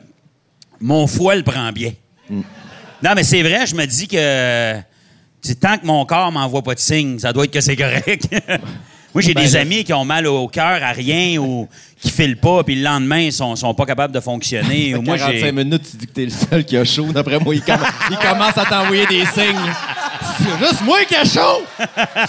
mon 0.81 1.07
foie 1.07 1.35
le 1.35 1.43
prend 1.43 1.71
bien. 1.73 1.93
Non, 2.31 3.13
mais 3.17 3.25
c'est 3.25 3.43
vrai, 3.43 3.67
je 3.67 3.75
me 3.75 3.85
dis 3.85 4.07
que. 4.07 4.77
tant 5.61 5.79
que 5.79 5.87
mon 5.87 6.05
corps 6.07 6.31
m'envoie 6.31 6.63
pas 6.63 6.75
de 6.75 6.81
signes, 6.81 7.19
ça 7.19 7.33
doit 7.33 7.45
être 7.45 7.53
que 7.53 7.61
c'est 7.61 7.77
correct. 7.77 8.29
Moi, 9.15 9.21
j'ai 9.23 9.35
Ben, 9.35 9.43
des 9.45 9.57
amis 9.57 9.85
qui 9.85 9.93
ont 9.93 10.05
mal 10.05 10.27
au 10.27 10.49
cœur 10.49 10.83
à 10.83 10.93
rien 10.93 11.39
ou 11.39 11.69
qui 12.01 12.11
filent 12.11 12.37
pas, 12.39 12.63
puis 12.65 12.75
le 12.77 12.83
lendemain, 12.83 13.19
ils 13.21 13.33
sont, 13.33 13.55
sont 13.57 13.75
pas 13.75 13.85
capables 13.87 14.15
de 14.15 14.21
fonctionner. 14.21 14.95
Ou 14.97 15.03
moi, 15.03 15.17
45 15.19 15.39
j'ai. 15.45 15.53
minutes, 15.53 15.83
tu 15.91 15.97
dis 15.99 16.07
que 16.07 16.13
t'es 16.13 16.25
le 16.25 16.31
seul 16.31 16.65
qui 16.65 16.77
a 16.77 16.85
chaud. 16.85 17.13
D'après 17.13 17.39
moi, 17.39 17.55
il, 17.55 17.61
comm- 17.61 17.79
il 18.11 18.17
commence 18.17 18.57
à 18.59 18.65
t'envoyer 18.65 19.07
des 19.07 19.25
signes. 19.27 19.73
C'est 20.39 20.67
juste 20.67 20.81
moi 20.83 20.99
qui 21.07 21.15
a 21.15 21.25
chaud! 21.25 21.63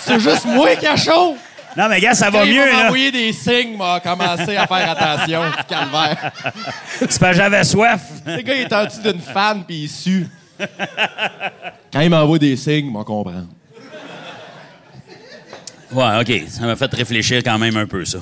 C'est 0.02 0.20
juste 0.20 0.46
moi 0.46 0.76
qui 0.76 0.86
a 0.86 0.96
chaud! 0.96 1.36
Non, 1.76 1.88
mais 1.90 2.00
gars, 2.02 2.14
ça 2.14 2.30
va 2.30 2.46
mieux, 2.46 2.66
là. 2.66 2.84
m'envoyer 2.84 3.12
des 3.12 3.34
signes, 3.34 3.76
m'a 3.78 4.00
commencé 4.00 4.56
à 4.56 4.68
faire 4.68 4.92
attention. 4.92 5.42
Calvaire. 5.68 6.32
C'est 7.00 7.20
que 7.20 7.34
j'avais 7.34 7.64
soif. 7.64 8.02
Le 8.28 8.42
gars, 8.42 8.54
il 8.56 8.62
est 8.62 8.74
en 8.74 8.86
dessous 8.86 9.02
d'une 9.02 9.20
fan 9.22 9.64
puis 9.66 9.84
il 9.84 9.90
sue. 9.90 10.28
Quand 11.92 12.02
il 12.02 12.10
m'envoie 12.12 12.38
des 12.38 12.56
signes, 12.58 12.92
m'en 12.92 13.04
comprendre. 13.04 13.48
Ouais, 15.94 16.20
OK. 16.22 16.50
Ça 16.50 16.62
m'a 16.66 16.76
fait 16.76 16.94
réfléchir 16.94 17.41
quand 17.44 17.58
même 17.60 17.78
un 17.78 17.86
peu, 17.86 18.04
ça. 18.06 18.20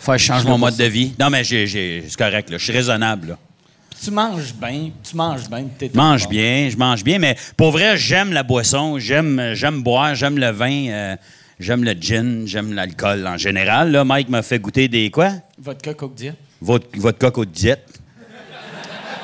Faut 0.00 0.12
que 0.12 0.18
je 0.18 0.24
change 0.24 0.44
mon 0.44 0.58
mode 0.58 0.76
de 0.76 0.84
vie. 0.84 1.14
Non, 1.18 1.30
mais 1.30 1.44
j'ai, 1.44 1.66
j'ai- 1.66 2.04
c'est 2.06 2.16
correct, 2.18 2.50
là. 2.50 2.58
Je 2.58 2.64
suis 2.64 2.72
raisonnable, 2.72 3.28
là. 3.28 3.38
Tu 4.02 4.10
manges 4.10 4.52
bien, 4.54 4.90
tu 5.02 5.16
manges 5.16 5.48
bien, 5.48 5.64
t'es 5.78 5.90
Je 5.92 5.96
mange 5.96 6.28
bien, 6.28 6.68
je 6.70 6.76
mange 6.76 7.02
bien, 7.02 7.18
mais 7.18 7.36
pour 7.56 7.70
vrai, 7.70 7.96
j'aime 7.96 8.32
la 8.34 8.42
boisson, 8.42 8.98
j'aime, 8.98 9.52
j'aime 9.54 9.82
boire, 9.82 10.14
j'aime 10.14 10.36
le 10.36 10.50
vin, 10.50 10.88
euh, 10.88 11.16
j'aime 11.58 11.84
le 11.84 11.92
gin, 11.98 12.42
j'aime 12.46 12.74
l'alcool 12.74 13.26
en 13.26 13.38
général. 13.38 13.92
Là, 13.92 14.04
Mike 14.04 14.28
m'a 14.28 14.42
fait 14.42 14.58
goûter 14.58 14.88
des 14.88 15.10
quoi? 15.10 15.30
Vodka 15.58 15.94
Coke 15.94 16.14
Diet. 16.16 16.34
Votre, 16.60 16.86
votre 16.98 17.38
au 17.38 17.44
diète. 17.46 17.88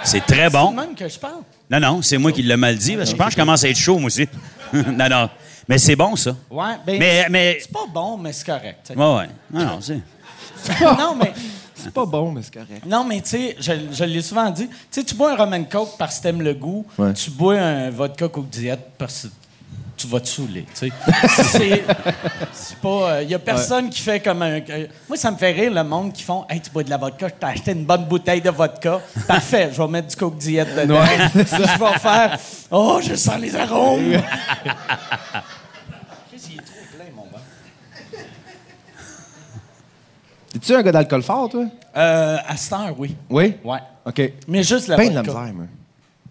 C'est 0.03 0.25
très 0.25 0.45
C'est 0.45 0.51
bon. 0.51 0.71
le 0.71 0.77
même 0.77 0.95
que 0.95 1.09
je 1.09 1.19
parle. 1.19 1.43
Non, 1.71 1.81
non, 1.81 2.03
c'est 2.03 2.17
moi 2.17 2.33
qui 2.33 2.43
l'ai 2.43 2.57
mal 2.57 2.77
dit, 2.77 2.97
parce 2.97 3.11
que 3.11 3.17
je 3.17 3.17
pense 3.17 3.27
que 3.27 3.33
je 3.33 3.37
commence 3.37 3.65
à 3.65 3.69
être 3.69 3.79
chaud, 3.79 3.99
moi 3.99 4.07
aussi. 4.07 4.27
non, 4.73 5.09
non. 5.11 5.29
Mais 5.71 5.79
c'est 5.79 5.95
bon, 5.95 6.17
ça. 6.17 6.35
Ouais, 6.51 6.75
ben, 6.85 6.99
Mais, 6.99 7.27
mais, 7.31 7.59
c'est 7.61 7.71
pas 7.71 7.87
bon, 7.95 8.17
mais 8.19 8.33
c'est 8.33 8.45
correct. 8.45 8.91
ouais, 8.91 8.97
ouais. 8.97 9.29
Non, 9.53 9.65
non, 9.67 9.79
c'est. 9.81 10.01
non, 10.99 11.15
mais, 11.15 11.33
C'est 11.77 11.93
pas 11.93 12.05
bon, 12.05 12.33
mais 12.33 12.43
c'est 12.43 12.53
correct. 12.53 12.85
non, 12.85 13.05
mais 13.05 13.21
tu 13.21 13.29
sais, 13.29 13.57
je, 13.61 13.73
je 13.93 14.03
l'ai 14.05 14.21
souvent 14.21 14.51
dit. 14.51 14.67
Tu 14.67 14.75
sais, 14.91 15.05
tu 15.05 15.15
bois 15.15 15.31
un 15.33 15.37
Roman 15.37 15.63
Coke 15.63 15.91
parce 15.97 16.19
que 16.19 16.25
t'aimes 16.25 16.43
le 16.43 16.55
goût. 16.55 16.85
Ouais. 16.99 17.13
Tu 17.13 17.31
bois 17.31 17.55
un 17.61 17.89
vodka 17.91 18.27
Coke 18.29 18.51
Diet 18.51 18.81
parce 18.99 19.23
que 19.23 19.29
tu 19.97 20.09
vas 20.09 20.19
te 20.19 20.27
saouler. 20.27 20.67
tu 20.75 20.89
sais. 20.89 20.93
c'est 21.45 21.85
c'est 22.53 22.77
pas. 22.79 23.23
Il 23.23 23.31
y 23.31 23.35
a 23.35 23.39
personne 23.39 23.91
qui 23.91 24.01
fait 24.01 24.19
comme 24.19 24.43
un. 24.43 24.59
euh, 24.69 24.87
moi, 25.09 25.17
ça 25.17 25.31
me 25.31 25.37
fait 25.37 25.53
rire 25.53 25.73
le 25.73 25.85
monde 25.85 26.13
qui 26.13 26.25
font 26.25 26.47
Hey, 26.51 26.61
tu 26.61 26.71
bois 26.71 26.83
de 26.83 26.91
la 26.91 26.97
vodka, 26.97 27.29
je 27.29 27.35
t'ai 27.35 27.47
acheté 27.47 27.71
une 27.73 27.85
bonne 27.85 28.07
bouteille 28.07 28.41
de 28.41 28.51
vodka. 28.51 29.01
Parfait, 29.29 29.71
je 29.73 29.81
vais 29.81 29.87
mettre 29.89 30.09
du 30.09 30.17
Coke 30.17 30.37
Diet 30.37 30.65
dedans. 30.65 31.05
je 31.35 31.39
vais 31.39 31.99
faire 32.01 32.37
Oh, 32.73 32.99
je 33.01 33.15
sens 33.15 33.39
les 33.39 33.55
arômes. 33.55 34.21
Qu'est-ce 36.31 36.47
qu'il 36.49 36.59
est 36.59 36.63
trop 36.63 36.97
plein, 36.97 37.05
mon 37.15 37.25
gars? 37.25 37.39
Es-tu 40.55 40.75
un 40.75 40.83
gars 40.83 40.93
d'alcool 40.93 41.23
fort, 41.23 41.49
toi? 41.49 41.65
Euh, 41.97 42.37
à 42.47 42.57
cette 42.57 42.73
heure, 42.73 42.95
oui. 42.99 43.15
Oui? 43.29 43.55
Ouais. 43.65 43.79
OK. 44.05 44.33
Mais 44.49 44.63
juste 44.63 44.89
la 44.89 44.97
Peine 44.97 45.11
de 45.11 45.15
la 45.15 45.23
vodka. 45.23 45.41
misère, 45.41 45.55
moi. 45.55 45.65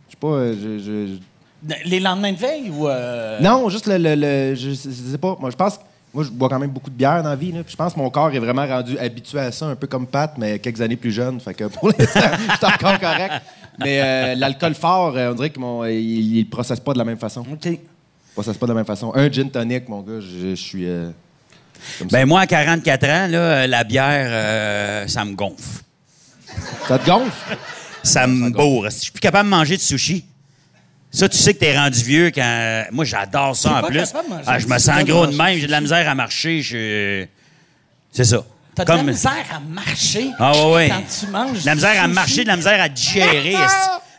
Je 0.07 0.11
sais 0.11 0.17
pas. 0.19 0.27
euh, 0.27 0.53
je- 0.61 0.79
je- 0.79 1.07
je- 1.13 1.89
Les 1.89 1.99
lendemains 1.99 2.31
de 2.33 2.37
veille 2.37 2.69
ou. 2.69 2.87
euh, 2.87 3.39
Non, 3.41 3.67
juste 3.69 3.85
le. 3.87 3.97
le, 3.97 4.15
le- 4.15 4.55
je, 4.55 4.69
je 4.71 4.75
sais 5.11 5.17
pas. 5.17 5.35
Moi, 5.39 5.49
je 5.51 5.55
pense. 5.55 5.77
que- 5.77 5.83
Moi, 6.13 6.23
je 6.23 6.31
bois 6.31 6.49
quand 6.49 6.57
même 6.57 6.71
beaucoup 6.71 6.89
de 6.89 6.95
bière 6.95 7.21
dans 7.21 7.29
la 7.29 7.35
vie. 7.35 7.51
Là. 7.51 7.61
Puis 7.63 7.73
je 7.73 7.77
pense 7.77 7.93
que 7.93 7.99
mon 7.99 8.09
corps 8.09 8.31
est 8.33 8.39
vraiment 8.39 8.65
rendu 8.65 8.97
habitué 8.97 9.39
à 9.39 9.51
ça, 9.51 9.67
un 9.67 9.75
peu 9.75 9.85
comme 9.85 10.07
Pat, 10.07 10.33
mais 10.37 10.57
quelques 10.57 10.81
années 10.81 10.95
plus 10.95 11.11
jeune. 11.11 11.39
Fait 11.39 11.53
que 11.53 11.65
pour 11.65 11.89
l'instant, 11.89 12.19
je 12.49 12.55
suis 12.55 12.65
encore 12.65 12.99
correct. 12.99 13.33
Mais 13.77 14.01
euh, 14.01 14.35
l'alcool 14.35 14.73
fort, 14.73 15.15
euh, 15.15 15.31
on 15.31 15.35
dirait 15.35 15.51
qu'il 15.51 15.61
ne 15.61 16.39
le 16.39 16.49
processe 16.49 16.79
pas 16.79 16.93
de 16.93 16.97
la 16.97 17.05
même 17.05 17.19
façon. 17.19 17.41
OK. 17.41 17.65
Il 17.65 17.79
processe 18.33 18.57
pas 18.57 18.65
de 18.65 18.71
la 18.71 18.75
même 18.77 18.85
façon. 18.85 19.11
Un 19.13 19.29
gin 19.31 19.51
tonic, 19.51 19.87
mon 19.87 20.01
gars, 20.01 20.19
je, 20.19 20.49
je 20.49 20.55
suis. 20.55 20.87
euh, 20.89 21.09
Ben, 22.11 22.25
moi, 22.25 22.41
à 22.41 22.47
44 22.47 23.03
ans, 23.05 23.27
là, 23.27 23.37
euh, 23.37 23.67
la 23.67 23.83
bière, 23.83 24.27
euh, 24.29 25.07
ça 25.07 25.25
me 25.25 25.33
gonfle. 25.33 25.55
ça. 26.87 26.99
Te 26.99 27.05
gonfle? 27.05 27.57
Ça 28.03 28.27
me 28.27 28.49
bourre. 28.49 28.85
Je 28.89 28.95
suis 28.95 29.11
plus 29.11 29.19
capable 29.19 29.49
de 29.49 29.55
manger 29.55 29.75
de 29.77 29.81
sushi. 29.81 30.25
Ça, 31.11 31.27
tu 31.27 31.37
sais 31.37 31.53
que 31.53 31.59
t'es 31.59 31.77
rendu 31.77 32.03
vieux 32.03 32.31
quand. 32.33 32.83
Moi, 32.91 33.03
j'adore 33.03 33.55
ça 33.55 33.77
en 33.77 33.81
pas 33.81 33.87
plus. 33.87 34.03
Ah, 34.45 34.59
je 34.59 34.67
me 34.67 34.77
sens 34.77 35.03
gros 35.03 35.25
de 35.25 35.35
même, 35.35 35.57
j'ai 35.59 35.65
de 35.67 35.71
la 35.71 35.81
misère 35.81 36.07
à 36.07 36.15
marcher. 36.15 36.61
Je... 36.61 37.25
C'est 38.11 38.25
ça. 38.25 38.43
T'as 38.75 38.85
de 38.85 38.91
la 38.91 39.03
misère 39.03 39.45
à 39.53 39.59
marcher 39.59 40.29
Ah, 40.39 40.51
ouais, 40.53 40.73
ouais. 40.73 40.89
quand 40.89 41.03
tu 41.19 41.27
manges. 41.31 41.61
De 41.61 41.65
la 41.65 41.75
misère 41.75 42.03
à 42.03 42.07
marcher, 42.07 42.43
de 42.43 42.47
la 42.47 42.55
misère 42.55 42.81
à 42.81 42.87
digérer. 42.89 43.55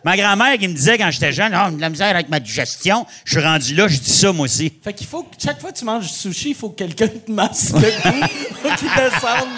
Ma 0.05 0.17
grand-mère 0.17 0.57
qui 0.59 0.67
me 0.67 0.73
disait 0.75 0.97
quand 0.97 1.11
j'étais 1.11 1.33
jeune, 1.33 1.53
ah, 1.55 1.71
de 1.71 1.81
la 1.81 1.91
misère 1.91 2.09
avec 2.15 2.29
ma 2.31 2.41
digestion. 2.41 3.07
Je 3.25 3.39
suis 3.39 3.47
rendu 3.47 3.75
là, 3.75 3.87
je 3.89 3.99
dis 3.99 4.11
ça 4.11 4.33
moi 4.33 4.45
aussi. 4.45 4.73
Fait 4.83 4.93
qu'il 4.95 5.07
faut 5.07 5.23
que 5.25 5.35
chaque 5.39 5.61
fois 5.61 5.73
que 5.73 5.79
tu 5.79 5.85
manges 5.85 6.05
du 6.07 6.13
sushi, 6.15 6.51
il 6.51 6.55
faut 6.55 6.71
que 6.71 6.77
quelqu'un 6.85 7.09
te 7.09 7.31
masse 7.31 7.73
le 7.75 7.81
cou, 8.03 8.27
faut 8.63 8.77
qu'il 8.77 8.89
descende. 8.97 9.49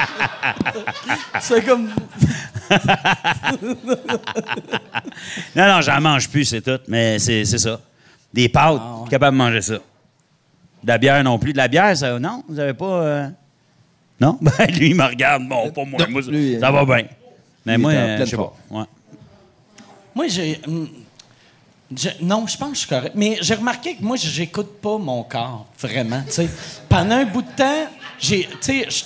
C'est 1.40 1.64
comme. 1.64 1.90
Non, 5.54 5.66
non, 5.68 5.80
j'en 5.80 6.00
mange 6.00 6.28
plus, 6.28 6.44
c'est 6.44 6.60
tout. 6.62 6.78
Mais 6.88 7.18
c'est 7.18 7.44
ça. 7.44 7.80
Des 8.32 8.48
pâtes, 8.48 8.80
Ah, 8.80 8.96
ouais. 9.02 9.08
capable 9.10 9.36
de 9.36 9.42
manger 9.42 9.60
ça. 9.62 9.74
De 9.74 10.88
la 10.88 10.98
bière 10.98 11.22
non 11.22 11.38
plus. 11.38 11.52
De 11.52 11.58
la 11.58 11.68
bière, 11.68 11.96
ça, 11.96 12.18
non? 12.18 12.42
Vous 12.48 12.58
avez 12.58 12.72
pas. 12.74 12.84
euh, 13.02 13.28
Non? 14.20 14.38
Ben, 14.40 14.66
lui, 14.74 14.88
il 14.90 14.94
me 14.96 15.04
regarde. 15.04 15.46
Bon, 15.46 15.70
pas 15.70 15.84
moi. 15.84 16.00
moi, 16.08 16.22
ça, 16.22 16.30
lui, 16.30 16.58
ça 16.58 16.70
va 16.70 16.84
bien. 16.84 17.04
Mais 17.66 17.76
moi, 17.78 17.92
euh, 17.92 18.18
je 18.20 18.24
sais 18.24 18.36
pas. 18.36 18.52
Ouais. 18.70 18.84
Moi, 20.14 20.28
j'ai. 20.28 20.60
hum, 20.66 20.88
je- 21.94 22.08
non, 22.22 22.46
je 22.46 22.56
pense 22.56 22.68
que 22.70 22.74
je 22.74 22.80
suis 22.80 22.88
correct. 22.88 23.12
Mais 23.14 23.38
j'ai 23.40 23.54
remarqué 23.54 23.94
que 23.96 24.02
moi, 24.02 24.16
j'écoute 24.16 24.80
pas 24.80 24.98
mon 24.98 25.22
corps, 25.24 25.66
vraiment. 25.78 26.22
Pendant 26.88 27.16
un 27.16 27.24
bout 27.24 27.42
de 27.42 27.50
temps, 27.56 27.86
j'ai, 28.18 28.48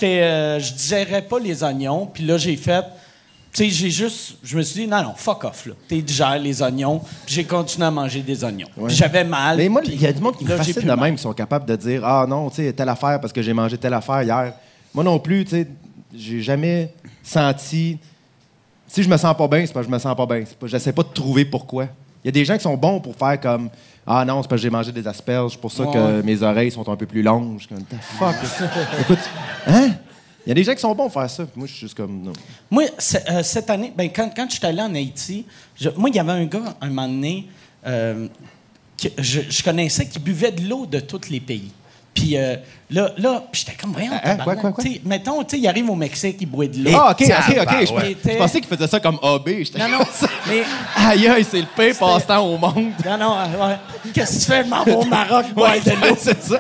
euh, 0.03 0.61
je 0.61 0.73
digérais 0.73 1.23
pas 1.23 1.39
les 1.39 1.63
oignons, 1.63 2.07
puis 2.07 2.25
là, 2.25 2.39
j'ai 2.39 2.57
fait. 2.57 2.85
Tu 3.53 3.71
j'ai 3.71 3.91
juste. 3.91 4.35
Je 4.45 4.59
me 4.59 4.63
suis 4.63 4.83
dit, 4.83 4.87
non, 4.87 5.03
non, 5.03 5.15
fuck 5.17 5.45
off, 5.45 5.65
là. 5.67 5.73
Tu 5.89 6.03
digères 6.03 6.39
les 6.39 6.61
oignons, 6.61 6.99
puis 7.25 7.35
j'ai 7.37 7.45
continué 7.45 7.87
à 7.87 7.91
manger 7.91 8.21
des 8.21 8.45
oignons. 8.45 8.69
J'avais 8.89 9.25
mal. 9.25 9.57
Mais 9.57 9.69
moi, 9.71 9.81
il 9.85 9.99
y 10.01 10.07
a 10.07 10.13
du 10.13 10.21
monde 10.21 10.37
qui 10.37 10.45
me 10.45 10.51
fascine 10.59 10.75
de 10.83 11.01
même, 11.05 11.17
qui 11.17 11.23
sont 11.23 11.33
capables 11.33 11.65
de 11.65 11.75
dire 11.75 12.05
Ah 12.05 12.27
non, 12.29 12.51
tu 12.51 12.57
sais, 12.57 12.73
telle 12.75 12.89
affaire 12.91 13.19
parce 13.19 13.33
que 13.33 13.41
j'ai 13.41 13.55
mangé 13.55 13.79
telle 13.79 13.95
affaire 13.95 14.23
hier. 14.23 14.53
Moi 14.93 15.03
non 15.05 15.19
plus, 15.19 15.45
tu 15.45 15.51
sais, 15.53 15.69
j'ai 16.15 16.43
jamais 16.43 16.93
senti. 17.23 17.99
Si 18.89 19.03
je 19.03 19.09
me 19.09 19.17
sens 19.17 19.37
pas 19.37 19.49
bien, 19.49 19.67
c'est 19.67 19.73
parce 19.73 19.87
que 19.87 19.91
je 19.91 19.95
me 19.95 19.99
sens 20.01 20.17
pas 20.17 20.27
bien. 20.27 20.45
Pas- 20.59 20.67
J'essaie 20.67 20.93
pas 20.93 21.03
de 21.03 21.09
trouver 21.09 21.45
pourquoi. 21.45 21.85
Il 22.25 22.27
y 22.27 22.31
a 22.31 22.33
des 22.33 22.45
gens 22.45 22.57
qui 22.57 22.63
sont 22.63 22.77
bons 22.77 23.01
pour 23.01 23.15
faire 23.15 23.39
comme 23.41 23.69
Ah 24.07 24.25
non, 24.25 24.43
c'est 24.43 24.49
parce 24.49 24.61
que 24.61 24.63
j'ai 24.63 24.71
mangé 24.71 24.93
des 24.93 25.07
asperges, 25.07 25.53
c'est 25.53 25.61
pour 25.61 25.73
ça 25.73 25.85
que 25.87 25.99
Ouais. 25.99 26.23
mes 26.23 26.41
oreilles 26.43 26.71
sont 26.71 26.89
un 26.89 26.97
peu 26.97 27.07
plus 27.07 27.23
longues. 27.23 27.59
Je 27.59 27.67
suis 27.67 27.75
comme 27.75 27.85
The 27.85 28.01
fuck. 28.01 28.35
Écoute, 29.01 29.19
hein? 29.67 29.91
Il 30.47 30.51
y 30.51 30.53
a 30.53 30.55
des 30.55 30.63
gens 30.63 30.75
qui 30.75 30.81
sont 30.81 30.95
bons 30.95 31.11
pour 31.11 31.13
faire 31.21 31.29
ça. 31.31 31.45
Moi, 31.57 31.67
je 31.67 31.73
suis 31.73 31.81
juste 31.81 31.97
comme 31.97 32.23
non. 32.23 32.33
Moi, 32.71 32.85
euh, 32.85 33.43
cette 33.43 33.69
année, 33.69 33.93
ben, 33.97 34.09
quand, 34.15 34.31
quand 34.35 34.47
je 34.49 34.57
suis 34.57 34.65
allé 34.67 34.81
en 34.81 34.95
Haïti, 34.95 35.45
je- 35.77 35.91
moi, 35.97 36.09
il 36.09 36.15
y 36.15 36.21
avait 36.21 36.31
un 36.33 36.45
gars, 36.45 36.77
un 36.81 36.87
moment 36.89 37.09
donné, 37.09 37.49
euh, 37.85 38.29
que 39.01 39.09
je, 39.19 39.41
je 39.49 39.63
connaissais 39.65 40.07
qui 40.07 40.21
buvait 40.21 40.53
de 40.53 40.69
l'eau 40.69 40.87
de 40.87 41.01
tous 41.01 41.29
les 41.31 41.41
pays. 41.41 41.73
Puis 42.17 42.35
euh, 42.39 42.57
là, 42.91 43.11
là 43.19 43.45
j'étais 43.53 43.75
comme, 43.79 43.93
voyons, 43.93 44.11
Hein, 44.15 44.19
tabarnak, 44.37 44.45
quoi, 44.45 44.57
quoi, 44.57 44.73
quoi? 44.73 44.83
tu 44.85 44.95
sais, 44.95 45.01
Mettons, 45.05 45.45
tu 45.45 45.51
sais, 45.57 45.59
il 45.63 45.69
arrive 45.69 45.91
au 45.91 45.95
Mexique, 45.95 46.39
il 46.41 46.47
boit 46.47 46.67
de 46.67 46.79
l'eau. 46.83 46.91
Ah, 46.95 47.11
ok, 47.11 47.21
ok, 47.21 47.31
ok. 47.51 47.55
tabarouette. 47.57 48.17
Je, 48.25 48.37
pensais 48.39 48.61
qu'il 48.63 48.75
faisait 48.75 48.89
ça 48.89 48.99
comme 49.01 49.19
AB. 49.23 49.49
J'étais 49.59 49.79
Non, 49.81 49.89
non, 49.91 49.99
mais... 50.49 50.63
Aïe, 50.97 51.29
aïe, 51.29 51.47
c'est 51.49 51.61
le 51.61 51.67
pire 51.77 51.95
passe-temps 51.99 52.41
au 52.45 52.57
monde. 52.57 52.93
Non, 53.05 53.19
non, 53.19 53.37
euh, 53.39 53.69
ouais. 53.69 53.77
Qu'est-ce 54.15 54.39
que 54.39 54.41
tu 54.41 54.47
fais? 54.47 54.65
Je 54.65 54.69
m'en 54.71 54.83
vais 54.83 54.95
au 54.95 55.05
Maroc 55.05 55.47
boire 55.55 55.73
Ouais, 55.73 55.81
de 55.81 55.91
l'eau? 55.91 56.17
c'est 56.19 56.43
ça. 56.43 56.59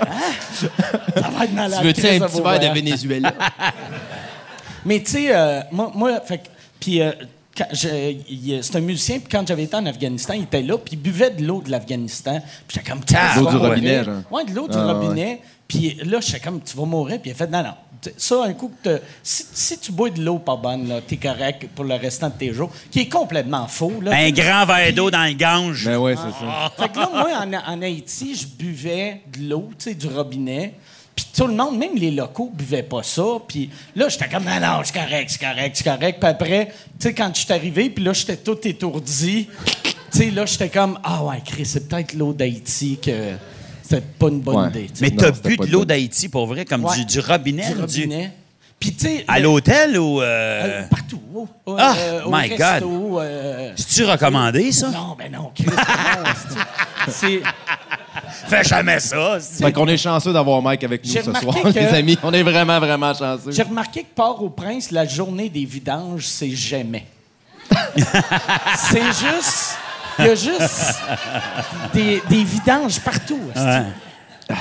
Ça 0.52 1.28
va 1.30 1.44
être 1.44 1.52
malade. 1.54 1.78
Tu 1.80 1.86
veux-tu 1.86 2.06
un 2.06 2.18
ça 2.18 2.26
petit 2.28 2.42
verre 2.42 2.60
de. 2.60 2.74
Venezuela? 2.78 3.32
Mais 4.84 5.00
tu 5.00 5.12
sais, 5.12 5.28
euh, 5.34 5.60
moi, 5.72 5.90
moi, 5.94 6.20
fait 6.20 6.38
que- 6.38 6.48
puis 6.78 7.00
euh, 7.00 7.12
c'est 7.72 8.76
un 8.76 8.80
musicien, 8.80 9.18
puis 9.18 9.28
quand 9.30 9.46
j'avais 9.46 9.64
été 9.64 9.76
en 9.76 9.86
Afghanistan, 9.86 10.34
il 10.34 10.42
était 10.44 10.62
là, 10.62 10.76
puis 10.78 10.94
il 10.94 10.98
buvait 11.00 11.30
de 11.30 11.44
l'eau 11.44 11.62
de 11.62 11.70
l'Afghanistan. 11.70 12.40
Puis 12.66 12.76
j'étais 12.78 12.90
comme, 12.90 13.00
Ah, 13.14 13.34
L'eau 13.36 13.46
du 13.46 13.50
tu 13.52 13.56
robinet, 13.56 14.04
genre. 14.04 14.14
Ouais, 14.30 14.44
de 14.44 14.54
l'eau 14.54 14.68
du 14.68 14.76
Ah, 14.76 14.92
robinet. 14.92 15.40
Puis 15.68 15.98
là, 16.04 16.18
j'étais 16.20 16.40
comme, 16.40 16.60
tu 16.62 16.76
vas 16.76 16.84
mourir. 16.84 17.20
Puis 17.20 17.30
il 17.30 17.32
a 17.32 17.36
fait, 17.36 17.48
non, 17.48 17.62
non. 17.62 17.74
Ça, 18.18 18.44
un 18.44 18.52
coup 18.52 18.68
que 18.68 18.88
t'as- 18.88 19.02
si, 19.22 19.44
si 19.52 19.78
tu 19.80 19.90
bois 19.90 20.10
de 20.10 20.22
l'eau 20.22 20.38
pas 20.38 20.54
bonne, 20.54 20.86
là, 20.86 21.00
t'es 21.00 21.16
correct 21.16 21.66
pour 21.74 21.84
le 21.84 21.94
restant 21.94 22.28
de 22.28 22.34
tes 22.34 22.52
jours, 22.52 22.70
qui 22.90 23.00
est 23.00 23.08
complètement 23.08 23.66
faux. 23.66 24.00
Là. 24.00 24.12
Un 24.14 24.30
grand 24.30 24.64
verre 24.64 24.92
d'eau 24.92 25.10
dans 25.10 25.24
le 25.24 25.32
gange. 25.32 25.86
Ben 25.86 25.96
ouais, 25.96 26.14
c'est 26.14 26.44
ça. 26.44 26.72
Fait 26.78 26.88
que 26.88 26.98
là, 27.00 27.10
moi, 27.12 27.30
en, 27.40 27.52
en 27.74 27.82
Haïti, 27.82 28.36
je 28.36 28.46
buvais 28.46 29.22
de 29.36 29.48
l'eau, 29.48 29.70
tu 29.78 29.84
sais, 29.90 29.94
du 29.94 30.06
robinet. 30.06 30.74
Puis 31.16 31.26
tout 31.34 31.46
le 31.46 31.54
monde, 31.54 31.78
même 31.78 31.94
les 31.96 32.10
locaux, 32.10 32.52
buvaient 32.54 32.82
pas 32.82 33.02
ça. 33.02 33.24
Puis 33.48 33.70
là, 33.96 34.08
j'étais 34.08 34.28
comme, 34.28 34.44
non, 34.44 34.60
non, 34.60 34.82
c'est 34.84 34.92
correct, 34.94 35.30
c'est 35.30 35.40
correct, 35.40 35.72
c'est 35.76 35.84
correct. 35.84 36.20
Puis 36.20 36.28
après, 36.28 36.66
tu 36.66 37.08
sais, 37.08 37.14
quand 37.14 37.30
je 37.34 37.40
suis 37.40 37.52
arrivé, 37.52 37.88
puis 37.90 38.04
là, 38.04 38.12
j'étais 38.12 38.36
tout 38.36 38.58
étourdi. 38.68 39.48
Tu 40.12 40.18
sais, 40.18 40.30
là, 40.30 40.44
j'étais 40.46 40.68
comme, 40.68 40.98
ah 41.02 41.24
ouais, 41.24 41.42
Chris, 41.44 41.64
c'est 41.64 41.88
peut-être 41.88 42.12
l'eau 42.12 42.32
d'Haïti 42.34 42.98
que 43.02 43.32
c'est 43.82 44.04
pas 44.18 44.28
une 44.28 44.40
bonne 44.40 44.56
Ouais. 44.56 44.68
idée. 44.68 44.86
Mais 45.00 45.10
t'as 45.10 45.32
c'était 45.32 45.48
bu 45.48 45.56
de 45.56 45.66
l'eau 45.72 45.84
d'Haïti, 45.86 46.28
pour 46.28 46.46
vrai, 46.46 46.64
comme 46.66 46.84
Ouais. 46.84 46.96
du, 46.96 47.04
du 47.06 47.20
robinet? 47.20 47.66
Du 47.66 47.72
ou 47.72 47.74
du- 47.74 47.80
robinet. 48.02 48.32
Puis, 48.78 48.92
tu 48.92 49.06
sais. 49.06 49.24
À 49.26 49.38
l'hôtel 49.40 49.98
ou. 49.98 50.20
euh, 50.20 50.82
Euh... 50.82 50.82
partout. 50.88 51.20
Au, 51.34 51.48
au- 51.64 51.76
Ah, 51.78 51.94
euh, 51.98 52.24
au 52.24 52.30
my 52.30 52.48
resto, 52.54 53.20
euh, 53.20 53.72
C'est-tu 53.76 54.04
recommandé, 54.04 54.70
ça? 54.70 54.90
non, 54.90 55.16
ben 55.18 55.32
non, 55.32 55.50
Chris, 55.54 55.64
non, 55.66 56.30
c'est. 57.08 57.40
Fais 58.46 58.62
jamais 58.64 59.00
ça. 59.00 59.38
c'est- 59.40 59.64
Fait 59.64 59.72
qu'on 59.72 59.86
est 59.88 59.96
chanceux 59.96 60.32
d'avoir 60.32 60.60
Mike 60.62 60.84
avec 60.84 61.04
nous 61.04 61.10
J'ai 61.12 61.22
ce 61.22 61.32
soir, 61.32 61.54
que- 61.62 61.68
les 61.68 61.86
amis. 61.86 62.18
On 62.22 62.32
est 62.32 62.42
vraiment, 62.42 62.78
vraiment 62.78 63.12
chanceux. 63.14 63.50
J'ai 63.52 63.62
remarqué 63.62 64.02
que 64.02 64.14
Port-au-Prince, 64.14 64.90
la 64.90 65.06
journée 65.06 65.48
des 65.48 65.64
vidanges, 65.64 66.26
c'est 66.26 66.50
jamais. 66.50 67.06
c'est 68.76 69.02
juste. 69.12 69.76
Il 70.18 70.24
y 70.24 70.28
a 70.30 70.34
juste 70.34 70.94
des, 71.92 72.22
des 72.28 72.42
vidanges 72.44 72.98
partout. 73.00 73.38
Ouais. 73.54 73.82
Ah, 74.48 74.54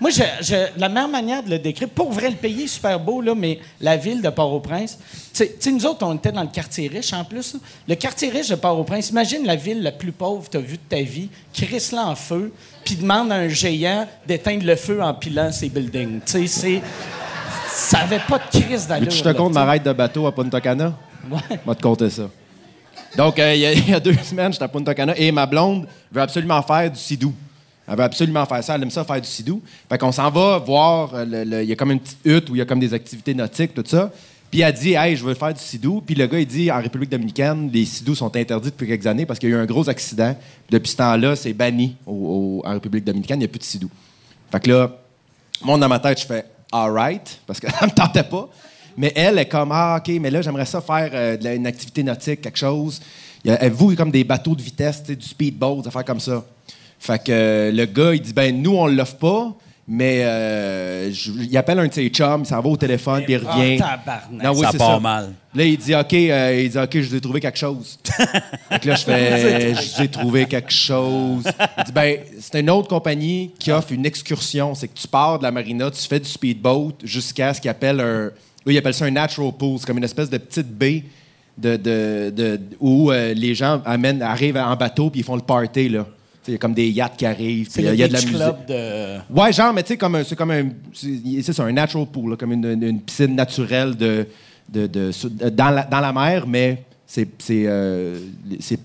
Moi, 0.00 0.08
je, 0.10 0.22
je- 0.40 0.78
la 0.80 0.88
meilleure 0.88 1.08
manière 1.08 1.42
de 1.42 1.50
le 1.50 1.58
décrire, 1.58 1.90
pour 1.90 2.10
vrai, 2.10 2.30
le 2.30 2.36
pays 2.36 2.62
est 2.62 2.66
super 2.68 2.98
beau, 2.98 3.20
là, 3.20 3.34
mais 3.34 3.58
la 3.78 3.96
ville 3.98 4.22
de 4.22 4.30
Port-au-Prince, 4.30 4.98
tu 5.34 5.44
sais- 5.58 5.70
nous 5.72 5.84
autres, 5.84 6.06
on 6.06 6.14
était 6.16 6.32
dans 6.32 6.40
le 6.40 6.48
quartier 6.48 6.88
riche 6.88 7.12
en 7.12 7.22
plus. 7.24 7.52
là. 7.54 7.60
Le 7.88 7.94
quartier 7.96 8.30
riche 8.30 8.48
de 8.48 8.54
Port-au-Prince, 8.54 9.10
imagine 9.10 9.44
la 9.44 9.56
ville 9.56 9.82
la 9.82 9.92
plus 9.92 10.12
pauvre 10.12 10.46
que 10.46 10.52
tu 10.52 10.56
as 10.56 10.60
vue 10.60 10.78
de 10.78 10.82
ta 10.88 11.02
vie, 11.02 11.28
crisse 11.52 11.92
là 11.92 12.06
en 12.06 12.14
feu, 12.14 12.50
puis 12.82 12.96
demande 12.96 13.30
à 13.30 13.34
un 13.34 13.48
géant 13.48 14.08
d'éteindre 14.26 14.64
le 14.64 14.76
feu 14.76 15.02
en 15.02 15.12
pilant 15.12 15.52
ses 15.52 15.68
buildings. 15.68 16.20
Tu 16.24 16.32
sais, 16.32 16.46
c'est. 16.46 16.82
Ça 17.72 17.98
avait 17.98 18.20
pas 18.20 18.38
de 18.38 18.58
crise 18.60 18.86
d'allure. 18.86 19.08
Tu 19.12 19.20
te 19.22 19.28
compte 19.32 19.52
ma 19.52 19.70
ride 19.70 19.82
de 19.82 19.92
bateau 19.92 20.26
à 20.26 20.34
Punta 20.34 20.60
Cana? 20.60 20.94
Ouais. 21.30 21.60
Va 21.66 21.74
te 21.74 21.82
compter 21.82 22.08
ça. 22.10 22.22
Donc, 23.16 23.38
euh, 23.38 23.54
il 23.54 23.60
y, 23.86 23.90
y 23.90 23.94
a 23.94 24.00
deux 24.00 24.14
semaines, 24.14 24.52
j'étais 24.52 24.64
à 24.64 24.68
Punta 24.68 24.94
Cana 24.94 25.14
et 25.16 25.30
ma 25.30 25.44
blonde 25.46 25.86
veut 26.10 26.22
absolument 26.22 26.60
faire 26.62 26.90
du 26.90 26.98
sidou. 26.98 27.34
Elle 27.90 27.96
veut 27.96 28.04
absolument 28.04 28.46
faire 28.46 28.62
ça. 28.62 28.76
Elle 28.76 28.82
aime 28.84 28.90
ça 28.90 29.04
faire 29.04 29.20
du 29.20 29.26
sidou. 29.26 29.60
Fait 29.88 29.98
qu'on 29.98 30.12
s'en 30.12 30.30
va 30.30 30.58
voir. 30.58 31.10
euh, 31.14 31.24
Il 31.62 31.68
y 31.68 31.72
a 31.72 31.76
comme 31.76 31.90
une 31.90 31.98
petite 31.98 32.18
hutte 32.24 32.48
où 32.48 32.54
il 32.54 32.58
y 32.58 32.62
a 32.62 32.64
comme 32.64 32.78
des 32.78 32.94
activités 32.94 33.34
nautiques, 33.34 33.74
tout 33.74 33.82
ça. 33.84 34.12
Puis 34.48 34.60
elle 34.60 34.72
dit, 34.72 34.94
hey, 34.94 35.16
je 35.16 35.24
veux 35.24 35.34
faire 35.34 35.52
du 35.52 35.60
sidou. 35.60 36.00
Puis 36.00 36.14
le 36.14 36.26
gars, 36.26 36.38
il 36.38 36.46
dit, 36.46 36.70
en 36.70 36.80
République 36.80 37.10
dominicaine, 37.10 37.68
les 37.72 37.84
sidous 37.84 38.14
sont 38.14 38.34
interdits 38.36 38.70
depuis 38.70 38.86
quelques 38.86 39.06
années 39.06 39.26
parce 39.26 39.40
qu'il 39.40 39.50
y 39.50 39.52
a 39.52 39.56
eu 39.56 39.60
un 39.60 39.66
gros 39.66 39.88
accident. 39.88 40.34
Puis 40.34 40.78
depuis 40.78 40.90
ce 40.92 40.96
temps-là, 40.98 41.34
c'est 41.34 41.52
banni 41.52 41.96
en 42.06 42.60
République 42.72 43.04
dominicaine. 43.04 43.38
Il 43.38 43.40
n'y 43.40 43.46
a 43.46 43.48
plus 43.48 43.58
de 43.58 43.64
sidou. 43.64 43.90
Fait 44.52 44.60
que 44.60 44.70
là, 44.70 44.92
moi, 45.62 45.76
dans 45.76 45.88
ma 45.88 45.98
tête, 45.98 46.20
je 46.20 46.26
fais 46.26 46.44
all 46.72 46.92
right, 46.92 47.40
parce 47.46 47.58
que 47.58 47.68
ça 47.78 47.86
me 47.86 47.92
tentait 47.92 48.22
pas. 48.22 48.48
Mais 48.96 49.12
elle 49.16 49.38
est 49.38 49.46
comme, 49.46 49.70
ah, 49.72 49.98
OK, 49.98 50.12
mais 50.20 50.30
là, 50.30 50.42
j'aimerais 50.42 50.66
ça 50.66 50.80
faire 50.80 51.10
euh, 51.12 51.56
une 51.56 51.66
activité 51.66 52.02
nautique, 52.02 52.40
quelque 52.40 52.58
chose. 52.58 53.00
Elle 53.44 53.72
voue 53.72 53.94
comme 53.96 54.10
des 54.10 54.24
bateaux 54.24 54.54
de 54.54 54.62
vitesse, 54.62 55.02
du 55.02 55.26
speedboat, 55.26 55.82
des 55.82 55.88
affaires 55.88 56.04
comme 56.04 56.20
ça? 56.20 56.44
Fait 57.00 57.18
que 57.24 57.32
euh, 57.32 57.72
le 57.72 57.86
gars, 57.86 58.14
il 58.14 58.20
dit, 58.20 58.32
ben, 58.34 58.60
nous, 58.62 58.76
on 58.76 58.86
l'offre 58.86 59.16
pas, 59.16 59.56
mais 59.88 60.22
euh, 60.22 61.10
je- 61.10 61.32
il 61.32 61.56
appelle 61.56 61.78
un 61.80 61.88
de 61.88 61.92
ses 61.92 62.08
chums, 62.10 62.42
il 62.42 62.46
s'en 62.46 62.60
va 62.60 62.68
au 62.68 62.76
téléphone, 62.76 63.24
puis 63.24 63.32
il 63.32 63.40
Ah, 63.44 63.52
revient. 63.54 63.78
tabarnak. 63.78 64.44
Non, 64.44 64.50
oui, 64.52 64.60
Ça 64.66 64.68
c'est 64.72 64.78
part 64.78 65.00
mal. 65.00 65.30
Là, 65.54 65.64
il 65.64 65.76
dit, 65.78 65.94
OK, 65.94 66.12
euh, 66.12 66.60
il 66.62 66.70
dit, 66.70 66.78
OK, 66.78 66.90
je 66.92 67.08
vous 67.08 67.14
ai 67.16 67.20
trouvé 67.20 67.40
quelque 67.40 67.58
chose. 67.58 67.98
fait 68.04 68.78
que 68.80 68.88
là, 68.88 68.94
je 68.94 69.02
fais, 69.02 69.74
je 69.82 69.96
vous 69.96 70.02
ai 70.02 70.08
trouvé 70.08 70.44
quelque 70.44 70.70
chose. 70.70 71.42
Il 71.78 71.84
dit, 71.84 71.92
ben, 71.92 72.18
c'est 72.38 72.60
une 72.60 72.70
autre 72.70 72.86
compagnie 72.88 73.50
qui 73.58 73.72
offre 73.72 73.92
une 73.92 74.04
excursion. 74.06 74.74
C'est 74.74 74.86
que 74.88 74.94
tu 74.98 75.08
pars 75.08 75.38
de 75.38 75.42
la 75.44 75.50
marina, 75.50 75.90
tu 75.90 76.06
fais 76.06 76.20
du 76.20 76.28
speedboat 76.28 76.92
jusqu'à 77.02 77.54
ce 77.54 77.60
qu'ils 77.60 77.70
appellent 77.70 78.00
un. 78.00 78.26
Eux, 78.26 78.32
ils 78.72 78.78
appellent 78.78 78.92
ça 78.94 79.06
un 79.06 79.10
natural 79.10 79.52
pool. 79.58 79.78
C'est 79.80 79.86
comme 79.86 79.98
une 79.98 80.04
espèce 80.04 80.28
de 80.28 80.36
petite 80.38 80.68
baie 80.68 81.02
de, 81.56 81.76
de- 81.76 82.30
de- 82.30 82.60
où 82.78 83.10
euh, 83.10 83.32
les 83.34 83.54
gens 83.54 83.80
amènent, 83.86 84.20
arrivent 84.22 84.58
en 84.58 84.76
bateau 84.76 85.08
puis 85.10 85.20
ils 85.20 85.24
font 85.24 85.34
le 85.36 85.40
party, 85.42 85.88
là. 85.88 86.06
Il 86.50 86.54
y 86.54 86.56
a 86.56 86.58
comme 86.58 86.74
des 86.74 86.90
yachts 86.90 87.16
qui 87.16 87.26
arrivent. 87.26 87.68
C'est 87.70 87.80
le 87.82 87.94
y 87.94 88.02
a 88.02 88.08
de 88.08 88.12
la 88.12 88.18
musique. 88.20 88.34
club 88.34 88.66
de... 88.66 89.18
Ouais, 89.30 89.52
genre, 89.52 89.72
mais 89.72 89.82
tu 89.84 89.88
sais, 89.90 89.96
comme 89.96 90.16
un- 90.16 90.24
c'est 90.24 90.34
comme 90.34 90.50
un. 90.50 90.68
C'est 90.92 91.52
ça, 91.52 91.62
un 91.62 91.72
natural 91.72 92.06
pool, 92.06 92.30
là, 92.30 92.36
comme 92.36 92.52
une, 92.52 92.64
une- 92.64 92.82
une 92.82 93.00
piscine 93.00 93.36
naturelle 93.36 93.94
de, 93.96 94.26
de, 94.68 94.86
de- 94.88 95.12
dans, 95.50 95.70
la, 95.70 95.84
dans 95.84 96.00
la 96.00 96.12
mer, 96.12 96.46
mais 96.48 96.82
c'est 97.06 97.28
c'est 97.38 97.64
euh, 97.66 98.18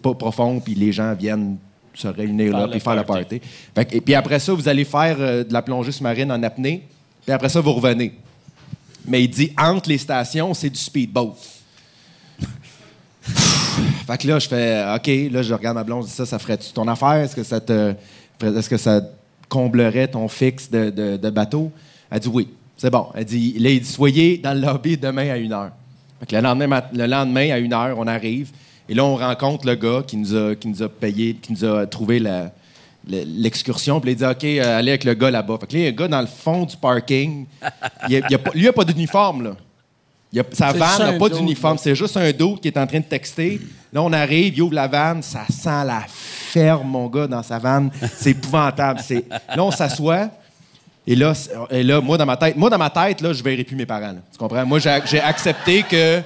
pas 0.01 0.13
profond, 0.13 0.59
puis 0.59 0.75
les 0.75 0.91
gens 0.91 1.13
viennent 1.15 1.57
se 1.93 2.07
réunir 2.07 2.51
Faire 2.51 2.59
là, 2.59 2.67
puis 2.67 2.79
faire 2.79 2.95
le 2.95 3.03
party. 3.03 3.41
Fait 3.73 3.95
et 3.95 4.01
puis 4.01 4.13
après 4.15 4.37
ça, 4.39 4.53
vous 4.53 4.67
allez 4.67 4.85
faire 4.85 5.15
euh, 5.19 5.43
de 5.43 5.51
la 5.53 5.61
plongée 5.63 5.91
sous-marine 5.91 6.31
en 6.31 6.43
apnée, 6.43 6.83
puis 7.25 7.33
après 7.33 7.49
ça, 7.49 7.61
vous 7.61 7.73
revenez. 7.73 8.13
Mais 9.07 9.23
il 9.23 9.29
dit, 9.29 9.51
entre 9.57 9.89
les 9.89 9.97
stations, 9.97 10.53
c'est 10.53 10.69
du 10.69 10.79
speedboat. 10.79 11.35
Fait 14.05 14.17
que 14.17 14.27
là, 14.27 14.39
je 14.39 14.47
fais 14.47 14.83
OK, 14.95 15.31
là, 15.31 15.41
je 15.41 15.53
regarde 15.53 15.75
ma 15.75 15.83
blonde, 15.83 16.03
je 16.03 16.07
dis 16.09 16.13
ça, 16.13 16.25
ça 16.25 16.37
ferait-tu 16.39 16.71
ton 16.73 16.87
affaire? 16.87 17.13
Est-ce 17.15 17.35
que 17.35 17.43
ça 17.43 17.59
te. 17.59 17.93
Est-ce 18.43 18.69
que 18.69 18.77
ça 18.77 19.01
comblerait 19.49 20.07
ton 20.07 20.27
fixe 20.27 20.69
de, 20.69 20.89
de- 20.89 21.17
de 21.17 21.29
bateau? 21.29 21.71
Elle 22.11 22.19
dit 22.19 22.27
oui. 22.27 22.47
C'est 22.77 22.89
bon. 22.89 23.07
Elle 23.15 23.23
dit, 23.25 23.55
là, 23.57 23.69
il 23.69 23.79
dit 23.79 23.87
soyez 23.89 24.37
dans 24.37 24.53
le 24.53 24.59
lobby 24.59 24.97
demain 24.97 25.29
à 25.29 25.37
1h. 25.37 25.69
Fait 26.19 26.25
que 26.25 26.35
le 26.35 26.41
lendemain, 26.41 26.81
le 26.93 27.05
lendemain 27.07 27.49
à 27.51 27.59
1h, 27.59 27.93
on 27.97 28.05
arrive. 28.07 28.51
Et 28.89 28.93
là, 28.93 29.05
on 29.05 29.15
rencontre 29.15 29.65
le 29.65 29.75
gars 29.75 30.03
qui 30.05 30.17
nous 30.17 30.35
a, 30.35 30.55
qui 30.55 30.67
nous 30.67 30.83
a 30.83 30.89
payé, 30.89 31.35
qui 31.41 31.53
nous 31.53 31.63
a 31.65 31.87
trouvé 31.87 32.19
la- 32.19 32.51
le- 33.09 33.23
l'excursion. 33.25 34.01
Puis 34.01 34.11
il 34.11 34.17
dit 34.17 34.25
OK, 34.25 34.43
euh, 34.43 34.77
allez 34.79 34.91
avec 34.91 35.05
le 35.05 35.13
gars 35.13 35.31
là-bas. 35.31 35.57
Fait 35.61 35.67
que 35.67 35.73
là, 35.73 35.79
il 35.79 35.83
y 35.83 35.87
a 35.87 35.89
un 35.89 35.93
gars 35.93 36.07
dans 36.09 36.21
le 36.21 36.27
fond 36.27 36.65
du 36.65 36.75
parking. 36.75 37.45
Il 38.09 38.17
a- 38.17 38.27
il 38.29 38.35
a 38.35 38.37
pas- 38.39 38.51
lui, 38.53 38.61
il 38.61 38.65
n'a 38.65 38.73
pas 38.73 38.83
d'uniforme, 38.83 39.43
là. 39.45 39.55
Il 40.33 40.39
a- 40.41 40.43
sa 40.51 40.73
vanne 40.73 40.97
n'a 40.99 41.13
pas 41.13 41.29
d'uniforme. 41.39 41.77
C'est 41.77 41.95
juste 41.95 42.17
un 42.17 42.29
dos 42.33 42.57
qui 42.57 42.67
est 42.67 42.77
en 42.77 42.85
train 42.85 42.99
de 42.99 43.05
texter. 43.05 43.61
Là, 43.95 44.01
on 44.03 44.11
arrive, 44.11 44.53
il 44.57 44.61
ouvre 44.61 44.73
la 44.73 44.89
vanne, 44.89 45.23
ça 45.23 45.45
sent 45.49 45.85
la 45.85 46.03
ferme, 46.05 46.85
mon 46.85 47.07
gars, 47.07 47.27
dans 47.27 47.41
sa 47.41 47.59
vanne. 47.59 47.89
C'est 48.17 48.31
épouvantable. 48.31 48.99
Là, 49.55 49.63
on 49.63 49.71
s'assoit. 49.71 50.27
Et 51.07 51.15
là, 51.15 51.31
et 51.69 51.81
là, 51.81 52.01
moi, 52.01 52.17
dans 52.17 52.25
ma 52.25 52.35
tête, 52.35 52.57
moi, 52.57 52.69
dans 52.69 52.77
ma 52.77 52.89
tête, 52.89 53.21
là, 53.21 53.31
je 53.31 53.41
verrai 53.41 53.63
plus 53.63 53.77
mes 53.77 53.85
parents. 53.85 54.15
Tu 54.33 54.37
comprends? 54.37 54.65
Moi, 54.65 54.79
j'ai 54.79 55.21
accepté 55.21 55.83
que 55.83 56.21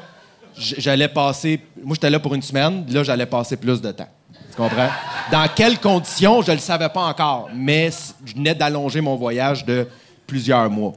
j'allais 0.58 1.10
passer. 1.10 1.62
Moi, 1.84 1.94
j'étais 1.94 2.10
là 2.10 2.20
pour 2.20 2.34
une 2.34 2.42
semaine. 2.42 2.86
Là, 2.90 3.04
j'allais 3.04 3.28
passer 3.28 3.56
plus 3.56 3.80
de 3.80 3.92
temps. 3.92 4.10
Tu 4.34 4.56
comprends? 4.58 4.90
Dans 5.32 5.48
quelles 5.56 5.78
conditions, 5.78 6.42
je 6.42 6.54
le 6.54 6.58
savais 6.58 6.90
pas 6.90 7.04
encore. 7.04 7.50
Mais 7.54 7.92
je 8.26 8.34
venais 8.34 8.56
d'allonger 8.56 9.00
mon 9.00 9.16
voyage 9.16 9.64
de 9.64 9.88
plusieurs 10.26 10.72
mois. 10.72 10.94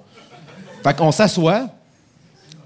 Fait 0.82 0.96
qu'on 0.96 1.12
s'assoit. 1.12 1.66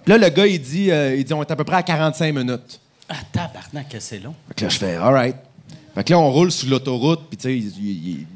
Là, 0.07 0.17
le 0.17 0.29
gars, 0.29 0.47
il 0.47 0.61
dit, 0.61 0.93
euh, 0.93 1.17
il 1.17 1.25
dit, 1.25 1.35
on 1.35 1.43
est 1.43 1.51
à 1.51 1.57
peu 1.57 1.65
près 1.65 1.79
à 1.79 1.83
45 1.83 2.33
minutes. 2.33 2.81
Ah, 3.09 3.15
tabarnak, 3.33 3.89
que 3.89 4.01
c'est 4.01 4.19
long. 4.19 4.35
Fait 4.49 4.55
que 4.55 4.65
là, 4.65 4.69
je 4.69 4.79
fais, 4.79 4.97
all 4.97 5.13
right. 5.15 5.37
Fait 5.95 6.05
que 6.05 6.13
là, 6.13 6.19
on 6.19 6.31
roule 6.31 6.53
sur 6.53 6.69
l'autoroute, 6.69 7.21
puis 7.31 7.39
tu 7.39 7.71
sais, 7.71 7.71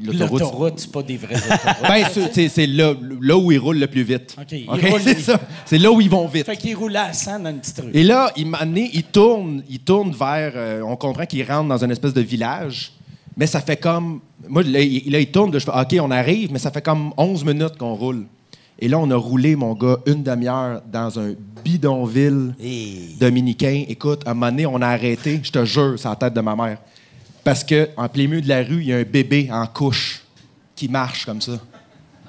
l'autoroute. 0.03 0.41
L'autoroute, 0.41 0.75
c'est 0.79 0.91
pas 0.91 1.03
des 1.03 1.19
vraies 1.19 1.35
autoroutes. 1.37 1.83
Ben, 1.83 2.49
c'est- 2.49 2.67
là, 2.67 2.95
là 3.21 3.37
où 3.37 3.53
ils 3.53 3.59
roulent 3.59 3.79
le 3.79 3.87
plus 3.87 4.03
vite. 4.03 4.35
OK, 4.41 4.47
ils 4.53 4.67
roulent- 4.67 5.01
c'est 5.05 5.21
ça. 5.21 5.39
C'est 5.67 5.77
là 5.77 5.93
où 5.93 6.01
ils 6.01 6.09
vont 6.09 6.27
vite. 6.27 6.47
fait 6.47 6.57
qu'il 6.57 6.75
roulait 6.75 6.99
à 7.01 7.13
100 7.13 7.41
dans 7.41 7.51
une 7.51 7.59
petite 7.61 7.79
rue. 7.81 7.91
Et 7.93 8.03
là, 8.03 8.33
il 8.37 8.47
il 8.95 9.03
tourne, 9.05 9.63
il 9.69 9.81
tourne 9.81 10.13
vers. 10.13 10.53
euh, 10.55 10.81
on 10.83 10.97
comprend 10.97 11.27
qu'il 11.27 11.43
rentre 11.45 11.69
dans 11.69 11.85
une 11.85 11.91
espèce 11.91 12.15
de 12.15 12.23
village, 12.23 12.93
mais 13.37 13.47
ça 13.47 13.61
fait 13.61 13.77
comme. 13.77 14.21
Moi, 14.49 14.63
là, 14.63 14.81
il, 14.81 15.11
là, 15.13 15.21
il 15.21 15.31
tourne, 15.31 15.53
là, 15.53 15.59
je 15.59 15.65
fais 15.67 15.71
OK, 15.99 16.03
on 16.03 16.11
arrive, 16.11 16.51
mais 16.53 16.59
ça 16.59 16.71
fait 16.71 16.81
comme 16.81 17.13
11 17.19 17.45
minutes 17.45 17.77
qu'on 17.77 17.95
roule. 17.95 18.25
Et 18.81 18.89
là, 18.89 18.99
on 18.99 19.11
a 19.11 19.17
roulé, 19.17 19.57
mon 19.57 19.75
gars, 19.75 19.99
une 20.07 20.23
demi-heure 20.23 20.81
dans 20.91 21.19
un 21.19 21.35
bidonville 21.63 22.55
dominicain. 23.21 23.85
Écoute, 23.89 24.23
à 24.27 24.31
un 24.31 24.35
moment 24.35 24.51
donné, 24.51 24.67
on 24.67 24.81
a 24.81 24.89
arrêté, 24.89 25.41
je 25.43 25.53
te 25.53 25.65
jure, 25.67 25.99
c'est 25.99 26.09
la 26.09 26.17
tête 26.17 26.33
de 26.33 26.41
ma 26.41 26.57
mère. 26.57 26.79
Parce 27.45 27.63
que 27.63 27.91
en 27.97 28.09
plein 28.09 28.27
milieu 28.27 28.41
de 28.41 28.49
la 28.49 28.63
rue, 28.63 28.81
il 28.81 28.89
y 28.89 28.93
a 28.93 28.97
un 28.97 29.05
bébé 29.05 29.49
en 29.53 29.67
couche 29.67 30.23
qui 30.75 30.89
marche 30.89 31.27
comme 31.27 31.43
ça. 31.43 31.59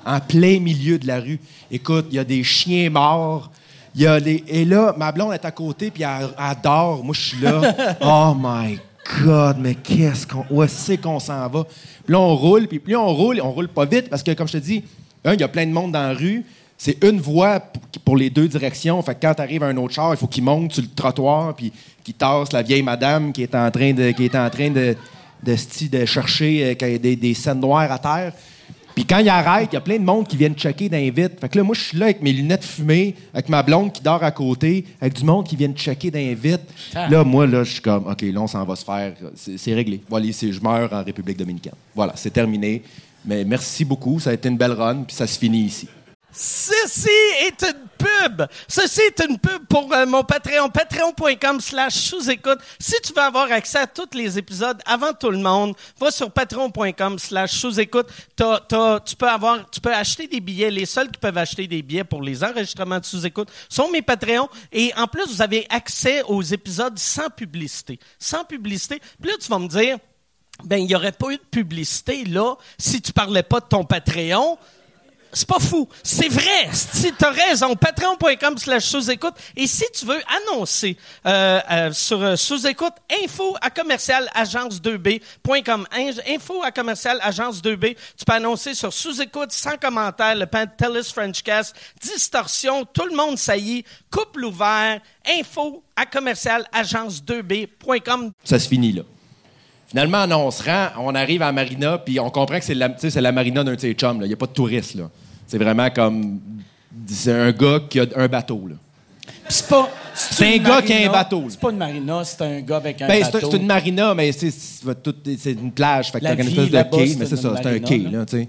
En 0.06 0.20
plein 0.20 0.60
milieu 0.60 0.99
de 0.99 1.08
la 1.08 1.20
rue. 1.20 1.39
Écoute, 1.70 2.08
il 2.10 2.16
y 2.16 2.20
a 2.20 2.24
des 2.24 2.43
chiens 2.43 2.89
morts. 2.89 3.49
Il 3.95 4.02
y 4.02 4.08
a 4.08 4.20
des... 4.20 4.43
Et 4.47 4.66
là, 4.66 4.93
ma 4.97 5.12
blonde 5.12 5.34
est 5.34 5.45
à 5.45 5.52
côté, 5.52 5.91
puis 5.91 6.04
elle, 6.04 6.30
elle 6.38 6.56
dort. 6.62 7.04
Moi, 7.04 7.14
je 7.14 7.22
suis 7.22 7.41
là. 7.41 7.62
oh 8.02 8.34
my 8.38 8.80
God, 9.24 9.58
mais 9.60 9.76
qu'est-ce 9.76 10.28
qu'on. 10.28 10.45
Où 10.49 10.66
c'est 10.68 10.97
qu'on 10.97 11.20
s'en 11.20 11.47
va? 11.47 11.64
Puis 11.64 12.12
là, 12.14 12.20
on 12.20 12.36
roule, 12.36 12.68
puis 12.68 12.80
plus 12.80 12.95
on 12.95 13.14
roule, 13.14 13.39
on 13.41 13.52
roule 13.52 13.68
pas 13.68 13.86
vite, 13.86 14.10
parce 14.10 14.24
que, 14.24 14.32
comme 14.32 14.47
je 14.47 14.54
te 14.54 14.58
dis, 14.58 14.84
un, 15.26 15.34
il 15.34 15.40
y 15.40 15.44
a 15.44 15.48
plein 15.48 15.66
de 15.66 15.72
monde 15.72 15.92
dans 15.92 16.08
la 16.08 16.14
rue. 16.14 16.44
C'est 16.78 17.04
une 17.04 17.20
voie 17.20 17.60
pour 18.04 18.18
les 18.18 18.30
deux 18.30 18.48
directions. 18.48 19.02
Fait 19.04 19.14
que 19.14 19.22
quand 19.22 19.36
tu 19.36 19.42
arrives 19.42 19.64
à 19.64 19.68
un 19.68 19.78
autre 19.78 19.94
char, 19.94 20.14
il 20.14 20.18
faut 20.18 20.28
qu'il 20.28 20.44
monte 20.44 20.74
sur 20.74 20.82
le 20.82 20.90
trottoir 20.90 21.56
puis 21.56 21.72
qu'il 22.04 22.16
tasse 22.16 22.52
la 22.52 22.64
vieille 22.64 22.82
madame 22.82 23.32
qui 23.32 23.44
est 23.44 23.54
en 23.54 23.70
train 23.70 23.94
de, 23.94 24.12
qui 24.12 24.26
est 24.26 24.36
en 24.36 24.50
train 24.50 24.72
de, 24.72 24.96
de, 25.44 25.56
de 25.90 26.06
chercher 26.06 26.76
euh, 26.82 26.98
des, 26.98 27.16
des 27.16 27.34
scènes 27.36 27.60
noires 27.60 27.92
à 27.92 28.00
terre. 28.00 28.34
Puis 28.96 29.06
quand 29.06 29.20
il 29.20 29.30
arrête, 29.30 29.70
il 29.72 29.76
y 29.76 29.78
a 29.78 29.82
plein 29.82 29.98
de 29.98 30.04
monde 30.04 30.28
qui 30.28 30.38
viennent 30.38 30.56
checker 30.56 30.90
vitres. 31.12 31.36
Fait 31.40 31.50
que 31.50 31.58
là, 31.58 31.64
moi, 31.64 31.76
je 31.76 31.82
suis 31.82 31.98
là 31.98 32.06
avec 32.06 32.22
mes 32.22 32.34
lunettes 32.34 32.64
fumées, 32.64 33.16
avec 33.34 33.48
ma 33.50 33.64
blonde 33.64 33.92
qui 33.94 34.02
dort 34.02 34.24
à 34.24 34.32
côté, 34.32 34.86
avec 35.00 35.14
du 35.14 35.24
monde 35.24 35.48
qui 35.48 35.56
vient 35.56 35.72
checker 35.74 36.10
vitres. 36.36 36.64
Ah. 36.94 37.08
Là, 37.10 37.24
moi, 37.24 37.48
là, 37.48 37.64
je 37.64 37.74
suis 37.74 37.82
comme, 37.82 38.08
OK, 38.08 38.22
là, 38.22 38.42
on 38.42 38.48
s'en 38.48 38.64
va 38.66 38.76
se 38.76 38.84
faire. 38.84 39.14
C'est 39.36 39.74
réglé. 39.74 40.02
Voilà, 40.10 40.26
je 40.30 40.60
meurs 40.60 40.92
en 40.92 41.04
République 41.04 41.38
dominicaine. 41.38 41.74
Voilà, 41.96 42.14
c'est 42.16 42.32
terminé. 42.32 42.84
Mais 43.26 43.44
merci 43.44 43.86
beaucoup. 43.86 44.20
Ça 44.20 44.32
a 44.32 44.34
été 44.34 44.50
une 44.50 44.58
belle 44.58 44.74
run, 44.74 45.04
puis 45.04 45.16
ça 45.16 45.28
se 45.28 45.38
finit 45.38 45.64
ici. 45.64 45.88
Ceci 46.34 47.10
est 47.46 47.62
une 47.62 47.88
pub. 47.98 48.44
Ceci 48.68 49.02
est 49.02 49.22
une 49.28 49.38
pub 49.38 49.66
pour 49.68 49.92
euh, 49.94 50.06
mon 50.06 50.24
Patreon. 50.24 50.70
Patreon.com 50.70 51.60
slash 51.60 51.94
sous-écoute. 51.94 52.60
Si 52.80 52.96
tu 53.04 53.12
veux 53.14 53.22
avoir 53.22 53.52
accès 53.52 53.80
à 53.80 53.88
tous 53.88 54.08
les 54.14 54.38
épisodes 54.38 54.82
avant 54.86 55.12
tout 55.12 55.30
le 55.30 55.40
monde, 55.40 55.76
va 56.00 56.10
sur 56.10 56.32
patreon.com 56.32 57.20
slash 57.20 57.52
sous-écoute. 57.52 58.08
Tu 58.38 58.44
peux 59.18 59.30
tu 59.72 59.82
peux 59.82 59.94
acheter 59.94 60.28
des 60.28 60.40
billets. 60.40 60.72
Les 60.72 60.86
seuls 60.86 61.12
qui 61.12 61.20
peuvent 61.20 61.38
acheter 61.38 61.68
des 61.68 61.82
billets 61.82 62.06
pour 62.06 62.22
les 62.22 62.44
enregistrements 62.44 63.00
de 63.00 63.06
sous-écoute 63.06 63.50
sont 63.68 63.90
mes 63.92 64.02
Patreons. 64.02 64.48
Et 64.72 64.94
en 64.96 65.08
plus, 65.08 65.28
vous 65.28 65.42
avez 65.42 65.68
accès 65.70 66.24
aux 66.24 66.42
épisodes 66.42 66.98
sans 66.98 67.30
publicité. 67.30 68.00
Sans 68.18 68.46
publicité. 68.46 69.02
Puis 69.22 69.32
là, 69.32 69.38
tu 69.38 69.50
vas 69.50 69.60
me 69.60 69.68
dire, 69.68 69.98
ben, 70.66 70.78
il 70.78 70.86
n'y 70.88 70.95
aurait 70.95 71.12
pas 71.12 71.30
eu 71.32 71.38
de 71.38 71.43
publicité, 71.49 72.24
là, 72.26 72.55
si 72.78 73.01
tu 73.01 73.14
parlais 73.14 73.43
pas 73.43 73.59
de 73.59 73.66
ton 73.66 73.84
Patreon. 73.84 74.57
C'est 75.34 75.47
pas 75.47 75.59
fou. 75.59 75.88
C'est 76.03 76.28
vrai. 76.28 76.68
Si 76.74 77.14
t'as 77.14 77.32
raison, 77.32 77.74
patreon.com 77.78 78.57
slash 78.57 78.84
sous-écoute. 78.84 79.36
Et 79.55 79.66
si 79.66 79.86
tu 79.97 80.05
veux 80.05 80.20
annoncer 80.49 80.97
euh, 81.26 81.62
euh, 81.72 81.93
sur 81.93 82.22
euh, 82.22 82.36
sous-écoute, 82.36 82.91
info 83.24 83.55
à 83.62 83.70
commercial 83.70 84.30
agence2b.com. 84.36 85.88
In- 85.93 86.12
Info 86.36 86.62
à 86.64 86.72
commercial 86.72 87.18
agence2b. 87.20 87.95
Tu 88.18 88.26
peux 88.26 88.34
annoncer 88.34 88.74
sur 88.74 88.91
sous-écoute, 88.91 89.53
sans 89.53 89.78
commentaire, 89.78 90.36
le 90.36 90.47
Pantelis 90.47 91.09
Frenchcast, 91.14 91.78
distorsion, 92.01 92.84
tout 92.84 93.05
le 93.05 93.16
monde 93.16 93.38
saillit, 93.38 93.86
couple 94.12 94.43
ouvert, 94.43 94.99
info 95.39 95.82
à 95.95 96.05
commercial 96.05 96.68
agence2b.com. 96.74 98.32
ça 98.43 98.59
se 98.59 98.68
finit 98.68 98.91
là. 98.91 99.03
Finalement, 99.92 100.26
non, 100.26 100.48
on 100.48 100.52
se 100.52 100.64
rend, 100.64 100.88
on 101.00 101.14
arrive 101.16 101.42
à 101.42 101.48
la 101.48 101.52
marina, 101.52 101.98
puis 101.98 102.18
on 102.18 102.30
comprend 102.30 102.60
que 102.60 102.64
c'est 102.64 102.74
la, 102.74 102.96
la 103.14 103.32
marina 103.34 103.62
d'un 103.62 103.76
de 103.76 103.80
ses 103.80 103.92
chums. 103.92 104.20
Il 104.22 104.28
n'y 104.30 104.34
a 104.34 104.38
pas 104.38 104.46
de 104.46 104.54
touristes. 104.54 104.96
là. 104.96 105.10
C'est 105.46 105.58
vraiment 105.58 105.89
comme. 105.89 106.39
C'est 107.08 107.34
un 107.34 107.52
gars 107.52 107.82
qui 107.89 108.00
a 108.00 108.06
un 108.16 108.28
bateau. 108.30 108.70
Là. 108.70 108.76
C'est 109.50 109.68
pas. 109.68 109.89
C'est 110.14 110.56
un 110.56 110.64
gars 110.64 110.82
qui 110.82 110.94
a 110.94 111.10
un 111.10 111.12
bateau. 111.12 111.44
C'est 111.50 111.60
pas 111.60 111.72
une 111.72 111.78
marina, 111.78 112.24
c'est 112.24 112.42
un 112.42 112.62
gars 112.62 112.78
avec 112.78 113.02
un 113.02 113.08
Ben, 113.10 113.22
bateau. 113.22 113.52
c'est 113.52 113.58
une 113.58 113.66
marina, 113.66 114.14
mais 114.14 114.32
c'est, 114.32 114.50
c'est, 114.50 115.52
une 115.52 115.74
plage. 115.74 116.10
Fait 116.10 116.22
que 116.22 116.24
t'as 116.24 116.36
une 116.36 116.39
espèce 116.39 116.72
de 116.72 116.84
quai, 116.84 117.16
mais 117.20 117.26
c'est 117.26 117.36
ça, 117.36 117.54
c'est 117.62 117.68
un 117.68 117.80
quai, 117.80 117.98
là. 117.98 118.20
là, 118.20 118.26
tu 118.26 118.38
sais. 118.38 118.48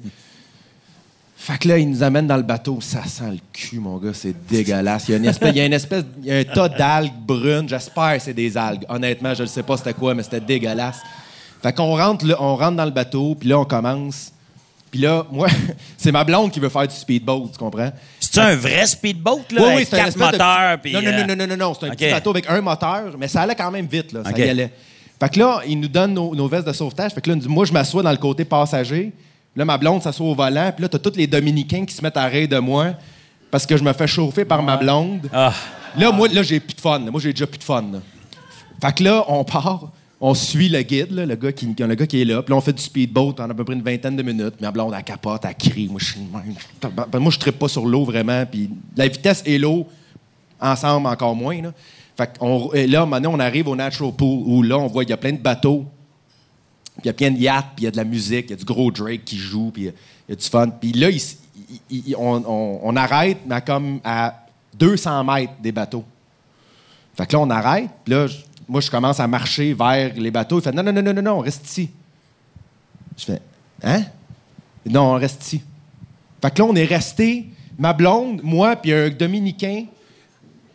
Fait 1.37 1.59
que 1.59 1.67
là, 1.67 1.79
il 1.79 1.91
nous 1.91 2.05
amène 2.05 2.29
dans 2.29 2.37
le 2.37 2.45
bateau. 2.45 2.79
Ça 2.81 3.03
sent 3.05 3.33
le 3.33 3.39
cul, 3.53 3.81
mon 3.81 3.97
gars. 3.97 4.15
C'est 4.15 4.47
dégueulasse. 4.47 5.09
Il 5.09 5.11
y 5.11 5.15
a 5.15 5.17
une 5.17 5.25
espèce, 5.25 5.51
il 5.51 5.57
y 5.57 5.61
a 5.61 5.67
une 5.67 5.73
espèce, 5.73 6.05
il 6.21 6.27
y 6.27 6.31
a 6.31 6.37
un 6.37 6.45
tas 6.45 6.69
d'algues 6.69 7.19
brunes. 7.27 7.69
J'espère 7.69 8.15
que 8.15 8.23
c'est 8.23 8.33
des 8.33 8.57
algues. 8.57 8.85
Honnêtement, 8.89 9.35
je 9.35 9.43
ne 9.43 9.49
sais 9.49 9.65
pas 9.65 9.77
c'était 9.77 9.93
quoi, 9.93 10.15
mais 10.15 10.23
c'était 10.23 10.39
dégueulasse. 10.39 11.01
Fait 11.63 11.73
qu'on 11.73 11.97
rentre, 11.97 12.27
là- 12.27 12.37
on 12.41 12.57
rentre 12.57 12.77
dans 12.77 12.85
le 12.85 12.91
bateau, 12.91 13.35
puis 13.39 13.49
là, 13.49 13.59
on 13.59 13.65
commence. 13.65 14.33
Puis 14.91 15.01
là, 15.01 15.25
moi, 15.31 15.49
c'est 15.97 16.13
ma 16.13 16.23
blonde 16.25 16.51
qui 16.51 16.61
veut 16.61 16.69
faire 16.69 16.87
du 16.87 16.95
speedboat, 16.95 17.49
tu 17.53 17.59
comprends? 17.59 17.91
C'est 18.21 18.39
un 18.41 18.55
vrai 18.57 18.87
speedboat, 18.87 19.41
là, 19.53 19.63
Oui, 19.69 19.73
oui, 19.77 19.87
c'est 19.89 19.99
un 20.01 20.11
de 20.11 20.19
moteurs, 20.19 20.79
petit- 20.79 20.81
puis... 20.83 20.93
Non, 20.93 21.01
non, 21.01 21.09
euh, 21.09 21.21
non, 21.21 21.27
non, 21.29 21.37
non, 21.37 21.47
non, 21.47 21.57
non, 21.69 21.75
c'est 21.79 21.87
un 21.87 21.91
petit 21.91 22.11
bateau 22.11 22.31
avec 22.31 22.51
un 22.51 22.61
moteur, 22.61 23.15
mais 23.19 23.29
ça 23.29 23.43
allait 23.43 23.55
quand 23.55 23.71
même 23.71 23.87
vite, 23.87 24.13
là. 24.13 24.23
Ça 24.25 24.31
y 24.39 24.49
allait. 24.51 24.73
Fait 25.21 25.29
que 25.29 25.39
là, 25.39 25.61
il 25.67 25.79
nous 25.79 25.89
donne 25.89 26.15
nos, 26.15 26.35
nos 26.35 26.49
vestes 26.49 26.67
de 26.67 26.73
sauvetage. 26.73 27.13
Fait 27.13 27.21
que 27.21 27.31
là, 27.31 27.37
moi, 27.47 27.65
je 27.65 27.73
m'assois 27.73 28.03
dans 28.03 28.11
le 28.11 28.17
côté 28.17 28.45
passager. 28.45 29.13
Là, 29.55 29.65
ma 29.65 29.79
blonde 29.79 30.03
s'assoit 30.03 30.27
au 30.27 30.35
volant. 30.35 30.73
Puis 30.75 30.83
là, 30.83 30.89
t'as 30.89 30.99
tous 30.99 31.15
les 31.17 31.27
Dominicains 31.29 31.85
qui 31.87 31.95
se 31.95 32.03
mettent 32.03 32.17
à 32.17 32.25
rire 32.25 32.49
de 32.49 32.59
moi 32.59 32.89
parce 33.51 33.65
que 33.65 33.77
je 33.77 33.85
me 33.85 33.93
fais 33.93 34.09
chauffer 34.09 34.45
par 34.45 34.63
ma 34.65 34.77
blonde. 34.77 35.29
Ah. 35.33 35.53
Là, 35.97 36.11
moi, 36.11 36.27
là, 36.29 36.43
j'ai 36.43 36.59
plus 36.59 36.75
de 36.75 36.81
fun. 36.81 36.99
Moi, 36.99 37.21
j'ai 37.21 37.33
déjà 37.33 37.47
plus 37.47 37.59
de 37.59 37.63
fun. 37.65 37.83
là. 37.93 37.99
Fait 38.81 38.93
que 38.97 39.05
là, 39.05 39.25
on 39.29 39.45
part, 39.45 39.93
on 40.25 40.35
suit 40.35 40.69
le 40.69 40.81
guide, 40.83 41.11
le, 41.11 41.35
gars 41.35 41.51
qui, 41.51 41.67
le 41.77 41.95
gars 41.97 42.07
qui 42.07 42.23
est 42.23 42.25
là. 42.25 42.43
Puis 42.43 42.53
là, 42.53 42.57
on 42.57 42.61
fait 42.61 42.73
du 42.73 42.81
speedboat 42.81 43.35
en 43.41 43.51
à 43.51 43.55
peu 43.55 43.65
près 43.65 43.75
une 43.75 43.83
vingtaine 43.83 44.15
de 44.15 44.23
minutes. 44.23 44.55
Ma 44.61 44.71
blonde, 44.71 44.95
elle 44.97 45.03
capote, 45.03 45.43
elle 45.45 45.55
crie. 45.57 45.89
Moi, 45.89 46.01
je 46.01 46.15
je 47.31 47.39
trippe 47.41 47.59
pas 47.59 47.67
sur 47.67 47.85
l'eau 47.85 48.05
vraiment. 48.05 48.47
Puis 48.47 48.71
la 48.97 49.09
vitesse 49.09 49.43
et 49.45 49.59
l'eau, 49.59 49.89
ensemble, 50.61 51.09
encore 51.09 51.35
moins. 51.35 51.61
Là. 51.61 51.73
Fait 52.17 52.39
qu'on- 52.39 52.73
et 52.73 52.87
là, 52.87 53.05
maintenant, 53.05 53.33
on 53.35 53.41
arrive 53.41 53.67
au 53.67 53.75
Natural 53.75 54.13
Pool 54.13 54.45
où 54.47 54.63
là, 54.63 54.79
on 54.79 54.87
voit 54.87 55.03
qu'il 55.03 55.11
y 55.11 55.15
a 55.15 55.17
plein 55.17 55.33
de 55.33 55.39
bateaux. 55.39 55.85
Puis 56.95 57.03
il 57.03 57.07
y 57.07 57.11
a 57.11 57.15
plein 57.15 57.31
de 57.33 57.39
yachts, 57.39 57.69
puis 57.75 57.83
il 57.83 57.85
y 57.85 57.89
a 57.89 57.91
de 57.91 57.97
la 57.97 58.05
musique, 58.05 58.47
il 58.47 58.51
y 58.51 58.53
a 58.53 58.57
du 58.57 58.65
gros 58.65 58.93
Drake 58.93 59.25
qui 59.25 59.39
joue, 59.39 59.71
puis 59.73 59.83
il 59.83 59.87
y 60.29 60.33
a- 60.33 60.37
du 60.37 60.45
fun. 60.49 60.69
Puis 60.69 60.93
là, 60.93 61.09
on, 62.17 62.43
on- 62.47 62.81
on 62.85 62.97
arrête, 62.97 63.39
mais 63.47 63.61
comme 63.63 63.99
à 64.05 64.47
200 64.79 65.25
mètres 65.25 65.55
des 65.61 65.73
bateaux. 65.73 66.05
Fait 67.17 67.27
que 67.27 67.33
là, 67.33 67.41
on 67.41 67.51
arrête, 67.51 67.89
puis 68.05 68.15
là, 68.15 68.27
moi, 68.73 68.81
je 68.81 68.91
commence 68.91 69.21
à 69.21 69.27
marcher 69.27 69.75
vers 69.75 70.15
les 70.17 70.31
bateaux. 70.31 70.59
Il 70.59 70.63
fait 70.63 70.73
non, 70.73 70.83
non, 70.83 70.93
non, 70.93 71.03
non, 71.03 71.13
non, 71.13 71.23
non, 71.23 71.33
on 71.39 71.41
reste 71.41 71.67
ici. 71.69 71.91
Je 73.19 73.25
fais 73.27 73.43
Hein? 73.83 74.05
Non, 74.89 75.13
on 75.13 75.15
reste 75.19 75.45
ici. 75.45 75.63
Fait 76.41 76.51
que 76.51 76.59
là, 76.63 76.65
on 76.69 76.75
est 76.75 76.85
resté, 76.87 77.47
ma 77.79 77.93
blonde, 77.93 78.41
moi, 78.43 78.75
puis 78.77 78.93
un 78.93 79.11
Dominicain, 79.11 79.85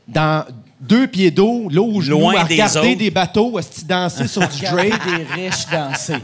dans 0.07 0.45
deux 0.79 1.07
pieds 1.07 1.31
d'eau, 1.31 1.67
l'eau 1.71 1.85
au 1.85 2.01
genou, 2.01 2.19
Loin 2.19 2.35
à 2.37 2.43
des 2.43 2.53
regarder 2.53 2.79
autres. 2.91 2.97
des 2.99 3.09
bateaux, 3.11 3.57
esti, 3.57 3.83
danser 3.83 4.27
sur 4.27 4.47
du 4.47 4.61
Drake. 4.61 4.93
des 5.05 5.23
riches 5.33 5.65
danser. 5.71 6.17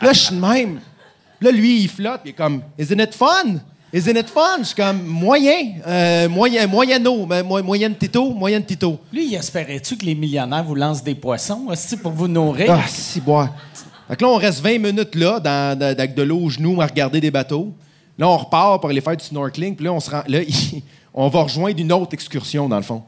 Là, 0.00 0.12
je 0.12 0.18
suis 0.18 0.34
de 0.34 0.40
même. 0.40 0.80
Là, 1.42 1.50
lui, 1.50 1.82
il 1.82 1.88
flotte, 1.88 2.22
puis 2.22 2.30
il 2.30 2.32
est 2.32 2.36
comme, 2.36 2.62
Isn't 2.78 2.98
it 2.98 3.14
fun? 3.14 3.58
Isn't 3.92 4.16
it 4.16 4.28
fun? 4.28 4.58
Je 4.60 4.64
suis 4.66 4.74
comme, 4.76 5.02
moyen, 5.04 5.72
euh, 5.86 6.28
moyen, 6.28 6.66
moyeno, 6.68 7.26
mo- 7.26 7.62
moyenne 7.62 7.96
tito, 7.96 8.30
moyenne 8.32 8.64
tito. 8.64 9.00
Lui, 9.12 9.26
il 9.26 9.34
espérait-tu 9.34 9.96
que 9.96 10.04
les 10.06 10.14
millionnaires 10.14 10.62
vous 10.62 10.76
lancent 10.76 11.02
des 11.02 11.16
poissons 11.16 11.66
aussi 11.68 11.96
pour 11.96 12.12
vous 12.12 12.28
nourrir? 12.28 12.70
Ah, 12.72 12.86
si, 12.86 13.20
bois. 13.20 13.50
Fait 14.06 14.14
que 14.16 14.22
là, 14.24 14.30
on 14.30 14.36
reste 14.36 14.60
20 14.60 14.78
minutes 14.78 15.14
là, 15.16 15.40
dans, 15.40 15.76
dans- 15.76 15.86
avec 15.86 16.14
de 16.14 16.22
l'eau 16.22 16.38
au 16.38 16.50
genou, 16.50 16.80
à 16.80 16.86
regarder 16.86 17.20
des 17.20 17.32
bateaux. 17.32 17.72
Là, 18.16 18.28
on 18.28 18.36
repart 18.36 18.80
pour 18.80 18.90
aller 18.90 19.00
faire 19.00 19.16
du 19.16 19.24
snorkeling, 19.24 19.74
puis 19.74 19.84
là, 19.86 19.92
on 19.92 20.00
se 20.00 20.10
rend, 20.10 20.22
là, 20.28 20.38
on 21.14 21.28
va 21.28 21.42
rejoindre 21.42 21.80
une 21.80 21.92
autre 21.92 22.14
excursion, 22.14 22.68
dans 22.68 22.76
le 22.76 22.82
fond. 22.82 23.02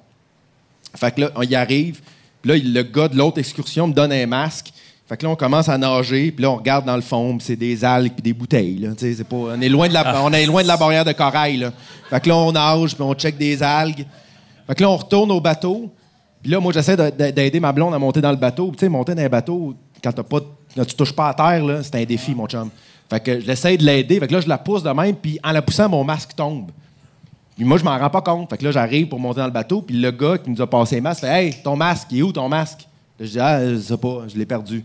Fait 0.96 1.14
que 1.14 1.20
là, 1.20 1.30
on 1.36 1.42
y 1.42 1.54
arrive. 1.54 2.00
Puis 2.42 2.50
là, 2.50 2.56
le 2.58 2.82
gars 2.82 3.06
de 3.06 3.16
l'autre 3.16 3.38
excursion 3.38 3.86
me 3.86 3.92
donne 3.92 4.10
un 4.12 4.26
masque. 4.26 4.72
Fait 5.12 5.18
que 5.18 5.26
là, 5.26 5.32
on 5.32 5.36
commence 5.36 5.68
à 5.68 5.76
nager, 5.76 6.32
puis 6.32 6.42
là, 6.42 6.50
on 6.52 6.56
regarde 6.56 6.86
dans 6.86 6.96
le 6.96 7.02
fond, 7.02 7.36
c'est 7.38 7.54
des 7.54 7.84
algues 7.84 8.14
puis 8.14 8.22
des 8.22 8.32
bouteilles. 8.32 8.78
Là, 8.78 8.92
pas, 9.28 9.36
on, 9.36 9.60
est 9.60 9.68
loin 9.68 9.86
de 9.86 9.92
la, 9.92 10.24
on 10.24 10.32
est 10.32 10.46
loin 10.46 10.62
de 10.62 10.68
la 10.68 10.78
barrière 10.78 11.04
de 11.04 11.12
corail. 11.12 11.58
Là. 11.58 11.70
Fait 12.08 12.18
que 12.18 12.30
là, 12.30 12.36
on 12.38 12.50
nage, 12.50 12.94
puis 12.94 13.02
on 13.02 13.12
check 13.12 13.36
des 13.36 13.62
algues. 13.62 14.06
Fait 14.66 14.74
que 14.74 14.82
là, 14.82 14.88
on 14.88 14.96
retourne 14.96 15.30
au 15.30 15.38
bateau. 15.38 15.92
Puis 16.40 16.50
là, 16.50 16.60
moi, 16.60 16.72
j'essaie 16.72 16.96
de- 16.96 17.10
de- 17.10 17.30
d'aider 17.30 17.60
ma 17.60 17.72
blonde 17.72 17.92
à 17.92 17.98
monter 17.98 18.22
dans 18.22 18.30
le 18.30 18.38
bateau. 18.38 18.70
Tu 18.72 18.78
sais, 18.78 18.88
monter 18.88 19.14
dans 19.14 19.20
un 19.20 19.28
bateau, 19.28 19.74
quand, 20.02 20.12
t'as 20.12 20.22
pas, 20.22 20.40
quand 20.74 20.84
tu 20.86 20.94
touches 20.94 21.12
pas 21.12 21.28
à 21.28 21.34
terre, 21.34 21.80
c'est 21.82 21.94
un 21.96 22.04
défi, 22.04 22.34
mon 22.34 22.46
chum. 22.46 22.70
Fait 23.10 23.20
que 23.20 23.38
j'essaie 23.40 23.76
de 23.76 23.84
l'aider. 23.84 24.18
Fait 24.18 24.28
que 24.28 24.32
là, 24.32 24.40
je 24.40 24.48
la 24.48 24.56
pousse 24.56 24.82
de 24.82 24.88
même, 24.88 25.16
puis 25.16 25.38
en 25.44 25.52
la 25.52 25.60
poussant, 25.60 25.90
mon 25.90 26.04
masque 26.04 26.30
tombe. 26.34 26.70
Puis 27.54 27.66
moi, 27.66 27.76
je 27.76 27.84
m'en 27.84 27.98
rends 27.98 28.08
pas 28.08 28.22
compte. 28.22 28.48
Fait 28.48 28.56
que 28.56 28.64
là, 28.64 28.70
j'arrive 28.70 29.08
pour 29.08 29.20
monter 29.20 29.40
dans 29.40 29.46
le 29.46 29.52
bateau, 29.52 29.82
puis 29.82 29.94
le 29.94 30.10
gars 30.10 30.38
qui 30.38 30.48
nous 30.48 30.62
a 30.62 30.66
passé 30.66 30.96
le 30.96 31.02
masque 31.02 31.20
fait 31.20 31.26
Hey, 31.28 31.54
ton 31.62 31.76
masque, 31.76 32.08
il 32.12 32.20
est 32.20 32.22
où 32.22 32.32
ton 32.32 32.48
masque? 32.48 32.88
Je 33.20 33.26
dis 33.26 33.38
Ah, 33.38 33.60
je 33.68 33.76
sais 33.76 33.98
pas, 33.98 34.22
je 34.26 34.38
l'ai 34.38 34.46
perdu. 34.46 34.82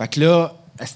Fait 0.00 0.08
que 0.08 0.20
là, 0.20 0.54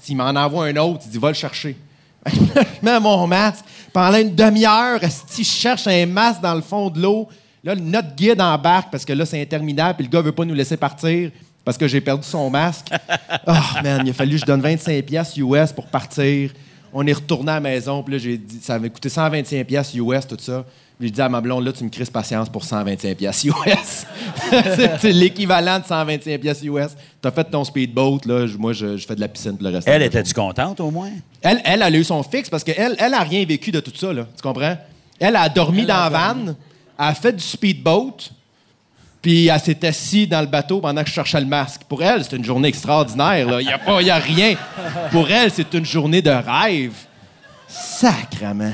il 0.09 0.17
m'en 0.17 0.29
envoie 0.29 0.65
un 0.65 0.75
autre, 0.77 1.03
il 1.05 1.11
dit 1.11 1.19
Va 1.19 1.27
le 1.27 1.35
chercher. 1.35 1.77
Je 2.25 2.39
mets 2.81 2.99
mon 2.99 3.27
masque. 3.27 3.63
Pendant 3.93 4.17
une 4.17 4.33
demi-heure, 4.33 5.03
esti, 5.03 5.43
je 5.43 5.49
cherche 5.49 5.85
un 5.85 6.07
masque 6.07 6.41
dans 6.41 6.55
le 6.55 6.61
fond 6.61 6.89
de 6.89 6.99
l'eau. 6.99 7.29
Là, 7.63 7.75
notre 7.75 8.15
guide 8.15 8.41
embarque 8.41 8.89
parce 8.91 9.05
que 9.05 9.13
là, 9.13 9.27
c'est 9.27 9.39
interminable, 9.39 9.97
puis 9.97 10.07
le 10.07 10.09
gars 10.11 10.21
veut 10.21 10.31
pas 10.31 10.43
nous 10.43 10.55
laisser 10.55 10.75
partir 10.75 11.29
parce 11.63 11.77
que 11.77 11.87
j'ai 11.87 12.01
perdu 12.01 12.27
son 12.27 12.49
masque. 12.49 12.87
Oh, 13.45 13.51
man, 13.83 14.01
il 14.03 14.09
a 14.09 14.13
fallu 14.13 14.37
que 14.37 14.41
je 14.41 14.45
donne 14.45 14.61
25 14.61 15.05
pièces 15.05 15.37
US 15.37 15.71
pour 15.71 15.85
partir. 15.85 16.49
On 16.91 17.05
est 17.05 17.13
retourné 17.13 17.51
à 17.51 17.55
la 17.55 17.59
maison, 17.59 18.01
puis 18.01 18.13
là, 18.13 18.17
j'ai 18.17 18.39
dit, 18.39 18.59
ça 18.59 18.73
avait 18.73 18.89
coûté 18.89 19.09
125 19.09 19.67
pièces 19.67 19.93
US, 19.93 20.25
tout 20.27 20.37
ça. 20.39 20.65
Puis 20.97 21.07
j'ai 21.07 21.11
dit 21.11 21.21
à 21.21 21.27
ma 21.27 21.41
blonde, 21.41 21.65
là, 21.65 21.73
tu 21.73 21.83
me 21.83 21.89
crises 21.89 22.09
patience 22.09 22.47
pour 22.47 22.63
125 22.63 23.17
pièces 23.17 23.43
US. 23.43 24.05
c'est 25.01 25.11
l'équivalent 25.11 25.79
de 25.79 25.85
125 25.85 26.39
pièces 26.39 26.63
US. 26.63 26.95
T'as 27.21 27.31
fait 27.31 27.43
ton 27.45 27.63
speedboat, 27.65 28.19
là, 28.25 28.47
je- 28.47 28.57
moi, 28.57 28.71
je, 28.71 28.95
je 28.95 29.05
fais 29.05 29.15
de 29.15 29.19
la 29.21 29.27
piscine 29.27 29.57
pour 29.57 29.67
le 29.67 29.73
reste. 29.75 29.87
Elle, 29.89 30.01
était-tu 30.03 30.33
contente 30.33 30.79
au 30.79 30.91
moins? 30.91 31.09
elle, 31.41 31.59
elle, 31.65 31.81
elle 31.81 31.95
a 31.95 31.97
eu 31.99 32.03
son 32.03 32.23
fixe 32.23 32.49
parce 32.49 32.63
qu'elle, 32.63 32.95
elle 32.97 33.13
a 33.13 33.19
rien 33.21 33.45
vécu 33.45 33.71
de 33.71 33.79
tout 33.81 33.91
ça, 33.93 34.13
là. 34.13 34.25
Tu 34.35 34.41
comprends? 34.41 34.77
Elle 35.19 35.35
a 35.35 35.49
dormi 35.49 35.85
dans 35.85 35.95
la 35.95 36.09
vanne, 36.09 36.55
elle 36.97 37.05
a 37.05 37.13
fait 37.13 37.33
du 37.33 37.43
speedboat, 37.43 38.15
puis 39.21 39.47
elle 39.47 39.59
s'est 39.59 39.85
assise 39.85 40.29
dans 40.29 40.41
le 40.41 40.47
bateau 40.47 40.79
pendant 40.79 41.01
que 41.03 41.09
je 41.09 41.13
cherchais 41.13 41.39
le 41.41 41.45
masque. 41.47 41.81
Pour 41.89 42.03
elle, 42.03 42.23
c'est 42.23 42.35
une 42.37 42.45
journée 42.45 42.69
extraordinaire, 42.69 43.47
là. 43.49 43.59
Il 43.59 43.67
n'y 43.67 43.73
a, 43.73 43.79
pas- 43.79 44.01
y 44.01 44.09
a 44.11 44.17
rien. 44.17 44.55
Pour 45.11 45.29
elle, 45.29 45.51
c'est 45.51 45.73
une 45.73 45.85
journée 45.85 46.21
de 46.21 46.29
rêve. 46.31 46.93
Sacrement. 47.67 48.73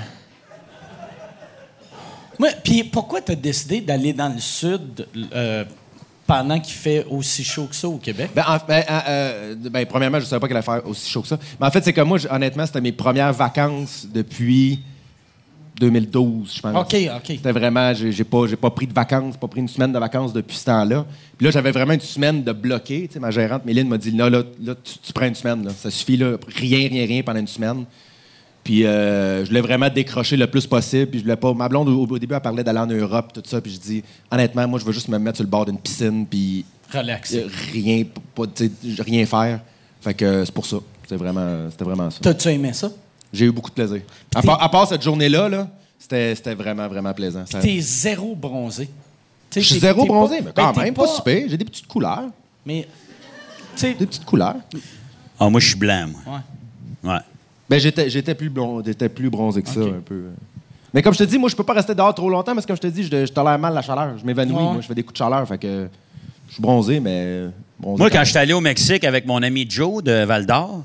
Puis 2.63 2.84
pourquoi 2.84 3.22
tu 3.22 3.31
as 3.31 3.35
décidé 3.35 3.81
d'aller 3.81 4.13
dans 4.13 4.30
le 4.34 4.39
sud 4.39 5.07
euh, 5.34 5.63
pendant 6.27 6.59
qu'il 6.59 6.73
fait 6.76 7.05
aussi 7.09 7.43
chaud 7.43 7.65
que 7.65 7.76
ça 7.76 7.88
au 7.89 7.97
Québec? 7.97 8.31
Ben, 8.35 8.43
en- 8.47 8.57
ben, 8.68 8.84
euh, 8.89 9.55
ben, 9.57 9.85
premièrement, 9.85 10.19
je 10.19 10.26
ne 10.26 10.30
savais 10.30 10.39
pas 10.39 10.47
qu'elle 10.47 10.57
allait 10.57 10.65
faire 10.65 10.88
aussi 10.88 11.09
chaud 11.09 11.22
que 11.22 11.27
ça. 11.27 11.38
Mais 11.59 11.68
en 11.68 11.72
fait, 11.72 11.84
c'est 11.84 11.93
que 11.93 12.01
moi, 12.01 12.18
honnêtement, 12.30 12.65
c'était 12.65 12.81
mes 12.81 12.91
premières 12.91 13.34
vacances 13.34 14.07
depuis 14.11 14.80
2012, 15.80 16.53
je 16.55 16.61
pense. 16.61 16.76
OK, 16.76 16.95
OK. 17.15 17.26
C'était 17.27 17.51
vraiment, 17.51 17.91
j'ai 17.93 18.23
pas, 18.23 18.45
pas 18.59 18.69
pris 18.69 18.85
de 18.88 18.93
vacances, 18.93 19.35
pas 19.38 19.47
pris 19.47 19.61
une 19.61 19.68
semaine 19.68 19.91
de 19.91 19.97
vacances 19.99 20.31
depuis 20.31 20.55
ce 20.57 20.65
temps-là. 20.65 21.05
Puis 21.38 21.45
là, 21.45 21.51
j'avais 21.51 21.72
vraiment 21.72 21.93
une 21.93 21.99
semaine 22.01 22.43
de 22.43 22.51
bloqué. 22.51 23.07
Tu 23.07 23.13
sais, 23.15 23.19
ma 23.19 23.31
gérante, 23.31 23.65
Méline, 23.65 23.88
m'a 23.88 23.97
dit, 23.97 24.11
là, 24.11 24.30
là, 24.30 24.43
là, 24.63 24.76
tu, 24.76 24.93
tu 25.01 25.11
prends 25.13 25.26
une 25.26 25.34
semaine, 25.35 25.63
là. 25.65 25.72
Ça 25.76 25.89
suffit, 25.89 26.18
là. 26.18 26.38
Rien, 26.55 26.88
rien, 26.88 27.05
rien 27.05 27.23
pendant 27.23 27.39
une 27.39 27.47
semaine. 27.47 27.85
Puis 28.63 28.85
euh, 28.85 29.43
je 29.43 29.49
voulais 29.49 29.61
vraiment 29.61 29.89
décrocher 29.89 30.38
le 30.38 30.47
plus 30.47 30.67
possible. 30.67 31.07
Puis 31.07 31.19
je 31.19 31.23
voulais 31.23 31.35
pas. 31.35 31.53
Ma 31.53 31.67
blonde, 31.67 31.89
au, 31.89 32.05
au 32.05 32.19
début, 32.19 32.33
elle 32.35 32.41
parlait 32.41 32.63
d'aller 32.63 32.79
en 32.79 32.85
Europe, 32.88 33.31
tout 33.33 33.41
ça. 33.45 33.59
Puis 33.61 33.73
je 33.73 33.79
dis, 33.79 34.03
honnêtement, 34.29 34.67
moi, 34.67 34.79
je 34.79 34.85
veux 34.85 34.91
juste 34.93 35.07
me 35.07 35.17
mettre 35.17 35.38
sur 35.38 35.43
le 35.43 35.49
bord 35.49 35.65
d'une 35.65 35.79
piscine, 35.79 36.25
puis 36.27 36.63
Relax. 36.93 37.33
euh, 37.33 37.47
rien, 37.73 38.03
pas, 38.35 38.43
rien 38.99 39.25
faire. 39.25 39.59
Fait 40.01 40.13
que 40.13 40.25
euh, 40.25 40.45
c'est 40.45 40.53
pour 40.53 40.65
ça. 40.65 40.77
C'était 41.03 41.15
vraiment, 41.15 41.69
c'était 41.71 41.83
vraiment 41.83 42.09
ça. 42.09 42.19
T'as-tu 42.21 42.49
aimé 42.49 42.73
ça? 42.73 42.89
J'ai 43.33 43.45
eu 43.45 43.51
beaucoup 43.51 43.69
de 43.69 43.75
plaisir. 43.75 44.01
À 44.35 44.41
part, 44.41 44.61
à 44.61 44.69
part 44.69 44.88
cette 44.88 45.01
journée-là, 45.01 45.47
là, 45.49 45.67
c'était, 45.97 46.35
c'était 46.35 46.53
vraiment, 46.55 46.88
vraiment 46.88 47.13
plaisant. 47.13 47.45
Ça- 47.49 47.59
T'es 47.59 47.79
zéro 47.79 48.35
bronzé. 48.35 48.89
Je 49.55 49.59
suis 49.61 49.79
zéro 49.79 50.05
bronzé, 50.05 50.38
pas- 50.38 50.43
mais 50.45 50.51
ben, 50.53 50.63
quand 50.67 50.73
t'es 50.73 50.83
même, 50.83 50.93
pas 50.93 51.07
super. 51.07 51.43
J'ai 51.47 51.57
des 51.57 51.65
petites 51.65 51.88
couleurs. 51.88 52.25
Mais, 52.65 52.88
tu 53.75 53.81
sais, 53.81 53.93
Des 53.93 54.05
petites 54.05 54.25
couleurs. 54.25 54.55
Ah, 55.39 55.49
moi, 55.49 55.59
je 55.59 55.67
suis 55.67 55.75
blanc, 55.77 56.07
moi. 56.07 56.35
Ouais. 56.35 56.41
Ben, 57.72 57.80
j'étais, 57.80 58.10
j'étais, 58.10 58.35
plus, 58.35 58.49
blond, 58.49 58.84
j'étais 58.85 59.07
plus 59.07 59.30
bronzé 59.30 59.61
que 59.61 59.69
ça, 59.69 59.80
un 59.80 60.02
peu. 60.03 60.23
Mais 60.93 61.02
comme 61.02 61.14
je 61.14 61.19
te 61.19 61.23
dis, 61.23 61.38
moi, 61.38 61.48
je 61.49 61.56
peux 61.56 61.64
pas 61.64 61.72
rester 61.72 61.95
dehors 61.95 62.14
trop 62.14 62.30
longtemps 62.30 62.53
parce 62.53 62.65
que, 62.65 62.68
comme 62.68 62.76
je 62.76 62.81
te 62.81 62.88
dis, 62.88 63.03
je, 63.03 63.26
je 63.26 63.31
tolère 63.31 63.57
mal 63.57 63.73
la 63.73 63.81
chaleur. 63.81 64.18
Je 64.18 64.26
m'évanouis. 64.26 64.57
Ouais. 64.57 64.61
Moi, 64.73 64.81
je 64.81 64.88
fais 64.88 64.93
des 64.93 65.03
coups 65.03 65.14
de 65.14 65.18
chaleur. 65.19 65.48
Fait 65.48 65.57
que 65.57 65.88
je 66.49 66.53
suis 66.53 66.61
bronzé, 66.61 66.99
mais. 66.99 67.45
bronzé 67.80 68.02
Moi, 68.02 68.10
quand 68.10 68.26
je 68.26 68.30
suis 68.31 68.38
allé 68.38 68.52
au 68.52 68.60
Mexique 68.60 69.06
avec 69.06 69.26
mon 69.26 69.41
ami 69.41 69.65
Joe 69.69 70.03
de 70.03 70.26
Val 70.26 70.45
d'Or, 70.45 70.84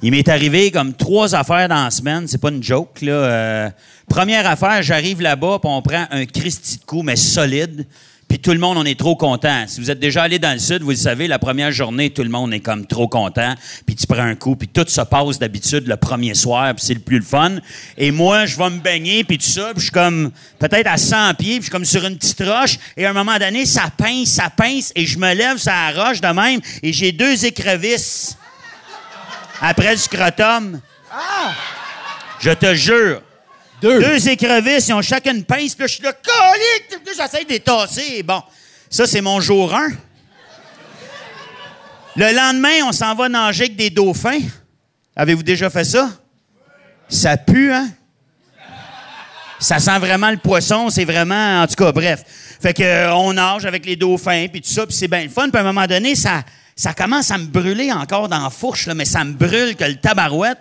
il 0.00 0.12
m'est 0.12 0.26
arrivé 0.30 0.70
comme 0.70 0.94
trois 0.94 1.34
affaires 1.34 1.68
dans 1.68 1.84
la 1.84 1.90
semaine. 1.90 2.26
C'est 2.26 2.40
pas 2.40 2.48
une 2.48 2.62
joke, 2.62 3.02
là. 3.02 3.12
Euh, 3.12 3.70
première 4.08 4.46
affaire, 4.48 4.82
j'arrive 4.82 5.20
là-bas, 5.20 5.58
puis 5.60 5.70
on 5.70 5.82
prend 5.82 6.06
un 6.10 6.24
Christy 6.24 6.78
de 6.78 6.84
coup, 6.86 7.02
mais 7.02 7.16
solide. 7.16 7.84
Puis 8.28 8.38
tout 8.38 8.52
le 8.52 8.58
monde, 8.58 8.76
on 8.76 8.84
est 8.84 8.98
trop 8.98 9.16
content. 9.16 9.64
Si 9.66 9.80
vous 9.80 9.90
êtes 9.90 10.00
déjà 10.00 10.22
allé 10.22 10.38
dans 10.38 10.52
le 10.52 10.58
sud, 10.58 10.82
vous 10.82 10.90
le 10.90 10.96
savez, 10.96 11.28
la 11.28 11.38
première 11.38 11.72
journée, 11.72 12.10
tout 12.10 12.22
le 12.22 12.28
monde 12.28 12.52
est 12.52 12.60
comme 12.60 12.86
trop 12.86 13.08
content. 13.08 13.54
Puis 13.86 13.96
tu 13.96 14.06
prends 14.06 14.22
un 14.22 14.34
coup, 14.34 14.54
puis 14.54 14.68
tout 14.68 14.84
se 14.86 15.00
passe 15.00 15.38
d'habitude 15.38 15.86
le 15.86 15.96
premier 15.96 16.34
soir, 16.34 16.74
puis 16.74 16.84
c'est 16.84 16.94
le 16.94 17.00
plus 17.00 17.18
le 17.18 17.24
fun. 17.24 17.56
Et 17.96 18.10
moi, 18.10 18.44
je 18.44 18.56
vais 18.58 18.68
me 18.68 18.80
baigner, 18.80 19.24
puis 19.24 19.38
tout 19.38 19.46
ça, 19.46 19.70
puis 19.70 19.78
je 19.78 19.84
suis 19.84 19.92
comme 19.92 20.30
peut-être 20.58 20.88
à 20.88 20.98
100 20.98 21.34
pieds, 21.34 21.54
puis 21.54 21.56
je 21.56 21.62
suis 21.62 21.70
comme 21.70 21.86
sur 21.86 22.04
une 22.04 22.18
petite 22.18 22.42
roche. 22.42 22.78
Et 22.98 23.06
à 23.06 23.10
un 23.10 23.14
moment 23.14 23.38
donné, 23.38 23.64
ça 23.64 23.84
pince, 23.96 24.28
ça 24.28 24.50
pince, 24.50 24.92
et 24.94 25.06
je 25.06 25.18
me 25.18 25.32
lève 25.32 25.56
sur 25.56 25.72
la 25.72 26.08
roche 26.08 26.20
de 26.20 26.28
même, 26.28 26.60
et 26.82 26.92
j'ai 26.92 27.12
deux 27.12 27.46
écrevisses 27.46 28.36
après 29.62 29.92
le 29.92 29.98
scrotum. 29.98 30.80
Je 32.40 32.50
te 32.50 32.74
jure. 32.74 33.22
Deux. 33.80 34.28
Écrevisses, 34.28 34.88
ils 34.88 34.94
ont 34.94 35.02
chacun 35.02 35.34
une 35.34 35.44
pince. 35.44 35.74
Puis 35.74 35.82
là, 35.82 35.86
je 35.86 35.94
suis 35.94 36.02
là, 36.02 36.12
colique! 36.12 37.00
J'essaie 37.16 37.44
de 37.44 37.50
les 37.50 37.60
tasser. 37.60 38.22
Bon, 38.22 38.42
ça, 38.90 39.06
c'est 39.06 39.20
mon 39.20 39.40
jour 39.40 39.74
1. 39.74 39.88
Le 42.16 42.34
lendemain, 42.34 42.84
on 42.84 42.92
s'en 42.92 43.14
va 43.14 43.28
nager 43.28 43.64
avec 43.64 43.76
des 43.76 43.90
dauphins. 43.90 44.40
Avez-vous 45.14 45.44
déjà 45.44 45.70
fait 45.70 45.84
ça? 45.84 46.10
Ça 47.08 47.36
pue, 47.36 47.72
hein? 47.72 47.88
Ça 49.60 49.78
sent 49.78 49.98
vraiment 49.98 50.30
le 50.30 50.36
poisson, 50.36 50.90
c'est 50.90 51.04
vraiment... 51.04 51.62
En 51.62 51.66
tout 51.66 51.74
cas, 51.74 51.90
bref. 51.90 52.24
Fait 52.60 52.74
que 52.74 52.82
euh, 52.82 53.14
on 53.14 53.32
nage 53.32 53.66
avec 53.66 53.86
les 53.86 53.96
dauphins, 53.96 54.46
puis 54.50 54.60
tout 54.60 54.68
ça, 54.68 54.86
puis 54.86 54.94
c'est 54.94 55.08
bien 55.08 55.22
le 55.22 55.28
fun. 55.28 55.48
Puis 55.48 55.58
à 55.58 55.60
un 55.60 55.64
moment 55.64 55.86
donné, 55.86 56.14
ça, 56.14 56.42
ça 56.78 56.94
commence 56.94 57.30
à 57.32 57.38
me 57.38 57.46
brûler 57.46 57.90
encore 57.92 58.28
dans 58.28 58.42
la 58.42 58.50
fourche, 58.50 58.86
là, 58.86 58.94
mais 58.94 59.04
ça 59.04 59.24
me 59.24 59.32
brûle 59.32 59.74
que 59.74 59.84
le 59.84 59.96
tabarouette. 59.96 60.58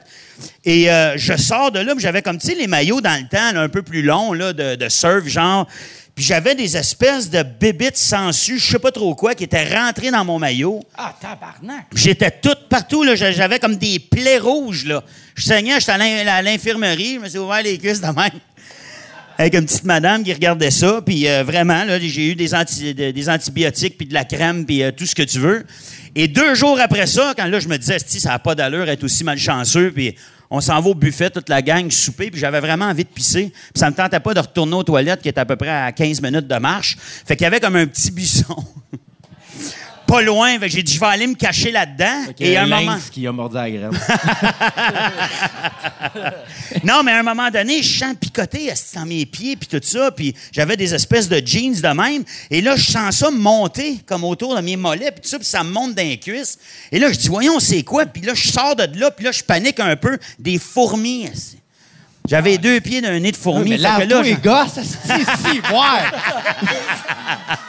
Et 0.65 0.89
euh, 0.91 1.15
je 1.17 1.37
sors 1.37 1.71
de 1.71 1.79
là, 1.79 1.93
j'avais 1.97 2.21
comme, 2.23 2.39
tu 2.39 2.47
sais, 2.47 2.55
les 2.55 2.65
maillots 2.67 3.01
dans 3.01 3.19
le 3.21 3.27
temps, 3.27 3.51
là, 3.53 3.61
un 3.61 3.69
peu 3.69 3.83
plus 3.83 4.01
longs, 4.01 4.33
là, 4.33 4.51
de, 4.51 4.75
de 4.75 4.89
surf, 4.89 5.25
genre. 5.27 5.67
Puis 6.15 6.25
j'avais 6.25 6.55
des 6.55 6.75
espèces 6.75 7.29
de 7.29 7.43
bébites 7.43 7.97
sangsues, 7.97 8.57
je 8.57 8.65
sais 8.71 8.79
pas 8.79 8.91
trop 8.91 9.13
quoi, 9.13 9.35
qui 9.35 9.43
étaient 9.43 9.71
rentrées 9.77 10.09
dans 10.09 10.25
mon 10.25 10.39
maillot. 10.39 10.79
Ah, 10.97 11.13
tabarnak! 11.21 11.85
J'étais 11.93 12.31
toute 12.31 12.67
partout, 12.67 13.03
là. 13.03 13.13
J'a- 13.15 13.31
J'avais 13.31 13.59
comme 13.59 13.75
des 13.75 13.99
plaies 13.99 14.39
rouges, 14.39 14.85
là. 14.85 15.03
Je 15.35 15.43
saignais, 15.43 15.79
j'étais 15.79 15.91
à 15.91 15.97
l'in- 15.99 16.25
à 16.27 16.41
l'infirmerie, 16.41 17.15
je 17.15 17.19
me 17.19 17.29
suis 17.29 17.37
ouvert 17.37 17.61
les 17.61 17.77
cuisses 17.77 18.01
de 18.01 18.07
même. 18.07 18.31
Avec 19.39 19.53
une 19.53 19.65
petite 19.65 19.83
madame 19.83 20.23
qui 20.23 20.33
regardait 20.33 20.71
ça, 20.71 20.99
puis 21.05 21.27
euh, 21.27 21.43
vraiment, 21.43 21.83
là, 21.83 21.99
j'ai 21.99 22.31
eu 22.31 22.35
des, 22.35 22.55
anti- 22.55 22.93
de- 22.95 23.11
des 23.11 23.29
antibiotiques, 23.29 23.95
puis 23.97 24.07
de 24.07 24.13
la 24.13 24.25
crème, 24.25 24.65
puis 24.65 24.81
euh, 24.81 24.91
tout 24.91 25.05
ce 25.05 25.13
que 25.13 25.21
tu 25.21 25.37
veux. 25.39 25.63
Et 26.15 26.27
deux 26.27 26.55
jours 26.55 26.79
après 26.79 27.05
ça, 27.05 27.33
quand 27.37 27.45
là, 27.45 27.59
je 27.59 27.67
me 27.67 27.77
disais, 27.77 27.99
ça 27.99 28.29
n'a 28.29 28.39
pas 28.39 28.55
d'allure 28.55 28.89
être 28.89 29.03
aussi 29.03 29.23
malchanceux, 29.23 29.91
puis 29.91 30.15
on 30.49 30.59
s'en 30.59 30.81
va 30.81 30.89
au 30.89 30.95
buffet, 30.95 31.29
toute 31.29 31.49
la 31.49 31.61
gang, 31.61 31.91
souper, 31.91 32.31
puis 32.31 32.39
j'avais 32.39 32.59
vraiment 32.61 32.85
envie 32.85 33.03
de 33.03 33.09
pisser. 33.09 33.51
Puis 33.51 33.71
ça 33.79 33.91
me 33.91 33.95
tentait 33.95 34.19
pas 34.19 34.33
de 34.33 34.39
retourner 34.39 34.73
aux 34.73 34.83
toilettes, 34.83 35.21
qui 35.21 35.29
étaient 35.29 35.41
à 35.41 35.45
peu 35.45 35.55
près 35.55 35.69
à 35.69 35.91
15 35.91 36.19
minutes 36.21 36.47
de 36.47 36.55
marche. 36.55 36.97
Fait 37.25 37.35
qu'il 37.35 37.43
y 37.43 37.47
avait 37.47 37.59
comme 37.59 37.75
un 37.75 37.85
petit 37.85 38.09
buisson. 38.13 38.55
Pas 40.07 40.21
loin. 40.21 40.57
J'ai 40.65 40.81
dit, 40.81 40.93
je 40.93 40.99
vais 40.99 41.05
aller 41.05 41.27
me 41.27 41.35
cacher 41.35 41.71
là-dedans. 41.71 42.33
Et 42.39 42.57
à 42.57 42.63
un 42.63 42.67
moment. 42.67 42.97
Qui 43.11 43.27
a 43.27 43.31
mordu 43.31 43.57
à 43.57 43.63
la 43.63 43.71
graine. 43.71 43.91
Non, 46.83 47.03
mais 47.03 47.11
à 47.11 47.19
un 47.19 47.23
moment 47.23 47.49
donné, 47.49 47.81
je 47.81 47.99
sens 47.99 48.15
picoter 48.19 48.71
dans 48.93 49.05
mes 49.05 49.25
pieds, 49.25 49.55
puis 49.55 49.67
tout 49.67 49.81
ça, 49.81 50.11
puis 50.11 50.33
j'avais 50.51 50.77
des 50.77 50.93
espèces 50.93 51.27
de 51.27 51.41
jeans 51.45 51.73
de 51.73 51.87
même. 51.87 52.23
Et 52.49 52.61
là, 52.61 52.75
je 52.75 52.91
sens 52.91 53.17
ça 53.17 53.31
monter 53.31 53.99
comme 54.05 54.23
autour 54.23 54.55
de 54.55 54.61
mes 54.61 54.75
mollets, 54.75 55.11
puis 55.11 55.21
tout 55.21 55.29
ça, 55.29 55.39
puis 55.39 55.47
ça 55.47 55.63
me 55.63 55.71
monte 55.71 55.95
dans 55.95 56.03
les 56.03 56.17
cuisses. 56.17 56.57
Et 56.91 56.99
là, 56.99 57.11
je 57.11 57.17
dis, 57.17 57.27
voyons, 57.27 57.59
c'est 57.59 57.83
quoi? 57.83 58.05
Puis 58.05 58.21
là, 58.21 58.33
je 58.33 58.47
sors 58.47 58.75
de 58.75 58.87
là, 58.99 59.11
puis 59.11 59.25
là, 59.25 59.31
je 59.31 59.43
panique 59.43 59.79
un 59.79 59.95
peu. 59.95 60.17
Des 60.39 60.59
fourmis. 60.59 61.29
J'avais 62.27 62.57
deux 62.57 62.79
pieds 62.81 63.01
d'un 63.01 63.19
nez 63.19 63.31
de 63.31 63.37
fourmis. 63.37 63.69
Mais 63.71 63.77
là, 63.77 63.99
les 64.21 64.35
gosses, 64.35 64.77
asti, 64.77 65.25
si, 65.43 65.57
ouais. 65.59 66.19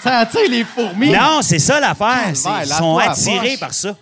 Ça 0.03 0.19
attire 0.19 0.51
les 0.51 0.65
fourmis. 0.65 1.11
Non, 1.11 1.41
c'est 1.43 1.59
ça 1.59 1.81
l'affaire. 1.81 2.33
Calvaire, 2.33 2.63
Ils 2.65 2.67
sont 2.69 2.99
attirés 2.99 3.57
par 3.59 3.73
ça. 3.73 3.95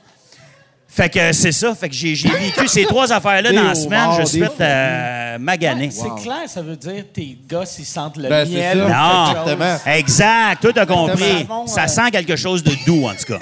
Fait 0.88 1.10
que 1.10 1.32
c'est 1.32 1.52
ça. 1.52 1.74
Fait 1.74 1.90
que 1.90 1.94
j'ai 1.94 2.14
j'ai 2.14 2.30
vécu 2.30 2.66
ces 2.68 2.84
trois 2.86 3.12
affaires-là 3.12 3.52
dans 3.52 3.64
la 3.64 3.74
semaine. 3.74 4.08
Je 4.18 4.24
suis 4.24 4.40
fait 4.40 4.52
euh, 4.60 5.38
maganer. 5.38 5.90
C'est 5.90 6.22
clair, 6.22 6.44
ça 6.46 6.62
veut 6.62 6.76
dire 6.76 7.04
tes 7.12 7.36
gosses, 7.48 7.78
ils 7.78 7.84
sentent 7.84 8.16
le 8.16 8.30
Ben, 8.30 8.48
miel. 8.48 8.78
ça. 8.78 8.88
Non. 8.88 9.30
Exactement. 9.30 9.78
Exact. 9.94 10.62
Tout 10.62 10.72
a 10.80 10.86
compris. 10.86 11.22
Exactement. 11.22 11.66
Ça 11.66 11.86
sent 11.86 12.10
quelque 12.10 12.36
chose 12.36 12.62
de 12.62 12.72
doux, 12.86 13.06
en 13.06 13.12
tout 13.14 13.26
cas. 13.34 13.38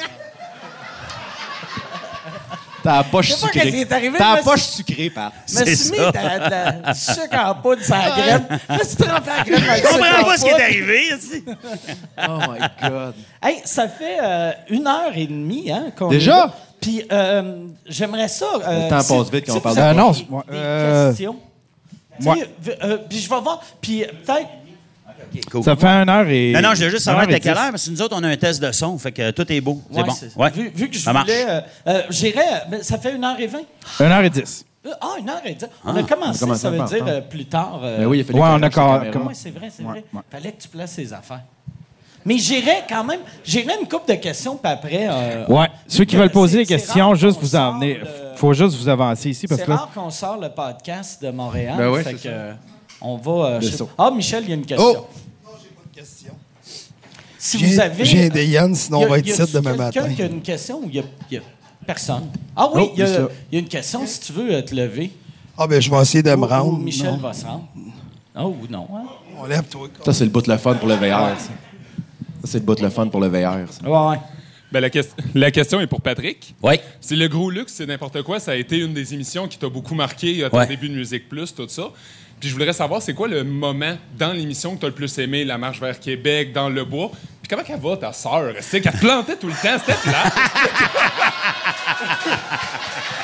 T'as 2.85 2.97
la 2.99 3.05
poche 3.05 3.31
pas 3.31 3.37
sucrée. 3.37 3.61
qu'est-ce 3.61 3.71
qui 3.75 3.81
est 3.81 3.93
arrivé, 3.93 4.19
T'as 4.19 4.31
la 4.31 4.37
mais 4.37 4.43
poche 4.43 4.61
sucrée, 4.63 5.11
Pat. 5.11 5.33
Je 5.49 5.55
me 5.59 5.65
C'est 5.65 5.75
suis 5.77 5.91
mis 5.91 5.97
du 5.97 6.95
sucre 6.95 7.39
en 7.45 7.55
poudre 7.57 7.83
sur 7.83 7.95
la 7.97 8.11
graine. 8.11 8.47
Je 8.69 8.75
me 8.75 8.85
suis 8.85 8.97
trempé 8.97 9.31
la 9.37 9.43
graine 9.43 9.65
dans 9.67 9.73
le 9.73 9.77
Je 9.79 9.83
comprends 9.89 10.21
en 10.21 10.25
pas 10.25 10.37
ce 10.37 10.43
qui 10.45 10.51
est 10.51 10.63
arrivé. 10.63 11.01
ici. 11.17 11.45
Oh 12.29 12.39
my 12.39 12.59
God. 12.91 13.15
Hey, 13.43 13.57
ça 13.65 13.89
fait 13.89 14.19
euh, 14.23 14.53
une 14.69 14.87
heure 14.87 15.13
et 15.17 15.27
demie 15.27 15.71
hein, 15.73 15.87
qu'on 15.99 16.09
Déjà? 16.09 16.53
Puis 16.81 17.03
euh, 17.11 17.67
j'aimerais 17.87 18.29
ça. 18.29 18.45
euh, 18.67 18.85
Le 18.85 18.91
temps 18.91 18.97
passe 19.17 19.31
vite 19.33 19.47
quand 19.47 19.57
on 19.57 19.61
parle 19.61 19.77
de 19.77 19.81
Euh, 19.81 19.93
non, 19.95 20.11
des- 20.11 20.19
c'est 20.19 20.31
moi. 20.31 20.45
des 20.51 20.57
Euh, 20.57 21.09
questions. 21.09 21.37
moi. 22.21 22.37
Euh, 22.83 22.99
puis 23.09 23.19
je 23.19 23.31
vais 23.31 23.41
voir. 23.41 23.61
Puis 23.81 24.05
euh. 25.55 25.63
Ça 25.63 25.77
fait 25.77 25.87
une 25.87 26.09
heure 26.09 26.29
et. 26.29 26.53
Non, 26.53 26.61
non, 26.63 26.71
je 26.73 26.77
voulais 26.79 26.91
juste 26.91 27.05
savoir 27.05 27.25
à 27.25 27.39
quelle 27.41 27.57
heure, 27.57 27.71
parce 27.71 27.87
que 27.87 27.91
nous 27.91 28.03
autres, 28.03 28.17
on 28.19 28.23
a 28.25 28.29
un 28.29 28.37
test 28.37 28.63
de 28.63 28.71
son, 28.73 28.99
fait 28.99 29.13
que 29.13 29.31
tout 29.31 29.51
est 29.53 29.61
beau. 29.61 29.81
C'est 29.91 29.97
Ouais, 29.99 30.05
bon. 30.05 30.13
c'est- 30.13 30.37
Ouais. 30.37 30.51
Vu, 30.51 30.71
vu 30.75 30.89
que 30.89 30.95
je 30.97 31.01
Ça 31.03 31.13
marche. 31.13 31.27
voulais. 31.29 31.45
euh, 31.49 31.61
euh, 31.89 32.03
J'irais. 32.11 32.63
ben, 32.71 32.83
Ça 32.83 32.99
fait 32.99 33.15
une 33.15 33.25
heure 33.25 33.39
et 33.39 33.47
vingt. 33.47 33.63
Une 34.01 34.07
heure 34.07 34.23
et 34.25 34.31
dix. 34.31 34.65
Euh, 34.87 34.91
Ah, 35.01 35.15
une 35.19 35.29
heure 35.31 35.41
et 35.45 35.55
dix. 35.55 35.67
On 35.85 35.97
a 35.97 36.03
commencé, 36.03 36.41
commencé 36.41 36.61
ça 36.61 36.71
veut 36.71 36.77
par 36.79 36.89
dire 36.89 37.05
euh, 37.07 37.21
plus 37.23 37.47
tard. 37.47 37.81
euh, 37.83 37.97
Mais 38.01 38.05
oui, 38.07 38.19
il 38.19 38.25
fallait 38.25 38.39
Ouais, 38.39 38.49
on 38.51 38.63
a 38.63 38.69
comme- 38.71 39.31
c'est 39.33 39.51
vrai, 39.51 39.71
c'est 39.75 39.83
Ouais, 39.83 39.89
vrai. 39.91 40.05
ouais. 40.13 40.21
Fallait 40.31 40.53
que 40.53 40.61
tu 40.63 40.69
places 40.69 40.97
les 40.99 41.13
affaires. 41.13 41.41
Mais 42.27 42.39
j'irais 42.39 42.85
quand 42.89 43.05
même, 43.05 43.21
j'irais 43.45 43.75
une 43.81 43.87
couple 43.87 44.09
de 44.11 44.15
questions, 44.19 44.57
puis 44.57 44.73
après. 44.73 45.07
euh, 45.11 45.47
Ouais. 45.47 45.67
Ceux 45.87 46.05
qui 46.05 46.17
veulent 46.17 46.31
poser 46.31 46.59
des 46.59 46.67
questions, 46.67 47.15
juste 47.15 47.37
qu'on 47.39 47.43
vous 47.47 47.57
en 47.57 47.75
venez. 47.79 47.95
de- 47.97 48.07
Faut 48.37 48.53
juste 48.53 48.77
vous 48.77 48.89
avancer 48.89 49.31
ici 49.31 49.47
parce 49.47 49.61
C'est 49.61 49.71
rare 49.71 49.91
qu'on 49.95 50.11
sort 50.11 50.39
le 50.41 50.49
podcast 50.49 51.23
de 51.23 51.31
Montréal. 51.31 51.75
Ben 51.79 51.89
ouais, 51.91 52.03
fait 52.03 52.11
c'est 52.11 52.15
que, 52.17 52.21
ça. 52.23 52.29
euh, 52.29 52.53
on 53.01 53.17
va. 53.17 53.33
euh, 53.47 53.61
Le 53.61 53.67
chez- 53.71 53.77
saut. 53.77 53.89
Ah, 53.97 54.11
Michel, 54.11 54.43
il 54.45 54.49
y 54.49 54.53
a 54.53 54.55
une 54.57 54.67
question. 54.67 54.87
Oh! 54.99 55.07
Si 57.39 57.59
vous 57.63 57.81
avez. 57.81 58.05
j'ai 58.05 58.31
des 58.31 58.47
Yann, 58.47 58.75
sinon 58.75 59.01
y 59.01 59.05
a- 59.05 59.07
on 59.07 59.11
va 59.11 59.19
être 59.19 59.27
y 59.27 59.33
a 59.33 59.35
ici 59.45 59.53
demain 59.53 59.71
quelqu'un 59.91 60.01
matin. 60.03 60.15
qui 60.15 60.23
a 60.23 60.27
une 60.27 60.41
question 60.43 60.79
ou 60.83 60.89
il 60.89 60.95
y 61.31 61.37
a, 61.39 61.41
personne? 61.87 62.31
Ah 62.57 62.69
oui, 62.75 62.83
Oh, 62.87 62.93
il 62.97 63.01
y, 63.01 63.03
a- 63.03 63.29
y 63.53 63.59
une 63.59 63.69
question 63.69 64.07
si 64.07 64.21
tu 64.21 64.33
veux 64.33 64.55
euh, 64.55 64.63
te 64.63 64.75
lever. 64.75 65.11
Ah, 65.59 65.67
ben, 65.67 65.81
je 65.81 65.91
vais 65.91 66.01
essayer 66.01 66.23
de 66.23 66.31
me 66.31 66.37
ou 66.37 66.47
rendre. 66.47 66.79
Michel 66.79 67.11
Non. 67.11 67.17
va 67.19 67.33
se 67.33 67.45
rendre. 67.45 67.69
Ah 68.35 68.47
ou 68.47 68.57
non. 68.71 68.89
hein? 68.95 69.05
On 69.39 69.45
lève, 69.45 69.65
toi. 69.65 69.89
Ça, 70.05 70.13
c'est 70.13 70.25
le 70.25 70.31
bout 70.31 70.41
de 70.43 70.51
le 70.51 70.57
fun 70.59 70.75
pour 70.75 70.89
le 70.89 70.95
VR. 70.95 71.39
Ça, 71.39 71.39
Ça, 71.39 71.51
c'est 72.45 72.59
le 72.59 72.65
bout 72.65 72.75
de 72.75 72.83
le 72.83 72.91
fun 72.91 73.07
pour 73.09 73.21
le 73.21 73.29
VR. 73.29 73.71
ça. 73.71 73.89
Ouais, 73.89 74.11
ouais. 74.13 74.21
Ben, 74.73 74.81
la, 74.81 74.91
ques- 74.91 75.15
la 75.35 75.51
question 75.53 75.81
est 75.81 75.87
pour 75.87 76.01
Patrick. 76.01 76.55
Oui. 76.63 76.75
C'est 77.01 77.15
le 77.15 77.29
gros 77.29 77.51
luxe, 77.51 77.75
c'est 77.77 77.87
n'importe 77.87 78.23
quoi. 78.23 78.41
Ça 78.41 78.53
a 78.53 78.55
été 78.57 78.79
une 78.79 78.93
des 78.95 79.15
émissions 79.15 79.47
qui 79.47 79.59
t'a 79.59 79.69
beaucoup 79.69 79.95
marqué 79.95 80.43
à 80.43 80.51
ton 80.51 80.57
Ouais. 80.59 80.67
début 80.67 80.89
de 80.89 80.95
Musique 80.95 81.29
Plus, 81.29 81.55
tout 81.55 81.69
ça. 81.69 81.91
Puis 82.41 82.49
je 82.49 82.55
voudrais 82.55 82.73
savoir, 82.73 83.01
c'est 83.01 83.15
quoi 83.15 83.29
le 83.29 83.45
moment 83.45 83.97
dans 84.19 84.33
l'émission 84.33 84.75
que 84.77 84.81
t'as 84.83 84.89
le 84.89 84.95
plus 84.95 85.17
aimé, 85.19 85.45
la 85.45 85.59
marche 85.59 85.81
vers 85.81 85.99
Québec, 85.99 86.53
dans 86.53 86.69
le 86.69 86.85
bois? 86.85 87.11
Puis 87.41 87.49
comment 87.49 87.63
qu'elle 87.63 87.81
va, 87.81 87.97
ta 87.97 88.13
sœur? 88.13 88.55
C'est 88.61 88.81
qu'elle 88.81 88.93
te 88.93 88.99
plantait 88.99 89.37
tout 89.37 89.49
le 89.49 89.53
temps, 89.53 89.79
c'était 89.79 89.99
plat. 90.01 90.25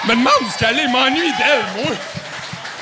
me 0.07 0.11
demande 0.11 0.33
où 0.43 0.59
qu'elle 0.59 0.79
est, 0.79 0.89
m'ennuie 0.89 1.33
d'elle, 1.39 1.65
moi. 1.77 1.95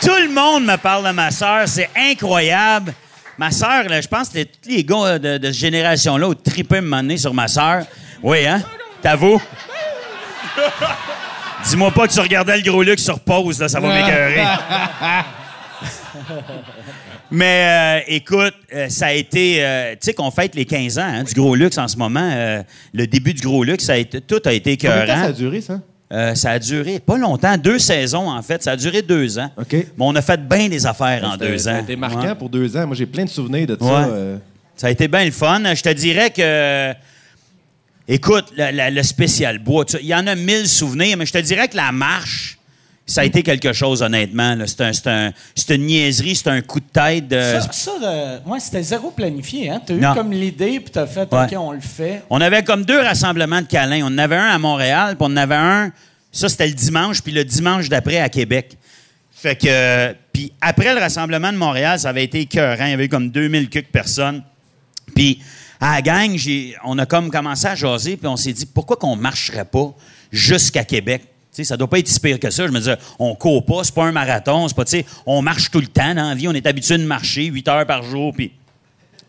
Tout 0.00 0.22
le 0.22 0.32
monde 0.32 0.64
me 0.64 0.76
parle 0.76 1.06
de 1.06 1.12
ma 1.12 1.30
sœur. 1.30 1.66
C'est 1.66 1.90
incroyable. 1.96 2.94
Ma 3.36 3.50
sœur, 3.50 3.84
je 3.88 4.08
pense 4.08 4.28
que 4.28 4.42
tous 4.42 4.68
les 4.68 4.84
gars 4.84 4.96
euh, 4.96 5.18
de, 5.18 5.38
de 5.38 5.46
cette 5.46 5.54
génération-là 5.54 6.28
ont 6.28 6.34
trippé 6.34 6.80
donné 6.80 7.16
sur 7.16 7.34
ma 7.34 7.46
sœur. 7.46 7.84
Oui, 8.22 8.46
hein? 8.46 8.62
T'avoues? 9.00 9.40
Dis-moi 11.64 11.90
pas 11.90 12.08
que 12.08 12.12
tu 12.12 12.20
regardais 12.20 12.56
le 12.56 12.62
gros 12.62 12.82
luxe 12.82 13.04
sur 13.04 13.20
pause, 13.20 13.60
là, 13.60 13.68
ça 13.68 13.80
va 13.80 13.88
m'écœurer. 13.94 14.44
Mais 17.30 18.00
euh, 18.00 18.04
écoute, 18.08 18.54
euh, 18.74 18.88
ça 18.88 19.06
a 19.06 19.12
été. 19.12 19.56
euh, 19.64 19.92
tu 19.92 19.98
sais 20.06 20.14
qu'on 20.14 20.30
fête 20.30 20.54
les 20.54 20.64
15 20.64 20.98
ans 20.98 21.02
hein, 21.06 21.22
du 21.24 21.34
gros 21.34 21.54
luxe 21.54 21.76
en 21.78 21.88
ce 21.88 21.96
moment. 21.96 22.30
euh, 22.32 22.62
le 22.94 23.06
début 23.06 23.34
du 23.34 23.42
gros 23.42 23.62
luxe, 23.64 23.84
ça 23.84 23.92
a 23.92 23.96
été, 23.96 24.20
tout 24.20 24.40
a 24.44 24.52
été 24.52 24.76
Combien 24.76 24.90
de 24.90 24.96
temps 24.98 25.04
écœurant. 25.04 25.22
ça 25.22 25.28
a 25.28 25.32
duré, 25.32 25.60
ça? 25.60 25.80
Euh, 26.10 26.34
ça 26.34 26.52
a 26.52 26.58
duré 26.58 27.00
pas 27.00 27.18
longtemps, 27.18 27.56
deux 27.58 27.78
saisons 27.78 28.30
en 28.30 28.40
fait. 28.42 28.62
Ça 28.62 28.72
a 28.72 28.76
duré 28.76 29.02
deux 29.02 29.38
ans. 29.38 29.50
OK. 29.58 29.72
Mais 29.72 29.84
on 29.98 30.16
a 30.16 30.22
fait 30.22 30.40
bien 30.48 30.68
des 30.68 30.86
affaires 30.86 31.22
en 31.24 31.32
C'était- 31.32 31.48
deux 31.50 31.58
Ça 31.58 31.72
ans. 31.72 31.76
a 31.76 31.80
été 31.80 31.96
marquant 31.96 32.28
Ouais. 32.28 32.34
pour 32.34 32.48
deux 32.48 32.74
ans. 32.76 32.86
Moi, 32.86 32.96
j'ai 32.96 33.04
plein 33.06 33.24
de 33.24 33.28
souvenirs 33.30 33.66
de 33.66 33.76
ça. 33.78 33.84
Ouais. 33.84 34.06
euh. 34.10 34.38
Ça 34.74 34.86
a 34.86 34.90
été 34.90 35.06
bien 35.08 35.24
le 35.26 35.30
fun. 35.32 35.62
Je 35.74 35.82
te 35.82 35.88
dirais 35.90 36.30
que. 36.30 36.94
Écoute, 38.10 38.46
le, 38.56 38.70
le- 38.72 38.94
le 38.94 39.02
spécial 39.02 39.58
bois, 39.58 39.84
tu 39.84 39.98
il 40.00 40.06
y 40.06 40.14
en 40.14 40.26
a 40.26 40.34
mille 40.34 40.66
souvenirs, 40.66 41.18
mais 41.18 41.26
je 41.26 41.32
te 41.32 41.38
dirais 41.38 41.68
que 41.68 41.76
la 41.76 41.92
marche, 41.92 42.57
ça 43.08 43.22
a 43.22 43.24
été 43.24 43.42
quelque 43.42 43.72
chose, 43.72 44.02
honnêtement. 44.02 44.56
C'est 44.66 44.80
un, 44.82 44.92
c'est 44.92 45.06
un- 45.08 45.32
c'est 45.54 45.74
une 45.74 45.86
niaiserie, 45.86 46.36
c'est 46.36 46.48
un 46.50 46.60
coup 46.60 46.78
de 46.78 46.84
tête. 46.92 47.26
de- 47.26 47.40
Ça, 47.40 47.72
ça 47.72 47.90
ouais, 48.46 48.60
c'était 48.60 48.82
zéro 48.82 49.10
planifié. 49.10 49.70
Hein? 49.70 49.80
Tu 49.84 49.94
as 49.94 49.96
eu 49.96 50.14
comme 50.14 50.30
l'idée, 50.30 50.78
puis 50.78 50.90
tu 50.92 50.98
as 50.98 51.06
fait, 51.06 51.32
Ouais. 51.32 51.44
OK, 51.44 51.54
on 51.58 51.72
le 51.72 51.80
fait. 51.80 52.22
On 52.30 52.40
avait 52.40 52.62
comme 52.62 52.84
deux 52.84 53.00
rassemblements 53.00 53.62
de 53.62 53.66
câlins. 53.66 54.02
On 54.04 54.14
en 54.14 54.18
avait 54.18 54.36
un 54.36 54.48
à 54.50 54.58
Montréal, 54.58 55.16
puis 55.16 55.26
on 55.28 55.32
en 55.32 55.36
avait 55.38 55.54
un, 55.56 55.90
ça 56.30 56.48
c'était 56.48 56.66
le 56.68 56.74
dimanche, 56.74 57.22
puis 57.22 57.32
le 57.32 57.44
dimanche 57.44 57.88
d'après 57.88 58.18
à 58.20 58.28
Québec. 58.28 58.76
Fait 59.32 59.56
que, 59.56 60.14
puis 60.32 60.52
après 60.60 60.92
le 60.94 61.00
rassemblement 61.00 61.50
de 61.52 61.56
Montréal, 61.56 61.98
ça 61.98 62.10
avait 62.10 62.24
été 62.24 62.40
écœurant. 62.40 62.84
Il 62.84 62.90
y 62.90 62.94
avait 62.94 63.06
eu 63.06 63.08
comme 63.08 63.30
2000 63.30 63.68
quelques 63.70 63.86
personnes. 63.88 64.42
Puis 65.14 65.40
à 65.80 65.94
la 65.94 66.02
gang, 66.02 66.36
on 66.84 66.98
a 66.98 67.06
comme 67.06 67.30
commencé 67.30 67.66
à 67.66 67.74
jaser, 67.74 68.16
puis 68.16 68.26
on 68.26 68.36
s'est 68.36 68.52
dit, 68.52 68.66
pourquoi 68.66 68.96
qu'on 68.96 69.16
marcherait 69.16 69.64
pas 69.64 69.94
jusqu'à 70.30 70.84
Québec? 70.84 71.22
Sais, 71.58 71.64
ça 71.64 71.76
doit 71.76 71.90
pas 71.90 71.98
être 71.98 72.06
si 72.06 72.20
pire 72.20 72.38
que 72.38 72.50
ça. 72.50 72.66
Je 72.66 72.72
me 72.72 72.78
disais, 72.78 72.96
on 73.18 73.34
court 73.34 73.64
pas, 73.64 73.82
c'est 73.82 73.94
pas 73.94 74.04
un 74.04 74.12
marathon, 74.12 74.68
c'est 74.68 74.76
pas, 74.76 74.84
tu 74.84 74.92
sais, 74.92 75.06
on 75.26 75.42
marche 75.42 75.72
tout 75.72 75.80
le 75.80 75.88
temps 75.88 76.14
dans 76.14 76.28
la 76.28 76.34
vie, 76.36 76.46
on 76.46 76.52
est 76.52 76.66
habitué 76.66 76.96
de 76.98 77.02
marcher 77.04 77.46
8 77.46 77.68
heures 77.68 77.86
par 77.86 78.02
jour, 78.02 78.32
puis... 78.32 78.52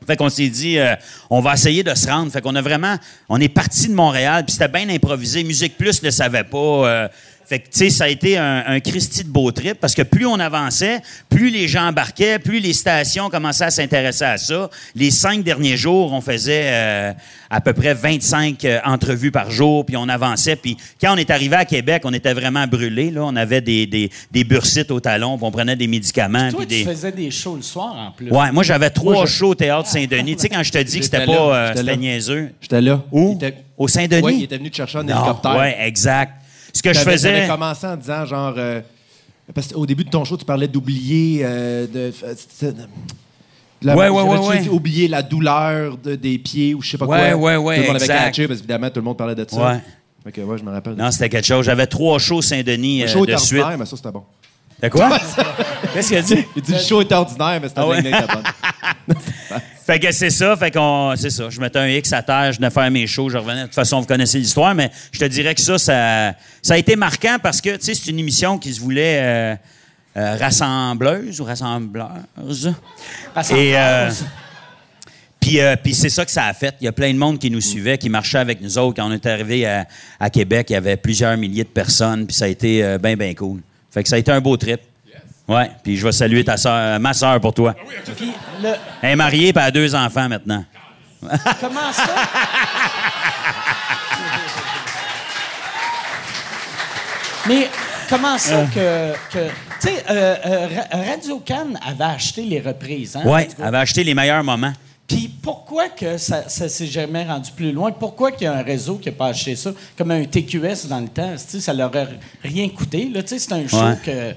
Fait 0.08 0.16
qu'on 0.16 0.30
s'est 0.30 0.48
dit, 0.48 0.80
euh, 0.80 0.96
on 1.30 1.40
va 1.40 1.54
essayer 1.54 1.84
de 1.84 1.94
se 1.94 2.08
rendre. 2.08 2.32
Fait 2.32 2.42
qu'on 2.42 2.56
a 2.56 2.62
vraiment, 2.62 2.96
on 3.28 3.40
est 3.40 3.50
parti 3.50 3.90
de 3.90 3.94
Montréal, 3.94 4.44
puis 4.46 4.54
c'était 4.54 4.68
bien 4.68 4.90
improvisé. 4.90 5.44
Musique 5.44 5.78
Plus 5.78 6.02
ne 6.02 6.10
savait 6.10 6.46
pas. 6.46 6.58
euh, 6.58 7.08
fait 7.50 7.60
que, 7.60 7.66
tu 7.70 7.80
sais, 7.80 7.90
ça 7.90 8.04
a 8.04 8.08
été 8.10 8.38
un, 8.38 8.64
un 8.68 8.80
Christy 8.80 9.24
de 9.24 9.30
beau 9.30 9.52
trip, 9.52 9.80
parce 9.80 9.96
que 9.96 10.04
plus 10.04 10.28
on 10.28 10.40
avançait, 10.40 11.02
plus 11.30 11.50
les 11.50 11.68
gens 11.68 11.88
embarquaient, 11.88 12.38
plus 12.38 12.60
les 12.60 12.74
stations 12.74 13.30
commençaient 13.32 13.64
à 13.66 13.72
s'intéresser 13.72 14.24
à 14.26 14.38
ça. 14.38 14.70
Les 14.94 15.10
cinq 15.10 15.44
derniers 15.44 15.76
jours, 15.76 16.14
on 16.14 16.22
faisait 16.22 16.66
euh, 16.66 17.14
à 17.50 17.60
peu 17.60 17.74
près 17.74 17.96
25 17.96 18.64
euh, 18.66 18.80
entrevues 18.86 19.32
par 19.32 19.50
jour, 19.50 19.84
puis 19.84 19.98
on 19.98 20.08
avançait. 20.10 20.56
Puis 20.56 20.78
quand 21.02 21.14
on 21.16 21.18
est 21.18 21.32
arrivé 21.32 21.56
à 21.56 21.66
Québec, 21.66 22.04
on 22.06 22.14
était 22.14 22.34
vraiment 22.36 22.68
brûlés. 22.68 23.10
Là. 23.10 23.22
On 23.26 23.36
avait 23.36 23.62
des, 23.62 23.88
des, 23.88 24.12
des 24.32 24.44
bursites 24.44 24.92
au 24.92 25.00
talon, 25.00 25.36
puis 25.38 25.46
on 25.48 25.52
prenait 25.52 25.76
des 25.76 25.88
médicaments. 25.88 26.52
Toi, 26.52 26.60
puis 26.60 26.78
tu 26.78 26.84
des... 26.86 26.92
faisais 26.92 27.12
des 27.12 27.32
shows 27.32 27.56
le 27.56 27.64
soir 27.64 27.96
en 27.96 28.12
plus. 28.12 28.30
Ouais, 28.32 28.52
moi 28.52 28.62
j'avais 28.62 28.92
trois 28.92 29.14
Moi, 29.14 29.26
je- 29.26 29.32
shows 29.34 29.50
au 29.50 29.56
théâtre 29.56 29.90
Saint-Denis. 29.90 30.36
Tu 30.36 30.42
sais 30.44 30.50
quand 30.50 30.62
je 30.62 30.72
te 30.72 30.78
dis 30.84 31.00
que 31.00 31.06
c'était 31.06 31.26
pas 31.26 31.32
euh, 31.32 31.68
j'étais 31.70 31.80
c'était 31.80 31.92
là. 31.92 31.98
niaiseux. 31.98 32.50
J'étais 32.62 32.82
là. 32.82 33.02
Où? 33.12 33.40
Au 33.76 33.88
Saint-Denis? 33.88 34.22
Ouais, 34.22 34.36
il 34.36 34.44
était 34.44 34.58
venu 34.58 34.70
te 34.70 34.76
chercher 34.76 35.00
en 35.00 35.04
Non, 35.04 35.16
hélicoptère. 35.16 35.56
ouais, 35.58 35.78
exact. 35.88 36.34
Ce 36.74 36.82
que 36.82 36.94
je 36.94 37.00
faisais. 37.00 37.34
t'avais 37.34 37.48
commencé 37.48 37.88
en 37.88 37.96
disant 37.98 38.26
genre. 38.26 38.54
euh, 38.58 38.82
parce 39.54 39.68
qu'au 39.68 39.86
début 39.86 40.04
de 40.04 40.10
ton 40.10 40.24
show, 40.26 40.38
tu 40.38 40.46
parlais 40.46 40.68
d'oublier. 40.68 41.42
euh, 41.44 41.88
de, 41.88 42.14
euh, 42.24 42.74
la- 43.82 43.96
Ouais, 43.96 44.10
ouais, 44.10 44.22
ouais, 44.22 44.38
ouais. 44.48 44.68
oublier 44.70 45.08
la 45.08 45.22
douleur 45.24 45.98
de- 45.98 46.16
des 46.16 46.38
pieds 46.38 46.74
ou 46.74 46.82
je 46.82 46.92
sais 46.92 46.98
pas 46.98 47.06
Ouais, 47.06 47.32
quoi. 47.32 47.36
ouais, 47.38 47.56
ouais, 47.56 47.76
Tout 47.78 47.82
le 47.82 47.88
monde 47.88 47.96
avait 47.96 48.08
catché 48.08 48.48
parce 48.48 48.60
qu'évidemment, 48.60 48.90
tout 48.90 49.00
le 49.00 49.06
monde 49.06 49.18
parlait 49.18 49.36
de 49.36 49.46
ça. 49.50 49.58
Ouais. 49.72 49.80
Ok, 50.28 50.34
ouais, 50.46 50.58
je 50.58 50.64
me 50.64 50.72
rappelle. 50.72 50.96
de 50.96 51.02
Non, 51.02 51.10
c'était 51.12 51.30
quelque 51.30 51.46
chose. 51.48 51.66
J'avais 51.66 51.88
trois 51.88 52.20
shows 52.20 52.42
Saint-Denis 52.42 53.00
Le 53.00 53.06
euh, 53.06 53.08
show 53.08 53.26
de 53.26 53.36
suite. 53.38 53.60
ordinaire, 53.62 53.78
mais 53.80 53.86
ça, 53.86 53.96
c'était 53.96 54.12
bon. 54.12 54.24
De 54.84 54.90
quoi? 54.90 55.18
Qu'est-ce 55.94 56.08
qu'il 56.10 56.18
a 56.18 56.22
dit? 56.22 56.46
Il 56.56 56.62
dit 56.62 56.74
le 56.74 56.78
show 56.80 57.02
était 57.02 57.16
ordinaire, 57.16 57.60
mais 57.62 57.68
c'était 57.70 57.80
Ah 57.82 57.88
ouais? 57.88 58.02
bonne. 58.02 59.18
Fait 59.90 60.00
que 60.00 60.12
c'est 60.12 60.30
ça, 60.30 60.56
fait 60.56 60.70
qu'on 60.70 61.16
c'est 61.16 61.32
ça. 61.32 61.50
Je 61.50 61.60
mettais 61.60 61.80
un 61.80 61.88
X 61.88 62.14
à 62.14 62.22
terre, 62.22 62.52
je 62.52 62.58
venais 62.58 62.70
faire 62.70 62.92
mes 62.92 63.08
shows, 63.08 63.30
je 63.30 63.40
revenais. 63.40 63.62
De 63.62 63.66
toute 63.66 63.74
façon, 63.74 64.00
vous 64.00 64.06
connaissez 64.06 64.38
l'histoire, 64.38 64.76
mais 64.76 64.92
je 65.12 65.18
te 65.18 65.26
dirais 65.26 65.56
que 65.56 65.62
ça, 65.62 65.80
ça, 65.80 66.36
ça 66.62 66.76
a 66.76 66.78
été 66.78 66.96
marquant 66.96 67.38
parce 67.42 67.60
que 67.60 67.76
tu 67.76 67.86
sais, 67.86 67.96
c'est 67.96 68.12
une 68.12 68.20
émission 68.20 68.60
qui 68.60 68.72
se 68.72 68.80
voulait 68.80 69.20
euh, 69.20 69.56
euh, 70.16 70.36
rassembleuse 70.36 71.42
ou 71.42 71.44
rassembleuse. 71.44 72.72
Et 73.50 73.76
euh, 73.76 74.12
puis 74.12 74.28
Puis, 75.40 75.60
euh, 75.60 75.76
puis 75.76 75.96
c'est 75.96 76.10
ça 76.10 76.24
que 76.24 76.30
ça 76.30 76.46
a 76.46 76.54
fait. 76.54 76.76
Il 76.82 76.86
y 76.86 76.88
a 76.88 76.92
plein 76.92 77.12
de 77.12 77.18
monde 77.18 77.40
qui 77.40 77.50
nous 77.50 77.60
suivait, 77.60 77.98
qui 77.98 78.10
marchait 78.10 78.38
avec 78.38 78.62
nous 78.62 78.78
autres. 78.78 78.98
Quand 78.98 79.10
on 79.10 79.12
est 79.12 79.26
arrivé 79.26 79.66
à, 79.66 79.88
à 80.20 80.30
Québec, 80.30 80.68
il 80.70 80.74
y 80.74 80.76
avait 80.76 80.98
plusieurs 80.98 81.36
milliers 81.36 81.64
de 81.64 81.70
personnes, 81.70 82.28
puis 82.28 82.36
ça 82.36 82.46
a 82.46 82.50
été 82.50 82.84
euh, 82.84 83.00
bien, 83.00 83.16
bien 83.16 83.34
cool. 83.34 83.62
Fait 83.90 84.04
que 84.04 84.10
ça 84.10 84.18
a 84.18 84.20
été 84.20 84.32
un 84.32 84.40
beau 84.40 84.56
trip. 84.56 84.82
Ouais, 85.50 85.70
puis 85.84 85.98
je 85.98 86.06
vais 86.06 86.12
saluer 86.12 86.44
ta 86.46 86.56
soeur, 86.58 87.00
ma 87.00 87.14
soeur 87.14 87.40
pour 87.42 87.54
toi. 87.54 87.76
Puis 88.16 88.32
le- 88.62 88.70
Elle 89.02 89.10
est 89.12 89.16
mariée, 89.16 89.50
elle 89.56 89.62
a 89.62 89.72
deux 89.72 89.94
enfants 89.96 90.30
maintenant. 90.30 90.64
comment 91.60 91.92
ça? 91.92 92.06
Mais 97.48 97.68
comment 98.10 98.38
ça 98.38 98.66
que. 98.74 99.14
que 99.32 99.48
tu 99.82 99.88
sais, 99.88 100.04
euh, 100.10 100.36
euh, 100.46 100.68
Ra- 100.92 101.04
Radio 101.14 101.40
Cannes 101.40 101.80
avait 101.86 102.04
acheté 102.04 102.42
les 102.44 102.60
reprises, 102.60 103.16
hein? 103.16 103.22
Elle 103.58 103.64
avait 103.66 103.78
acheté 103.78 104.04
les 104.04 104.14
meilleurs 104.14 104.44
moments. 104.44 104.74
Puis 105.08 105.34
pourquoi 105.42 105.88
que 105.90 106.18
ça, 106.18 106.48
ça 106.50 106.68
s'est 106.70 106.86
jamais 106.86 107.24
rendu 107.24 107.50
plus 107.52 107.72
loin? 107.72 107.92
Pourquoi 107.92 108.32
qu'il 108.32 108.44
y 108.44 108.48
a 108.48 108.54
un 108.54 108.62
réseau 108.62 108.96
qui 108.98 109.08
n'a 109.10 109.16
pas 109.16 109.28
acheté 109.28 109.56
ça? 109.56 109.72
Comme 109.98 110.12
un 110.12 110.24
TQS 110.26 110.88
dans 110.90 111.00
le 111.00 111.08
temps, 111.08 111.34
ça 111.38 111.74
leur 111.74 111.96
a 111.96 112.04
rien 112.44 112.68
coûté. 112.70 113.10
Là, 113.12 113.22
c'est 113.26 113.52
un 113.54 113.68
show 113.68 113.78
Ouais. 113.82 113.98
que... 114.04 114.34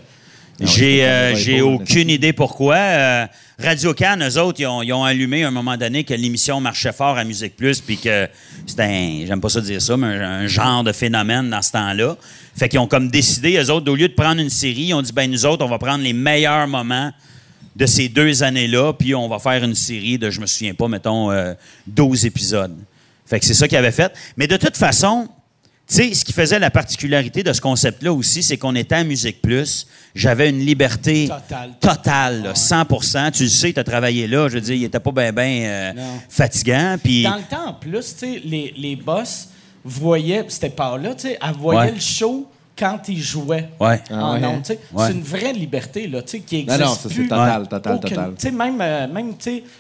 J'ai 0.61 1.05
euh, 1.05 1.63
aucune 1.63 2.11
idée 2.11 2.33
pourquoi. 2.33 2.77
Euh, 2.77 3.27
Radio 3.59 3.95
Cannes, 3.95 4.27
eux 4.27 4.39
autres, 4.39 4.61
ils 4.61 4.67
ont, 4.67 4.83
ils 4.83 4.93
ont 4.93 5.05
allumé 5.05 5.45
à 5.45 5.49
un 5.49 5.53
moment 5.53 5.77
donné 5.77 6.05
que 6.05 6.15
l'émission 6.15 6.61
marchait 6.61 6.93
fort 6.93 7.17
à 7.17 7.25
Musique 7.25 7.57
Plus, 7.57 7.81
puis 7.81 7.97
que 7.97 8.29
c'était 8.67 8.83
un, 8.83 9.25
j'aime 9.27 9.41
pas 9.41 9.49
ça 9.49 9.61
dire 9.61 9.81
ça, 9.81 9.97
mais 9.97 10.07
un, 10.07 10.23
un 10.23 10.47
genre 10.47 10.85
de 10.85 10.93
phénomène 10.93 11.51
dans 11.51 11.63
ce 11.63 11.73
temps-là. 11.73 12.17
Fait 12.57 12.69
qu'ils 12.69 12.81
ont 12.81 12.87
comme 12.87 13.09
décidé, 13.09 13.57
eux 13.57 13.71
autres, 13.71 13.91
au 13.91 13.95
lieu 13.95 14.09
de 14.09 14.15
prendre 14.15 14.41
une 14.41 14.51
série, 14.51 14.87
ils 14.87 14.95
ont 14.95 15.03
dit, 15.03 15.13
ben 15.13 15.31
nous 15.31 15.47
autres, 15.47 15.65
on 15.65 15.69
va 15.69 15.79
prendre 15.79 16.03
les 16.03 16.13
meilleurs 16.13 16.67
moments 16.67 17.13
de 17.75 17.87
ces 17.87 18.09
deux 18.09 18.43
années-là, 18.43 18.93
puis 18.93 19.15
on 19.15 19.29
va 19.29 19.39
faire 19.39 19.65
une 19.65 19.75
série 19.75 20.19
de, 20.19 20.31
je 20.31 20.41
me 20.41 20.47
souviens 20.47 20.75
pas, 20.75 20.89
mettons, 20.89 21.31
euh, 21.31 21.55
12 21.87 22.27
épisodes. 22.27 22.77
Fait 23.27 23.41
que 23.41 23.47
c'est 23.47 23.55
ça 23.55 23.67
qu'ils 23.67 23.79
avaient 23.79 23.93
fait. 23.93 24.13
Mais 24.37 24.47
de 24.47 24.57
toute 24.57 24.77
façon, 24.77 25.29
sais, 25.95 26.15
ce 26.15 26.25
qui 26.25 26.33
faisait 26.33 26.59
la 26.59 26.71
particularité 26.71 27.43
de 27.43 27.53
ce 27.53 27.61
concept-là 27.61 28.13
aussi, 28.13 28.43
c'est 28.43 28.57
qu'on 28.57 28.75
était 28.75 28.97
à 28.97 29.05
Musique 29.05 29.41
Plus. 29.43 29.87
J'avais 30.15 30.51
une 30.51 30.61
liberté 30.61 31.29
Totale. 31.29 31.71
totale, 31.81 32.43
là, 32.43 32.55
100 32.55 32.85
Tu 33.33 33.43
le 33.45 33.49
sais, 33.49 33.73
tu 33.73 33.81
as 33.81 33.85
travaillé 33.85 34.27
là. 34.27 34.49
Je 34.49 34.55
veux 34.55 34.61
dire, 34.61 34.75
il 34.75 34.85
était 34.85 35.01
pas 35.01 35.11
bien 35.13 35.33
ben, 35.33 35.95
Non. 35.97 36.03
fatigant. 36.29 36.97
Puis, 37.03 37.23
Dans 37.23 37.37
le 37.37 37.43
temps, 37.43 37.69
en 37.69 37.75
plus, 37.75 38.17
les, 38.23 38.75
les 38.77 38.97
boss 38.97 39.49
voyaient, 39.85 40.45
c'était 40.49 40.71
par 40.71 40.99
là, 40.99 41.15
tu 41.15 41.29
sais, 41.29 41.39
elles 41.43 41.55
voyaient 41.57 41.81
Ouais. 41.91 41.95
le 41.95 42.01
show 42.01 42.47
quand 42.83 43.09
ils 43.09 43.21
jouaient. 43.21 43.69
ouais. 43.81 44.01
en 44.11 44.35
ouais. 44.41 44.47
ondes, 44.47 44.63
tu 44.63 44.73
sais. 44.73 44.79
Ouais. 44.93 45.05
C'est 45.07 45.13
une 45.13 45.23
vraie 45.23 45.53
liberté, 45.53 46.07
là, 46.09 46.23
tu 46.23 46.31
sais, 46.33 46.41
qui 46.41 46.57
Non, 46.65 46.75
existe 46.75 46.81
non, 46.81 46.95
ça, 46.95 47.01
c'est 47.09 47.15
plus. 47.15 47.29
total, 47.29 47.69
total, 47.69 47.95
Aucune- 47.97 48.09
total. 48.11 48.31
Tu 48.37 48.43
sais, 48.49 48.51
même, 48.51 48.79
euh, 48.81 49.07
même 49.09 49.33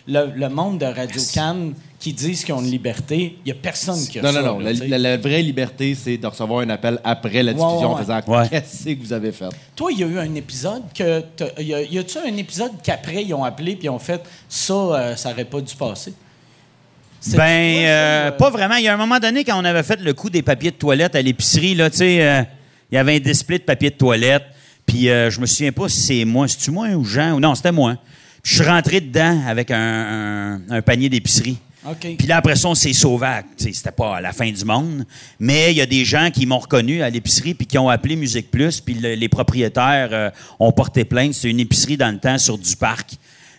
le, 0.07 0.27
le 0.37 0.49
monde 0.49 0.79
de 0.79 0.87
Radio 0.87 1.21
Cannes 1.35 1.75
qui 1.99 2.13
disent 2.13 2.45
qu'ils 2.45 2.55
ont 2.55 2.61
une 2.61 2.71
liberté, 2.71 3.39
il 3.45 3.53
n'y 3.53 3.53
a 3.53 3.61
personne 3.61 3.99
qui 4.07 4.19
a 4.19 4.23
Non, 4.23 4.33
ça. 4.33 4.43
non, 4.43 4.55
non. 4.55 4.59
là, 4.61 4.99
La, 4.99 5.17
vraie 5.17 5.43
liberté, 5.43 5.95
c'est 5.95 6.17
de 6.17 6.27
recevoir 6.27 6.61
un 6.61 6.71
appel 6.71 6.99
après 7.05 7.43
la 7.43 7.53
Ouais, 7.53 7.59
diffusion 7.59 7.95
ouais, 7.95 7.95
en 7.95 7.97
faisant 7.97 8.21
ouais. 8.27 8.49
Qu'est-ce 8.49 8.85
que 8.85 9.01
vous 9.05 9.13
avez 9.13 9.31
fait? 9.33 9.49
Toi, 9.77 9.93
il 9.93 9.99
y 10.01 10.05
a 10.05 10.07
eu 10.07 10.19
un 10.19 10.35
épisode 10.35 10.83
que. 10.95 11.23
Y 11.61 11.75
a- 11.75 11.83
y 11.83 11.99
a-tu 11.99 12.19
un 12.19 12.37
épisode 12.37 12.73
qu'après, 12.83 13.23
ils 13.25 13.33
ont 13.35 13.45
appelé 13.45 13.77
puis 13.77 13.85
ils 13.87 13.91
ont 13.91 13.99
fait 14.01 14.21
ça, 14.49 14.73
euh, 14.75 15.17
ça 15.17 15.31
n'aurait 15.31 15.45
pas 15.45 15.61
dû 15.61 15.75
passer? 15.77 16.13
C'est 17.21 17.37
Ben, 17.37 17.47
ça, 17.77 17.89
euh, 17.89 18.29
euh, 18.29 18.31
pas 18.33 18.51
vraiment. 18.51 18.75
Il 18.75 18.83
y 18.85 18.89
a 18.89 18.95
un 18.95 18.97
moment 18.97 19.21
donné, 19.21 19.45
quand 19.45 19.61
on 19.61 19.65
avait 19.65 19.85
fait 19.85 20.01
le 20.01 20.13
coup 20.13 20.29
des 20.29 20.43
papiers 20.43 20.73
de 20.73 20.77
toilette 20.77 21.15
à 21.15 21.23
l'épicerie, 21.23 21.77
là, 21.77 21.89
tu 21.89 21.99
sais, 21.99 22.21
euh, 22.21 22.43
il 22.93 22.97
y 22.97 22.99
avait 22.99 23.17
un 23.17 23.21
display 23.21 23.59
de 23.59 23.65
papier 23.65 23.91
de 23.91 23.97
toilette. 23.97 24.45
Puis 24.87 25.09
euh, 25.09 25.31
je 25.31 25.41
me 25.41 25.47
souviens 25.47 25.73
pas 25.73 25.89
si 25.89 26.01
c'est 26.01 26.25
moi, 26.25 26.47
c'est-tu 26.47 26.71
moi 26.71 26.89
ou 26.91 27.05
Jean? 27.05 27.41
Non, 27.41 27.55
c'était 27.55 27.73
moi. 27.73 27.97
Puis 28.43 28.55
je 28.57 28.63
suis 28.63 28.71
rentré 28.71 29.01
dedans 29.01 29.41
avec 29.49 29.71
un, 29.71 29.79
un- 29.79 30.61
un 30.71 30.83
panier 30.83 31.09
d'épicerie. 31.09 31.59
Puis 32.17 32.29
là, 32.29 32.37
après 32.37 32.55
ça, 32.55 32.69
on 32.69 32.75
s'est 32.77 32.93
sauvé. 32.93 33.27
C'était 33.57 33.91
pas 33.91 34.17
à 34.17 34.21
la 34.21 34.33
fin 34.33 34.49
du 34.51 34.65
monde. 34.65 35.05
Mais 35.41 35.73
il 35.73 35.79
y 35.79 35.81
a 35.81 35.87
des 35.87 36.05
gens 36.05 36.31
qui 36.31 36.47
m'ont 36.47 36.59
reconnu 36.61 37.03
à 37.03 37.11
l'épicerie 37.11 37.55
puis 37.55 37.67
qui 37.67 37.77
ont 37.79 37.89
appelé 37.89 38.15
Musique 38.15 38.51
Plus. 38.53 38.81
Puis 38.81 38.95
le- 38.95 39.15
les 39.15 39.29
propriétaires 39.29 40.11
euh, 40.13 40.31
ont 40.61 40.71
porté 40.71 41.05
plainte. 41.05 41.35
C'est 41.35 41.51
une 41.51 41.59
épicerie 41.61 41.97
dans 41.97 42.11
le 42.13 42.19
temps 42.19 42.39
sur 42.39 42.57
du 42.59 42.77
parc. 42.77 43.13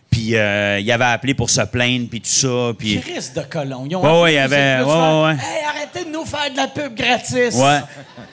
Puis 0.10 0.36
euh, 0.36 0.80
ils 0.80 0.92
avaient 0.92 1.04
appelé 1.06 1.34
pour 1.34 1.50
se 1.50 1.62
plaindre 1.62 2.08
puis 2.10 2.22
tout 2.22 2.30
ça. 2.30 2.72
Puis... 2.78 3.00
Chris 3.02 3.30
de 3.36 3.42
colon. 3.42 3.86
Ils 3.90 3.96
ont 3.96 4.22
ouais, 4.22 4.34
il 4.34 4.36
y 4.36 4.38
avait- 4.38 4.84
ouais. 4.84 5.32
Hey, 5.34 5.66
arrêtez 5.68 6.06
de 6.06 6.12
nous 6.14 6.24
faire 6.26 6.52
de 6.52 6.58
la 6.58 6.68
pub 6.68 6.94
gratis. 6.96 7.56
Ouais. 7.56 7.80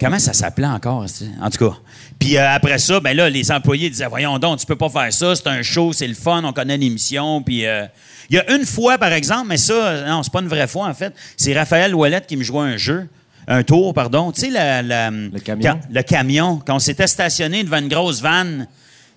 Comment 0.00 0.18
ça 0.18 0.32
s'appelait 0.32 0.66
encore? 0.66 1.06
En 1.42 1.50
tout 1.50 1.70
cas. 1.70 1.76
Puis 2.18 2.36
euh, 2.36 2.48
après 2.54 2.78
ça, 2.78 3.00
ben 3.00 3.16
là, 3.16 3.28
les 3.30 3.50
employés 3.50 3.90
disaient 3.90 4.06
Voyons 4.06 4.38
donc, 4.38 4.58
tu 4.60 4.66
peux 4.66 4.76
pas 4.76 4.88
faire 4.88 5.12
ça, 5.12 5.34
c'est 5.34 5.46
un 5.46 5.62
show, 5.62 5.92
c'est 5.92 6.06
le 6.06 6.14
fun, 6.14 6.42
on 6.44 6.52
connaît 6.52 6.76
l'émission. 6.76 7.42
Puis 7.42 7.66
euh, 7.66 7.84
il 8.28 8.36
y 8.36 8.38
a 8.38 8.52
une 8.54 8.64
fois, 8.64 8.98
par 8.98 9.12
exemple, 9.12 9.46
mais 9.48 9.56
ça, 9.56 10.02
non, 10.06 10.22
c'est 10.22 10.32
pas 10.32 10.40
une 10.40 10.48
vraie 10.48 10.66
fois, 10.68 10.86
en 10.86 10.94
fait. 10.94 11.12
C'est 11.36 11.52
Raphaël 11.56 11.94
Ouellette 11.94 12.26
qui 12.26 12.36
me 12.36 12.44
jouait 12.44 12.60
un 12.62 12.76
jeu. 12.76 13.08
Un 13.48 13.62
tour, 13.64 13.94
pardon. 13.94 14.30
Tu 14.32 14.42
sais, 14.42 14.50
la- 14.50 14.82
la- 14.82 15.10
camion? 15.42 15.72
quand- 15.72 15.80
le 15.90 16.02
camion. 16.02 16.62
Quand 16.64 16.76
on 16.76 16.78
s'était 16.78 17.06
stationné 17.08 17.64
devant 17.64 17.78
une 17.78 17.88
grosse 17.88 18.20
vanne, 18.20 18.68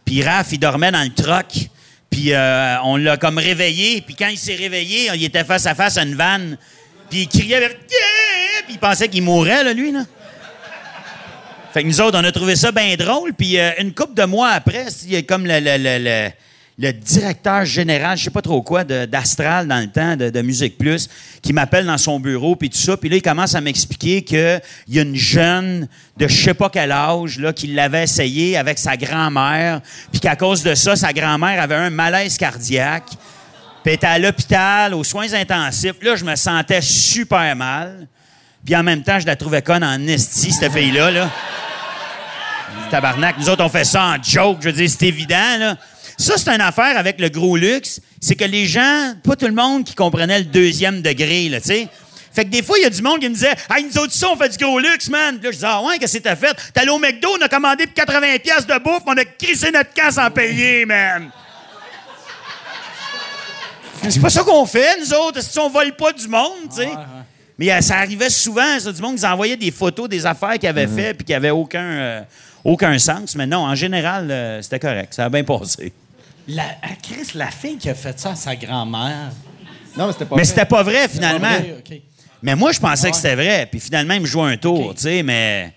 puis 0.06 0.24
Raph, 0.24 0.48
il 0.54 0.60
dormait 0.60 0.92
dans 0.92 1.04
le 1.04 1.14
troc. 1.14 1.70
Puis 2.10 2.34
euh, 2.34 2.76
on 2.84 2.96
l'a 2.98 3.18
comme 3.18 3.38
réveillé. 3.38 4.02
Puis 4.02 4.16
quand 4.16 4.28
il 4.28 4.38
s'est 4.38 4.56
réveillé, 4.56 5.10
il 5.14 5.24
était 5.24 5.44
face 5.44 5.66
à 5.66 5.76
face 5.76 5.98
à 5.98 6.04
une 6.04 6.16
vanne. 6.16 6.58
Puis 7.10 7.22
il 7.24 7.28
criait, 7.28 7.60
Yeah! 7.60 7.70
puis 8.66 8.74
il 8.76 8.80
pensait 8.80 9.08
qu'il 9.10 9.22
mourrait, 9.24 9.64
là, 9.64 9.74
lui, 9.74 9.92
là. 9.92 10.04
Fait 11.74 11.82
que 11.84 11.88
nous 11.88 12.02
autres, 12.02 12.20
on 12.20 12.24
a 12.24 12.32
trouvé 12.32 12.56
ça 12.56 12.72
bien 12.72 12.96
drôle. 12.96 13.34
Puis 13.34 13.58
euh, 13.60 13.72
une 13.80 13.94
couple 13.94 14.14
de 14.14 14.26
mois 14.26 14.50
après, 14.50 14.86
il 15.06 15.12
y 15.14 15.16
a 15.16 15.22
comme 15.24 15.46
le, 15.48 15.60
le- 15.60 15.78
le- 15.78 16.30
le- 16.80 16.94
directeur 16.94 17.66
général, 17.66 18.18
je 18.18 18.26
sais 18.26 18.30
pas 18.30 18.42
trop 18.42 18.62
quoi, 18.62 18.84
d'Astral 18.84 19.68
dans 19.68 19.80
le 19.80 19.88
temps, 19.88 20.16
de, 20.16 20.30
de 20.30 20.42
Musique 20.42 20.78
Plus, 20.78 21.08
qui 21.42 21.52
m'appelle 21.54 21.86
dans 21.86 21.98
son 21.98 22.20
bureau, 22.20 22.56
puis 22.56 22.70
tout 22.70 22.78
ça. 22.78 22.96
Puis 22.98 23.10
là, 23.10 23.16
il 23.18 23.22
commence 23.22 23.56
à 23.56 23.62
m'expliquer 23.62 24.24
qu'il 24.24 24.62
y 24.90 25.00
a 25.00 25.02
une 25.02 25.16
jeune 25.16 25.88
de 26.18 26.28
je 26.28 26.44
sais 26.44 26.54
pas 26.54 26.70
quel 26.70 26.92
âge 26.92 27.40
là, 27.40 27.54
qui 27.54 27.68
l'avait 27.68 28.04
essayé 28.04 28.56
avec 28.58 28.78
sa 28.80 28.96
grand-mère, 28.98 29.82
puis 30.12 30.20
qu'à 30.20 30.36
cause 30.36 30.64
de 30.64 30.76
ça, 30.76 30.96
sa 30.96 31.12
grand-mère 31.14 31.62
avait 31.62 31.76
un 31.76 31.90
malaise 31.90 32.38
cardiaque. 32.38 33.10
Puis 33.84 33.94
était 33.94 34.08
à 34.08 34.18
l'hôpital, 34.18 34.94
aux 34.94 35.04
soins 35.04 35.34
intensifs. 35.34 35.96
Là, 36.02 36.16
je 36.16 36.24
me 36.24 36.36
sentais 36.36 36.82
super 36.82 37.54
mal. 37.56 38.08
Puis 38.66 38.76
en 38.76 38.84
même 38.84 39.04
temps, 39.04 39.20
je 39.20 39.26
la 39.26 39.36
trouvais 39.36 39.62
conne 39.62 39.84
en 39.84 40.00
esti, 40.08 40.52
cette 40.52 40.72
fille-là. 40.72 41.12
Là. 41.12 41.30
Tabarnak, 42.90 43.38
nous 43.38 43.50
autres, 43.50 43.64
on 43.64 43.70
fait 43.70 43.84
ça 43.84 44.04
en 44.06 44.24
joke. 44.24 44.60
Je 44.62 44.70
veux 44.70 44.74
dire, 44.74 44.90
c'est 44.90 45.08
évident, 45.08 45.58
là. 45.60 45.78
Ça, 46.18 46.36
c'est 46.38 46.50
une 46.50 46.62
affaire 46.62 46.98
avec 46.98 47.20
le 47.20 47.30
gros 47.30 47.58
luxe. 47.58 48.00
C'est 48.22 48.36
que 48.36 48.46
les 48.46 48.66
gens, 48.66 49.14
pas 49.24 49.36
tout 49.36 49.48
le 49.48 49.54
monde 49.54 49.84
qui 49.84 49.96
comprenait 49.96 50.40
le 50.40 50.46
deuxième 50.46 51.02
degré, 51.02 51.50
là, 51.50 51.60
tu. 51.60 51.88
Fait 52.34 52.46
que 52.46 52.50
des 52.50 52.64
fois, 52.64 52.80
il 52.80 52.84
y 52.84 52.86
a 52.86 52.90
du 52.90 53.02
monde 53.02 53.20
qui 53.20 53.30
me 53.30 53.34
disait 53.34 53.54
Hey, 53.70 53.86
nous 53.86 53.98
autres, 54.02 54.14
ça, 54.14 54.30
on 54.30 54.36
fait 54.36 54.50
du 54.50 54.64
gros 54.64 54.80
luxe, 54.80 55.10
man. 55.10 55.36
Puis 55.36 55.46
là, 55.46 55.52
je 55.52 55.56
disais 55.56 55.68
Ah 55.70 55.82
ouais, 55.84 56.00
qu'est-ce 56.00 56.18
que 56.18 56.24
t'as 56.24 56.36
fait? 56.36 56.56
T'es 56.74 56.82
allé 56.82 56.90
au 56.90 56.98
McDo, 56.98 57.30
on 57.38 57.42
a 57.42 57.50
commandé 57.50 57.86
pour 57.86 58.04
80$ 58.04 58.40
piastres 58.40 58.74
de 58.74 58.84
bouffe, 58.84 59.04
on 59.06 59.18
a 59.18 59.26
crissé 59.26 59.72
notre 59.72 59.94
casse 59.94 60.16
sans 60.16 60.32
payer, 60.32 60.86
man. 60.86 61.30
C'est 64.10 64.20
pas 64.20 64.30
ça 64.30 64.44
qu'on 64.44 64.66
fait, 64.66 65.00
nous 65.00 65.14
autres. 65.14 65.42
Si 65.42 65.60
on 65.60 65.70
vole 65.70 65.96
pas 65.96 66.12
du 66.12 66.28
monde, 66.28 66.70
tu 66.70 66.78
sais? 66.78 66.90
Mais 67.58 67.72
euh, 67.72 67.82
ça 67.82 67.98
arrivait 67.98 68.30
souvent, 68.30 68.80
ça, 68.80 68.92
du 68.92 69.02
monde 69.02 69.18
qui 69.18 69.26
envoyait 69.26 69.58
des 69.58 69.72
photos 69.72 70.10
des 70.10 70.26
affaires 70.26 70.58
qu'ils 70.58 70.70
avaient 70.70 70.88
fait 70.88 71.14
puis 71.14 71.26
qui 71.26 71.34
avaient 71.34 71.52
aucun, 71.52 71.84
euh, 71.84 72.22
aucun 72.64 72.98
sens. 72.98 73.36
Mais 73.36 73.46
non, 73.46 73.60
en 73.60 73.76
général, 73.76 74.30
euh, 74.32 74.62
c'était 74.62 74.80
correct. 74.80 75.14
Ça 75.14 75.26
a 75.26 75.30
bien 75.30 75.44
passé. 75.44 75.94
La, 76.48 76.64
ah, 76.82 76.88
Chris, 77.02 77.28
la 77.36 77.52
fille 77.52 77.78
qui 77.78 77.90
a 77.90 77.96
fait 77.96 78.20
ça 78.20 78.32
à 78.32 78.36
sa 78.36 78.56
grand-mère. 78.56 79.32
Non, 79.96 80.08
mais 80.08 80.14
c'était 80.14 80.26
pas 80.26 80.36
Mais 80.36 80.42
vrai. 80.42 80.50
c'était 80.50 80.66
pas 80.66 80.84
vrai, 80.84 81.08
finalement. 81.08 81.58
Mais 82.42 82.56
moi, 82.56 82.72
je 82.72 82.80
pensais 82.80 83.10
que 83.12 83.16
c'était 83.16 83.36
vrai. 83.36 83.68
Puis 83.70 83.80
finalement, 83.80 84.16
il 84.16 84.22
me 84.22 84.26
jouait 84.26 84.52
un 84.52 84.58
tour, 84.58 84.94
tu 84.96 85.04
sais. 85.04 85.24
Mais 85.24 85.74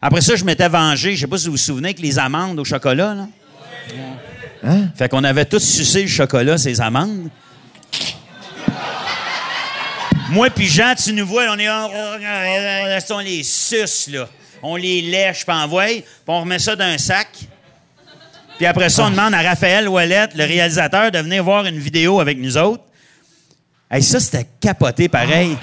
après 0.00 0.20
ça, 0.20 0.36
je 0.36 0.44
m'étais 0.44 0.68
vengé. 0.68 1.16
Je 1.16 1.22
sais 1.22 1.26
pas 1.26 1.38
si 1.38 1.46
vous 1.46 1.52
vous 1.52 1.56
souvenez 1.56 1.94
que 1.94 2.02
les 2.02 2.18
amandes 2.18 2.58
au 2.60 2.64
chocolat, 2.64 3.14
là. 3.14 3.28
Fait 4.94 5.08
qu'on 5.08 5.24
avait 5.24 5.44
tous 5.44 5.62
sucé 5.62 6.02
le 6.02 6.08
chocolat, 6.08 6.56
ces 6.58 6.80
amandes. 6.80 7.28
Moi 10.34 10.50
puis 10.50 10.66
Jean, 10.66 10.96
tu 10.96 11.12
nous 11.12 11.24
vois, 11.24 11.44
on 11.48 11.58
est 11.60 11.68
en... 11.68 11.88
on 13.10 13.18
les 13.20 13.44
suce, 13.44 14.08
là. 14.08 14.28
On 14.64 14.74
les 14.74 15.00
lèche, 15.00 15.46
puis 15.46 15.54
envoie, 15.54 15.86
puis 15.86 16.04
on 16.26 16.40
remet 16.40 16.58
ça 16.58 16.74
dans 16.74 16.84
un 16.84 16.98
sac. 16.98 17.28
Puis 18.56 18.66
après 18.66 18.88
ça, 18.88 19.04
on 19.04 19.10
demande 19.10 19.32
à 19.32 19.42
Raphaël 19.42 19.88
Ouellette, 19.88 20.34
le 20.34 20.44
réalisateur, 20.44 21.12
de 21.12 21.18
venir 21.20 21.44
voir 21.44 21.66
une 21.66 21.78
vidéo 21.78 22.18
avec 22.18 22.38
nous 22.38 22.56
autres. 22.56 22.82
Hey, 23.88 24.02
ça, 24.02 24.18
c'était 24.18 24.48
capoté 24.60 25.08
pareil. 25.08 25.56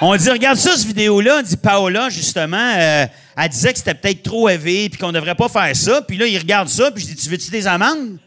On 0.00 0.16
dit, 0.16 0.30
regarde 0.30 0.58
ça, 0.58 0.76
cette 0.76 0.88
vidéo-là. 0.88 1.42
dit 1.42 1.56
Paola, 1.56 2.10
justement, 2.10 2.72
euh, 2.76 3.06
elle 3.36 3.48
disait 3.48 3.72
que 3.72 3.78
c'était 3.78 3.94
peut-être 3.94 4.24
trop 4.24 4.48
élevé, 4.48 4.88
puis 4.88 4.98
qu'on 4.98 5.12
devrait 5.12 5.36
pas 5.36 5.48
faire 5.48 5.76
ça. 5.76 6.02
Puis 6.02 6.16
là, 6.16 6.26
il 6.26 6.38
regarde 6.38 6.68
ça, 6.68 6.90
puis 6.90 7.04
je 7.04 7.14
dis, 7.14 7.22
tu 7.22 7.28
veux-tu 7.28 7.52
des 7.52 7.68
amandes? 7.68 8.18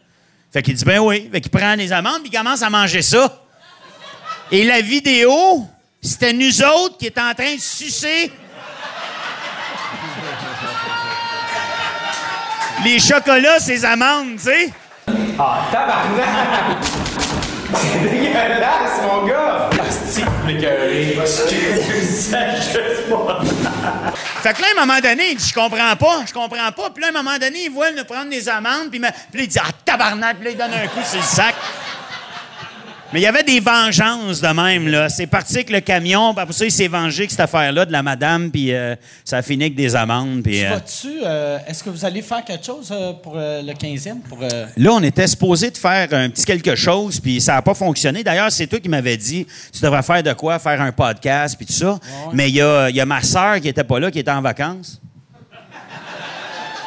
Fait 0.50 0.62
qu'il 0.62 0.72
dit, 0.72 0.84
ben 0.86 1.00
oui. 1.00 1.28
Fait 1.30 1.42
qu'il 1.42 1.50
prend 1.50 1.74
les 1.74 1.92
amandes, 1.92 2.22
puis 2.22 2.30
il 2.32 2.36
commence 2.38 2.62
à 2.62 2.70
manger 2.70 3.02
ça. 3.02 3.42
Et 4.50 4.64
la 4.64 4.80
vidéo, 4.80 5.66
c'était 6.00 6.32
nous 6.32 6.62
autres 6.62 6.96
qui 6.98 7.06
étions 7.06 7.22
en 7.22 7.34
train 7.34 7.54
de 7.54 7.60
sucer 7.60 8.32
les 12.84 12.98
chocolats, 12.98 13.58
ces 13.58 13.84
amandes, 13.84 14.36
tu 14.36 14.44
sais. 14.44 14.70
C'est 17.74 17.98
dégueulasse, 18.10 19.02
mon 19.02 19.26
gars! 19.26 19.68
Fait 24.42 24.54
que 24.54 24.62
là, 24.62 24.68
à 24.68 24.80
un 24.80 24.86
moment 24.86 25.00
donné, 25.00 25.30
il 25.32 25.36
dit, 25.36 25.48
je 25.48 25.54
comprends 25.54 25.96
pas, 25.96 26.20
je 26.26 26.32
comprends 26.32 26.72
pas. 26.72 26.90
Puis 26.90 27.02
là, 27.02 27.08
à 27.08 27.10
un 27.10 27.22
moment 27.22 27.36
donné, 27.38 27.64
il 27.64 27.70
voit 27.70 27.90
nous 27.90 28.04
prendre 28.04 28.30
des 28.30 28.48
amendes, 28.48 28.88
puis, 28.90 28.98
me- 28.98 29.10
puis 29.30 29.40
là, 29.40 29.42
il 29.42 29.48
dit, 29.48 29.58
ah, 29.60 29.68
tabarnak, 29.84 30.36
puis 30.38 30.44
là, 30.46 30.50
il 30.52 30.56
donne 30.56 30.72
un 30.72 30.86
coup 30.88 31.04
sur 31.06 31.18
le 31.18 31.24
sac. 31.24 31.54
Mais 33.12 33.20
il 33.20 33.22
y 33.22 33.26
avait 33.26 33.42
des 33.42 33.60
vengeances 33.60 34.42
de 34.42 34.48
même, 34.48 34.86
là. 34.86 35.08
C'est 35.08 35.26
parti 35.26 35.54
avec 35.56 35.70
le 35.70 35.80
camion, 35.80 36.34
puis 36.34 36.42
après 36.42 36.52
ça, 36.52 36.66
il 36.66 36.70
s'est 36.70 36.88
vengé 36.88 37.20
avec 37.20 37.30
cette 37.30 37.40
affaire-là 37.40 37.86
de 37.86 37.92
la 37.92 38.02
madame, 38.02 38.50
puis 38.50 38.74
euh, 38.74 38.94
ça 39.24 39.38
a 39.38 39.42
fini 39.42 39.64
avec 39.64 39.74
des 39.74 39.96
amendes, 39.96 40.42
puis... 40.42 40.58
Tu 41.00 41.24
euh, 41.24 41.38
euh, 41.48 41.58
est-ce 41.66 41.82
que 41.82 41.88
vous 41.88 42.04
allez 42.04 42.20
faire 42.20 42.44
quelque 42.44 42.66
chose 42.66 42.90
euh, 42.92 43.12
pour 43.14 43.34
euh, 43.36 43.62
le 43.62 43.72
15e? 43.72 44.20
Pour, 44.28 44.40
Là, 44.40 44.90
on 44.92 45.02
était 45.02 45.26
supposé 45.26 45.70
de 45.70 45.78
faire 45.78 46.08
un 46.12 46.28
petit 46.28 46.44
quelque 46.44 46.74
chose, 46.74 47.18
puis 47.18 47.40
ça 47.40 47.54
n'a 47.54 47.62
pas 47.62 47.74
fonctionné. 47.74 48.22
D'ailleurs, 48.22 48.52
c'est 48.52 48.66
toi 48.66 48.78
qui 48.78 48.88
m'avais 48.88 49.16
dit, 49.16 49.46
tu 49.72 49.80
devrais 49.80 50.02
faire 50.02 50.22
de 50.22 50.32
quoi, 50.34 50.58
faire 50.58 50.80
un 50.82 50.92
podcast, 50.92 51.56
puis 51.56 51.64
tout 51.64 51.72
ça. 51.72 51.98
Mais 52.32 52.50
il 52.50 52.56
y 52.56 52.60
a, 52.62 52.90
y 52.90 53.00
a 53.00 53.06
ma 53.06 53.22
sœur 53.22 53.60
qui 53.60 53.68
était 53.68 53.84
pas 53.84 53.98
là, 53.98 54.10
qui 54.10 54.18
était 54.18 54.30
en 54.30 54.42
vacances. 54.42 55.00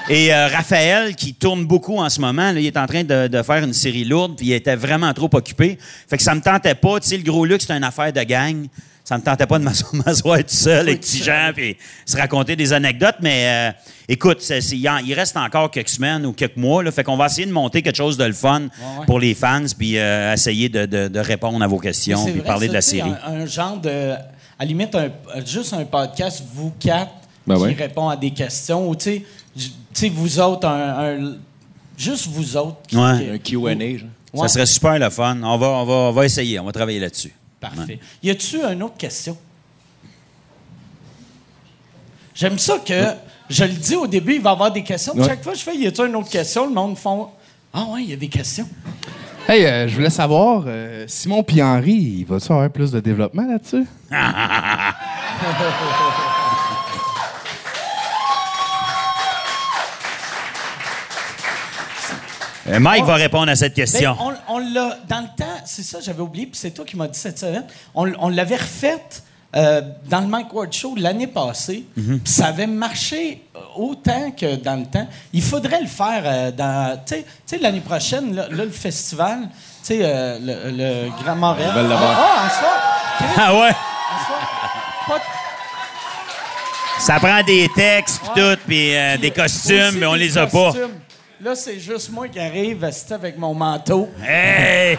Et 0.09 0.33
euh, 0.33 0.47
Raphaël, 0.47 1.15
qui 1.15 1.33
tourne 1.33 1.65
beaucoup 1.65 1.97
en 1.97 2.09
ce 2.09 2.19
moment, 2.19 2.51
là, 2.51 2.59
il 2.59 2.65
est 2.65 2.77
en 2.77 2.85
train 2.87 3.03
de, 3.03 3.27
de 3.27 3.41
faire 3.43 3.63
une 3.63 3.73
série 3.73 4.03
lourde, 4.03 4.35
puis 4.35 4.47
il 4.47 4.53
était 4.53 4.75
vraiment 4.75 5.13
trop 5.13 5.29
occupé. 5.33 5.77
Fait 6.09 6.17
que 6.17 6.23
ça 6.23 6.35
me 6.35 6.41
tentait 6.41 6.75
pas. 6.75 6.99
Tu 6.99 7.07
sais, 7.09 7.17
le 7.17 7.23
gros 7.23 7.45
luxe, 7.45 7.65
c'est 7.67 7.73
une 7.73 7.83
affaire 7.83 8.11
de 8.11 8.23
gang. 8.23 8.65
Ça 9.03 9.17
me 9.17 9.23
tentait 9.23 9.45
pas 9.45 9.57
de 9.59 9.63
m'asseoir 9.65 9.93
m'asseoir 9.93 10.37
tout 10.39 10.45
seul 10.47 10.87
avec 10.89 11.01
petits 11.01 11.23
gens, 11.23 11.51
puis 11.55 11.77
se 12.05 12.17
raconter 12.17 12.55
des 12.55 12.73
anecdotes. 12.73 13.15
Mais 13.21 13.45
euh, 13.45 13.71
écoute, 14.09 14.41
c'est- 14.41 14.61
c'est- 14.61 14.75
il 14.77 14.89
en- 14.89 14.97
il 14.97 15.13
reste 15.13 15.37
encore 15.37 15.71
quelques 15.71 15.89
semaines 15.89 16.25
ou 16.25 16.33
quelques 16.33 16.57
mois. 16.57 16.83
Là, 16.83 16.91
fait 16.91 17.03
qu'on 17.03 17.17
va 17.17 17.27
essayer 17.27 17.45
de 17.47 17.51
monter 17.53 17.81
quelque 17.81 17.95
chose 17.97 18.17
de 18.17 18.25
le 18.25 18.33
fun 18.33 18.61
ouais. 18.63 19.05
pour 19.05 19.19
les 19.19 19.33
fans, 19.33 19.63
puis 19.77 19.97
euh, 19.97 20.33
essayer 20.33 20.67
de, 20.67 20.85
de- 20.85 21.07
de 21.07 21.19
répondre 21.19 21.63
à 21.63 21.67
vos 21.67 21.79
questions, 21.79 22.23
puis 22.25 22.33
vrai, 22.35 22.43
parler 22.43 22.67
ça, 22.67 22.69
de 22.71 22.73
la 22.75 22.81
série. 22.81 23.11
Un, 23.25 23.41
un 23.41 23.45
genre 23.45 23.77
de. 23.77 24.11
À 24.11 24.17
la 24.63 24.65
limite, 24.65 24.93
un- 24.95 25.09
juste 25.45 25.73
un 25.73 25.85
podcast, 25.85 26.43
vous 26.53 26.71
quatre, 26.79 27.11
Ben 27.47 27.55
qui 27.55 27.61
ouais. 27.63 27.73
répond 27.73 28.07
à 28.09 28.15
des 28.15 28.31
questions. 28.31 28.87
Ou, 28.87 28.95
tu 28.95 29.03
sais, 29.05 29.25
sais, 29.93 30.09
vous 30.09 30.39
autres, 30.39 30.67
un, 30.67 31.17
un- 31.23 31.35
juste 31.97 32.27
vous 32.27 32.57
autres. 32.57 32.77
qui- 32.87 32.97
Ouais. 32.97 33.39
qui- 33.43 33.55
Un 33.55 33.75
Q&A, 33.75 33.97
genre. 33.97 34.09
Ouais. 34.33 34.47
Ça 34.47 34.53
serait 34.53 34.65
super 34.65 34.97
le 34.97 35.09
fun. 35.09 35.37
On 35.43 35.57
va, 35.57 35.67
on 35.67 35.85
va, 35.85 35.93
on 35.93 36.11
va 36.11 36.25
essayer, 36.25 36.59
on 36.59 36.65
va 36.65 36.71
travailler 36.71 36.99
là-dessus. 36.99 37.33
Parfait. 37.59 37.99
Y 38.23 38.29
a-tu 38.29 38.57
une 38.63 38.81
autre 38.83 38.97
question? 38.97 39.37
J'aime 42.33 42.57
ça 42.57 42.79
que 42.79 42.93
je 43.49 43.63
le 43.65 43.73
dis 43.73 43.95
au 43.95 44.07
début, 44.07 44.35
il 44.35 44.41
va 44.41 44.51
y 44.51 44.53
avoir 44.53 44.71
des 44.71 44.83
questions. 44.83 45.13
Ouais. 45.15 45.27
Chaque 45.27 45.43
fois 45.43 45.51
que 45.53 45.59
je 45.59 45.63
fais, 45.63 45.75
y 45.75 45.85
a-tu 45.85 46.01
une 46.07 46.15
autre 46.15 46.29
question? 46.29 46.65
Le 46.65 46.73
monde 46.73 46.97
font 46.97 47.27
Ah 47.73 47.85
ouais, 47.89 48.03
il 48.03 48.09
y 48.09 48.13
a 48.13 48.15
des 48.15 48.29
questions. 48.29 48.67
Hey, 49.47 49.65
euh, 49.65 49.87
je 49.87 49.95
voulais 49.95 50.09
savoir, 50.09 50.63
euh, 50.67 51.05
Simon 51.07 51.43
puis 51.43 51.61
Henri, 51.61 51.93
il 52.19 52.25
va-tu 52.25 52.51
avoir 52.51 52.69
plus 52.69 52.91
de 52.91 52.99
développement 52.99 53.45
là-dessus? 53.45 53.85
Euh, 62.69 62.79
Mike 62.79 63.05
va 63.05 63.15
répondre 63.15 63.49
à 63.51 63.55
cette 63.55 63.73
question. 63.73 64.15
Ben, 64.19 64.35
on, 64.47 64.55
on 64.55 64.59
l'a, 64.59 64.97
dans 65.07 65.21
le 65.21 65.27
temps, 65.37 65.57
c'est 65.65 65.83
ça, 65.83 65.99
j'avais 65.99 66.21
oublié, 66.21 66.45
puis 66.45 66.55
c'est 66.59 66.71
toi 66.71 66.85
qui 66.85 66.95
m'as 66.95 67.07
dit 67.07 67.17
cette 67.17 67.39
semaine. 67.39 67.65
On, 67.95 68.11
on 68.19 68.29
l'avait 68.29 68.57
refaite 68.57 69.23
euh, 69.55 69.81
dans 70.09 70.21
le 70.21 70.27
Mike 70.27 70.53
Ward 70.53 70.71
Show 70.71 70.93
l'année 70.95 71.27
passée, 71.27 71.83
Mhm. 71.97 72.19
puis 72.19 72.31
ça 72.31 72.47
avait 72.47 72.67
marché 72.67 73.43
euh, 73.55 73.59
autant 73.75 74.31
que 74.31 74.55
dans 74.55 74.79
le 74.79 74.85
temps. 74.85 75.07
Il 75.33 75.41
faudrait 75.41 75.81
le 75.81 75.87
faire 75.87 76.21
euh, 76.25 76.51
dans. 76.51 76.97
Tu 77.05 77.15
sais- 77.45 77.57
l'année 77.57 77.81
prochaine, 77.81 78.33
là, 78.35 78.47
là, 78.49 78.63
le 78.63 78.69
festival, 78.71 79.39
tu 79.41 79.87
sais, 79.87 79.99
euh, 80.03 80.37
le, 80.39 80.71
le 80.77 81.09
Grand 81.23 81.35
Montréal. 81.35 81.71
Ah, 81.75 82.43
en. 82.45 83.25
Chris, 83.25 83.33
Ah 83.37 83.53
ouais? 83.55 83.69
en. 83.69 85.09
Pas 85.09 85.17
de- 85.17 85.23
Ça 86.99 87.19
prend 87.19 87.41
des 87.43 87.67
textes 87.75 88.21
puis 88.21 88.29
tout, 88.41 88.57
puis 88.67 88.95
euh, 88.95 89.17
des 89.17 89.31
costumes, 89.31 89.95
mais 89.97 90.05
on 90.05 90.13
les 90.13 90.37
a 90.37 90.45
pas. 90.47 90.71
Là, 91.43 91.55
c'est 91.55 91.79
juste 91.79 92.11
moi 92.11 92.27
qui 92.27 92.39
arrive 92.39 92.87
avec 93.09 93.35
mon 93.35 93.55
manteau. 93.55 94.07
Hey! 94.23 94.95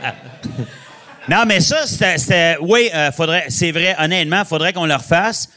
non, 1.28 1.44
mais 1.46 1.60
ça, 1.60 1.86
c'était. 1.86 2.18
c'était- 2.18 2.56
Oui, 2.60 2.90
euh, 2.92 3.12
faudrait. 3.12 3.44
C'est 3.48 3.70
vrai, 3.70 3.94
honnêtement, 4.00 4.44
faudrait 4.44 4.72
qu'on 4.72 4.86
le 4.86 4.94
refasse. 4.94 5.48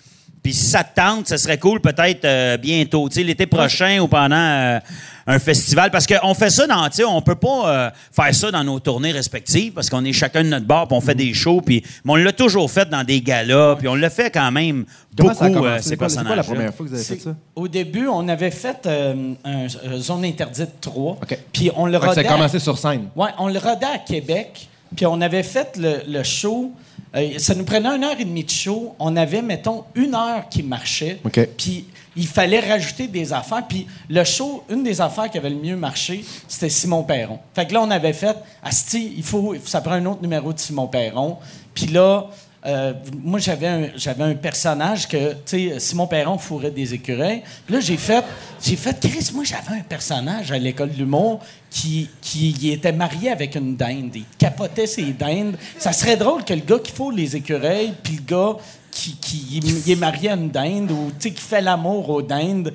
Puis 0.44 0.54
si 0.54 0.66
ça 0.66 0.84
te 0.84 0.94
tente, 0.94 1.28
ce 1.28 1.38
serait 1.38 1.58
cool 1.58 1.80
peut-être 1.82 2.24
euh, 2.26 2.58
bientôt, 2.58 3.10
tu 3.10 3.16
sais, 3.16 3.24
l'été 3.24 3.48
prochain 3.48 3.98
ou 4.00 4.08
pendant 4.08 4.36
euh, 4.36 4.80
un 5.28 5.40
festival. 5.40 5.92
Parce 5.92 6.06
qu'on 6.08 6.34
fait 6.34 6.50
ça 6.50 6.68
dans, 6.68 6.88
tu 6.90 6.98
sais, 6.98 7.04
on 7.06 7.22
peut 7.22 7.36
pas 7.36 7.70
euh, 7.88 7.90
faire 8.12 8.34
ça 8.36 8.52
dans 8.52 8.64
nos 8.64 8.80
tournées 8.80 9.12
respectives 9.12 9.74
parce 9.74 9.90
qu'on 9.90 10.04
est 10.06 10.14
chacun 10.14 10.44
de 10.44 10.50
notre 10.50 10.66
bar, 10.66 10.88
puis 10.88 10.98
on 10.98 11.02
fait 11.02 11.16
des 11.16 11.34
shows, 11.34 11.62
puis 11.62 11.84
mais 12.06 12.12
on 12.14 12.16
l'a 12.16 12.32
toujours 12.34 12.70
fait 12.70 12.90
dans 12.90 13.04
des 13.04 13.22
galas, 13.22 13.76
puis 13.78 13.88
on 13.88 13.96
le 13.96 14.10
fait 14.10 14.30
quand 14.32 14.52
même 14.52 14.86
Comment 15.18 15.34
ça 15.34 15.46
a 15.46 15.48
beaucoup, 15.50 15.60
commencé? 15.62 15.78
euh, 15.78 15.82
ces 15.82 15.90
C'est 15.90 15.98
quoi, 15.98 16.10
c'est 16.10 16.16
quoi 16.16 16.24
la 16.24 16.34
personnages. 16.36 16.46
première 16.48 16.74
fois 16.74 16.86
que 16.86 16.90
vous 16.92 16.96
avez 16.96 17.04
fait 17.04 17.20
ça? 17.20 17.36
Au 17.56 17.68
début, 17.68 18.08
on 18.08 18.28
avait 18.28 18.52
fait 18.52 18.86
euh, 18.86 19.34
un, 19.46 19.66
euh, 19.66 19.98
zone 20.00 20.26
interdite 20.26 20.82
3. 20.82 21.12
OK. 21.22 21.38
Puis 21.52 21.72
on 21.76 21.86
le 21.86 21.94
Fait 21.94 22.00
que 22.00 22.04
ça 22.06 22.10
rodait. 22.22 22.28
a 22.28 22.32
commencé 22.32 22.60
sur 22.60 22.78
scène. 22.78 23.08
Ouais, 23.16 23.30
on 23.38 23.48
le 23.48 23.60
rodait 23.60 23.86
à 23.86 24.00
Québec. 24.00 24.68
Puis 24.96 25.06
on 25.06 25.22
avait 25.22 25.44
fait 25.44 25.78
le, 25.78 26.02
le 26.08 26.24
show. 26.24 26.72
euh, 27.16 27.30
ça 27.38 27.56
nous 27.56 27.64
prenait 27.64 27.90
une 27.90 28.04
heure 28.04 28.20
et 28.20 28.26
demie 28.26 28.44
de 28.44 28.50
show. 28.50 28.96
On 29.00 29.16
avait, 29.16 29.42
mettons, 29.42 29.86
une 29.96 30.14
heure 30.16 30.50
qui 30.50 30.62
marchait. 30.64 31.20
OK. 31.24 31.48
Puis 31.58 31.86
il 32.16 32.28
fallait 32.28 32.60
rajouter 32.60 33.08
des 33.08 33.34
affaires. 33.34 33.66
Puis 33.68 33.88
le 34.10 34.24
show, 34.24 34.64
une 34.70 34.84
des 34.84 35.02
affaires 35.02 35.30
qui 35.30 35.38
avait 35.38 35.50
le 35.50 35.56
mieux 35.56 35.76
marché, 35.76 36.24
c'était 36.48 36.70
Simon 36.70 37.04
Perron. 37.04 37.40
Fait 37.54 37.66
que 37.66 37.74
là, 37.74 37.82
on 37.82 37.92
avait 37.92 38.14
fait, 38.14 38.36
Asti, 38.64 39.14
il 39.18 39.24
faut, 39.24 39.56
ça 39.66 39.82
prend 39.82 39.94
un 39.94 40.06
autre 40.06 40.22
numéro 40.22 40.54
de 40.54 40.60
Simon 40.60 40.88
Perron. 40.88 41.38
Puis 41.74 41.88
là, 41.88 42.28
euh, 42.66 42.94
moi, 43.22 43.40
j'avais 43.40 43.68
un, 43.68 43.90
un 44.20 44.36
personnage 44.36 45.08
que, 45.08 45.34
tu 45.34 45.70
sais, 45.70 45.80
Simon 45.80 46.08
Perron 46.08 46.38
fourrait 46.38 46.72
des 46.72 46.94
écureuils. 46.94 47.42
Puis 47.66 47.76
là, 47.76 47.82
j'ai 47.82 47.98
fait, 47.98 48.24
j'ai 48.62 48.78
fait, 48.78 48.98
Chris, 49.00 49.32
moi, 49.34 49.44
j'avais 49.44 49.80
un 49.80 49.84
personnage 49.84 50.52
à 50.52 50.58
l'école 50.58 50.92
de 50.92 50.98
l'humour 50.98 51.42
qui, 51.70 52.10
qui 52.22 52.72
était 52.72 52.94
marié 52.94 53.32
avec 53.32 53.56
une 53.56 53.76
dinde. 53.76 54.12
Il 54.16 54.24
capotait 54.38 54.88
ses 54.88 55.12
dindes. 55.12 55.58
Ça 55.78 55.92
serait 55.92 56.16
drôle 56.16 56.46
que 56.46 56.54
le 56.54 56.62
gars 56.62 56.80
qui 56.80 56.92
fourre 56.92 57.12
les 57.12 57.36
écureuils, 57.36 57.94
puis 58.02 58.16
le 58.16 58.22
gars 58.22 58.58
qui, 58.94 59.16
qui 59.16 59.62
il 59.64 59.92
est 59.92 59.96
marié 59.96 60.30
à 60.30 60.36
une 60.36 60.50
dinde 60.50 60.92
ou, 60.92 61.12
qui 61.20 61.32
fait 61.32 61.62
l'amour 61.62 62.10
aux 62.10 62.22
dindes, 62.22 62.74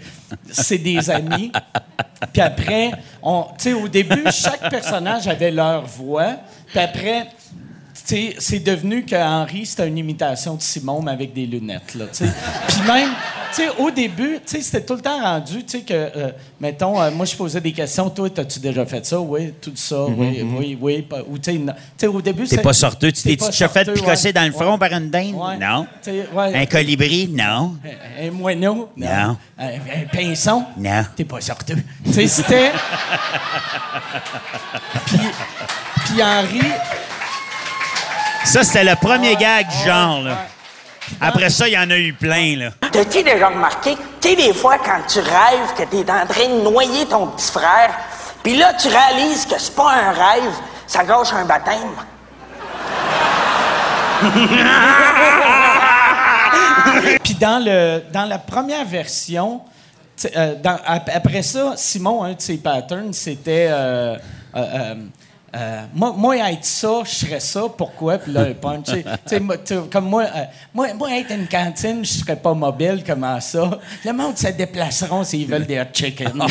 c'est 0.50 0.78
des 0.78 1.10
amis. 1.10 1.52
Puis 2.32 2.42
après, 2.42 2.92
on, 3.22 3.46
au 3.82 3.88
début, 3.88 4.24
chaque 4.32 4.68
personnage 4.70 5.28
avait 5.28 5.50
leur 5.50 5.86
voix. 5.86 6.36
Puis 6.66 6.80
après, 6.80 7.28
tu 7.94 8.16
sais, 8.16 8.36
c'est 8.38 8.60
devenu 8.60 9.04
que 9.04 9.16
Henri, 9.16 9.66
c'était 9.66 9.86
une 9.86 9.98
imitation 9.98 10.54
de 10.54 10.62
Simon, 10.62 11.02
mais 11.02 11.12
avec 11.12 11.32
des 11.32 11.46
lunettes, 11.46 11.94
là. 11.94 12.06
Puis 12.10 12.80
même, 12.86 13.10
sais, 13.56 13.68
au 13.78 13.90
début, 13.90 14.38
tu 14.44 14.56
sais, 14.56 14.60
c'était 14.62 14.84
tout 14.84 14.94
le 14.94 15.00
temps 15.00 15.20
rendu, 15.20 15.64
tu 15.64 15.78
sais, 15.78 15.84
que, 15.84 15.92
euh, 15.94 16.30
mettons, 16.60 17.00
euh, 17.00 17.10
moi, 17.10 17.24
je 17.26 17.34
posais 17.36 17.60
des 17.60 17.72
questions. 17.72 18.08
Toi, 18.10 18.28
as-tu 18.36 18.60
déjà 18.60 18.84
fait 18.86 19.04
ça? 19.06 19.18
Oui, 19.20 19.52
tout 19.60 19.72
ça, 19.74 20.04
oui, 20.04 20.42
oui, 20.58 20.78
oui. 20.80 21.02
pas- 21.02 21.22
Ou, 21.28 21.38
tu 21.38 21.52
sais. 21.52 21.60
Tu 21.98 22.06
au 22.06 22.20
début, 22.22 22.46
T'es 22.46 22.58
pas 22.58 22.72
sorteux. 22.72 23.12
Tu 23.12 23.22
t'es 23.22 23.36
déjà 23.36 23.68
fait 23.68 23.92
picosser 23.92 24.28
ouais. 24.28 24.32
dans 24.32 24.44
le 24.46 24.52
front 24.52 24.72
Ouais. 24.72 24.78
par 24.78 24.92
une 24.98 25.10
dinde? 25.10 25.34
Ouais. 25.34 25.56
Non. 25.58 25.86
Tu. 26.02 26.10
Un 26.36 26.66
colibri? 26.66 27.28
Non. 27.28 27.74
Un, 28.20 28.26
un 28.26 28.30
moineau? 28.30 28.90
Non. 28.96 29.36
Un, 29.58 29.66
un 29.68 30.06
pinson? 30.12 30.64
Non. 30.76 31.04
T'es 31.16 31.24
pas 31.24 31.40
sorteux. 31.40 31.76
Tu 32.04 32.12
sais, 32.12 32.26
c'était. 32.26 32.72
puis, 35.06 35.18
puis 36.06 36.22
Henri. 36.22 36.60
Ça, 38.44 38.64
c'était 38.64 38.84
le 38.84 38.94
premier 38.96 39.36
gag 39.36 39.66
du 39.68 39.86
genre. 39.86 40.22
Là. 40.22 40.46
Après 41.20 41.50
ça, 41.50 41.68
il 41.68 41.74
y 41.74 41.78
en 41.78 41.90
a 41.90 41.96
eu 41.96 42.12
plein. 42.12 42.56
Là. 42.56 42.70
T'as-tu 42.92 43.22
déjà 43.22 43.48
remarqué, 43.48 43.96
tu 44.20 44.28
sais, 44.30 44.36
des 44.36 44.54
fois, 44.54 44.78
quand 44.78 45.00
tu 45.08 45.18
rêves 45.20 45.74
que 45.76 45.82
t'es 45.84 46.10
en 46.10 46.26
train 46.26 46.48
de 46.48 46.62
noyer 46.70 47.06
ton 47.06 47.28
petit 47.28 47.50
frère, 47.50 47.90
puis 48.42 48.56
là, 48.56 48.72
tu 48.74 48.88
réalises 48.88 49.46
que 49.46 49.58
c'est 49.58 49.74
pas 49.74 49.92
un 49.92 50.10
rêve, 50.12 50.52
ça 50.86 51.04
gâche 51.04 51.32
un 51.32 51.44
baptême. 51.44 51.90
Puis 57.22 57.34
dans, 57.34 57.62
le, 57.64 58.02
dans 58.12 58.24
la 58.24 58.38
première 58.38 58.84
version, 58.84 59.60
euh, 60.36 60.54
dans- 60.62 60.78
ap- 60.86 61.10
après 61.14 61.42
ça, 61.42 61.74
Simon, 61.76 62.24
un 62.24 62.32
de 62.32 62.40
ses 62.40 62.58
patterns, 62.58 63.12
c'était. 63.12 63.68
euh, 63.70 64.16
euh, 64.56 64.94
euh, 65.56 65.80
moi, 65.94 66.12
moi, 66.14 66.36
être 66.50 66.64
ça, 66.64 67.00
je 67.04 67.10
serais 67.10 67.40
ça. 67.40 67.62
Pourquoi? 67.76 68.18
Puis 68.18 68.32
là, 68.32 68.42
un 68.42 68.52
punch. 68.52 68.84
tu 68.84 68.92
sais, 68.92 69.02
tu 69.04 69.10
sais, 69.26 69.40
moi, 69.40 69.56
tu 69.56 69.74
sais, 69.74 69.80
comme 69.90 70.04
moi, 70.04 70.24
euh, 70.24 70.44
moi, 70.74 70.92
moi, 70.94 71.08
être 71.16 71.32
une 71.32 71.48
cantine, 71.48 72.04
je 72.04 72.10
serais 72.10 72.36
pas 72.36 72.52
mobile. 72.52 73.02
Comment 73.06 73.40
ça? 73.40 73.78
Le 74.04 74.12
monde 74.12 74.36
se 74.36 74.48
déplaceront 74.48 75.24
s'ils 75.24 75.48
veulent 75.48 75.64
des 75.66 75.80
hot 75.80 75.84
chicken. 75.92 76.32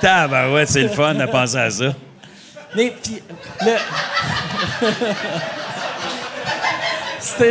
Tabarouette, 0.00 0.68
c'est 0.68 0.82
le 0.82 0.88
fun 0.90 1.14
de 1.14 1.26
penser 1.26 1.56
à 1.56 1.70
ça. 1.70 1.92
Mais 2.76 2.92
puis, 3.02 3.20
le. 3.62 3.72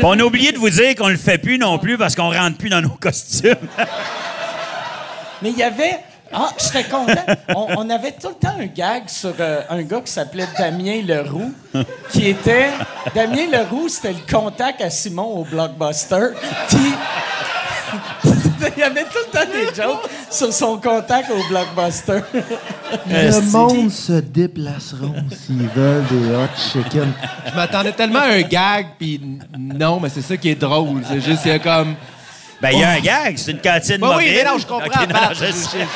On 0.04 0.18
a 0.18 0.24
oublié 0.24 0.54
de 0.54 0.58
vous 0.58 0.70
dire 0.70 0.96
qu'on 0.96 1.10
le 1.10 1.18
fait 1.18 1.38
plus 1.38 1.58
non 1.58 1.78
plus 1.78 1.98
parce 1.98 2.16
qu'on 2.16 2.32
rentre 2.32 2.58
plus 2.58 2.70
dans 2.70 2.82
nos 2.82 2.90
costumes. 2.90 3.56
Mais 5.42 5.52
il 5.52 5.58
y 5.58 5.64
avait. 5.64 6.00
Ah, 6.32 6.50
j'étais 6.58 6.84
content. 6.90 7.24
On, 7.56 7.68
on 7.78 7.90
avait 7.90 8.12
tout 8.12 8.28
le 8.28 8.36
temps 8.36 8.56
un 8.60 8.66
gag 8.66 9.08
sur 9.08 9.34
euh, 9.40 9.62
un 9.70 9.82
gars 9.84 10.02
qui 10.02 10.12
s'appelait 10.12 10.48
Damien 10.58 11.02
Leroux, 11.02 11.54
qui 12.12 12.28
était. 12.28 12.70
Damien 13.16 13.48
Leroux, 13.52 13.88
c'était 13.88 14.14
le 14.14 14.30
contact 14.30 14.82
à 14.82 14.90
Simon 14.90 15.40
au 15.40 15.44
Blockbuster. 15.46 16.30
Puis. 16.70 16.94
Il 18.76 18.80
y 18.80 18.84
avait 18.84 19.04
tout 19.04 19.20
le 19.26 19.32
temps 19.32 19.46
des 19.52 19.82
jokes 19.82 20.10
sur 20.30 20.52
son 20.52 20.78
contact 20.78 21.30
au 21.32 21.48
Blockbuster. 21.48 22.20
Le 23.08 23.52
monde 23.52 23.92
se 23.92 24.14
déplaceront 24.14 25.16
s'ils 25.30 25.68
veulent 25.70 26.06
des 26.08 26.36
hot 26.36 26.48
chicken. 26.58 27.12
Je 27.50 27.56
m'attendais 27.56 27.92
tellement 27.92 28.20
à 28.20 28.34
un 28.34 28.42
gag, 28.42 28.88
puis 28.98 29.22
non, 29.58 30.00
mais 30.00 30.10
c'est 30.10 30.22
ça 30.22 30.38
qui 30.38 30.50
est 30.50 30.56
drôle. 30.56 31.02
C'est 31.08 31.22
juste, 31.22 31.42
il 31.46 31.52
y 31.52 31.56
a 31.56 31.60
comme. 31.60 31.96
Ben, 32.62 32.72
il 32.72 32.80
y 32.80 32.84
a 32.84 32.90
un 32.92 33.00
gag, 33.00 33.38
c'est 33.38 33.52
une 33.52 33.62
cantine 33.62 33.98
Oui, 34.02 34.08
oui, 34.10 34.14
mobile. 34.16 34.34
mais 34.36 34.44
non, 34.44 34.58
je 34.58 34.66
comprends. 34.66 34.88
Ok, 34.88 34.96
non, 35.02 35.08
Pat, 35.08 35.30
non, 35.30 35.36
je 35.36 35.46
je, 35.46 35.52
sais. 35.52 35.88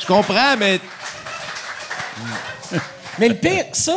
je 0.00 0.06
comprends, 0.06 0.56
mais 0.58 0.80
Mais 3.18 3.28
le 3.28 3.34
pire, 3.36 3.64
ça, 3.72 3.96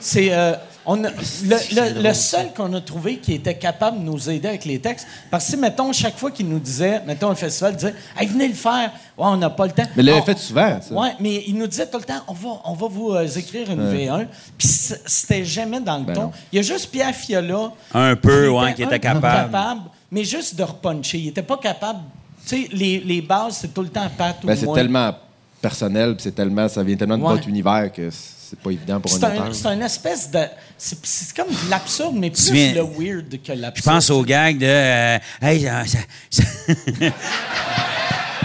c'est. 0.00 0.32
euh, 0.32 0.54
on 0.86 1.04
a- 1.04 1.10
le, 1.10 1.94
le- 1.94 2.02
le 2.02 2.14
seul 2.14 2.52
qu'on 2.54 2.72
a 2.74 2.80
trouvé 2.80 3.18
qui 3.18 3.34
était 3.34 3.56
capable 3.56 3.98
de 4.00 4.04
nous 4.04 4.28
aider 4.30 4.48
avec 4.48 4.64
les 4.64 4.78
textes, 4.80 5.06
parce 5.30 5.50
que, 5.50 5.56
mettons, 5.56 5.92
chaque 5.92 6.16
fois 6.18 6.30
qu'il 6.30 6.48
nous 6.48 6.58
disait, 6.58 7.00
mettons, 7.06 7.28
le 7.30 7.34
festival 7.34 7.76
disait, 7.76 7.94
hey, 8.18 8.26
venez 8.26 8.48
le 8.48 8.54
faire. 8.54 8.90
Ouais, 9.18 9.26
on 9.26 9.36
n'a 9.36 9.50
pas 9.50 9.66
le 9.66 9.72
temps. 9.72 9.84
Mais 9.96 10.02
l'avait 10.02 10.20
On- 10.20 10.24
fait 10.24 10.38
souvent, 10.38 10.80
ça. 10.80 10.94
Ouais, 10.94 11.12
mais 11.20 11.44
il 11.46 11.56
nous 11.56 11.66
disait 11.66 11.86
tout 11.86 11.98
le 11.98 12.04
temps, 12.04 12.20
on 12.28 12.32
va, 12.32 12.48
on 12.64 12.74
va 12.74 12.86
vous 12.88 13.10
euh, 13.12 13.26
écrire 13.26 13.70
une 13.70 13.92
V1. 13.92 14.26
Puis 14.58 14.68
c'était 15.06 15.44
jamais 15.44 15.80
dans 15.80 15.98
le 15.98 16.06
ton. 16.06 16.12
Ben 16.12 16.20
non. 16.22 16.32
Il 16.52 16.56
y 16.56 16.58
a 16.58 16.62
juste 16.62 16.90
Pierre 16.90 17.14
Fiola. 17.14 17.70
Un 17.94 18.16
peu, 18.16 18.44
qui 18.46 18.48
ouais, 18.50 18.74
qui 18.74 18.82
était 18.82 19.06
un 19.06 19.14
peu 19.16 19.20
capable. 19.20 19.80
mais 20.10 20.24
juste 20.24 20.54
de 20.56 20.62
repuncher. 20.62 21.18
Il 21.18 21.28
était 21.28 21.42
pas 21.42 21.58
capable. 21.58 22.00
Tu 22.46 22.62
sais, 22.62 22.68
les, 22.72 22.98
les 23.00 23.20
bases, 23.22 23.58
c'est 23.60 23.72
tout 23.72 23.82
le 23.82 23.88
temps 23.88 24.08
Pat 24.18 24.36
ou 24.42 24.46
ben, 24.48 24.56
c'est 24.56 24.72
tellement 24.72 25.14
personnel, 25.60 26.14
puis 26.16 26.24
c'est 26.24 26.34
tellement, 26.34 26.68
ça 26.68 26.82
vient 26.82 26.96
tellement 26.96 27.18
de 27.18 27.22
Ouais. 27.22 27.34
votre 27.34 27.48
univers 27.48 27.92
que 27.92 28.08
c'est 28.52 28.60
pas 28.60 28.70
évident 28.70 29.00
pour 29.00 29.10
un 29.10 29.14
C'est 29.18 29.24
auteur. 29.24 29.44
un, 29.46 29.52
c'est 29.54 29.66
un 29.66 29.80
espèce 29.80 30.30
de. 30.30 30.44
C'est 30.76 31.34
comme 31.34 31.48
de 31.48 31.70
l'absurde, 31.70 32.14
mais 32.16 32.28
plus 32.30 32.52
viens- 32.52 32.74
le 32.74 32.82
weird 32.82 33.30
que 33.42 33.52
l'absurde. 33.52 33.76
Je 33.76 33.82
pense 33.82 34.10
au 34.10 34.22
gag 34.22 34.58
de. 34.58 34.66
euh, 34.66 35.18
hey, 35.40 35.62
ça, 35.62 35.84
ça, 36.30 36.42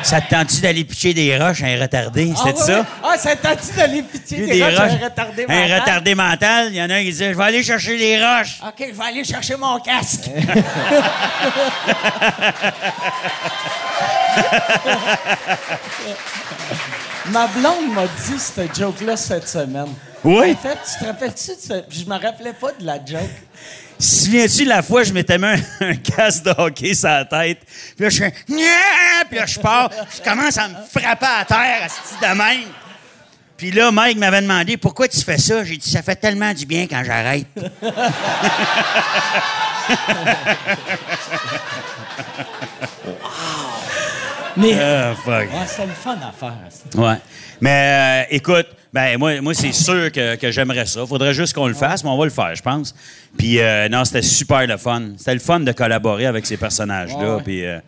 ça 0.04 0.22
te 0.22 0.30
tente-tu 0.30 0.62
d'aller 0.62 0.86
pitcher 0.86 1.14
des 1.14 1.38
roches 1.38 1.62
à 1.62 1.66
un 1.66 1.82
retardé? 1.82 2.32
Ah, 2.38 2.54
ça? 2.56 2.86
Ah, 3.04 3.18
ça 3.18 3.36
t'a-tu 3.36 3.74
d'aller 3.76 4.02
pitié 4.04 4.38
Des 4.46 4.54
des 4.54 4.64
roches, 4.64 4.76
roches. 4.78 4.92
un 5.02 5.04
retardé 5.10 5.46
Un 5.50 5.60
mental? 5.62 5.80
retardé 5.82 6.16
mental, 6.16 6.68
il 6.70 6.76
y 6.76 6.82
en 6.82 6.90
a 6.90 6.94
un 6.96 7.04
qui 7.04 7.12
dit 7.12 7.18
Je 7.18 7.24
vais 7.34 7.44
aller 7.44 7.64
chercher 7.64 7.98
les 7.98 8.24
roches. 8.24 8.62
OK, 8.66 8.86
je 8.88 8.94
vais 8.98 9.04
aller 9.06 9.24
chercher 9.26 9.58
mon 9.58 9.78
casque. 9.82 10.30
Ma 17.32 17.48
blonde 17.48 17.94
m'a 17.94 18.04
dit 18.06 18.40
cette 18.40 18.78
joke-là 18.78 19.18
cette 19.18 19.48
semaine. 19.48 19.94
Oui? 20.24 20.52
En 20.52 20.56
fait, 20.56 20.78
tu 20.86 21.00
te 21.00 21.06
rappelles-tu 21.06 21.52
de 21.52 21.60
ça? 21.60 21.76
Je 21.90 22.06
me 22.06 22.14
rappelais 22.20 22.54
pas 22.54 22.72
de 22.80 22.86
la 22.86 22.96
joke. 22.98 23.30
Souviens-tu 24.00 24.66
la 24.66 24.82
fois 24.84 25.04
je 25.04 25.12
m'étais 25.12 25.38
mis 25.38 25.46
un, 25.48 25.60
un 25.82 25.96
casque 25.96 26.44
de 26.44 26.54
hockey 26.58 26.94
sur 26.94 27.10
la 27.10 27.26
tête? 27.26 27.60
Puis 27.96 28.04
là, 28.04 28.10
je 28.10 28.18
fais! 28.18 28.34
Puis 28.46 29.38
là, 29.38 29.46
je 29.46 29.60
pars. 29.60 29.90
Je 30.16 30.22
commence 30.30 30.58
à 30.58 30.68
me 30.68 30.76
frapper 30.76 31.26
à 31.26 31.46
terre, 31.46 31.84
à 31.86 31.90
ce 31.90 32.20
de 32.22 32.34
même. 32.38 32.70
Puis 33.58 33.72
là, 33.72 33.92
Mike 33.92 34.20
m'avait 34.20 34.42
demandé 34.42 34.78
pourquoi 34.78 35.08
tu 35.08 35.20
fais 35.20 35.40
ça. 35.40 35.64
J'ai 35.64 35.78
dit 35.78 35.90
ça 35.90 36.04
fait 36.04 36.16
tellement 36.16 36.54
du 36.54 36.66
bien 36.66 36.86
quand 36.88 37.04
j'arrête. 37.04 37.48
Mais. 44.58 44.74
Ah, 44.80 45.14
fuck. 45.16 45.34
Ouais, 45.52 45.66
c'est 45.68 45.86
le 45.86 45.92
fun 45.94 46.18
à 46.22 46.32
faire. 46.32 46.54
ça. 46.70 47.00
Ouais. 47.00 47.16
Mais 47.62 48.26
euh, 48.30 48.36
écoute, 48.36 48.68
ben 48.94 49.18
moi, 49.18 49.40
moi 49.42 49.54
c'est 49.54 49.72
sûr 49.74 50.12
que, 50.12 50.36
que 50.36 50.52
j'aimerais 50.52 50.86
ça. 50.86 51.06
Faudrait 51.06 51.34
juste 51.34 51.54
qu'on 51.54 51.68
le 51.68 51.74
fasse, 51.74 52.04
mais 52.04 52.10
on 52.10 52.18
va 52.18 52.26
le 52.26 52.32
faire, 52.32 52.56
je 52.56 52.62
pense. 52.62 52.94
Puis 53.38 53.60
euh, 53.60 53.88
non, 53.90 54.06
c'était 54.06 54.22
super 54.22 54.66
le 54.66 54.78
fun. 54.78 55.10
C'était 55.18 55.34
le 55.34 55.40
fun 55.40 55.60
de 55.60 55.72
collaborer 55.72 56.26
avec 56.26 56.46
ces 56.46 56.58
personnages-là. 56.58 57.36
Ouais. 57.38 57.44
Puis 57.44 57.66
euh, 57.66 57.80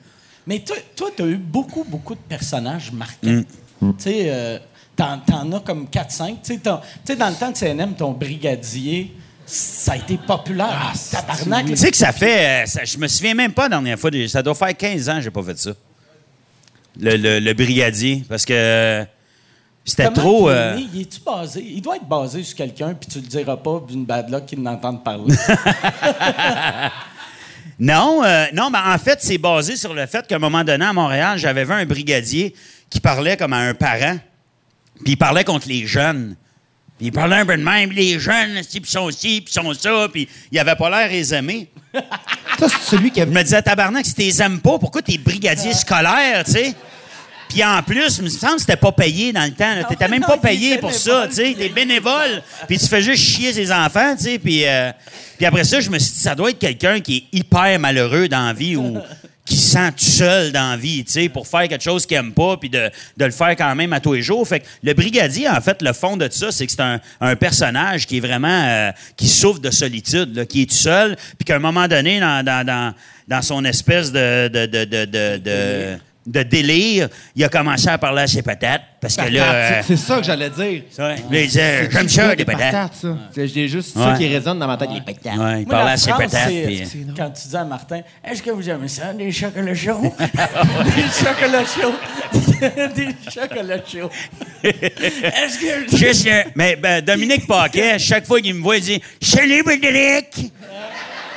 Mais 0.47 0.59
toi, 0.59 0.75
toi, 0.95 1.09
tu 1.15 1.23
as 1.23 1.27
eu 1.27 1.37
beaucoup, 1.37 1.83
beaucoup 1.87 2.15
de 2.15 2.19
personnages 2.27 2.91
marquants. 2.91 3.43
Mm. 3.81 3.91
Tu 3.97 4.03
sais, 4.03 4.23
euh, 4.25 4.59
t'en, 4.95 5.19
t'en 5.19 5.51
as 5.53 5.59
comme 5.61 5.85
4-5. 5.85 6.27
Tu 6.43 6.53
sais, 6.53 6.57
ton- 6.57 6.77
tu 6.77 6.85
sais, 7.05 7.15
dans 7.15 7.29
le 7.29 7.35
temps 7.35 7.51
de 7.51 7.55
CNM, 7.57 7.93
ton 7.93 8.11
brigadier, 8.11 9.13
ça 9.45 9.93
a 9.93 9.95
été 9.95 10.17
populaire. 10.17 10.93
Tabarnak. 11.11 11.65
tu 11.67 11.75
sais 11.77 11.89
que 11.91 11.97
ça 11.97 12.11
fait, 12.11 12.63
euh, 12.63 12.65
ça- 12.65 12.83
je 12.85 12.97
me 12.97 13.07
souviens 13.07 13.33
même 13.33 13.53
pas 13.53 13.63
la 13.63 13.69
dernière 13.69 13.97
fois. 13.97 14.11
Ça 14.27 14.43
doit 14.43 14.53
faire 14.55 14.75
15 14.75 15.07
ans 15.09 15.15
que 15.15 15.21
j'ai 15.21 15.31
pas 15.31 15.43
fait 15.43 15.57
ça. 15.57 15.71
Le, 16.99 17.15
le- 17.17 17.39
le 17.39 17.53
brigadier, 17.53 18.23
parce 18.29 18.45
que 18.45 18.53
euh, 18.53 19.05
c'était 19.85 20.09
trop. 20.11 20.49
il 20.49 20.53
est 20.53 20.57
euh? 20.57 20.79
Il 20.93 21.01
est-tu 21.01 21.19
basé? 21.21 21.61
Il 21.65 21.81
doit 21.81 21.95
être 21.97 22.07
basé 22.07 22.43
sur 22.43 22.55
quelqu'un, 22.55 22.93
puis 22.93 23.09
tu 23.09 23.19
le 23.19 23.27
diras 23.27 23.57
pas 23.57 23.81
d'une 23.87 24.05
bad 24.05 24.29
luck 24.29 24.45
qu'il 24.45 24.61
n'entende 24.61 25.03
parler. 25.03 25.33
Non, 27.81 28.21
euh, 28.25 28.45
non, 28.53 28.69
mais 28.69 28.77
en 28.77 28.97
fait, 28.97 29.19
c'est 29.21 29.37
basé 29.37 29.77
sur 29.77 29.93
le 29.93 30.05
fait 30.05 30.27
qu'à 30.27 30.35
un 30.35 30.39
moment 30.39 30.65
donné, 30.65 30.83
à 30.83 30.91
Montréal, 30.91 31.37
j'avais 31.37 31.63
vu 31.63 31.71
un 31.71 31.85
brigadier 31.85 32.53
qui 32.89 32.99
parlait 32.99 33.37
comme 33.37 33.53
à 33.53 33.59
un 33.59 33.73
parent, 33.73 34.17
puis 35.03 35.13
il 35.13 35.17
parlait 35.17 35.45
contre 35.45 35.69
les 35.69 35.87
jeunes. 35.87 36.35
Puis 36.99 37.07
il 37.07 37.11
parlait 37.13 37.37
un 37.37 37.45
peu 37.45 37.55
de 37.55 37.63
même, 37.63 37.93
les 37.93 38.19
jeunes, 38.19 38.59
puis 38.69 38.81
ils 38.83 38.85
sont 38.85 39.09
ci, 39.09 39.39
puis 39.39 39.45
ils 39.47 39.53
sont 39.53 39.73
ça, 39.73 40.09
puis 40.11 40.27
il 40.51 40.59
avait 40.59 40.75
pas 40.75 40.89
l'air 40.89 41.33
aimé. 41.33 41.69
Ça, 42.59 42.67
c'est 42.67 42.97
celui 42.97 43.09
qui 43.09 43.21
a 43.21 43.25
Je 43.25 43.31
me 43.31 43.41
disais, 43.41 43.61
tabarnak, 43.61 44.05
si 44.05 44.13
t'es 44.13 44.43
aimes 44.43 44.59
pas, 44.59 44.77
pourquoi 44.77 45.01
t'es 45.01 45.17
brigadier 45.17 45.73
scolaire, 45.73 46.43
tu 46.43 46.51
sais? 46.51 46.75
Puis 47.47 47.63
en 47.63 47.81
plus, 47.83 48.17
il 48.17 48.25
me 48.25 48.29
semble 48.29 48.55
que 48.55 48.61
c'était 48.61 48.75
pas 48.75 48.91
payé 48.91 49.31
dans 49.31 49.45
le 49.45 49.51
temps. 49.51 49.73
T'étais 49.87 50.09
même 50.09 50.19
non, 50.19 50.27
pas 50.27 50.37
payé 50.37 50.77
pour 50.77 50.93
ça, 50.93 51.25
tu 51.29 51.35
sais. 51.35 51.55
T'es 51.57 51.69
bénévole. 51.69 52.43
Puis 52.67 52.77
tu 52.77 52.85
fais 52.85 53.01
juste 53.01 53.23
chier 53.23 53.53
ses 53.53 53.71
enfants, 53.71 54.13
tu 54.17 54.25
sais. 54.25 54.37
Puis, 54.37 54.67
euh, 54.67 54.91
puis 55.37 55.45
après 55.45 55.63
ça, 55.63 55.79
je 55.79 55.89
me 55.89 55.97
suis 55.97 56.11
dit, 56.11 56.19
ça 56.19 56.35
doit 56.35 56.49
être 56.49 56.59
quelqu'un 56.59 56.99
qui 56.99 57.17
est 57.31 57.37
hyper 57.37 57.79
malheureux 57.79 58.27
dans 58.27 58.45
la 58.45 58.53
vie 58.53 58.75
ou 58.75 58.97
qui 59.49 59.57
se 59.57 59.71
sent 59.71 59.91
tout 59.97 60.05
seul 60.05 60.51
dans 60.51 60.71
la 60.71 60.77
vie, 60.77 61.03
tu 61.03 61.11
sais, 61.11 61.27
pour 61.27 61.47
faire 61.47 61.67
quelque 61.67 61.83
chose 61.83 62.05
qu'il 62.05 62.17
aime 62.17 62.33
pas, 62.33 62.55
puis 62.57 62.69
de, 62.69 62.89
de 63.17 63.25
le 63.25 63.31
faire 63.31 63.55
quand 63.55 63.73
même 63.75 63.91
à 63.93 63.99
tous 63.99 64.13
les 64.13 64.21
jours. 64.21 64.47
Fait 64.47 64.59
que 64.59 64.65
le 64.83 64.93
brigadier, 64.93 65.49
en 65.49 65.59
fait, 65.59 65.81
le 65.81 65.91
fond 65.91 66.15
de 66.17 66.29
ça, 66.29 66.51
c'est 66.51 66.65
que 66.67 66.71
c'est 66.71 66.81
un, 66.81 66.99
un 67.19 67.35
personnage 67.35 68.05
qui 68.05 68.17
est 68.17 68.19
vraiment... 68.19 68.63
euh, 68.67 68.91
qui 69.17 69.27
souffre 69.27 69.59
de 69.59 69.71
solitude, 69.71 70.35
là, 70.35 70.45
qui 70.45 70.61
est 70.61 70.69
tout 70.69 70.75
seul, 70.75 71.15
puis 71.37 71.45
qu'à 71.45 71.55
un 71.55 71.59
moment 71.59 71.87
donné, 71.87 72.19
dans, 72.19 72.45
dans, 72.45 72.65
dans, 72.65 72.93
dans 73.27 73.41
son 73.41 73.65
espèce 73.65 74.11
de... 74.11 74.47
de, 74.47 74.65
de, 74.65 74.85
de, 74.85 75.97
de, 76.31 76.43
délire, 76.43 77.09
il 77.35 77.43
a 77.43 77.49
commencé 77.49 77.87
à 77.89 77.97
parler 77.97 78.21
à 78.23 78.27
ses 78.27 78.41
patates, 78.41 78.81
parce 79.01 79.15
que 79.15 79.29
là... 79.29 79.53
euh, 79.53 79.81
C'est- 79.85 79.95
ça 79.97 80.17
que 80.17 80.23
j'allais 80.23 80.49
dire. 80.49 80.83
ça, 80.91 81.15
il 81.15 81.27
disait, 81.47 81.89
j'aime 81.91 82.07
ça, 82.09 82.35
des 82.35 82.45
patates. 82.45 82.93
ça. 82.95 83.17
C'est 83.33 83.47
j'ai 83.47 83.67
juste 83.67 83.95
Ouais. 83.95 84.03
ça 84.03 84.13
qui 84.17 84.27
résonne 84.27 84.59
dans 84.59 84.67
ma 84.67 84.77
tête. 84.77 84.89
Les 84.93 85.01
patates. 85.01 85.23
Ouais, 85.37 85.61
il 85.61 85.65
Moi, 85.65 85.65
parlait 85.67 85.85
la 85.85 85.91
à 85.91 85.97
ses 85.97 86.11
patates. 86.11 86.47
puis- 86.47 86.83
Quand 87.17 87.29
tu 87.31 87.47
dis 87.47 87.55
à 87.57 87.63
Martin, 87.63 88.01
est-ce 88.23 88.41
que 88.43 88.51
vous 88.51 88.69
aimez 88.69 88.87
ça, 88.87 89.13
des 89.13 89.31
chocolats 89.31 89.73
chauds? 89.75 90.01
des 90.19 91.25
chocolats 91.25 91.65
chauds. 91.65 91.95
des 92.95 93.31
chocolats 93.31 93.83
chauds. 93.85 94.09
est-ce 94.63 95.59
que. 95.59 95.97
Juste, 95.97 96.27
euh, 96.27 96.43
mais 96.55 96.75
ben, 96.75 97.01
Dominique 97.03 97.47
Paquet, 97.47 97.97
chaque 97.99 98.25
fois 98.25 98.39
qu'il 98.41 98.53
me 98.55 98.61
voit, 98.61 98.77
il 98.77 98.83
dit 98.83 99.01
Salut, 99.21 99.63
Dominique! 99.63 100.51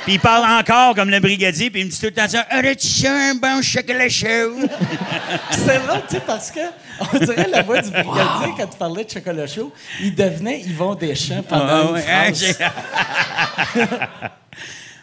Puis 0.05 0.13
il 0.15 0.19
parle 0.19 0.43
encore 0.59 0.95
comme 0.95 1.09
le 1.09 1.19
brigadier, 1.21 1.69
puis 1.69 1.81
il 1.81 1.85
me 1.85 1.89
dit 1.91 1.97
tout 1.99 2.07
le 2.07 2.11
temps 2.11 2.27
ça 2.27 2.45
Aurais-tu 2.53 2.87
ça, 2.87 3.09
un 3.11 3.35
bon 3.35 3.61
chocolat 3.61 4.09
chaud? 4.09 4.55
C'est 5.51 5.79
drôle, 5.85 6.01
tu 6.09 6.15
sais, 6.15 6.21
parce 6.25 6.51
que 6.51 6.59
on 6.99 7.17
dirait 7.19 7.47
la 7.49 7.61
voix 7.61 7.81
du 7.81 7.89
brigadier 7.89 8.53
quand 8.57 8.67
tu 8.67 8.77
parlais 8.77 9.05
de 9.05 9.09
chocolat 9.09 9.47
chaud, 9.47 9.71
il 10.01 10.13
devenait 10.13 10.59
Yvon 10.61 10.95
Deschamps 10.95 11.43
pendant 11.47 11.65
Ah, 11.69 11.81
une 11.87 11.93
ouais, 11.93 12.01
phrase. 12.01 12.55
hein, 13.75 13.85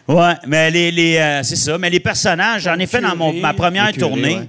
j'ai- 0.07 0.13
ouais, 0.13 0.33
mais 0.47 0.69
les, 0.71 0.91
les, 0.91 1.17
euh, 1.17 1.43
c'est 1.43 1.55
ça. 1.55 1.77
Mais 1.77 1.89
les 1.89 1.99
personnages, 1.99 2.63
j'en 2.63 2.77
ai 2.77 2.85
fait 2.87 3.01
dans 3.01 3.15
mon, 3.15 3.33
ma 3.33 3.53
première 3.53 3.87
curé, 3.91 3.99
tournée. 3.99 4.35
ouais. 4.37 4.47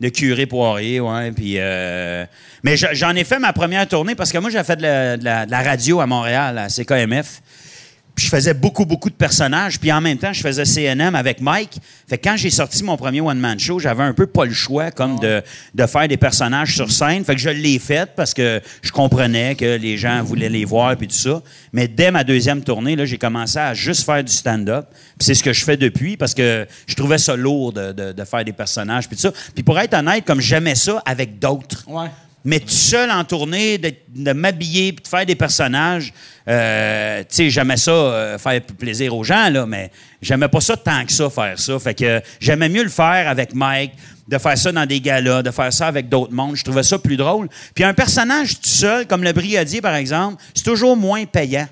De 0.00 0.08
curé 0.08 0.46
Poirier, 0.46 0.98
ouais. 1.00 1.30
Puis, 1.32 1.56
euh, 1.58 2.24
mais 2.62 2.76
je- 2.76 2.86
j'en 2.92 3.14
ai 3.14 3.24
fait 3.24 3.38
ma 3.38 3.52
première 3.52 3.86
tournée 3.86 4.14
parce 4.14 4.32
que 4.32 4.38
moi, 4.38 4.48
j'ai 4.50 4.62
fait 4.64 4.76
de 4.76 4.82
la, 4.82 5.16
de 5.18 5.24
la- 5.24 5.44
de 5.46 5.50
la 5.50 5.62
radio 5.62 6.00
à 6.00 6.06
Montréal, 6.06 6.56
à 6.58 6.68
CKMF. 6.70 7.42
Puis 8.14 8.26
je 8.26 8.30
faisais 8.30 8.54
beaucoup, 8.54 8.84
beaucoup 8.84 9.08
de 9.08 9.14
personnages. 9.14 9.78
Puis 9.80 9.90
en 9.92 10.00
même 10.00 10.18
temps, 10.18 10.32
je 10.32 10.40
faisais 10.42 10.64
CNM 10.64 11.14
avec 11.14 11.40
Mike. 11.40 11.78
Fait 12.08 12.18
que 12.18 12.28
quand 12.28 12.36
j'ai 12.36 12.50
sorti 12.50 12.82
mon 12.84 12.96
premier 12.96 13.20
one-man 13.20 13.58
show, 13.58 13.78
j'avais 13.78 14.02
un 14.02 14.12
peu 14.12 14.26
pas 14.26 14.44
le 14.44 14.52
choix 14.52 14.90
comme 14.90 15.18
de, 15.20 15.42
de 15.74 15.86
faire 15.86 16.06
des 16.08 16.16
personnages 16.16 16.74
sur 16.74 16.90
scène. 16.90 17.24
Fait 17.24 17.34
que 17.34 17.40
je 17.40 17.48
l'ai 17.50 17.78
fait 17.78 18.10
parce 18.14 18.34
que 18.34 18.60
je 18.82 18.90
comprenais 18.92 19.54
que 19.54 19.76
les 19.76 19.96
gens 19.96 20.22
voulaient 20.22 20.48
les 20.48 20.64
voir 20.64 20.96
puis 20.96 21.06
tout 21.08 21.14
ça. 21.16 21.40
Mais 21.72 21.88
dès 21.88 22.10
ma 22.10 22.24
deuxième 22.24 22.62
tournée, 22.62 22.96
là, 22.96 23.04
j'ai 23.06 23.18
commencé 23.18 23.58
à 23.58 23.74
juste 23.74 24.04
faire 24.04 24.22
du 24.24 24.32
stand-up. 24.32 24.86
Puis 24.90 25.26
c'est 25.26 25.34
ce 25.34 25.42
que 25.42 25.52
je 25.52 25.64
fais 25.64 25.76
depuis 25.76 26.16
parce 26.16 26.34
que 26.34 26.66
je 26.86 26.94
trouvais 26.94 27.18
ça 27.18 27.36
lourd 27.36 27.72
de, 27.72 27.92
de- 27.92 28.12
de 28.12 28.24
faire 28.24 28.44
des 28.44 28.52
personnages 28.52 29.06
puis 29.08 29.16
tout 29.16 29.22
ça. 29.22 29.32
Puis 29.54 29.62
pour 29.62 29.78
être 29.78 29.94
honnête, 29.94 30.24
comme 30.26 30.40
j'aimais 30.40 30.74
ça 30.74 31.02
avec 31.06 31.38
d'autres. 31.38 31.84
Ouais. 31.88 32.08
Mais 32.44 32.60
tout 32.60 32.68
seul 32.68 33.10
en 33.10 33.22
tournée, 33.24 33.76
de, 33.76 33.92
de 34.08 34.32
m'habiller 34.32 34.92
de 34.92 35.06
faire 35.06 35.26
des 35.26 35.34
personnages, 35.34 36.12
euh, 36.48 37.20
tu 37.20 37.26
sais, 37.36 37.50
j'aimais 37.50 37.76
ça, 37.76 37.90
euh, 37.90 38.38
faire 38.38 38.62
plaisir 38.62 39.14
aux 39.14 39.24
gens, 39.24 39.50
là, 39.50 39.66
mais 39.66 39.90
j'aimais 40.22 40.48
pas 40.48 40.60
ça 40.60 40.76
tant 40.76 41.04
que 41.04 41.12
ça, 41.12 41.28
faire 41.28 41.58
ça. 41.58 41.78
Fait 41.78 41.94
que 41.94 42.22
j'aimais 42.40 42.70
mieux 42.70 42.82
le 42.82 42.88
faire 42.88 43.28
avec 43.28 43.54
Mike, 43.54 43.92
de 44.26 44.38
faire 44.38 44.56
ça 44.56 44.72
dans 44.72 44.86
des 44.86 45.00
galas, 45.00 45.42
de 45.42 45.50
faire 45.50 45.72
ça 45.72 45.86
avec 45.86 46.08
d'autres 46.08 46.32
mondes. 46.32 46.56
Je 46.56 46.64
trouvais 46.64 46.82
ça 46.82 46.98
plus 46.98 47.16
drôle. 47.16 47.48
Puis 47.74 47.84
un 47.84 47.92
personnage 47.94 48.60
tout 48.60 48.68
seul, 48.68 49.06
comme 49.06 49.22
le 49.22 49.32
brigadier, 49.32 49.82
par 49.82 49.94
exemple, 49.94 50.42
c'est 50.54 50.64
toujours 50.64 50.96
moins 50.96 51.26
payant. 51.26 51.68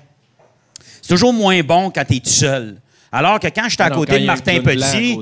C'est 1.01 1.09
toujours 1.09 1.33
moins 1.33 1.61
bon 1.63 1.89
quand 1.89 2.05
tu 2.05 2.17
es 2.17 2.19
tout 2.19 2.29
seul. 2.29 2.77
Alors 3.11 3.39
que 3.39 3.47
quand 3.47 3.63
je 3.65 3.69
suis 3.69 3.81
à 3.81 3.85
Ah 3.85 3.89
côté 3.91 4.19
de 4.19 4.25
Martin 4.25 4.59
Petit, 4.61 5.17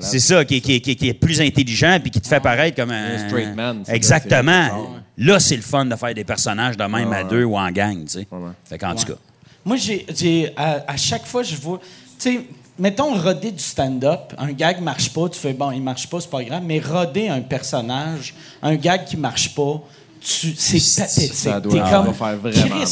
c'est 0.00 0.18
ça, 0.18 0.44
qui, 0.44 0.56
est- 0.56 0.60
qui 0.60 0.74
est- 0.74 0.80
qui 0.80 0.90
est- 0.90 0.94
qui 0.96 1.08
est 1.08 1.14
plus 1.14 1.40
intelligent 1.40 1.98
puis 2.00 2.10
qui 2.10 2.20
te 2.20 2.26
fait 2.26 2.40
paraître 2.40 2.76
comme 2.76 2.90
un... 2.90 3.14
Un 3.14 3.28
straight 3.28 3.54
man, 3.54 3.82
Exactement. 3.88 4.90
Là, 5.16 5.38
c'est 5.40 5.56
le 5.56 5.62
fun 5.62 5.84
de 5.86 5.94
faire 5.96 6.14
des 6.14 6.24
personnages 6.24 6.76
de 6.76 6.84
même 6.84 7.12
à 7.12 7.24
deux 7.24 7.44
ou 7.44 7.56
en 7.56 7.70
gang, 7.70 8.04
tu 8.04 8.12
sais. 8.12 8.26
Fait 8.68 8.78
qu'en 8.78 8.94
tout 8.94 9.06
cas... 9.06 9.18
Moi, 9.64 9.76
j'ai, 9.76 10.06
j'ai- 10.16 10.52
à, 10.56 10.84
à 10.88 10.96
chaque 10.96 11.26
fois, 11.26 11.42
je 11.42 11.54
vois. 11.56 11.78
Tu 12.18 12.30
sais, 12.32 12.40
mettons 12.78 13.14
roder 13.14 13.50
du 13.52 13.62
stand-up, 13.62 14.32
un 14.38 14.52
gag 14.52 14.80
marche 14.80 15.10
pas, 15.12 15.28
tu 15.28 15.38
fais 15.38 15.52
bon, 15.52 15.70
il 15.72 15.82
marche 15.82 16.06
pas, 16.08 16.20
c'est 16.20 16.30
pas 16.30 16.42
grave, 16.42 16.62
mais 16.64 16.80
roder 16.80 17.28
un 17.28 17.40
personnage, 17.42 18.34
un 18.62 18.76
gag 18.76 19.04
qui 19.04 19.16
marche 19.16 19.54
pas, 19.54 19.80
tu, 20.20 20.54
c'est 20.56 20.78
pathétique. 21.02 21.44
T'es 21.70 21.78
comme, 21.90 22.06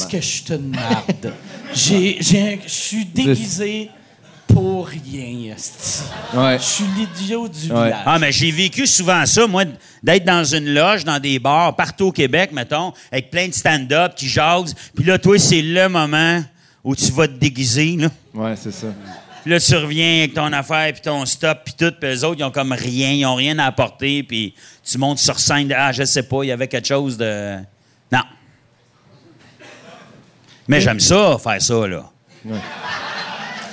mal. 0.04 0.10
que 0.10 0.20
je 0.20 0.26
suis 0.26 0.44
une 0.50 0.68
marde. 0.68 1.32
j'ai, 1.74 2.16
j'ai 2.20 2.40
un- 2.42 2.58
je 2.64 2.68
suis 2.70 3.04
déguisé 3.06 3.90
pour 4.46 4.86
rien, 4.86 5.54
esti. 5.54 6.02
Ouais. 6.34 6.58
Je 6.58 6.64
suis 6.64 6.84
l'idiot 6.96 7.48
du 7.48 7.70
Ouais. 7.72 7.84
village. 7.86 8.02
Ah, 8.06 8.18
mais 8.18 8.32
j'ai 8.32 8.50
vécu 8.50 8.86
souvent 8.86 9.24
ça, 9.26 9.46
moi, 9.46 9.64
d'être 10.02 10.24
dans 10.24 10.44
une 10.44 10.72
loge, 10.72 11.04
dans 11.04 11.18
des 11.18 11.38
bars, 11.38 11.74
partout 11.76 12.06
au 12.06 12.12
Québec, 12.12 12.52
mettons, 12.52 12.92
avec 13.12 13.30
plein 13.30 13.48
de 13.48 13.52
stand-up 13.54 14.14
qui 14.14 14.28
jasent. 14.28 14.74
Puis 14.94 15.04
là, 15.04 15.18
toi, 15.18 15.38
c'est 15.38 15.62
le 15.62 15.88
moment 15.88 16.42
où 16.84 16.94
tu 16.94 17.10
vas 17.12 17.26
te 17.28 17.34
déguiser, 17.34 17.96
là. 17.96 18.08
Ouais, 18.34 18.54
c'est 18.56 18.72
ça. 18.72 18.86
Puis 19.42 19.50
là, 19.52 19.60
tu 19.60 19.76
reviens 19.76 20.18
avec 20.18 20.34
ton 20.34 20.52
affaire, 20.52 20.92
puis 20.92 21.02
ton 21.02 21.24
stop, 21.24 21.58
puis 21.64 21.74
tout. 21.78 21.92
Puis 22.00 22.10
eux 22.10 22.24
autres, 22.24 22.40
ils 22.40 22.44
ont 22.44 22.50
comme 22.50 22.72
rien, 22.72 23.12
ils 23.12 23.24
ont 23.26 23.36
rien 23.36 23.58
à 23.60 23.66
apporter. 23.66 24.22
Puis 24.24 24.54
tu 24.84 24.98
montes 24.98 25.18
sur 25.18 25.38
scène, 25.38 25.72
ah, 25.76 25.92
je 25.92 26.02
sais 26.04 26.24
pas, 26.24 26.42
il 26.42 26.48
y 26.48 26.52
avait 26.52 26.66
quelque 26.66 26.88
chose 26.88 27.16
de... 27.16 27.58
Non. 28.10 28.22
Mais 30.66 30.80
j'aime 30.80 30.98
ça, 30.98 31.38
faire 31.38 31.62
ça, 31.62 31.86
là. 31.86 32.10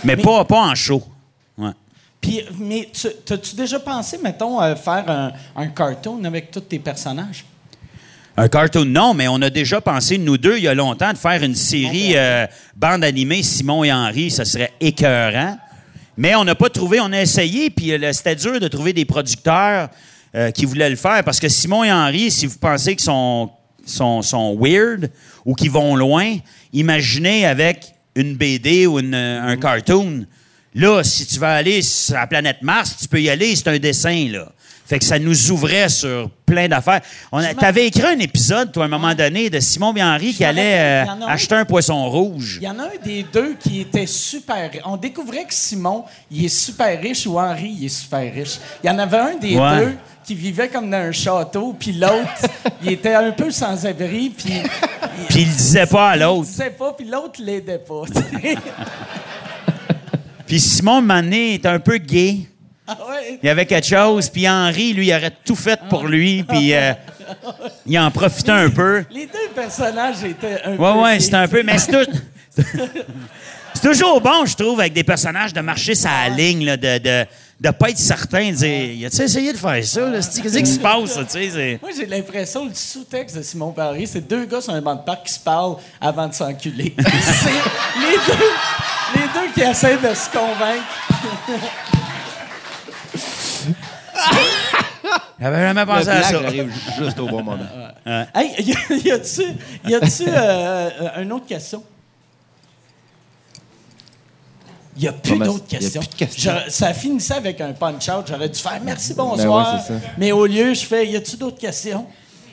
Mais, 0.03 0.17
pas, 0.17 0.45
pas 0.45 0.61
en 0.67 0.75
show. 0.75 1.03
Ouais. 1.57 1.71
Puis, 2.19 2.41
mais 2.59 2.89
tu, 2.93 3.07
t'as-tu 3.25 3.55
déjà 3.55 3.79
pensé, 3.79 4.17
mettons, 4.23 4.59
à 4.59 4.75
faire 4.75 5.09
un, 5.09 5.31
un 5.55 5.67
cartoon 5.67 6.23
avec 6.23 6.51
tous 6.51 6.61
tes 6.61 6.79
personnages? 6.79 7.45
Un 8.35 8.47
cartoon, 8.47 8.85
non, 8.85 9.13
mais 9.13 9.27
on 9.27 9.39
a 9.43 9.49
déjà 9.51 9.79
pensé, 9.79 10.17
nous 10.17 10.37
deux, 10.37 10.57
il 10.57 10.63
y 10.63 10.67
a 10.67 10.73
longtemps, 10.73 11.13
de 11.13 11.17
faire 11.17 11.43
une 11.43 11.53
série 11.53 12.13
euh, 12.15 12.47
bande 12.75 13.03
animée 13.03 13.43
Simon 13.43 13.83
et 13.83 13.93
Henri. 13.93 14.31
Ça 14.31 14.43
serait 14.43 14.73
écœurant. 14.79 15.57
Mais 16.17 16.33
on 16.35 16.43
n'a 16.43 16.55
pas 16.55 16.69
trouvé, 16.69 16.99
on 16.99 17.11
a 17.11 17.21
essayé, 17.21 17.69
puis 17.69 17.93
euh, 17.93 18.11
c'était 18.11 18.35
dur 18.35 18.59
de 18.59 18.67
trouver 18.67 18.91
des 18.93 19.05
producteurs 19.05 19.89
euh, 20.33 20.49
qui 20.49 20.65
voulaient 20.65 20.89
le 20.89 20.95
faire. 20.95 21.23
Parce 21.23 21.39
que 21.39 21.47
Simon 21.47 21.83
et 21.83 21.91
Henri, 21.91 22.31
si 22.31 22.47
vous 22.47 22.57
pensez 22.57 22.95
qu'ils 22.95 23.05
sont, 23.05 23.51
sont, 23.85 24.23
sont 24.23 24.57
weird 24.59 25.11
ou 25.45 25.53
qu'ils 25.53 25.71
vont 25.71 25.95
loin, 25.95 26.37
imaginez 26.71 27.45
avec 27.45 27.93
une 28.15 28.35
BD 28.35 28.85
ou 28.87 28.99
une, 28.99 29.13
euh, 29.13 29.41
un 29.41 29.57
cartoon. 29.57 30.25
Là, 30.75 31.03
si 31.03 31.25
tu 31.27 31.39
veux 31.39 31.45
aller 31.45 31.81
sur 31.81 32.15
la 32.15 32.27
planète 32.27 32.61
Mars, 32.61 32.97
tu 33.01 33.07
peux 33.07 33.21
y 33.21 33.29
aller, 33.29 33.55
c'est 33.55 33.67
un 33.67 33.77
dessin, 33.77 34.27
là. 34.29 34.51
Fait 34.85 34.99
que 34.99 35.05
ça 35.05 35.17
nous 35.17 35.51
ouvrait 35.51 35.87
sur 35.87 36.29
plein 36.45 36.67
d'affaires. 36.67 36.99
On 37.31 37.37
a- 37.37 37.53
T'avais 37.53 37.87
écrit 37.87 38.03
un 38.05 38.19
épisode, 38.19 38.71
toi, 38.71 38.83
à 38.83 38.85
un 38.87 38.89
moment 38.89 39.15
donné, 39.15 39.49
de 39.49 39.59
Simon 39.61 39.95
et 39.95 40.03
Henri 40.03 40.33
qui 40.33 40.43
allait 40.43 40.77
euh, 40.77 41.03
il 41.05 41.23
un. 41.23 41.27
acheter 41.27 41.55
un 41.55 41.65
poisson 41.65 42.09
rouge. 42.09 42.57
Il 42.61 42.65
y 42.65 42.69
en 42.69 42.77
a 42.79 42.83
un 42.83 43.03
des 43.03 43.23
deux 43.23 43.55
qui 43.59 43.79
était 43.81 44.05
super. 44.05 44.69
On 44.85 44.97
découvrait 44.97 45.45
que 45.45 45.53
Simon, 45.53 46.03
il 46.29 46.45
est 46.45 46.49
super 46.49 46.99
riche 47.01 47.25
ou 47.25 47.39
Henri, 47.39 47.73
il 47.79 47.85
est 47.85 47.89
super 47.89 48.31
riche. 48.33 48.57
Il 48.83 48.87
y 48.87 48.89
en 48.89 48.99
avait 48.99 49.17
un 49.17 49.35
des 49.35 49.55
Ouais. 49.57 49.77
deux 49.85 49.95
qui 50.25 50.35
vivait 50.35 50.69
comme 50.69 50.89
dans 50.89 50.97
un 50.97 51.11
château, 51.11 51.75
puis 51.77 51.93
l'autre, 51.93 52.47
il 52.83 52.91
était 52.91 53.13
un 53.13 53.31
peu 53.31 53.51
sans 53.51 53.85
abri, 53.85 54.29
puis 54.29 54.53
Puis 55.29 55.41
il 55.41 55.47
le 55.49 55.53
disait 55.55 55.85
pas 55.85 56.11
à 56.11 56.15
il 56.17 56.21
l'autre. 56.21 56.43
disait 56.45 56.69
pas, 56.69 56.93
puis 56.93 57.05
l'autre 57.07 57.41
l'aidait 57.41 57.79
pas. 57.79 58.03
Puis 60.47 60.59
Simon, 60.59 61.01
donné, 61.01 61.55
était 61.55 61.67
un 61.69 61.79
peu 61.79 61.97
gay. 61.97 62.39
Ah 62.87 62.97
ouais? 63.09 63.39
Il 63.41 63.45
y 63.45 63.49
avait 63.49 63.65
quelque 63.65 63.87
chose. 63.87 64.29
Puis 64.29 64.47
Henri, 64.47 64.93
lui, 64.93 65.07
il 65.07 65.13
aurait 65.13 65.31
tout 65.45 65.55
fait 65.55 65.79
pour 65.89 66.05
lui. 66.05 66.43
Puis 66.43 66.73
euh, 66.73 66.93
il 67.85 67.97
en 67.97 68.11
profitait 68.11 68.51
un 68.51 68.69
peu. 68.69 69.03
Les 69.11 69.25
deux 69.25 69.49
personnages 69.55 70.23
étaient 70.23 70.61
un 70.65 70.75
peu. 70.75 70.83
Ouais, 70.83 71.01
ouais, 71.01 71.19
c'était 71.19 71.35
un 71.35 71.47
peu. 71.47 71.63
Mais 71.63 71.77
c'est 71.77 71.91
tout- 71.91 72.11
c'est 73.73 73.81
toujours 73.89 74.21
bon, 74.21 74.45
je 74.45 74.55
trouve, 74.55 74.79
avec 74.79 74.93
des 74.93 75.03
personnages 75.03 75.53
de 75.53 75.61
marcher 75.61 75.95
sur 75.95 76.09
la 76.09 76.29
ligne, 76.29 76.65
là, 76.65 76.77
de, 76.77 76.97
de, 76.99 77.25
de 77.59 77.69
pas 77.71 77.89
être 77.89 77.97
certain, 77.97 78.49
de 78.51 78.55
dire 78.55 78.91
Y 78.93 79.05
a-tu 79.05 79.21
essayé 79.21 79.53
de 79.53 79.57
faire 79.57 79.83
ça, 79.83 80.01
Qu'est-ce 80.11 80.59
qui 80.59 80.65
se 80.65 80.79
passe, 80.79 81.17
tu 81.31 81.79
Moi, 81.81 81.91
j'ai 81.97 82.05
l'impression, 82.05 82.65
le 82.65 82.73
sous-texte 82.73 83.37
de 83.37 83.41
Simon 83.41 83.71
Paris, 83.71 84.07
c'est 84.07 84.27
deux 84.27 84.45
gars 84.45 84.61
sur 84.61 84.73
un 84.73 84.81
banc 84.81 84.95
de 84.95 85.01
parc 85.03 85.25
qui 85.25 85.33
se 85.33 85.39
parlent 85.39 85.77
avant 85.99 86.27
de 86.27 86.33
s'enculer. 86.33 86.93
c'est 86.99 87.49
les 87.49 88.17
deux, 88.27 88.43
les 89.15 89.41
deux 89.41 89.53
qui 89.53 89.61
essaient 89.61 89.97
de 89.97 90.13
se 90.13 90.29
convaincre. 90.29 90.83
J'avais 95.39 95.59
jamais 95.67 95.85
pensé 95.85 96.09
à 96.09 96.23
ça. 96.23 96.37
arrive 96.37 96.71
ju- 96.71 97.03
juste 97.03 97.19
au 97.19 97.27
bon 97.27 97.43
moment. 97.43 97.63
Hey, 98.35 98.51
y 98.59 98.71
a- 99.11 99.15
a-tu, 99.15 99.43
y 99.87 99.95
a-tu 99.95 100.23
euh, 100.27 100.89
euh, 101.17 101.21
une 101.21 101.31
autre 101.31 101.45
question? 101.45 101.83
Il 104.95 105.01
n'y 105.03 105.07
a 105.07 105.11
plus 105.13 105.39
d'autres 105.39 105.63
a 105.73 105.77
questions. 105.79 106.01
plus 106.01 106.69
ça 106.69 106.93
finissait 106.93 107.33
avec 107.35 107.59
un 107.61 107.71
punch-out. 107.73 108.25
J'aurais 108.27 108.49
dû 108.49 108.59
faire 108.59 108.79
merci, 108.83 109.13
bonsoir. 109.13 109.81
Ben 109.87 109.93
ouais, 109.95 109.99
ça. 110.01 110.07
mais 110.17 110.31
au 110.31 110.45
lieu, 110.45 110.73
je 110.73 110.85
fais 110.85 111.07
y 111.07 111.15
a-tu 111.15 111.35
d'autres 111.37 111.57
questions? 111.57 112.05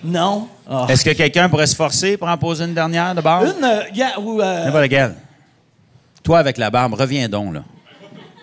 Non. 0.02 0.48
Ah. 0.68 0.86
Est-ce 0.88 1.04
que 1.04 1.10
quelqu'un 1.10 1.48
pourrait 1.50 1.66
se 1.66 1.76
forcer 1.76 2.16
pour 2.16 2.28
en 2.28 2.38
poser 2.38 2.64
une 2.64 2.72
dernière 2.74 3.14
de 3.14 3.20
bord? 3.20 3.42
Une, 3.44 3.62
euh, 3.64 3.82
a- 4.04 4.18
ou, 4.20 4.40
euh, 4.40 4.64
N'importe 4.64 4.82
laquelle. 4.82 5.14
Toi, 6.22 6.38
avec 6.38 6.56
la 6.56 6.70
barbe, 6.70 6.94
reviens 6.94 7.28
donc, 7.28 7.52
là. 7.54 7.62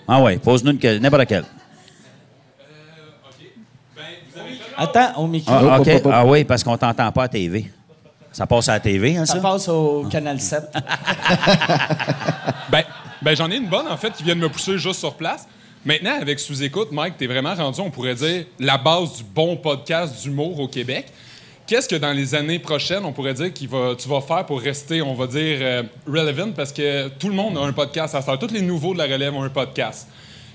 Ah 0.08 0.22
ouais, 0.22 0.38
pose-nous 0.38 0.72
une 0.72 0.78
question. 0.78 1.02
N'importe 1.02 1.20
laquelle. 1.22 1.46
Attends, 4.78 5.22
au 5.22 5.28
micro. 5.28 5.52
Ah, 5.54 5.80
OK. 5.80 5.88
hop, 5.88 6.06
hop. 6.06 6.12
Ah 6.14 6.26
oui, 6.26 6.44
parce 6.44 6.64
qu'on 6.64 6.78
t'entend 6.78 7.12
pas 7.12 7.24
à 7.24 7.28
TV. 7.28 7.72
Ça 8.32 8.46
passe 8.46 8.70
à 8.70 8.74
la 8.74 8.80
TV, 8.80 9.18
hein, 9.18 9.26
Ça 9.26 9.34
ça? 9.36 9.40
passe 9.40 9.68
au 9.68 10.06
Canal 10.10 10.40
7. 10.40 10.64
Ben, 12.70 12.84
ben 13.22 13.36
j'en 13.36 13.50
ai 13.50 13.56
une 13.56 13.68
bonne, 13.70 13.88
en 13.88 13.96
fait, 13.98 14.12
qui 14.12 14.24
vient 14.24 14.36
de 14.36 14.42
me 14.42 14.50
pousser 14.50 14.78
juste 14.78 15.00
sur 15.00 15.14
place. 15.16 15.48
Maintenant, 15.86 16.20
avec 16.20 16.38
Sous-Écoute, 16.40 16.92
Mike, 16.92 17.16
t'es 17.18 17.28
vraiment 17.28 17.56
rendu, 17.56 17.80
on 17.80 17.90
pourrait 17.90 18.16
dire, 18.16 18.46
la 18.60 18.78
base 18.78 19.18
du 19.18 19.24
bon 19.24 19.56
podcast 19.56 20.22
d'humour 20.22 20.60
au 20.60 20.68
Québec. 20.68 21.06
Qu'est-ce 21.66 21.88
que 21.88 21.96
dans 21.96 22.12
les 22.12 22.36
années 22.36 22.60
prochaines, 22.60 23.06
on 23.06 23.14
pourrait 23.14 23.34
dire 23.34 23.54
que 23.54 23.96
tu 23.96 24.10
vas 24.10 24.22
faire 24.22 24.46
pour 24.46 24.62
rester, 24.62 25.02
on 25.02 25.14
va 25.14 25.28
dire, 25.28 25.58
euh, 25.62 25.84
relevant? 26.06 26.52
Parce 26.52 26.72
que 26.72 27.08
tout 27.10 27.30
le 27.30 27.36
monde 27.36 27.58
a 27.58 27.62
un 27.62 27.74
podcast 27.74 28.16
à 28.16 28.22
ça. 28.22 28.38
Tous 28.38 28.52
les 28.52 28.62
nouveaux 28.62 28.94
de 28.94 28.98
la 29.00 29.06
relève 29.06 29.34
ont 29.34 29.44
un 29.44 29.50
podcast. 29.50 30.08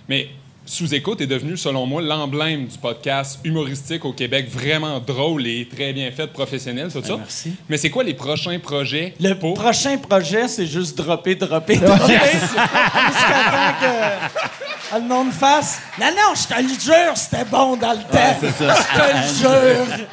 Mais 0.09 0.29
Sous-Écoute 0.65 1.21
est 1.21 1.27
devenu, 1.27 1.57
selon 1.57 1.87
moi, 1.87 2.01
l'emblème 2.01 2.67
du 2.67 2.79
podcast 2.79 3.41
humoristique 3.45 4.05
au 4.05 4.13
Québec, 4.13 4.49
vraiment 4.49 5.01
drôle 5.01 5.47
et 5.47 5.67
très 5.69 5.93
bien 5.93 6.11
fait, 6.13 6.29
professionnel, 6.29 6.89
tout 6.93 7.03
ça? 7.03 7.17
merci. 7.17 7.55
Mais 7.69 7.77
c'est 7.77 7.91
quoi 7.91 8.05
les 8.05 8.15
prochains 8.15 8.59
projets 8.61 9.15
Le 9.21 9.35
pour... 9.35 9.55
prochain 9.55 9.99
projet, 9.99 10.47
c'est 10.47 10.67
juste 10.67 10.97
dropper, 10.97 11.35
dropper, 11.35 11.77
dropper. 11.79 12.13
Jusqu'à 12.15 13.77
que 13.81 14.72
le 14.99 15.05
monde 15.07 15.33
fasse 15.33 15.79
Non, 15.99 16.07
non, 16.07 16.35
je 16.35 16.47
te 16.55 16.61
le 16.63 16.69
jure, 16.69 17.17
c'était 17.17 17.45
bon 17.45 17.77
dans 17.77 17.93
le 17.93 17.99
temps. 17.99 18.37
je 18.43 18.65
te 18.97 19.45
le 19.45 19.87
jure. 19.87 20.07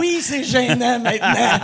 Oui, 0.00 0.20
c'est 0.22 0.44
gênant 0.44 0.98
maintenant. 0.98 1.58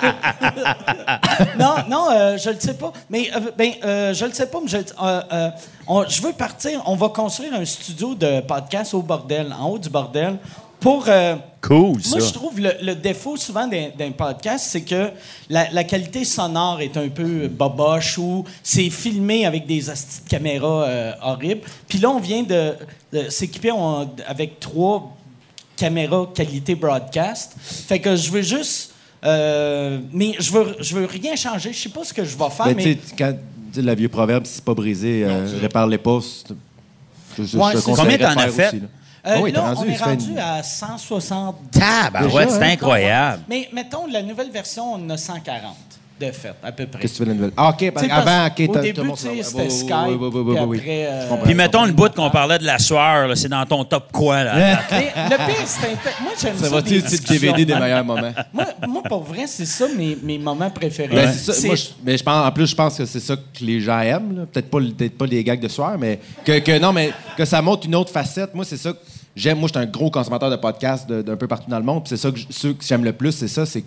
non, 1.58 1.74
non, 1.88 2.10
euh, 2.10 2.36
je 2.38 2.50
le 2.50 2.60
sais 2.60 2.74
pas. 2.74 2.92
Mais, 3.08 3.30
euh, 3.34 3.50
ben, 3.56 3.72
euh, 3.84 4.14
je 4.14 4.24
le 4.24 4.32
sais 4.32 4.46
pas, 4.46 4.58
mais 4.62 4.68
je, 4.68 4.76
le- 4.78 5.50
on- 5.86 6.06
je 6.08 6.22
veux 6.22 6.32
partir. 6.32 6.82
On 6.86 6.96
va 6.96 7.08
construire 7.08 7.54
un 7.54 7.64
studio 7.64 8.14
de 8.14 8.40
podcast 8.40 8.94
au 8.94 9.02
bordel, 9.02 9.54
en 9.58 9.66
haut 9.68 9.78
du 9.78 9.88
bordel, 9.90 10.36
pour. 10.80 11.04
euh, 11.08 11.36
Cool, 11.62 12.02
ça. 12.02 12.16
moi, 12.16 12.20
je 12.26 12.32
trouve 12.32 12.58
le, 12.58 12.72
le 12.80 12.94
défaut 12.94 13.36
souvent 13.36 13.66
d'un, 13.68 13.90
podcast, 14.12 14.66
c'est 14.70 14.80
que 14.80 15.10
la, 15.50 15.70
la 15.72 15.84
qualité 15.84 16.24
sonore 16.24 16.80
est 16.80 16.96
un 16.96 17.08
peu 17.10 17.48
boboche 17.48 18.16
ou 18.16 18.44
c'est 18.62 18.88
filmé 18.88 19.44
avec 19.44 19.66
des 19.66 19.90
de 20.24 20.28
caméra 20.28 20.84
euh, 20.84 21.12
horribles. 21.22 21.60
Puis 21.86 21.98
là, 21.98 22.08
on 22.08 22.18
vient 22.18 22.44
de, 22.44 22.72
de 23.12 23.28
s'équiper 23.28 23.70
avec 24.26 24.58
trois 24.58 25.14
caméras 25.76 26.30
qualité 26.34 26.74
broadcast. 26.74 27.52
Fait 27.60 27.98
que 28.00 28.16
je 28.16 28.30
veux 28.30 28.42
juste. 28.42 28.94
euh, 29.26 29.98
mais 30.14 30.34
je 30.38 30.50
veux, 30.52 30.76
je 30.80 30.94
veux 30.96 31.04
rien 31.04 31.36
changer. 31.36 31.74
Je 31.74 31.78
sais 31.78 31.88
pas 31.90 32.04
ce 32.04 32.14
que 32.14 32.24
je 32.24 32.38
vais 32.38 32.48
faire, 32.50 32.64
Ben, 32.66 32.74
mais. 32.74 32.94
tu 32.96 33.06
sais, 33.06 33.14
quand 33.18 33.34
le 33.76 33.94
vieux 33.94 34.08
proverbe, 34.08 34.46
si 34.46 34.54
c'est 34.54 34.64
pas 34.64 34.74
brisé, 34.74 35.24
euh, 35.26 35.46
répare-les 35.60 35.98
pas. 35.98 36.20
c'est- 36.22 36.54
Je, 37.38 37.44
je, 37.44 37.58
Ouais, 37.58 37.72
je 37.74 37.80
Combien 37.80 38.16
t'en 38.16 38.36
as 38.38 38.48
fait? 38.48 38.68
aussi. 38.68 38.82
Euh, 39.26 39.34
Ah 39.36 39.40
oui, 39.42 39.52
là, 39.52 39.60
rendu, 39.74 39.80
on 39.86 39.92
est 39.92 39.96
rendu 40.02 40.30
une- 40.30 40.38
à 40.38 40.62
160. 40.62 41.56
Tabarouette, 41.72 42.46
Déjà, 42.48 42.58
c'est 42.58 42.64
hein? 42.64 42.70
incroyable. 42.72 43.42
Mais 43.48 43.68
mettons, 43.72 44.06
la 44.10 44.22
nouvelle 44.22 44.50
version, 44.50 44.94
on 44.94 45.04
en 45.04 45.10
a 45.10 45.16
140. 45.16 45.76
de 46.20 46.30
fait, 46.32 46.52
à 46.62 46.70
peu 46.70 46.84
près. 46.86 47.00
Qu'est-ce 47.00 47.14
que 47.14 47.16
tu 47.16 47.22
veux 47.24 47.28
la 47.30 47.34
nouvelle? 47.34 47.52
Ah, 47.56 47.70
OK, 47.70 47.90
parce- 47.92 48.06
avant, 48.10 48.46
OK, 48.48 48.52
au 48.68 48.78
début, 48.78 49.00
ouais, 49.00 49.12
c'était 49.16 49.56
ouais, 49.62 49.70
Skype, 49.70 49.90
ouais, 49.90 50.04
ouais, 50.06 50.16
ouais, 50.16 50.26
ouais, 50.26 50.30
puis 50.30 50.40
ouais, 50.52 50.60
ouais. 50.66 50.76
après, 50.76 51.06
euh. 51.08 51.36
Puis 51.44 51.54
mettons 51.54 51.84
le 51.86 51.92
bout 51.92 52.14
qu'on 52.14 52.28
parlait 52.28 52.58
de 52.58 52.66
la 52.66 52.78
soirée, 52.78 53.26
là, 53.26 53.34
c'est 53.34 53.48
dans 53.48 53.64
ton 53.64 53.84
top 53.86 54.12
quoi, 54.12 54.44
là? 54.44 54.54
Mais 54.90 55.12
le 55.30 55.36
pire, 55.36 55.64
c'est 55.64 55.88
Moi, 56.22 56.32
j'aime 56.38 56.56
ça. 56.58 56.64
Ça 56.64 56.68
va 56.74 56.82
des 56.82 56.98
être 56.98 57.10
le. 57.10 57.18
DVD 57.26 57.64
des 57.64 57.74
meilleurs 57.74 58.04
moments? 58.04 58.32
Moi, 58.52 58.66
moi, 58.86 59.02
pour 59.08 59.22
vrai, 59.22 59.44
c'est 59.46 59.64
ça 59.64 59.86
mes, 59.96 60.18
mes 60.22 60.36
moments 60.36 60.68
préférés. 60.68 61.14
Ben, 61.14 61.32
c'est 61.32 61.38
ça. 61.38 61.52
C'est- 61.54 61.66
Moi, 61.68 61.76
je- 61.76 61.88
mais 62.04 62.18
je 62.18 62.22
pense, 62.22 62.46
en 62.46 62.52
plus, 62.52 62.66
je 62.66 62.74
pense 62.76 62.98
que 62.98 63.06
c'est 63.06 63.20
ça 63.20 63.36
que 63.36 63.64
les 63.64 63.80
gens 63.80 64.00
aiment. 64.00 64.46
Peut-être 64.52 64.68
pas, 64.70 64.78
pas 65.18 65.24
les 65.26 65.42
gags 65.42 65.58
de 65.60 65.68
soir, 65.68 65.96
mais 65.98 66.20
que, 66.44 66.58
que- 66.58 66.78
non, 66.78 66.92
mais 66.92 67.12
que 67.34 67.46
ça 67.46 67.62
montre 67.62 67.86
une 67.86 67.94
autre 67.94 68.12
facette. 68.12 68.54
Moi, 68.54 68.66
c'est 68.66 68.76
ça 68.76 68.92
que 68.92 68.98
j'aime. 69.36 69.58
Moi, 69.58 69.68
je 69.68 69.78
suis 69.78 69.86
un 69.86 69.90
gros 69.90 70.10
consommateur 70.10 70.50
de 70.50 70.56
podcasts 70.56 71.08
d'un 71.08 71.36
peu 71.36 71.46
partout 71.46 71.70
dans 71.70 71.78
le 71.78 71.84
monde. 71.84 72.04
puis 72.04 72.10
c'est 72.10 72.16
ça 72.16 72.30
que 72.30 72.38
ceux 72.50 72.72
que 72.74 72.84
j'aime 72.84 73.04
le 73.04 73.12
plus, 73.12 73.32
c'est 73.32 73.48
ça, 73.48 73.66
c'est 73.66 73.84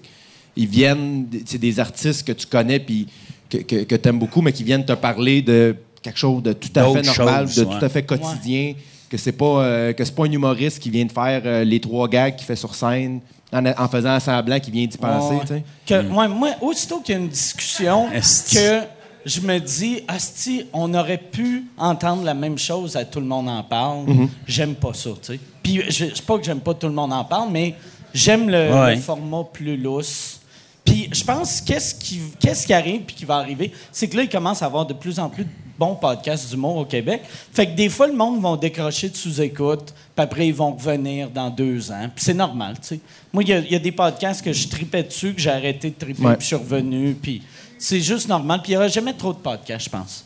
qu'ils 0.55 0.67
viennent, 0.67 1.27
c'est 1.45 1.57
des 1.57 1.79
artistes 1.79 2.25
que 2.25 2.31
tu 2.31 2.47
connais 2.47 2.79
puis 2.79 3.07
que, 3.49 3.57
que, 3.57 3.95
tu 3.95 4.09
aimes 4.09 4.19
beaucoup, 4.19 4.41
mais 4.41 4.51
qui 4.51 4.63
viennent 4.63 4.85
te 4.85 4.93
parler 4.93 5.41
de 5.41 5.75
quelque 6.01 6.17
chose 6.17 6.41
de 6.41 6.53
tout 6.53 6.69
à 6.75 6.83
fait 6.91 7.01
normal, 7.01 7.47
choses, 7.47 7.55
de 7.55 7.65
ouais. 7.65 7.79
tout 7.79 7.85
à 7.85 7.89
fait 7.89 8.03
quotidien. 8.03 8.73
Que 9.09 9.17
c'est 9.17 9.31
pas 9.31 9.63
euh, 9.63 9.93
que 9.93 10.03
c'est 10.03 10.15
pas 10.15 10.23
un 10.25 10.31
humoriste 10.31 10.79
qui 10.79 10.89
vient 10.89 11.05
de 11.05 11.11
faire 11.11 11.43
euh, 11.45 11.63
les 11.63 11.79
trois 11.79 12.07
gags 12.07 12.35
qu'il 12.35 12.47
fait 12.47 12.55
sur 12.55 12.73
scène 12.73 13.21
en, 13.51 13.63
en 13.65 13.87
faisant 13.87 14.19
semblant 14.19 14.59
qu'il 14.59 14.73
vient 14.73 14.87
d'y 14.87 14.97
penser. 14.97 15.63
Que, 15.85 15.93
ouais, 15.93 16.27
moi, 16.27 16.49
aussitôt 16.61 16.99
qu'il 16.99 17.13
y 17.13 17.17
a 17.19 17.21
une 17.21 17.29
discussion, 17.29 18.09
que 18.09 18.81
je 19.25 19.41
me 19.41 19.59
dis, 19.59 20.01
Asti, 20.07 20.65
on 20.73 20.93
aurait 20.93 21.17
pu 21.17 21.65
entendre 21.77 22.23
la 22.23 22.33
même 22.33 22.57
chose 22.57 22.95
à 22.95 23.05
tout 23.05 23.19
le 23.19 23.25
monde 23.25 23.47
en 23.49 23.63
parle. 23.63 24.05
Mhm. 24.07 24.29
J'aime 24.47 24.75
pas 24.75 24.93
ça, 24.93 25.09
tu 25.21 25.33
sais. 25.33 25.39
Puis, 25.61 25.81
je 25.89 26.05
c'est 26.13 26.25
pas 26.25 26.37
que 26.37 26.43
j'aime 26.43 26.59
pas 26.59 26.73
tout 26.73 26.87
le 26.87 26.93
monde 26.93 27.13
en 27.13 27.23
parle, 27.23 27.49
mais 27.51 27.75
j'aime 28.13 28.49
le, 28.49 28.71
Ouais. 28.73 28.95
le 28.95 29.01
format 29.01 29.43
plus 29.51 29.77
lousse. 29.77 30.39
Puis, 30.85 31.09
je 31.13 31.23
pense, 31.23 31.61
qu'est-ce 31.61 31.95
qui, 31.95 32.19
qu'est-ce 32.39 32.67
qui 32.67 32.73
arrive 32.73 33.01
puis 33.03 33.15
qui 33.15 33.25
va 33.25 33.37
arriver, 33.37 33.71
c'est 33.91 34.09
que 34.09 34.17
là, 34.17 34.23
il 34.23 34.29
commence 34.29 34.61
à 34.61 34.65
avoir 34.65 34.85
de 34.85 34.93
plus 34.93 35.17
en 35.17 35.29
plus 35.29 35.45
de 35.45 35.49
bons 35.79 35.95
podcasts 35.95 36.49
d'humour 36.49 36.75
au 36.75 36.85
Québec. 36.85 37.21
Fait 37.53 37.65
que 37.65 37.71
des 37.71 37.87
fois, 37.87 38.07
le 38.07 38.13
monde 38.13 38.41
va 38.41 38.57
décrocher 38.57 39.07
de 39.09 39.15
sous-écoute, 39.15 39.93
puis 40.15 40.23
après, 40.23 40.47
ils 40.47 40.53
vont 40.53 40.73
revenir 40.73 41.29
dans 41.29 41.49
deux 41.49 41.89
ans. 41.91 42.09
Puis 42.13 42.25
c'est 42.25 42.33
normal, 42.33 42.75
tu 42.81 42.87
sais. 42.89 42.99
Moi, 43.31 43.43
il 43.43 43.49
y 43.49 43.53
a- 43.53 43.59
il 43.59 43.71
y, 43.71 43.75
a 43.75 43.79
des 43.79 43.93
podcasts 43.93 44.43
que 44.43 44.51
je 44.51 44.67
tripais 44.67 45.03
dessus, 45.03 45.33
que 45.33 45.39
j'ai 45.41 45.49
arrêté 45.49 45.89
de 45.89 45.95
triper, 45.95 46.21
Ouais. 46.23 46.33
puis 46.35 46.41
je 46.41 46.47
suis 46.47 46.55
revenu, 46.57 47.15
puis 47.19 47.41
c'est 47.83 47.99
juste 48.01 48.27
normal. 48.29 48.61
Puis 48.61 48.71
il 48.71 48.75
n'y 48.75 48.77
aura 48.77 48.87
jamais 48.87 49.13
trop 49.13 49.33
de 49.33 49.37
podcasts, 49.39 49.85
je 49.85 49.89
pense. 49.89 50.25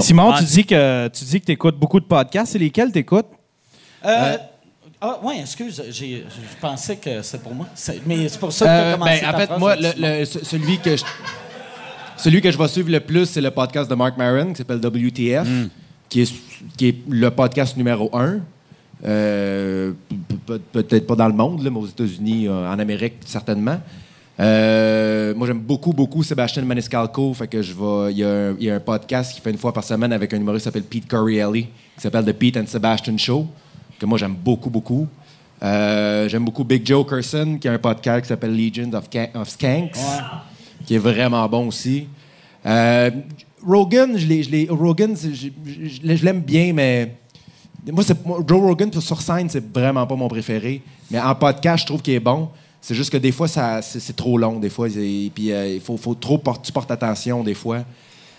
Simon, 0.00 0.30
Ouais. 0.32 0.38
tu 0.38 0.44
dis 0.44 0.64
que 0.64 1.08
tu 1.08 1.24
dis 1.24 1.40
que 1.40 1.52
écoutes 1.52 1.76
beaucoup 1.78 2.00
de 2.00 2.04
podcasts. 2.04 2.52
C'est 2.52 2.58
lesquels 2.58 2.92
tu 2.92 2.98
écoutes? 2.98 3.26
Euh, 4.04 4.36
Ah, 5.00 5.20
ouais, 5.22 5.38
excuse, 5.42 5.80
j'ai- 5.90 6.24
je 6.28 6.60
pensais 6.60 6.96
que 6.96 7.22
c'est 7.22 7.40
pour 7.40 7.54
moi. 7.54 7.66
C'est- 7.72 8.00
Mais 8.04 8.28
c'est 8.28 8.40
pour 8.40 8.52
ça 8.52 8.64
que 8.64 8.70
tu 8.70 8.74
as 8.74 8.82
Euh, 8.82 8.92
commencé 8.94 9.20
ben, 9.20 9.28
en 9.32 9.38
fait, 9.38 9.46
phrase 9.46 9.58
moi, 9.60 9.76
le- 9.76 9.92
le- 9.96 10.24
celui 10.24 10.78
que 10.78 10.96
je, 10.96 11.04
celui 12.16 12.40
que 12.40 12.50
je 12.50 12.58
vais 12.58 12.66
suivre 12.66 12.90
le 12.90 12.98
plus, 12.98 13.26
c'est 13.26 13.40
le 13.40 13.52
podcast 13.52 13.88
de 13.88 13.94
Mark 13.94 14.16
Maron 14.18 14.50
qui 14.50 14.56
s'appelle 14.56 14.80
WTF, 14.80 15.46
qui, 16.08 16.22
est, 16.22 16.34
qui 16.76 16.88
est 16.88 16.96
le 17.08 17.30
podcast 17.30 17.76
numéro 17.76 18.10
un. 18.12 18.40
Euh, 19.06 19.92
pe- 20.08 20.58
pe- 20.58 20.82
Peut-être 20.82 21.06
pas 21.06 21.14
dans 21.14 21.28
le 21.28 21.34
monde, 21.34 21.62
là, 21.62 21.70
mais 21.70 21.78
aux 21.78 21.86
États-Unis, 21.86 22.48
euh, 22.48 22.68
en 22.68 22.78
Amérique, 22.80 23.14
certainement. 23.24 23.80
Euh, 24.40 25.34
moi, 25.34 25.46
j'aime 25.48 25.58
beaucoup, 25.58 25.92
beaucoup 25.92 26.22
Sébastien 26.22 26.62
Maniscalco. 26.62 27.34
Fait 27.34 27.48
que 27.48 27.60
je 27.60 27.72
vais. 27.72 28.12
Il 28.12 28.18
y, 28.18 28.24
a 28.24 28.28
un, 28.28 28.54
il 28.58 28.64
y 28.64 28.70
a 28.70 28.76
un 28.76 28.80
podcast 28.80 29.34
qui 29.34 29.40
fait 29.40 29.50
une 29.50 29.58
fois 29.58 29.72
par 29.72 29.82
semaine 29.84 30.12
avec 30.12 30.32
un 30.32 30.36
humoriste 30.36 30.62
qui 30.62 30.68
s'appelle 30.68 30.84
Pete 30.84 31.08
Corrielli, 31.08 31.64
qui 31.64 32.00
s'appelle 32.00 32.24
The 32.24 32.32
Pete 32.32 32.56
and 32.56 32.66
Sebastian 32.66 33.18
Show, 33.18 33.46
que 33.98 34.06
moi, 34.06 34.18
j'aime 34.18 34.34
beaucoup, 34.34 34.70
beaucoup. 34.70 35.06
Euh, 35.60 36.28
j'aime 36.28 36.44
beaucoup 36.44 36.62
Big 36.62 36.86
Joe 36.86 37.04
Carson, 37.04 37.58
qui 37.60 37.66
a 37.66 37.72
un 37.72 37.78
podcast 37.78 38.22
qui 38.22 38.28
s'appelle 38.28 38.56
Legions 38.56 38.92
of, 38.92 39.08
Skanks, 39.48 39.96
qui 40.86 40.94
est 40.94 40.98
vraiment 40.98 41.48
bon 41.48 41.66
aussi. 41.66 42.06
Euh, 42.64 43.10
Rogan, 43.66 44.16
je 44.16 44.24
l'ai- 44.26 44.42
je 44.44 44.50
l'ai- 44.50 44.68
Rogan, 44.70 45.16
je, 45.20 45.30
je- 45.34 46.14
je 46.16 46.24
l'aime 46.24 46.42
bien, 46.42 46.72
mais 46.72 47.12
moi, 47.90 48.04
c'est- 48.04 48.24
moi, 48.24 48.38
Joe 48.46 48.60
Rogan 48.60 48.88
sur 49.00 49.20
scène, 49.20 49.48
c'est 49.48 49.72
vraiment 49.74 50.06
pas 50.06 50.14
mon 50.14 50.28
préféré. 50.28 50.80
Mais 51.10 51.18
en 51.18 51.34
podcast, 51.34 51.80
je 51.82 51.86
trouve 51.86 52.02
qu'il 52.02 52.14
est 52.14 52.20
bon. 52.20 52.50
C'est 52.88 52.94
juste 52.94 53.10
que 53.10 53.18
des 53.18 53.32
fois, 53.32 53.48
ça, 53.48 53.82
c'est, 53.82 54.00
c'est 54.00 54.16
trop 54.16 54.38
long. 54.38 54.58
Des 54.58 54.70
fois, 54.70 54.88
c'est- 54.88 55.30
puis 55.34 55.52
euh, 55.52 55.74
il 55.74 55.80
faut, 55.82 55.98
faut 55.98 56.14
trop 56.14 56.38
porter, 56.38 56.62
tu 56.64 56.72
portes 56.72 56.90
attention 56.90 57.44
des 57.44 57.52
fois. 57.52 57.84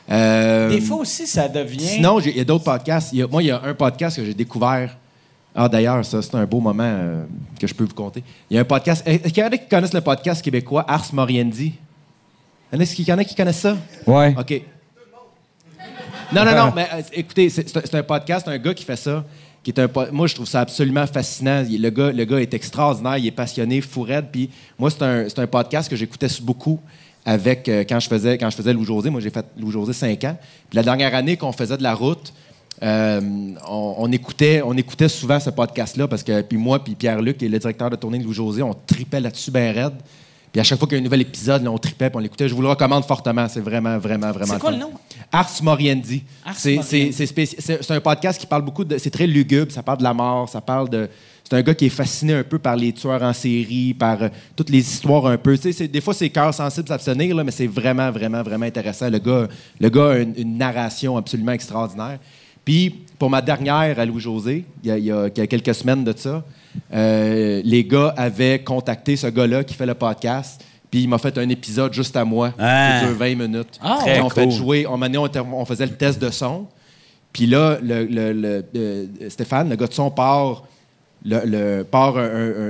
Euh, 0.09 0.69
Des 0.71 0.81
fois 0.81 0.97
aussi, 0.97 1.27
ça 1.27 1.47
devient. 1.47 1.79
Sinon, 1.85 2.19
il 2.19 2.35
y 2.35 2.39
a 2.39 2.43
d'autres 2.43 2.63
podcasts. 2.63 3.13
Il 3.13 3.19
y 3.19 3.21
a- 3.21 3.27
moi, 3.27 3.43
il 3.43 3.45
y 3.45 3.51
a 3.51 3.61
un 3.63 3.75
podcast 3.75 4.17
que 4.17 4.25
j'ai 4.25 4.33
découvert. 4.33 4.97
Ah, 5.53 5.69
d'ailleurs, 5.69 6.03
ça, 6.03 6.19
c'est 6.23 6.33
un 6.33 6.47
beau 6.47 6.61
moment 6.61 6.81
euh, 6.83 7.25
que 7.59 7.67
je 7.67 7.75
peux 7.75 7.83
vous 7.83 7.93
conter. 7.93 8.23
Il 8.49 8.55
y 8.55 8.57
a 8.57 8.61
un 8.61 8.65
podcast. 8.65 9.03
Est-ce 9.05 9.31
qu'il 9.31 9.43
y 9.43 9.45
en 9.45 9.49
a 9.51 9.57
qui 9.59 9.67
connaissent 9.69 9.93
le 9.93 10.01
podcast 10.01 10.41
québécois 10.43 10.83
Ars 10.87 11.05
Moriendi? 11.13 11.73
Il 12.73 12.75
y 12.75 12.79
en 12.79 12.81
a 12.81 12.85
qui, 12.87 13.03
il 13.03 13.07
y 13.07 13.13
en 13.13 13.17
a 13.19 13.23
qui 13.23 13.35
connaissent 13.35 13.59
ça? 13.59 13.77
Ouais. 14.07 14.35
OK. 14.35 14.63
Non, 16.33 16.43
non, 16.43 16.55
non, 16.55 16.73
mais 16.75 16.87
écoutez, 17.13 17.49
c'est 17.51 17.93
un 17.95 18.03
podcast, 18.03 18.47
un 18.47 18.57
gars 18.57 18.73
qui 18.73 18.83
fait 18.85 18.95
ça. 18.95 19.23
Qui 19.63 19.71
est 19.71 19.79
un, 19.79 19.89
moi, 20.11 20.27
je 20.27 20.35
trouve 20.35 20.47
ça 20.47 20.61
absolument 20.61 21.05
fascinant. 21.05 21.63
Le, 21.69 21.89
gars, 21.89 22.11
le 22.11 22.25
gars 22.25 22.39
est 22.39 22.53
extraordinaire, 22.53 23.17
il 23.17 23.27
est 23.27 23.31
passionné, 23.31 23.81
fou 23.81 24.03
raide. 24.03 24.27
Puis 24.31 24.49
moi, 24.77 24.89
c'est 24.89 25.03
un, 25.03 25.27
un 25.37 25.47
podcast 25.47 25.89
que 25.89 25.95
j'écoutais 25.95 26.27
beaucoup 26.41 26.79
avec, 27.25 27.67
euh, 27.67 27.83
quand, 27.87 27.99
je 27.99 28.07
faisais, 28.07 28.37
quand 28.37 28.49
je 28.49 28.55
faisais 28.55 28.73
Louis-José. 28.73 29.09
Moi, 29.09 29.21
j'ai 29.21 29.29
fait 29.29 29.45
Louis-José 29.57 29.93
5 29.93 30.23
ans. 30.23 30.37
Puis 30.69 30.75
la 30.75 30.83
dernière 30.83 31.13
année 31.13 31.37
qu'on 31.37 31.51
faisait 31.51 31.77
de 31.77 31.83
la 31.83 31.93
route, 31.93 32.33
euh, 32.81 33.21
on, 33.67 34.11
écoutait, 34.11 34.61
on 34.63 34.75
écoutait 34.77 35.09
souvent 35.09 35.39
ce 35.39 35.49
podcast-là 35.49 36.07
parce 36.07 36.23
que 36.23 36.41
puis 36.41 36.57
moi 36.57 36.81
puis 36.81 36.95
Pierre-Luc, 36.95 37.37
qui 37.37 37.45
est 37.45 37.49
le 37.49 37.59
directeur 37.59 37.89
de 37.89 37.97
tournée 37.97 38.19
de 38.19 38.23
Louis-José, 38.23 38.63
on 38.63 38.73
tripait 38.73 39.19
là-dessus 39.19 39.51
bien 39.51 39.71
raide. 39.73 39.93
Puis 40.51 40.59
à 40.59 40.63
chaque 40.63 40.79
fois 40.79 40.87
qu'il 40.87 40.97
y 40.97 40.99
a 40.99 41.01
un 41.01 41.03
nouvel 41.03 41.21
épisode, 41.21 41.63
là, 41.63 41.71
on 41.71 41.77
tripait 41.77 42.09
puis 42.09 42.17
on 42.17 42.19
l'écoutait. 42.19 42.49
Je 42.49 42.55
vous 42.55 42.61
le 42.61 42.69
recommande 42.69 43.05
fortement. 43.05 43.47
C'est 43.47 43.59
vraiment, 43.59 43.97
vraiment, 43.99 44.31
vraiment. 44.31 44.53
C'est 44.53 44.59
quoi 44.59 44.71
le 44.71 44.77
nom? 44.77 44.91
Ars 45.31 45.49
Moriendi. 45.61 46.23
Ars 46.45 46.55
C'est- 46.55 47.91
un 47.91 48.01
podcast 48.01 48.39
qui 48.39 48.47
parle 48.47 48.63
beaucoup 48.63 48.83
de. 48.83 48.97
C'est 48.97 49.11
très 49.11 49.27
lugubre, 49.27 49.71
ça 49.71 49.83
parle 49.83 49.99
de 49.99 50.03
la 50.03 50.13
mort, 50.13 50.49
ça 50.49 50.61
parle 50.61 50.89
de. 50.89 51.07
C'est 51.43 51.55
un 51.55 51.61
gars 51.63 51.73
qui 51.73 51.85
est 51.87 51.89
fasciné 51.89 52.33
un 52.33 52.43
peu 52.43 52.59
par 52.59 52.75
les 52.75 52.91
tueurs 52.93 53.23
en 53.23 53.33
série, 53.33 53.95
par 53.95 54.21
euh, 54.21 54.29
toutes 54.55 54.69
les 54.69 54.79
histoires 54.79 55.25
un 55.25 55.37
peu. 55.37 55.57
Des 55.57 56.01
fois, 56.01 56.13
c'est 56.13 56.29
cœur 56.29 56.53
sensible 56.53 56.87
s'abstenir, 56.87 57.35
mais 57.43 57.51
c'est 57.51 57.65
vraiment, 57.65 58.11
vraiment, 58.11 58.43
vraiment 58.43 58.67
intéressant. 58.67 59.09
Le 59.09 59.17
gars, 59.17 59.47
le 59.79 59.89
gars 59.89 60.09
a 60.11 60.17
une, 60.17 60.33
une 60.37 60.57
narration 60.57 61.17
absolument 61.17 61.53
extraordinaire. 61.53 62.19
Puis, 62.63 63.03
pour 63.17 63.31
ma 63.31 63.41
dernière 63.41 63.99
à 63.99 64.05
Louis-José, 64.05 64.63
y, 64.83 64.89
y 64.89 64.91
il 64.91 65.05
y 65.05 65.11
a 65.11 65.29
quelques 65.29 65.73
semaines 65.73 66.03
de 66.03 66.13
ça, 66.15 66.43
euh, 66.93 67.61
les 67.63 67.83
gars 67.83 68.13
avaient 68.17 68.59
contacté 68.63 69.15
ce 69.15 69.27
gars-là 69.27 69.63
qui 69.63 69.73
fait 69.73 69.85
le 69.85 69.93
podcast. 69.95 70.63
Puis 70.91 71.01
il 71.03 71.07
m'a 71.09 71.19
fait 71.19 71.37
un 71.37 71.47
épisode 71.49 71.93
juste 71.93 72.15
à 72.17 72.25
moi, 72.25 72.51
Ah. 72.57 72.99
qui 73.01 73.07
dure 73.07 73.15
20 73.17 73.35
minutes. 73.35 73.79
Ah, 73.81 73.99
Puis 74.03 74.11
très 74.11 74.21
on 74.21 74.29
fait 74.29 74.49
jouer, 74.49 74.87
on, 74.87 74.99
on, 75.53 75.65
faisait 75.65 75.85
le 75.85 75.93
test 75.95 76.19
de 76.19 76.29
son. 76.31 76.65
Puis 77.31 77.45
là, 77.45 77.77
le, 77.81 78.05
le- 78.05 78.33
le- 78.33 78.65
euh, 78.75 79.05
Stéphane, 79.29 79.69
le 79.69 79.75
gars 79.75 79.85
de 79.85 79.93
son, 79.93 80.09
part, 80.09 80.63
le, 81.23 81.41
le- 81.45 81.83
part 81.83 82.17
un- 82.17 82.23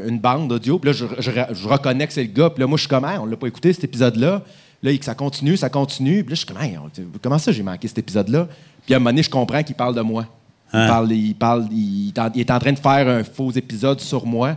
un- 0.04 0.08
une 0.10 0.20
bande 0.20 0.52
audio. 0.52 0.80
Puis 0.80 0.92
là, 0.92 0.98
je, 0.98 1.06
je- 1.20 1.54
je 1.54 1.68
reconnais 1.68 2.08
que 2.08 2.14
c'est 2.14 2.24
le 2.24 2.34
gars. 2.34 2.50
Puis 2.50 2.60
là, 2.60 2.68
moi, 2.68 2.76
je 2.76 2.82
suis 2.82 2.90
comme, 2.90 3.06
Hey, 3.06 3.18
on 3.18 3.26
l'a 3.26 3.38
pas 3.38 3.48
écouté, 3.48 3.72
cet 3.72 3.86
épisode-là. 3.86 4.42
Là, 4.84 4.92
ça 5.02 5.16
continue, 5.16 5.56
ça 5.56 5.70
continue. 5.70 6.24
Puis 6.26 6.32
là, 6.32 6.36
je 6.36 6.40
suis 6.40 6.46
comme, 6.46 6.62
Hey, 6.62 6.78
comment 7.22 7.38
ça, 7.38 7.54
j'ai 7.54 7.64
manqué 7.64 7.88
cet 7.88 8.00
épisode-là? 8.00 8.50
Puis 8.86 8.94
à 8.94 8.98
un 8.98 9.00
moment 9.00 9.12
donné, 9.12 9.24
je 9.24 9.30
comprends 9.30 9.64
qu'il 9.64 9.76
parle 9.76 9.96
de 9.96 10.02
moi. 10.02 10.26
Il, 10.74 10.80
Hein? 10.80 10.88
parle, 10.88 11.12
il, 11.12 11.36
parle, 11.36 11.68
il, 11.72 12.10
est 12.10 12.20
en- 12.20 12.32
il 12.36 12.42
est 12.42 12.52
en 12.52 12.60
train 12.60 12.72
de 12.74 12.80
faire 12.80 13.08
un 13.08 13.24
faux 13.24 13.52
épisode 13.52 14.00
sur 14.00 14.26
moi. 14.26 14.56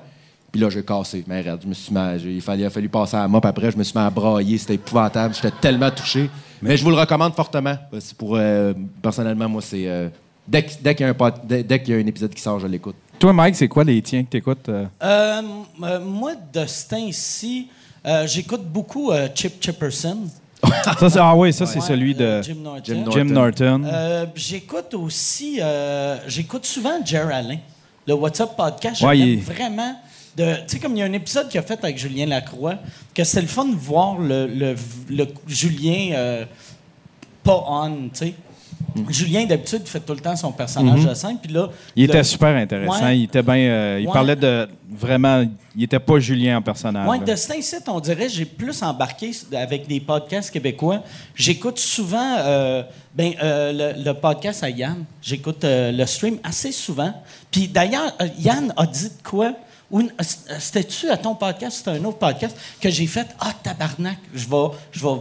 Puis 0.51 0.60
là, 0.60 0.68
j'ai 0.68 0.82
cassé. 0.84 1.24
Mais 1.26 1.43
je 1.43 1.66
me 1.66 1.72
suis 1.72 1.93
mis 1.93 1.98
à- 1.98 2.18
j'ai- 2.18 2.34
il, 2.34 2.40
fallait, 2.43 2.62
il 2.62 2.66
a 2.66 2.70
fallu 2.70 2.89
passer 2.90 3.16
à 3.16 3.20
la 3.20 3.28
mop 3.28 3.44
après. 3.47 3.70
Je 3.70 3.76
me 3.78 3.82
suis 3.82 3.98
mis 3.98 4.05
à 4.05 4.10
brailler. 4.10 4.59
C'était 4.59 4.74
épouvantable. 4.74 5.34
J'étais 5.34 5.51
tellement 5.60 5.90
touché. 5.90 6.28
Mais 6.60 6.76
je 6.76 6.84
vous 6.84 6.90
le 6.90 6.97
recommande 6.97 7.34
fortement. 7.34 7.76
Pour, 8.18 8.36
euh, 8.36 8.74
personnellement, 9.01 9.48
moi, 9.48 9.62
c'est. 9.62 9.89
euh, 9.89 10.09
dès 10.47 10.62
qu'il 10.64 11.01
y, 11.01 11.05
a 11.05 11.09
un 11.09 11.14
pod- 11.14 11.40
dès, 11.44 11.62
dès 11.64 11.80
qu'il 11.82 11.94
y 11.94 11.97
a 11.97 12.01
un 12.01 12.06
épisode 12.06 12.34
qui 12.34 12.43
sort, 12.43 12.60
je 12.60 12.66
l'écoute. 12.66 12.97
Toi, 13.18 13.32
Mike, 13.32 13.55
c'est 13.56 13.68
quoi 13.68 13.84
les 13.84 14.02
tiens 14.02 14.24
que 14.24 14.30
tu 14.30 14.36
écoutes? 14.36 14.68
Euh, 14.68 14.84
euh, 15.02 16.01
moi, 16.05 16.32
de 16.52 16.66
ce 16.66 16.89
temps-ci, 16.89 17.68
euh, 18.05 18.26
j'écoute 18.26 18.64
beaucoup 18.64 19.10
euh, 19.12 19.28
Chip 19.34 19.55
Chipperson. 19.62 20.18
Ça, 20.98 21.10
c'est- 21.10 21.18
ah 21.18 21.34
oui, 21.36 21.52
ça, 21.52 21.66
c'est 21.66 21.80
Ouais, 21.80 21.86
celui 21.86 22.14
euh, 22.20 22.39
de 22.39 22.43
Jim 22.43 22.56
Norton. 22.62 22.82
Jim 22.84 23.05
Jim 23.10 23.24
Norton. 23.24 23.82
Euh, 23.84 24.26
j'écoute 24.34 24.94
aussi, 24.94 25.59
euh, 25.60 26.18
j'écoute 26.28 26.64
souvent 26.64 27.05
Jer 27.05 27.26
Alain, 27.28 27.59
le 28.06 28.14
WhatsApp 28.14 28.56
podcast. 28.56 29.01
Je 29.01 29.06
Ouais, 29.06 29.18
il- 29.18 29.40
vraiment. 29.40 29.97
de- 30.36 30.55
Tu 30.56 30.62
sais, 30.68 30.78
comme 30.78 30.93
il 30.93 31.01
y 31.01 31.02
a 31.02 31.06
un 31.06 31.12
épisode 31.12 31.48
qu'il 31.48 31.59
a 31.59 31.62
fait 31.62 31.82
avec 31.82 31.98
Julien 31.98 32.26
Lacroix, 32.26 32.76
que 33.14 33.22
c'était 33.24 33.43
le 33.43 33.48
fun 33.48 33.66
de 33.66 33.74
voir 33.74 34.18
le, 34.18 34.47
le- 34.47 34.76
le 35.10 35.26
Julien 35.48 36.14
euh, 36.14 36.44
pas 37.44 37.64
on, 37.68 37.90
tu 38.09 38.09
sais. 38.14 38.34
Julien, 39.09 39.44
d'habitude, 39.47 39.86
fait 39.86 40.01
tout 40.01 40.12
le 40.14 40.20
temps 40.20 40.36
son 40.36 40.52
personnage 40.52 41.05
de 41.06 41.14
scène. 41.14 41.39
Puis 41.43 41.52
là, 41.52 41.69
il 41.97 42.05
le- 42.06 42.10
était 42.10 42.24
super 42.24 42.55
intéressant. 42.56 43.05
Ouais. 43.05 43.19
Il 43.19 43.24
était 43.24 43.43
bien. 43.43 43.55
euh, 43.56 43.98
il 44.01 44.06
Ouais. 44.06 44.12
parlait 44.12 44.36
de. 44.36 44.69
Vraiment. 44.90 45.44
Il 45.74 45.85
était 45.85 45.98
pas 45.98 46.19
Julien 46.19 46.59
en 46.59 46.62
personnage. 46.62 47.05
Moi, 47.06 47.16
là. 47.16 47.24
de 47.24 47.35
cet 47.36 47.56
incite, 47.56 47.85
on 47.89 47.98
dirait, 48.01 48.28
j'ai 48.28 48.44
plus 48.44 48.82
embarqué 48.82 49.31
avec 49.56 49.86
des 49.86 50.01
podcasts 50.01 50.51
québécois. 50.51 51.02
J'écoute 51.35 51.78
souvent 51.78 52.36
euh, 52.39 52.82
ben, 53.14 53.32
euh, 53.43 53.94
le, 53.97 54.05
le 54.05 54.12
podcast 54.14 54.62
à 54.62 54.69
Yann. 54.70 55.05
J'écoute 55.23 55.60
le 55.64 56.05
stream 56.06 56.36
assez 56.44 56.73
souvent. 56.73 57.14
Puis 57.51 57.69
d'ailleurs, 57.69 58.12
Yann 58.39 58.73
a 58.77 58.86
dit 58.86 59.09
de 59.09 59.23
quoi? 59.28 59.55
C'était-tu 60.59 61.10
à 61.10 61.16
ton 61.16 61.35
podcast, 61.35 61.78
c'était 61.78 61.98
un 61.98 62.05
autre 62.05 62.19
podcast, 62.19 62.56
que 62.81 62.90
j'ai 62.90 63.06
fait 63.06 63.27
Ah, 63.40 63.52
tabarnak, 63.62 64.19
je 64.35 64.48
vais, 64.48 64.66
je 64.90 65.01
vais 65.06 65.14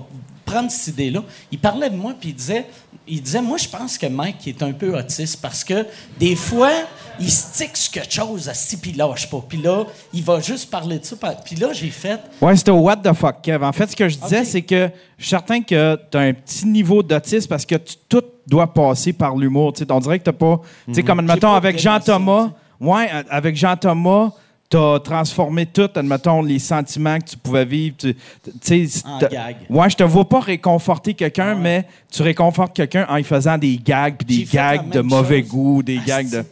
prendre 0.45 0.71
cette 0.71 0.93
idée-là. 0.95 1.23
Il 1.51 1.59
parlait 1.59 1.89
de 1.89 1.95
moi, 1.95 2.13
puis 2.19 2.29
il 2.29 2.35
disait, 2.35 2.65
il 3.11 3.21
disait 3.21 3.41
Moi, 3.41 3.57
je 3.57 3.67
pense 3.67 3.97
que 3.97 4.07
Mike 4.07 4.47
est 4.47 4.63
un 4.63 4.71
peu 4.71 4.97
autiste 4.97 5.41
parce 5.41 5.63
que 5.63 5.85
des 6.19 6.35
fois, 6.35 6.71
il 7.19 7.29
stick 7.29 7.75
sur 7.77 7.91
quelque 7.91 8.11
chose, 8.13 8.49
asti, 8.49 8.77
puis 8.77 8.91
il 8.91 8.97
lâche 8.97 9.29
pas. 9.29 9.43
Puis 9.47 9.59
là, 9.61 9.83
il 10.13 10.23
va 10.23 10.39
juste 10.39 10.69
parler 10.71 10.97
de 10.99 11.05
ça. 11.05 11.15
Puis 11.45 11.55
là, 11.57 11.73
j'ai 11.73 11.89
fait 11.89 12.19
Ouais, 12.41 12.55
c'était 12.55 12.71
au 12.71 12.77
What 12.79 12.97
the 12.97 13.13
fuck, 13.13 13.41
Kev. 13.41 13.63
En 13.63 13.71
fait, 13.73 13.87
ce 13.91 13.95
que 13.95 14.07
je 14.09 14.17
disais, 14.17 14.43
c'est 14.45 14.61
que 14.61 14.89
je 15.17 15.23
suis 15.23 15.29
certain 15.29 15.61
que 15.61 15.99
tu 16.09 16.17
as 16.17 16.21
un 16.21 16.33
petit 16.33 16.65
niveau 16.65 17.03
d'autisme 17.03 17.47
parce 17.49 17.65
que 17.65 17.75
tu- 17.75 17.95
tout 18.09 18.23
doit 18.47 18.73
passer 18.73 19.13
par 19.13 19.35
l'humour. 19.35 19.73
On 19.89 19.99
dirait 19.99 20.19
que 20.19 20.29
tu 20.29 20.35
pas. 20.35 20.61
Tu 20.87 20.93
sais, 20.95 21.03
comme, 21.03 21.19
admettons, 21.19 21.51
pas 21.51 21.55
avec 21.57 21.75
de 21.75 21.81
Jean-Thomas, 21.81 22.51
ouais, 22.79 23.09
avec 23.29 23.55
Jean-Thomas, 23.55 24.31
tu 24.71 24.77
as 24.77 24.99
transformé 25.03 25.65
tout, 25.67 25.89
admettons, 25.95 26.41
les 26.41 26.57
sentiments 26.59 27.19
que 27.19 27.25
tu 27.25 27.37
pouvais 27.37 27.65
vivre. 27.65 27.97
Tu 27.99 28.15
sais, 28.61 28.87
t'as-. 29.19 29.29
Ouais, 29.69 29.89
je 29.89 29.95
te 29.97 30.03
vois 30.03 30.27
pas 30.27 30.39
réconforter 30.39 31.13
quelqu'un, 31.13 31.53
mais 31.55 31.85
tu 32.11 32.21
réconfortes 32.23 32.73
quelqu'un 32.75 33.05
en 33.09 33.17
y 33.17 33.23
faisant 33.23 33.57
des 33.57 33.77
gags, 33.77 34.15
puis 34.17 34.37
des 34.39 34.43
gags 34.45 34.89
de 34.89 35.01
mauvais 35.01 35.41
chose. 35.41 35.49
goût, 35.51 35.83
des 35.83 35.97
Asti. 35.97 36.07
gags 36.07 36.29
de. 36.29 36.45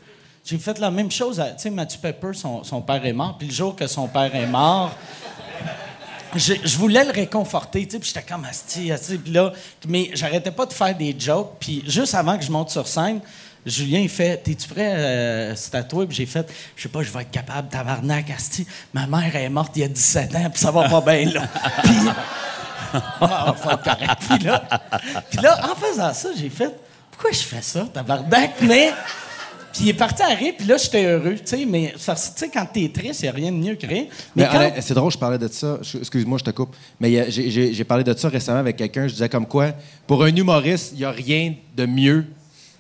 J'ai 0.46 0.58
fait 0.58 0.80
la 0.80 0.92
même 0.92 1.10
chose. 1.12 1.40
à- 1.40 1.52
Tu 1.52 1.64
sais, 1.64 1.70
Matthew 1.70 1.98
Pepper, 2.02 2.32
son, 2.34 2.64
son 2.64 2.82
père 2.82 3.06
est 3.06 3.14
mort. 3.14 3.38
Puis 3.38 3.48
le 3.48 3.54
jour 3.54 3.76
que 3.76 3.88
son 3.88 4.08
père 4.08 4.34
est 4.36 4.48
mort, 4.48 4.92
je, 6.36 6.54
je 6.64 6.78
voulais 6.78 7.04
le 7.06 7.12
réconforter. 7.12 7.86
Tu 7.86 7.92
sais, 7.92 8.00
puis 8.00 8.12
j'étais 8.14 8.26
comme 8.32 8.46
asti, 8.46 8.92
asti. 8.92 9.18
Puis 9.18 9.32
là, 9.32 9.52
mais 9.88 10.10
j'arrêtais 10.14 10.52
pas 10.52 10.66
de 10.66 10.74
faire 10.74 10.96
des 10.96 11.16
jokes. 11.18 11.54
Puis 11.60 11.84
juste 11.88 12.16
avant 12.16 12.38
que 12.38 12.44
je 12.44 12.52
monte 12.52 12.70
sur 12.70 12.88
scène, 12.88 13.20
Julien, 13.66 14.00
il 14.00 14.10
fait 14.10 14.38
T'es-tu 14.44 14.68
prêt? 14.68 14.94
Euh, 14.96 15.56
c'est 15.56 15.76
à 15.76 15.84
toi? 15.84 16.06
Puis 16.06 16.18
j'ai 16.18 16.26
fait 16.26 16.52
Je 16.76 16.84
sais 16.84 16.90
pas, 16.90 17.04
je 17.04 17.12
vais 17.12 17.22
être 17.22 17.32
capable, 17.32 17.70
tabarnak, 17.70 18.30
asti. 18.32 18.66
Ma 18.94 19.08
mère 19.08 19.36
est 19.36 19.50
morte 19.50 19.74
il 19.76 19.82
y 19.82 19.86
a 19.86 19.88
17 19.88 20.36
ans, 20.36 20.50
puis 20.50 20.62
ça 20.62 20.72
va 20.72 20.88
pas 20.90 21.02
bien, 21.02 21.32
là. 21.32 21.48
Puis. 21.84 21.94
Ah, 23.22 23.54
faut 23.56 23.70
être 23.70 23.84
correct. 23.84 24.18
Puis 24.28 24.40
là, 24.48 24.64
puis 25.30 25.40
là, 25.44 25.60
en 25.72 25.76
faisant 25.76 26.12
ça, 26.12 26.30
j'ai 26.36 26.50
fait 26.50 26.74
Pourquoi 27.12 27.32
je 27.32 27.42
fais 27.42 27.62
ça, 27.62 27.86
tabarnak? 27.94 28.54
Mais. 28.62 28.92
Puis 29.72 29.84
il 29.84 29.90
est 29.90 29.94
parti 29.94 30.24
à 30.24 30.30
rire, 30.30 30.54
puis 30.58 30.66
là, 30.66 30.78
j'étais 30.78 31.06
heureux, 31.06 31.36
tu 31.36 31.42
sais, 31.46 31.66
mais 31.66 31.94
ça, 31.96 32.16
tu 32.16 32.22
sais, 32.36 32.50
quand 32.50 32.66
t'es 32.66 32.90
triste, 32.92 33.22
il 33.22 33.26
n'y 33.26 33.30
a 33.30 33.32
rien 33.34 33.52
de 33.52 33.58
mieux 33.58 33.76
que 33.76 33.86
rire. 33.86 34.08
Mais, 34.36 34.44
Mais 34.44 34.50
quand... 34.50 34.56
honnête, 34.56 34.74
c'est 34.80 34.96
drôle, 34.96 35.12
je 35.12 35.18
parlais 35.20 35.38
de 35.38 35.48
ça. 35.48 35.78
Excuse-moi, 36.00 36.40
je 36.40 36.46
te 36.46 36.50
coupe. 36.50 36.76
Mais 37.00 37.30
j'ai 37.30 37.84
parlé 37.84 38.04
de 38.04 38.18
ça 38.18 38.30
récemment 38.30 38.60
avec 38.60 38.78
quelqu'un. 38.78 39.08
Je 39.08 39.14
disais 39.14 39.30
comme 39.30 39.46
quoi, 39.46 39.74
pour 40.08 40.24
un 40.24 40.36
humoriste, 40.36 40.94
il 40.94 41.00
n'y 41.00 41.06
a 41.06 41.12
rien 41.12 41.54
de 41.78 41.86
mieux 41.86 42.26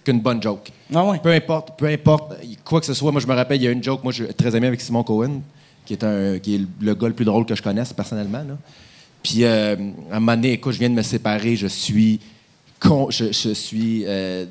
qu'une 0.03 0.19
bonne 0.21 0.41
joke. 0.41 0.71
Ah 0.93 1.05
ouais. 1.05 1.19
Peu 1.19 1.31
importe, 1.31 1.77
peu 1.77 1.87
importe, 1.87 2.33
quoi 2.63 2.79
que 2.79 2.85
ce 2.85 2.93
soit. 2.93 3.11
Moi, 3.11 3.21
je 3.21 3.27
me 3.27 3.33
rappelle, 3.33 3.57
il 3.61 3.63
y 3.63 3.67
a 3.67 3.71
une 3.71 3.83
joke. 3.83 4.03
Moi, 4.03 4.11
je 4.13 4.23
suis 4.25 4.33
très 4.33 4.55
ami 4.55 4.65
avec 4.67 4.81
Simon 4.81 5.03
Cohen, 5.03 5.41
qui 5.85 5.93
est, 5.93 6.03
un, 6.03 6.39
qui 6.39 6.55
est 6.55 6.61
le 6.81 6.93
gars 6.95 7.07
le 7.07 7.13
plus 7.13 7.25
drôle 7.25 7.45
que 7.45 7.55
je 7.55 7.61
connaisse 7.61 7.93
personnellement. 7.93 8.39
là. 8.43 8.57
Puis, 9.21 9.43
euh, 9.43 9.75
à 10.11 10.15
un 10.17 10.19
moment 10.19 10.35
donné, 10.35 10.53
écoute, 10.53 10.73
je 10.73 10.79
viens 10.79 10.89
de 10.89 10.95
me 10.95 11.01
séparer. 11.01 11.55
Je 11.55 11.67
suis. 11.67 12.19
con- 12.79 13.09
je, 13.11 13.25
je 13.31 13.53
suis. 13.53 14.03
euh, 14.05 14.45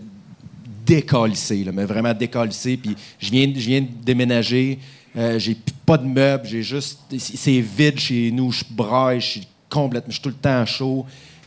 décalissé, 0.87 1.65
là, 1.65 1.73
mais 1.73 1.85
vraiment 1.85 2.15
décalissé. 2.15 2.77
Puis 2.77 2.97
je 3.19 3.31
viens, 3.31 3.47
je 3.55 3.67
viens 3.67 3.81
de 3.83 3.89
déménager. 4.05 4.79
euh, 5.17 5.39
j'ai 5.39 5.57
pas 5.85 5.99
de 5.99 6.07
meubles, 6.07 6.47
j'ai 6.47 6.63
juste. 6.63 6.99
c'est- 7.19 7.37
C'est 7.37 7.61
vide 7.61 7.99
chez 7.99 8.31
nous, 8.31 8.53
je 8.53 8.65
braille, 8.71 9.21
je 9.21 9.27
suis 9.27 9.47
complètement. 9.69 10.09
Je 10.11 10.15
suis 10.15 10.23
tout 10.23 10.29
le 10.29 10.35
temps 10.35 10.65
chaud. 10.67 11.05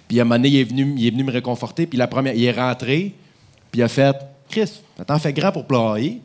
Puis 0.07 0.19
à 0.19 0.23
un 0.23 0.25
moment 0.25 0.35
donné, 0.35 0.49
il 0.49 0.57
est 0.57 0.63
venu, 0.63 0.93
il 0.97 1.07
est 1.07 1.11
venu 1.11 1.23
me 1.23 1.31
réconforter. 1.31 1.85
Puis 1.87 1.97
la 1.97 2.07
première, 2.07 2.35
il 2.35 2.43
est 2.43 2.51
rentré, 2.51 3.13
puis 3.71 3.79
il 3.79 3.83
a 3.83 3.87
fait 3.87 4.15
Chris, 4.49 4.81
t'en 5.07 5.17
fais 5.19 5.31
grand 5.33 5.51
pour 5.51 5.65
ployer. 5.65 6.21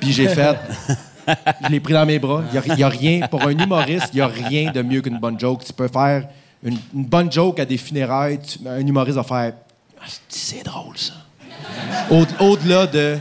Puis 0.00 0.12
j'ai 0.12 0.28
fait. 0.28 0.56
Je 1.62 1.68
l'ai 1.68 1.78
pris 1.80 1.92
dans 1.92 2.04
mes 2.06 2.18
bras. 2.18 2.42
Il 2.52 2.74
n'y 2.74 2.82
a, 2.82 2.88
rien. 2.88 3.26
Pour 3.28 3.42
un 3.42 3.50
humoriste, 3.50 4.08
il 4.12 4.16
n'y 4.16 4.22
a 4.22 4.26
rien 4.26 4.72
de 4.72 4.82
mieux 4.82 5.00
qu'une 5.00 5.18
bonne 5.18 5.38
joke. 5.38 5.64
Tu 5.64 5.72
peux 5.72 5.86
faire 5.86 6.26
une, 6.64 6.76
une 6.92 7.04
bonne 7.04 7.30
joke 7.30 7.60
à 7.60 7.64
des 7.64 7.76
funérailles. 7.76 8.40
tu- 8.40 8.66
un 8.66 8.80
humoriste 8.84 9.16
va 9.16 9.22
faire 9.22 9.52
Ah, 10.00 10.06
C'est 10.28 10.64
drôle, 10.64 10.96
ça. 10.98 11.12
Au- 12.10 12.26
Au-delà 12.44 12.86
de. 12.88 13.18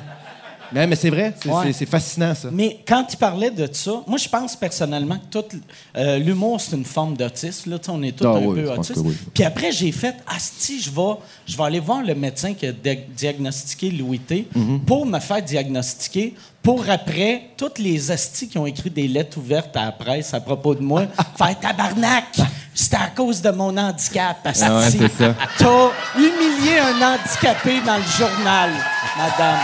Mais, 0.72 0.86
mais 0.88 0.96
c'est 0.96 1.10
vrai, 1.10 1.34
c'est 1.41 1.50
Ouais. 1.50 1.74
fascinant, 1.90 2.34
ça. 2.36 2.50
Mais 2.52 2.80
quand 2.88 3.06
il 3.12 3.18
parlait 3.18 3.50
de 3.52 3.68
ça, 3.72 3.91
moi, 4.08 4.18
je 4.18 4.30
pense 4.30 4.56
personnellement 4.56 5.18
que 5.18 5.40
tout 5.40 5.58
euh, 5.98 6.18
l'humour, 6.20 6.60
c'est 6.62 6.76
une 6.76 6.86
forme 6.86 7.16
d'autisme. 7.18 7.72
Là, 7.72 7.80
Tu 7.80 7.90
on 7.90 8.02
est 8.04 8.12
tous 8.16 8.26
Ah 8.26 8.38
un 8.38 8.46
oui, 8.46 8.62
peu 8.62 8.70
autistes. 8.72 8.98
oui. 9.04 9.18
Puis 9.34 9.44
après, 9.44 9.72
j'ai 9.72 9.91
fait 9.91 10.16
Asti, 10.28 10.82
je 10.82 10.91
vais, 10.91 11.16
je 11.48 11.58
vais 11.58 11.64
aller 11.64 11.80
voir 11.80 12.04
le 12.04 12.14
médecin 12.16 12.54
qui 12.54 12.66
a 12.68 12.72
dia- 12.72 12.96
diagnostiqué 13.16 13.90
Louis 13.91 14.20
T 14.20 14.48
Mhm. 14.56 14.82
pour 14.82 15.06
me 15.06 15.20
faire 15.20 15.41
diagnostiquer, 15.41 16.36
pour 16.62 16.88
après, 16.90 17.44
toutes 17.58 17.80
les 17.80 18.12
astis 18.12 18.48
qui 18.48 18.58
ont 18.58 18.66
écrit 18.68 18.90
des 18.90 19.08
lettres 19.08 19.38
ouvertes 19.38 19.76
à 19.78 19.86
la 19.86 19.91
presse 19.91 20.34
à 20.34 20.40
propos 20.41 20.76
de 20.76 20.82
moi, 20.82 21.04
faire 21.38 21.60
tabarnak! 21.60 22.26
C'était 22.74 22.96
à 22.98 23.08
cause 23.16 23.41
de 23.41 23.50
mon 23.52 23.76
handicap, 23.76 24.38
Asti. 24.46 24.64
Ah 24.66 24.80
ouais. 24.80 25.34
T'as 25.58 25.90
humilié 26.18 26.80
un 26.80 27.14
handicapé 27.14 27.82
dans 27.86 27.98
le 27.98 28.04
journal, 28.04 28.70
madame. 29.18 29.60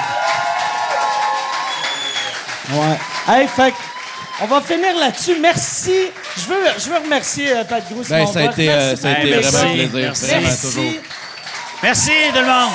Ouais. 2.71 2.97
Hey, 3.27 3.47
fait 3.47 3.73
on 4.41 4.47
va 4.47 4.61
finir 4.61 4.97
là-dessus. 4.97 5.37
Merci. 5.39 6.07
Je 6.37 6.41
veux, 6.45 6.65
je 6.77 6.89
veux 6.89 6.97
remercier 6.97 7.51
euh, 7.55 7.63
Pat 7.63 7.83
Gros. 7.89 8.01
Ben, 8.09 8.27
ça 8.27 8.39
a 8.39 8.43
été, 8.43 8.65
Merci 8.65 8.69
euh, 8.69 8.95
ça 8.97 9.07
a 9.09 9.13
beaucoup 9.13 9.27
été 9.27 9.39
vraiment 9.39 9.57
un 9.57 9.73
plaisir, 9.73 9.89
Merci. 9.93 10.25
vraiment, 10.25 10.41
Merci. 10.41 10.61
toujours. 10.67 10.83
Merci 11.83 12.11
tout 12.33 12.39
le 12.39 12.45
monde. 12.45 12.71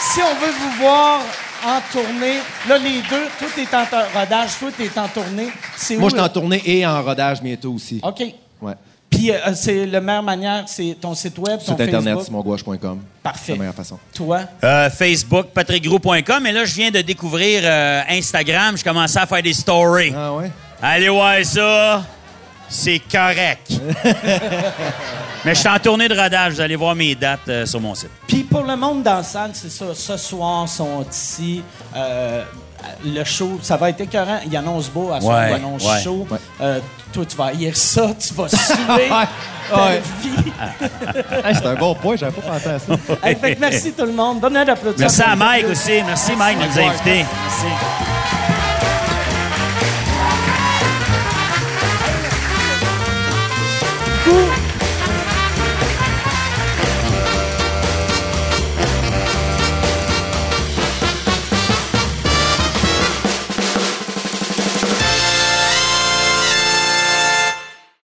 Si, 0.00 0.14
si 0.14 0.20
on 0.22 0.34
veut 0.46 0.52
vous 0.52 0.70
voir 0.82 1.20
en 1.66 1.80
tournée, 1.92 2.38
là, 2.68 2.78
les 2.78 3.02
deux, 3.02 3.28
tout 3.38 3.60
est 3.60 3.74
en 3.74 3.84
rodage, 4.18 4.50
tout 4.58 4.72
est 4.82 4.98
en 4.98 5.08
tournée. 5.08 5.48
C'est 5.76 5.96
Moi, 5.96 6.06
où, 6.06 6.10
je 6.10 6.14
suis 6.16 6.24
en 6.24 6.28
tournée 6.28 6.62
et 6.64 6.86
en 6.86 7.02
rodage 7.02 7.42
bientôt 7.42 7.72
aussi. 7.72 8.00
OK. 8.02 8.22
Ouais. 8.62 8.74
Puis, 9.16 9.30
euh, 9.30 9.36
c'est 9.54 9.86
la 9.86 10.00
meilleure 10.00 10.22
manière, 10.22 10.64
c'est 10.66 10.96
ton 11.00 11.14
site 11.14 11.38
web, 11.38 11.58
ton 11.58 11.72
Site 11.72 11.80
internet, 11.80 12.14
Facebook. 12.18 12.24
simongouache.com. 12.26 13.00
Parfait. 13.22 13.42
C'est 13.46 13.52
la 13.52 13.58
meilleure 13.58 13.74
façon. 13.74 13.98
Toi? 14.14 14.40
Euh, 14.62 14.90
Facebook, 14.90 15.46
patrickgros.com. 15.54 16.46
Et 16.46 16.52
là, 16.52 16.64
je 16.64 16.74
viens 16.74 16.90
de 16.90 17.00
découvrir 17.00 17.62
euh, 17.64 18.02
Instagram. 18.10 18.76
Je 18.76 18.84
commençais 18.84 19.18
à 19.18 19.26
faire 19.26 19.42
des 19.42 19.54
stories. 19.54 20.12
Ah 20.16 20.34
ouais? 20.34 20.50
Allez 20.82 21.08
voir 21.08 21.36
ça. 21.44 22.04
C'est 22.68 23.00
correct. 23.10 23.72
Mais 25.44 25.54
je 25.54 25.60
suis 25.60 25.68
en 25.68 25.78
tournée 25.78 26.08
de 26.08 26.20
rodage. 26.20 26.54
Vous 26.54 26.60
allez 26.60 26.76
voir 26.76 26.94
mes 26.94 27.14
dates 27.14 27.48
euh, 27.48 27.64
sur 27.66 27.80
mon 27.80 27.94
site. 27.94 28.10
Puis 28.26 28.42
pour 28.42 28.64
le 28.64 28.76
monde 28.76 29.02
dans 29.02 29.16
la 29.18 29.22
salle, 29.22 29.50
c'est 29.54 29.70
ça. 29.70 29.86
Ce 29.94 30.16
soir, 30.16 30.68
sont 30.68 31.04
ici. 31.10 31.62
Euh, 31.94 32.42
le 33.04 33.24
show, 33.24 33.58
ça 33.62 33.76
va 33.76 33.90
être 33.90 34.00
écœurant. 34.00 34.40
Il 34.46 34.56
annonce 34.56 34.88
beau 34.90 35.12
à 35.12 35.20
soir, 35.20 35.38
Ouais, 35.38 35.50
il 35.50 35.54
annonce 35.54 35.84
ouais. 35.84 36.38
Euh, 36.60 36.80
toi, 37.12 37.24
tu 37.24 37.36
vas 37.36 37.44
haïr 37.46 37.76
ça, 37.76 38.10
tu 38.18 38.34
vas 38.34 38.48
suer 38.48 38.74
ta 38.86 39.28
Ouais. 39.76 40.00
vie. 40.22 40.52
Hey, 41.44 41.54
c'est 41.56 41.66
un 41.66 41.74
bon 41.74 41.92
point, 41.96 42.14
j'avais 42.16 42.40
pas 42.40 42.52
pensé 42.52 42.68
à 42.68 42.78
ça. 42.78 42.92
Hey, 43.22 43.34
fait 43.34 43.56
que 43.56 43.60
merci 43.60 43.92
tout 43.92 44.06
le 44.06 44.12
monde. 44.12 44.38
Donnez 44.40 44.60
un 44.60 44.68
applaudissement. 44.68 45.00
Merci 45.06 45.22
à 45.22 45.34
Mike 45.34 45.66
aussi. 45.68 46.02
Merci, 46.06 46.32
Mike, 46.36 46.58
de 46.58 46.64
nous 46.66 46.74
Mike. 46.76 46.88
inviter. 46.88 47.24
Merci. 47.44 48.45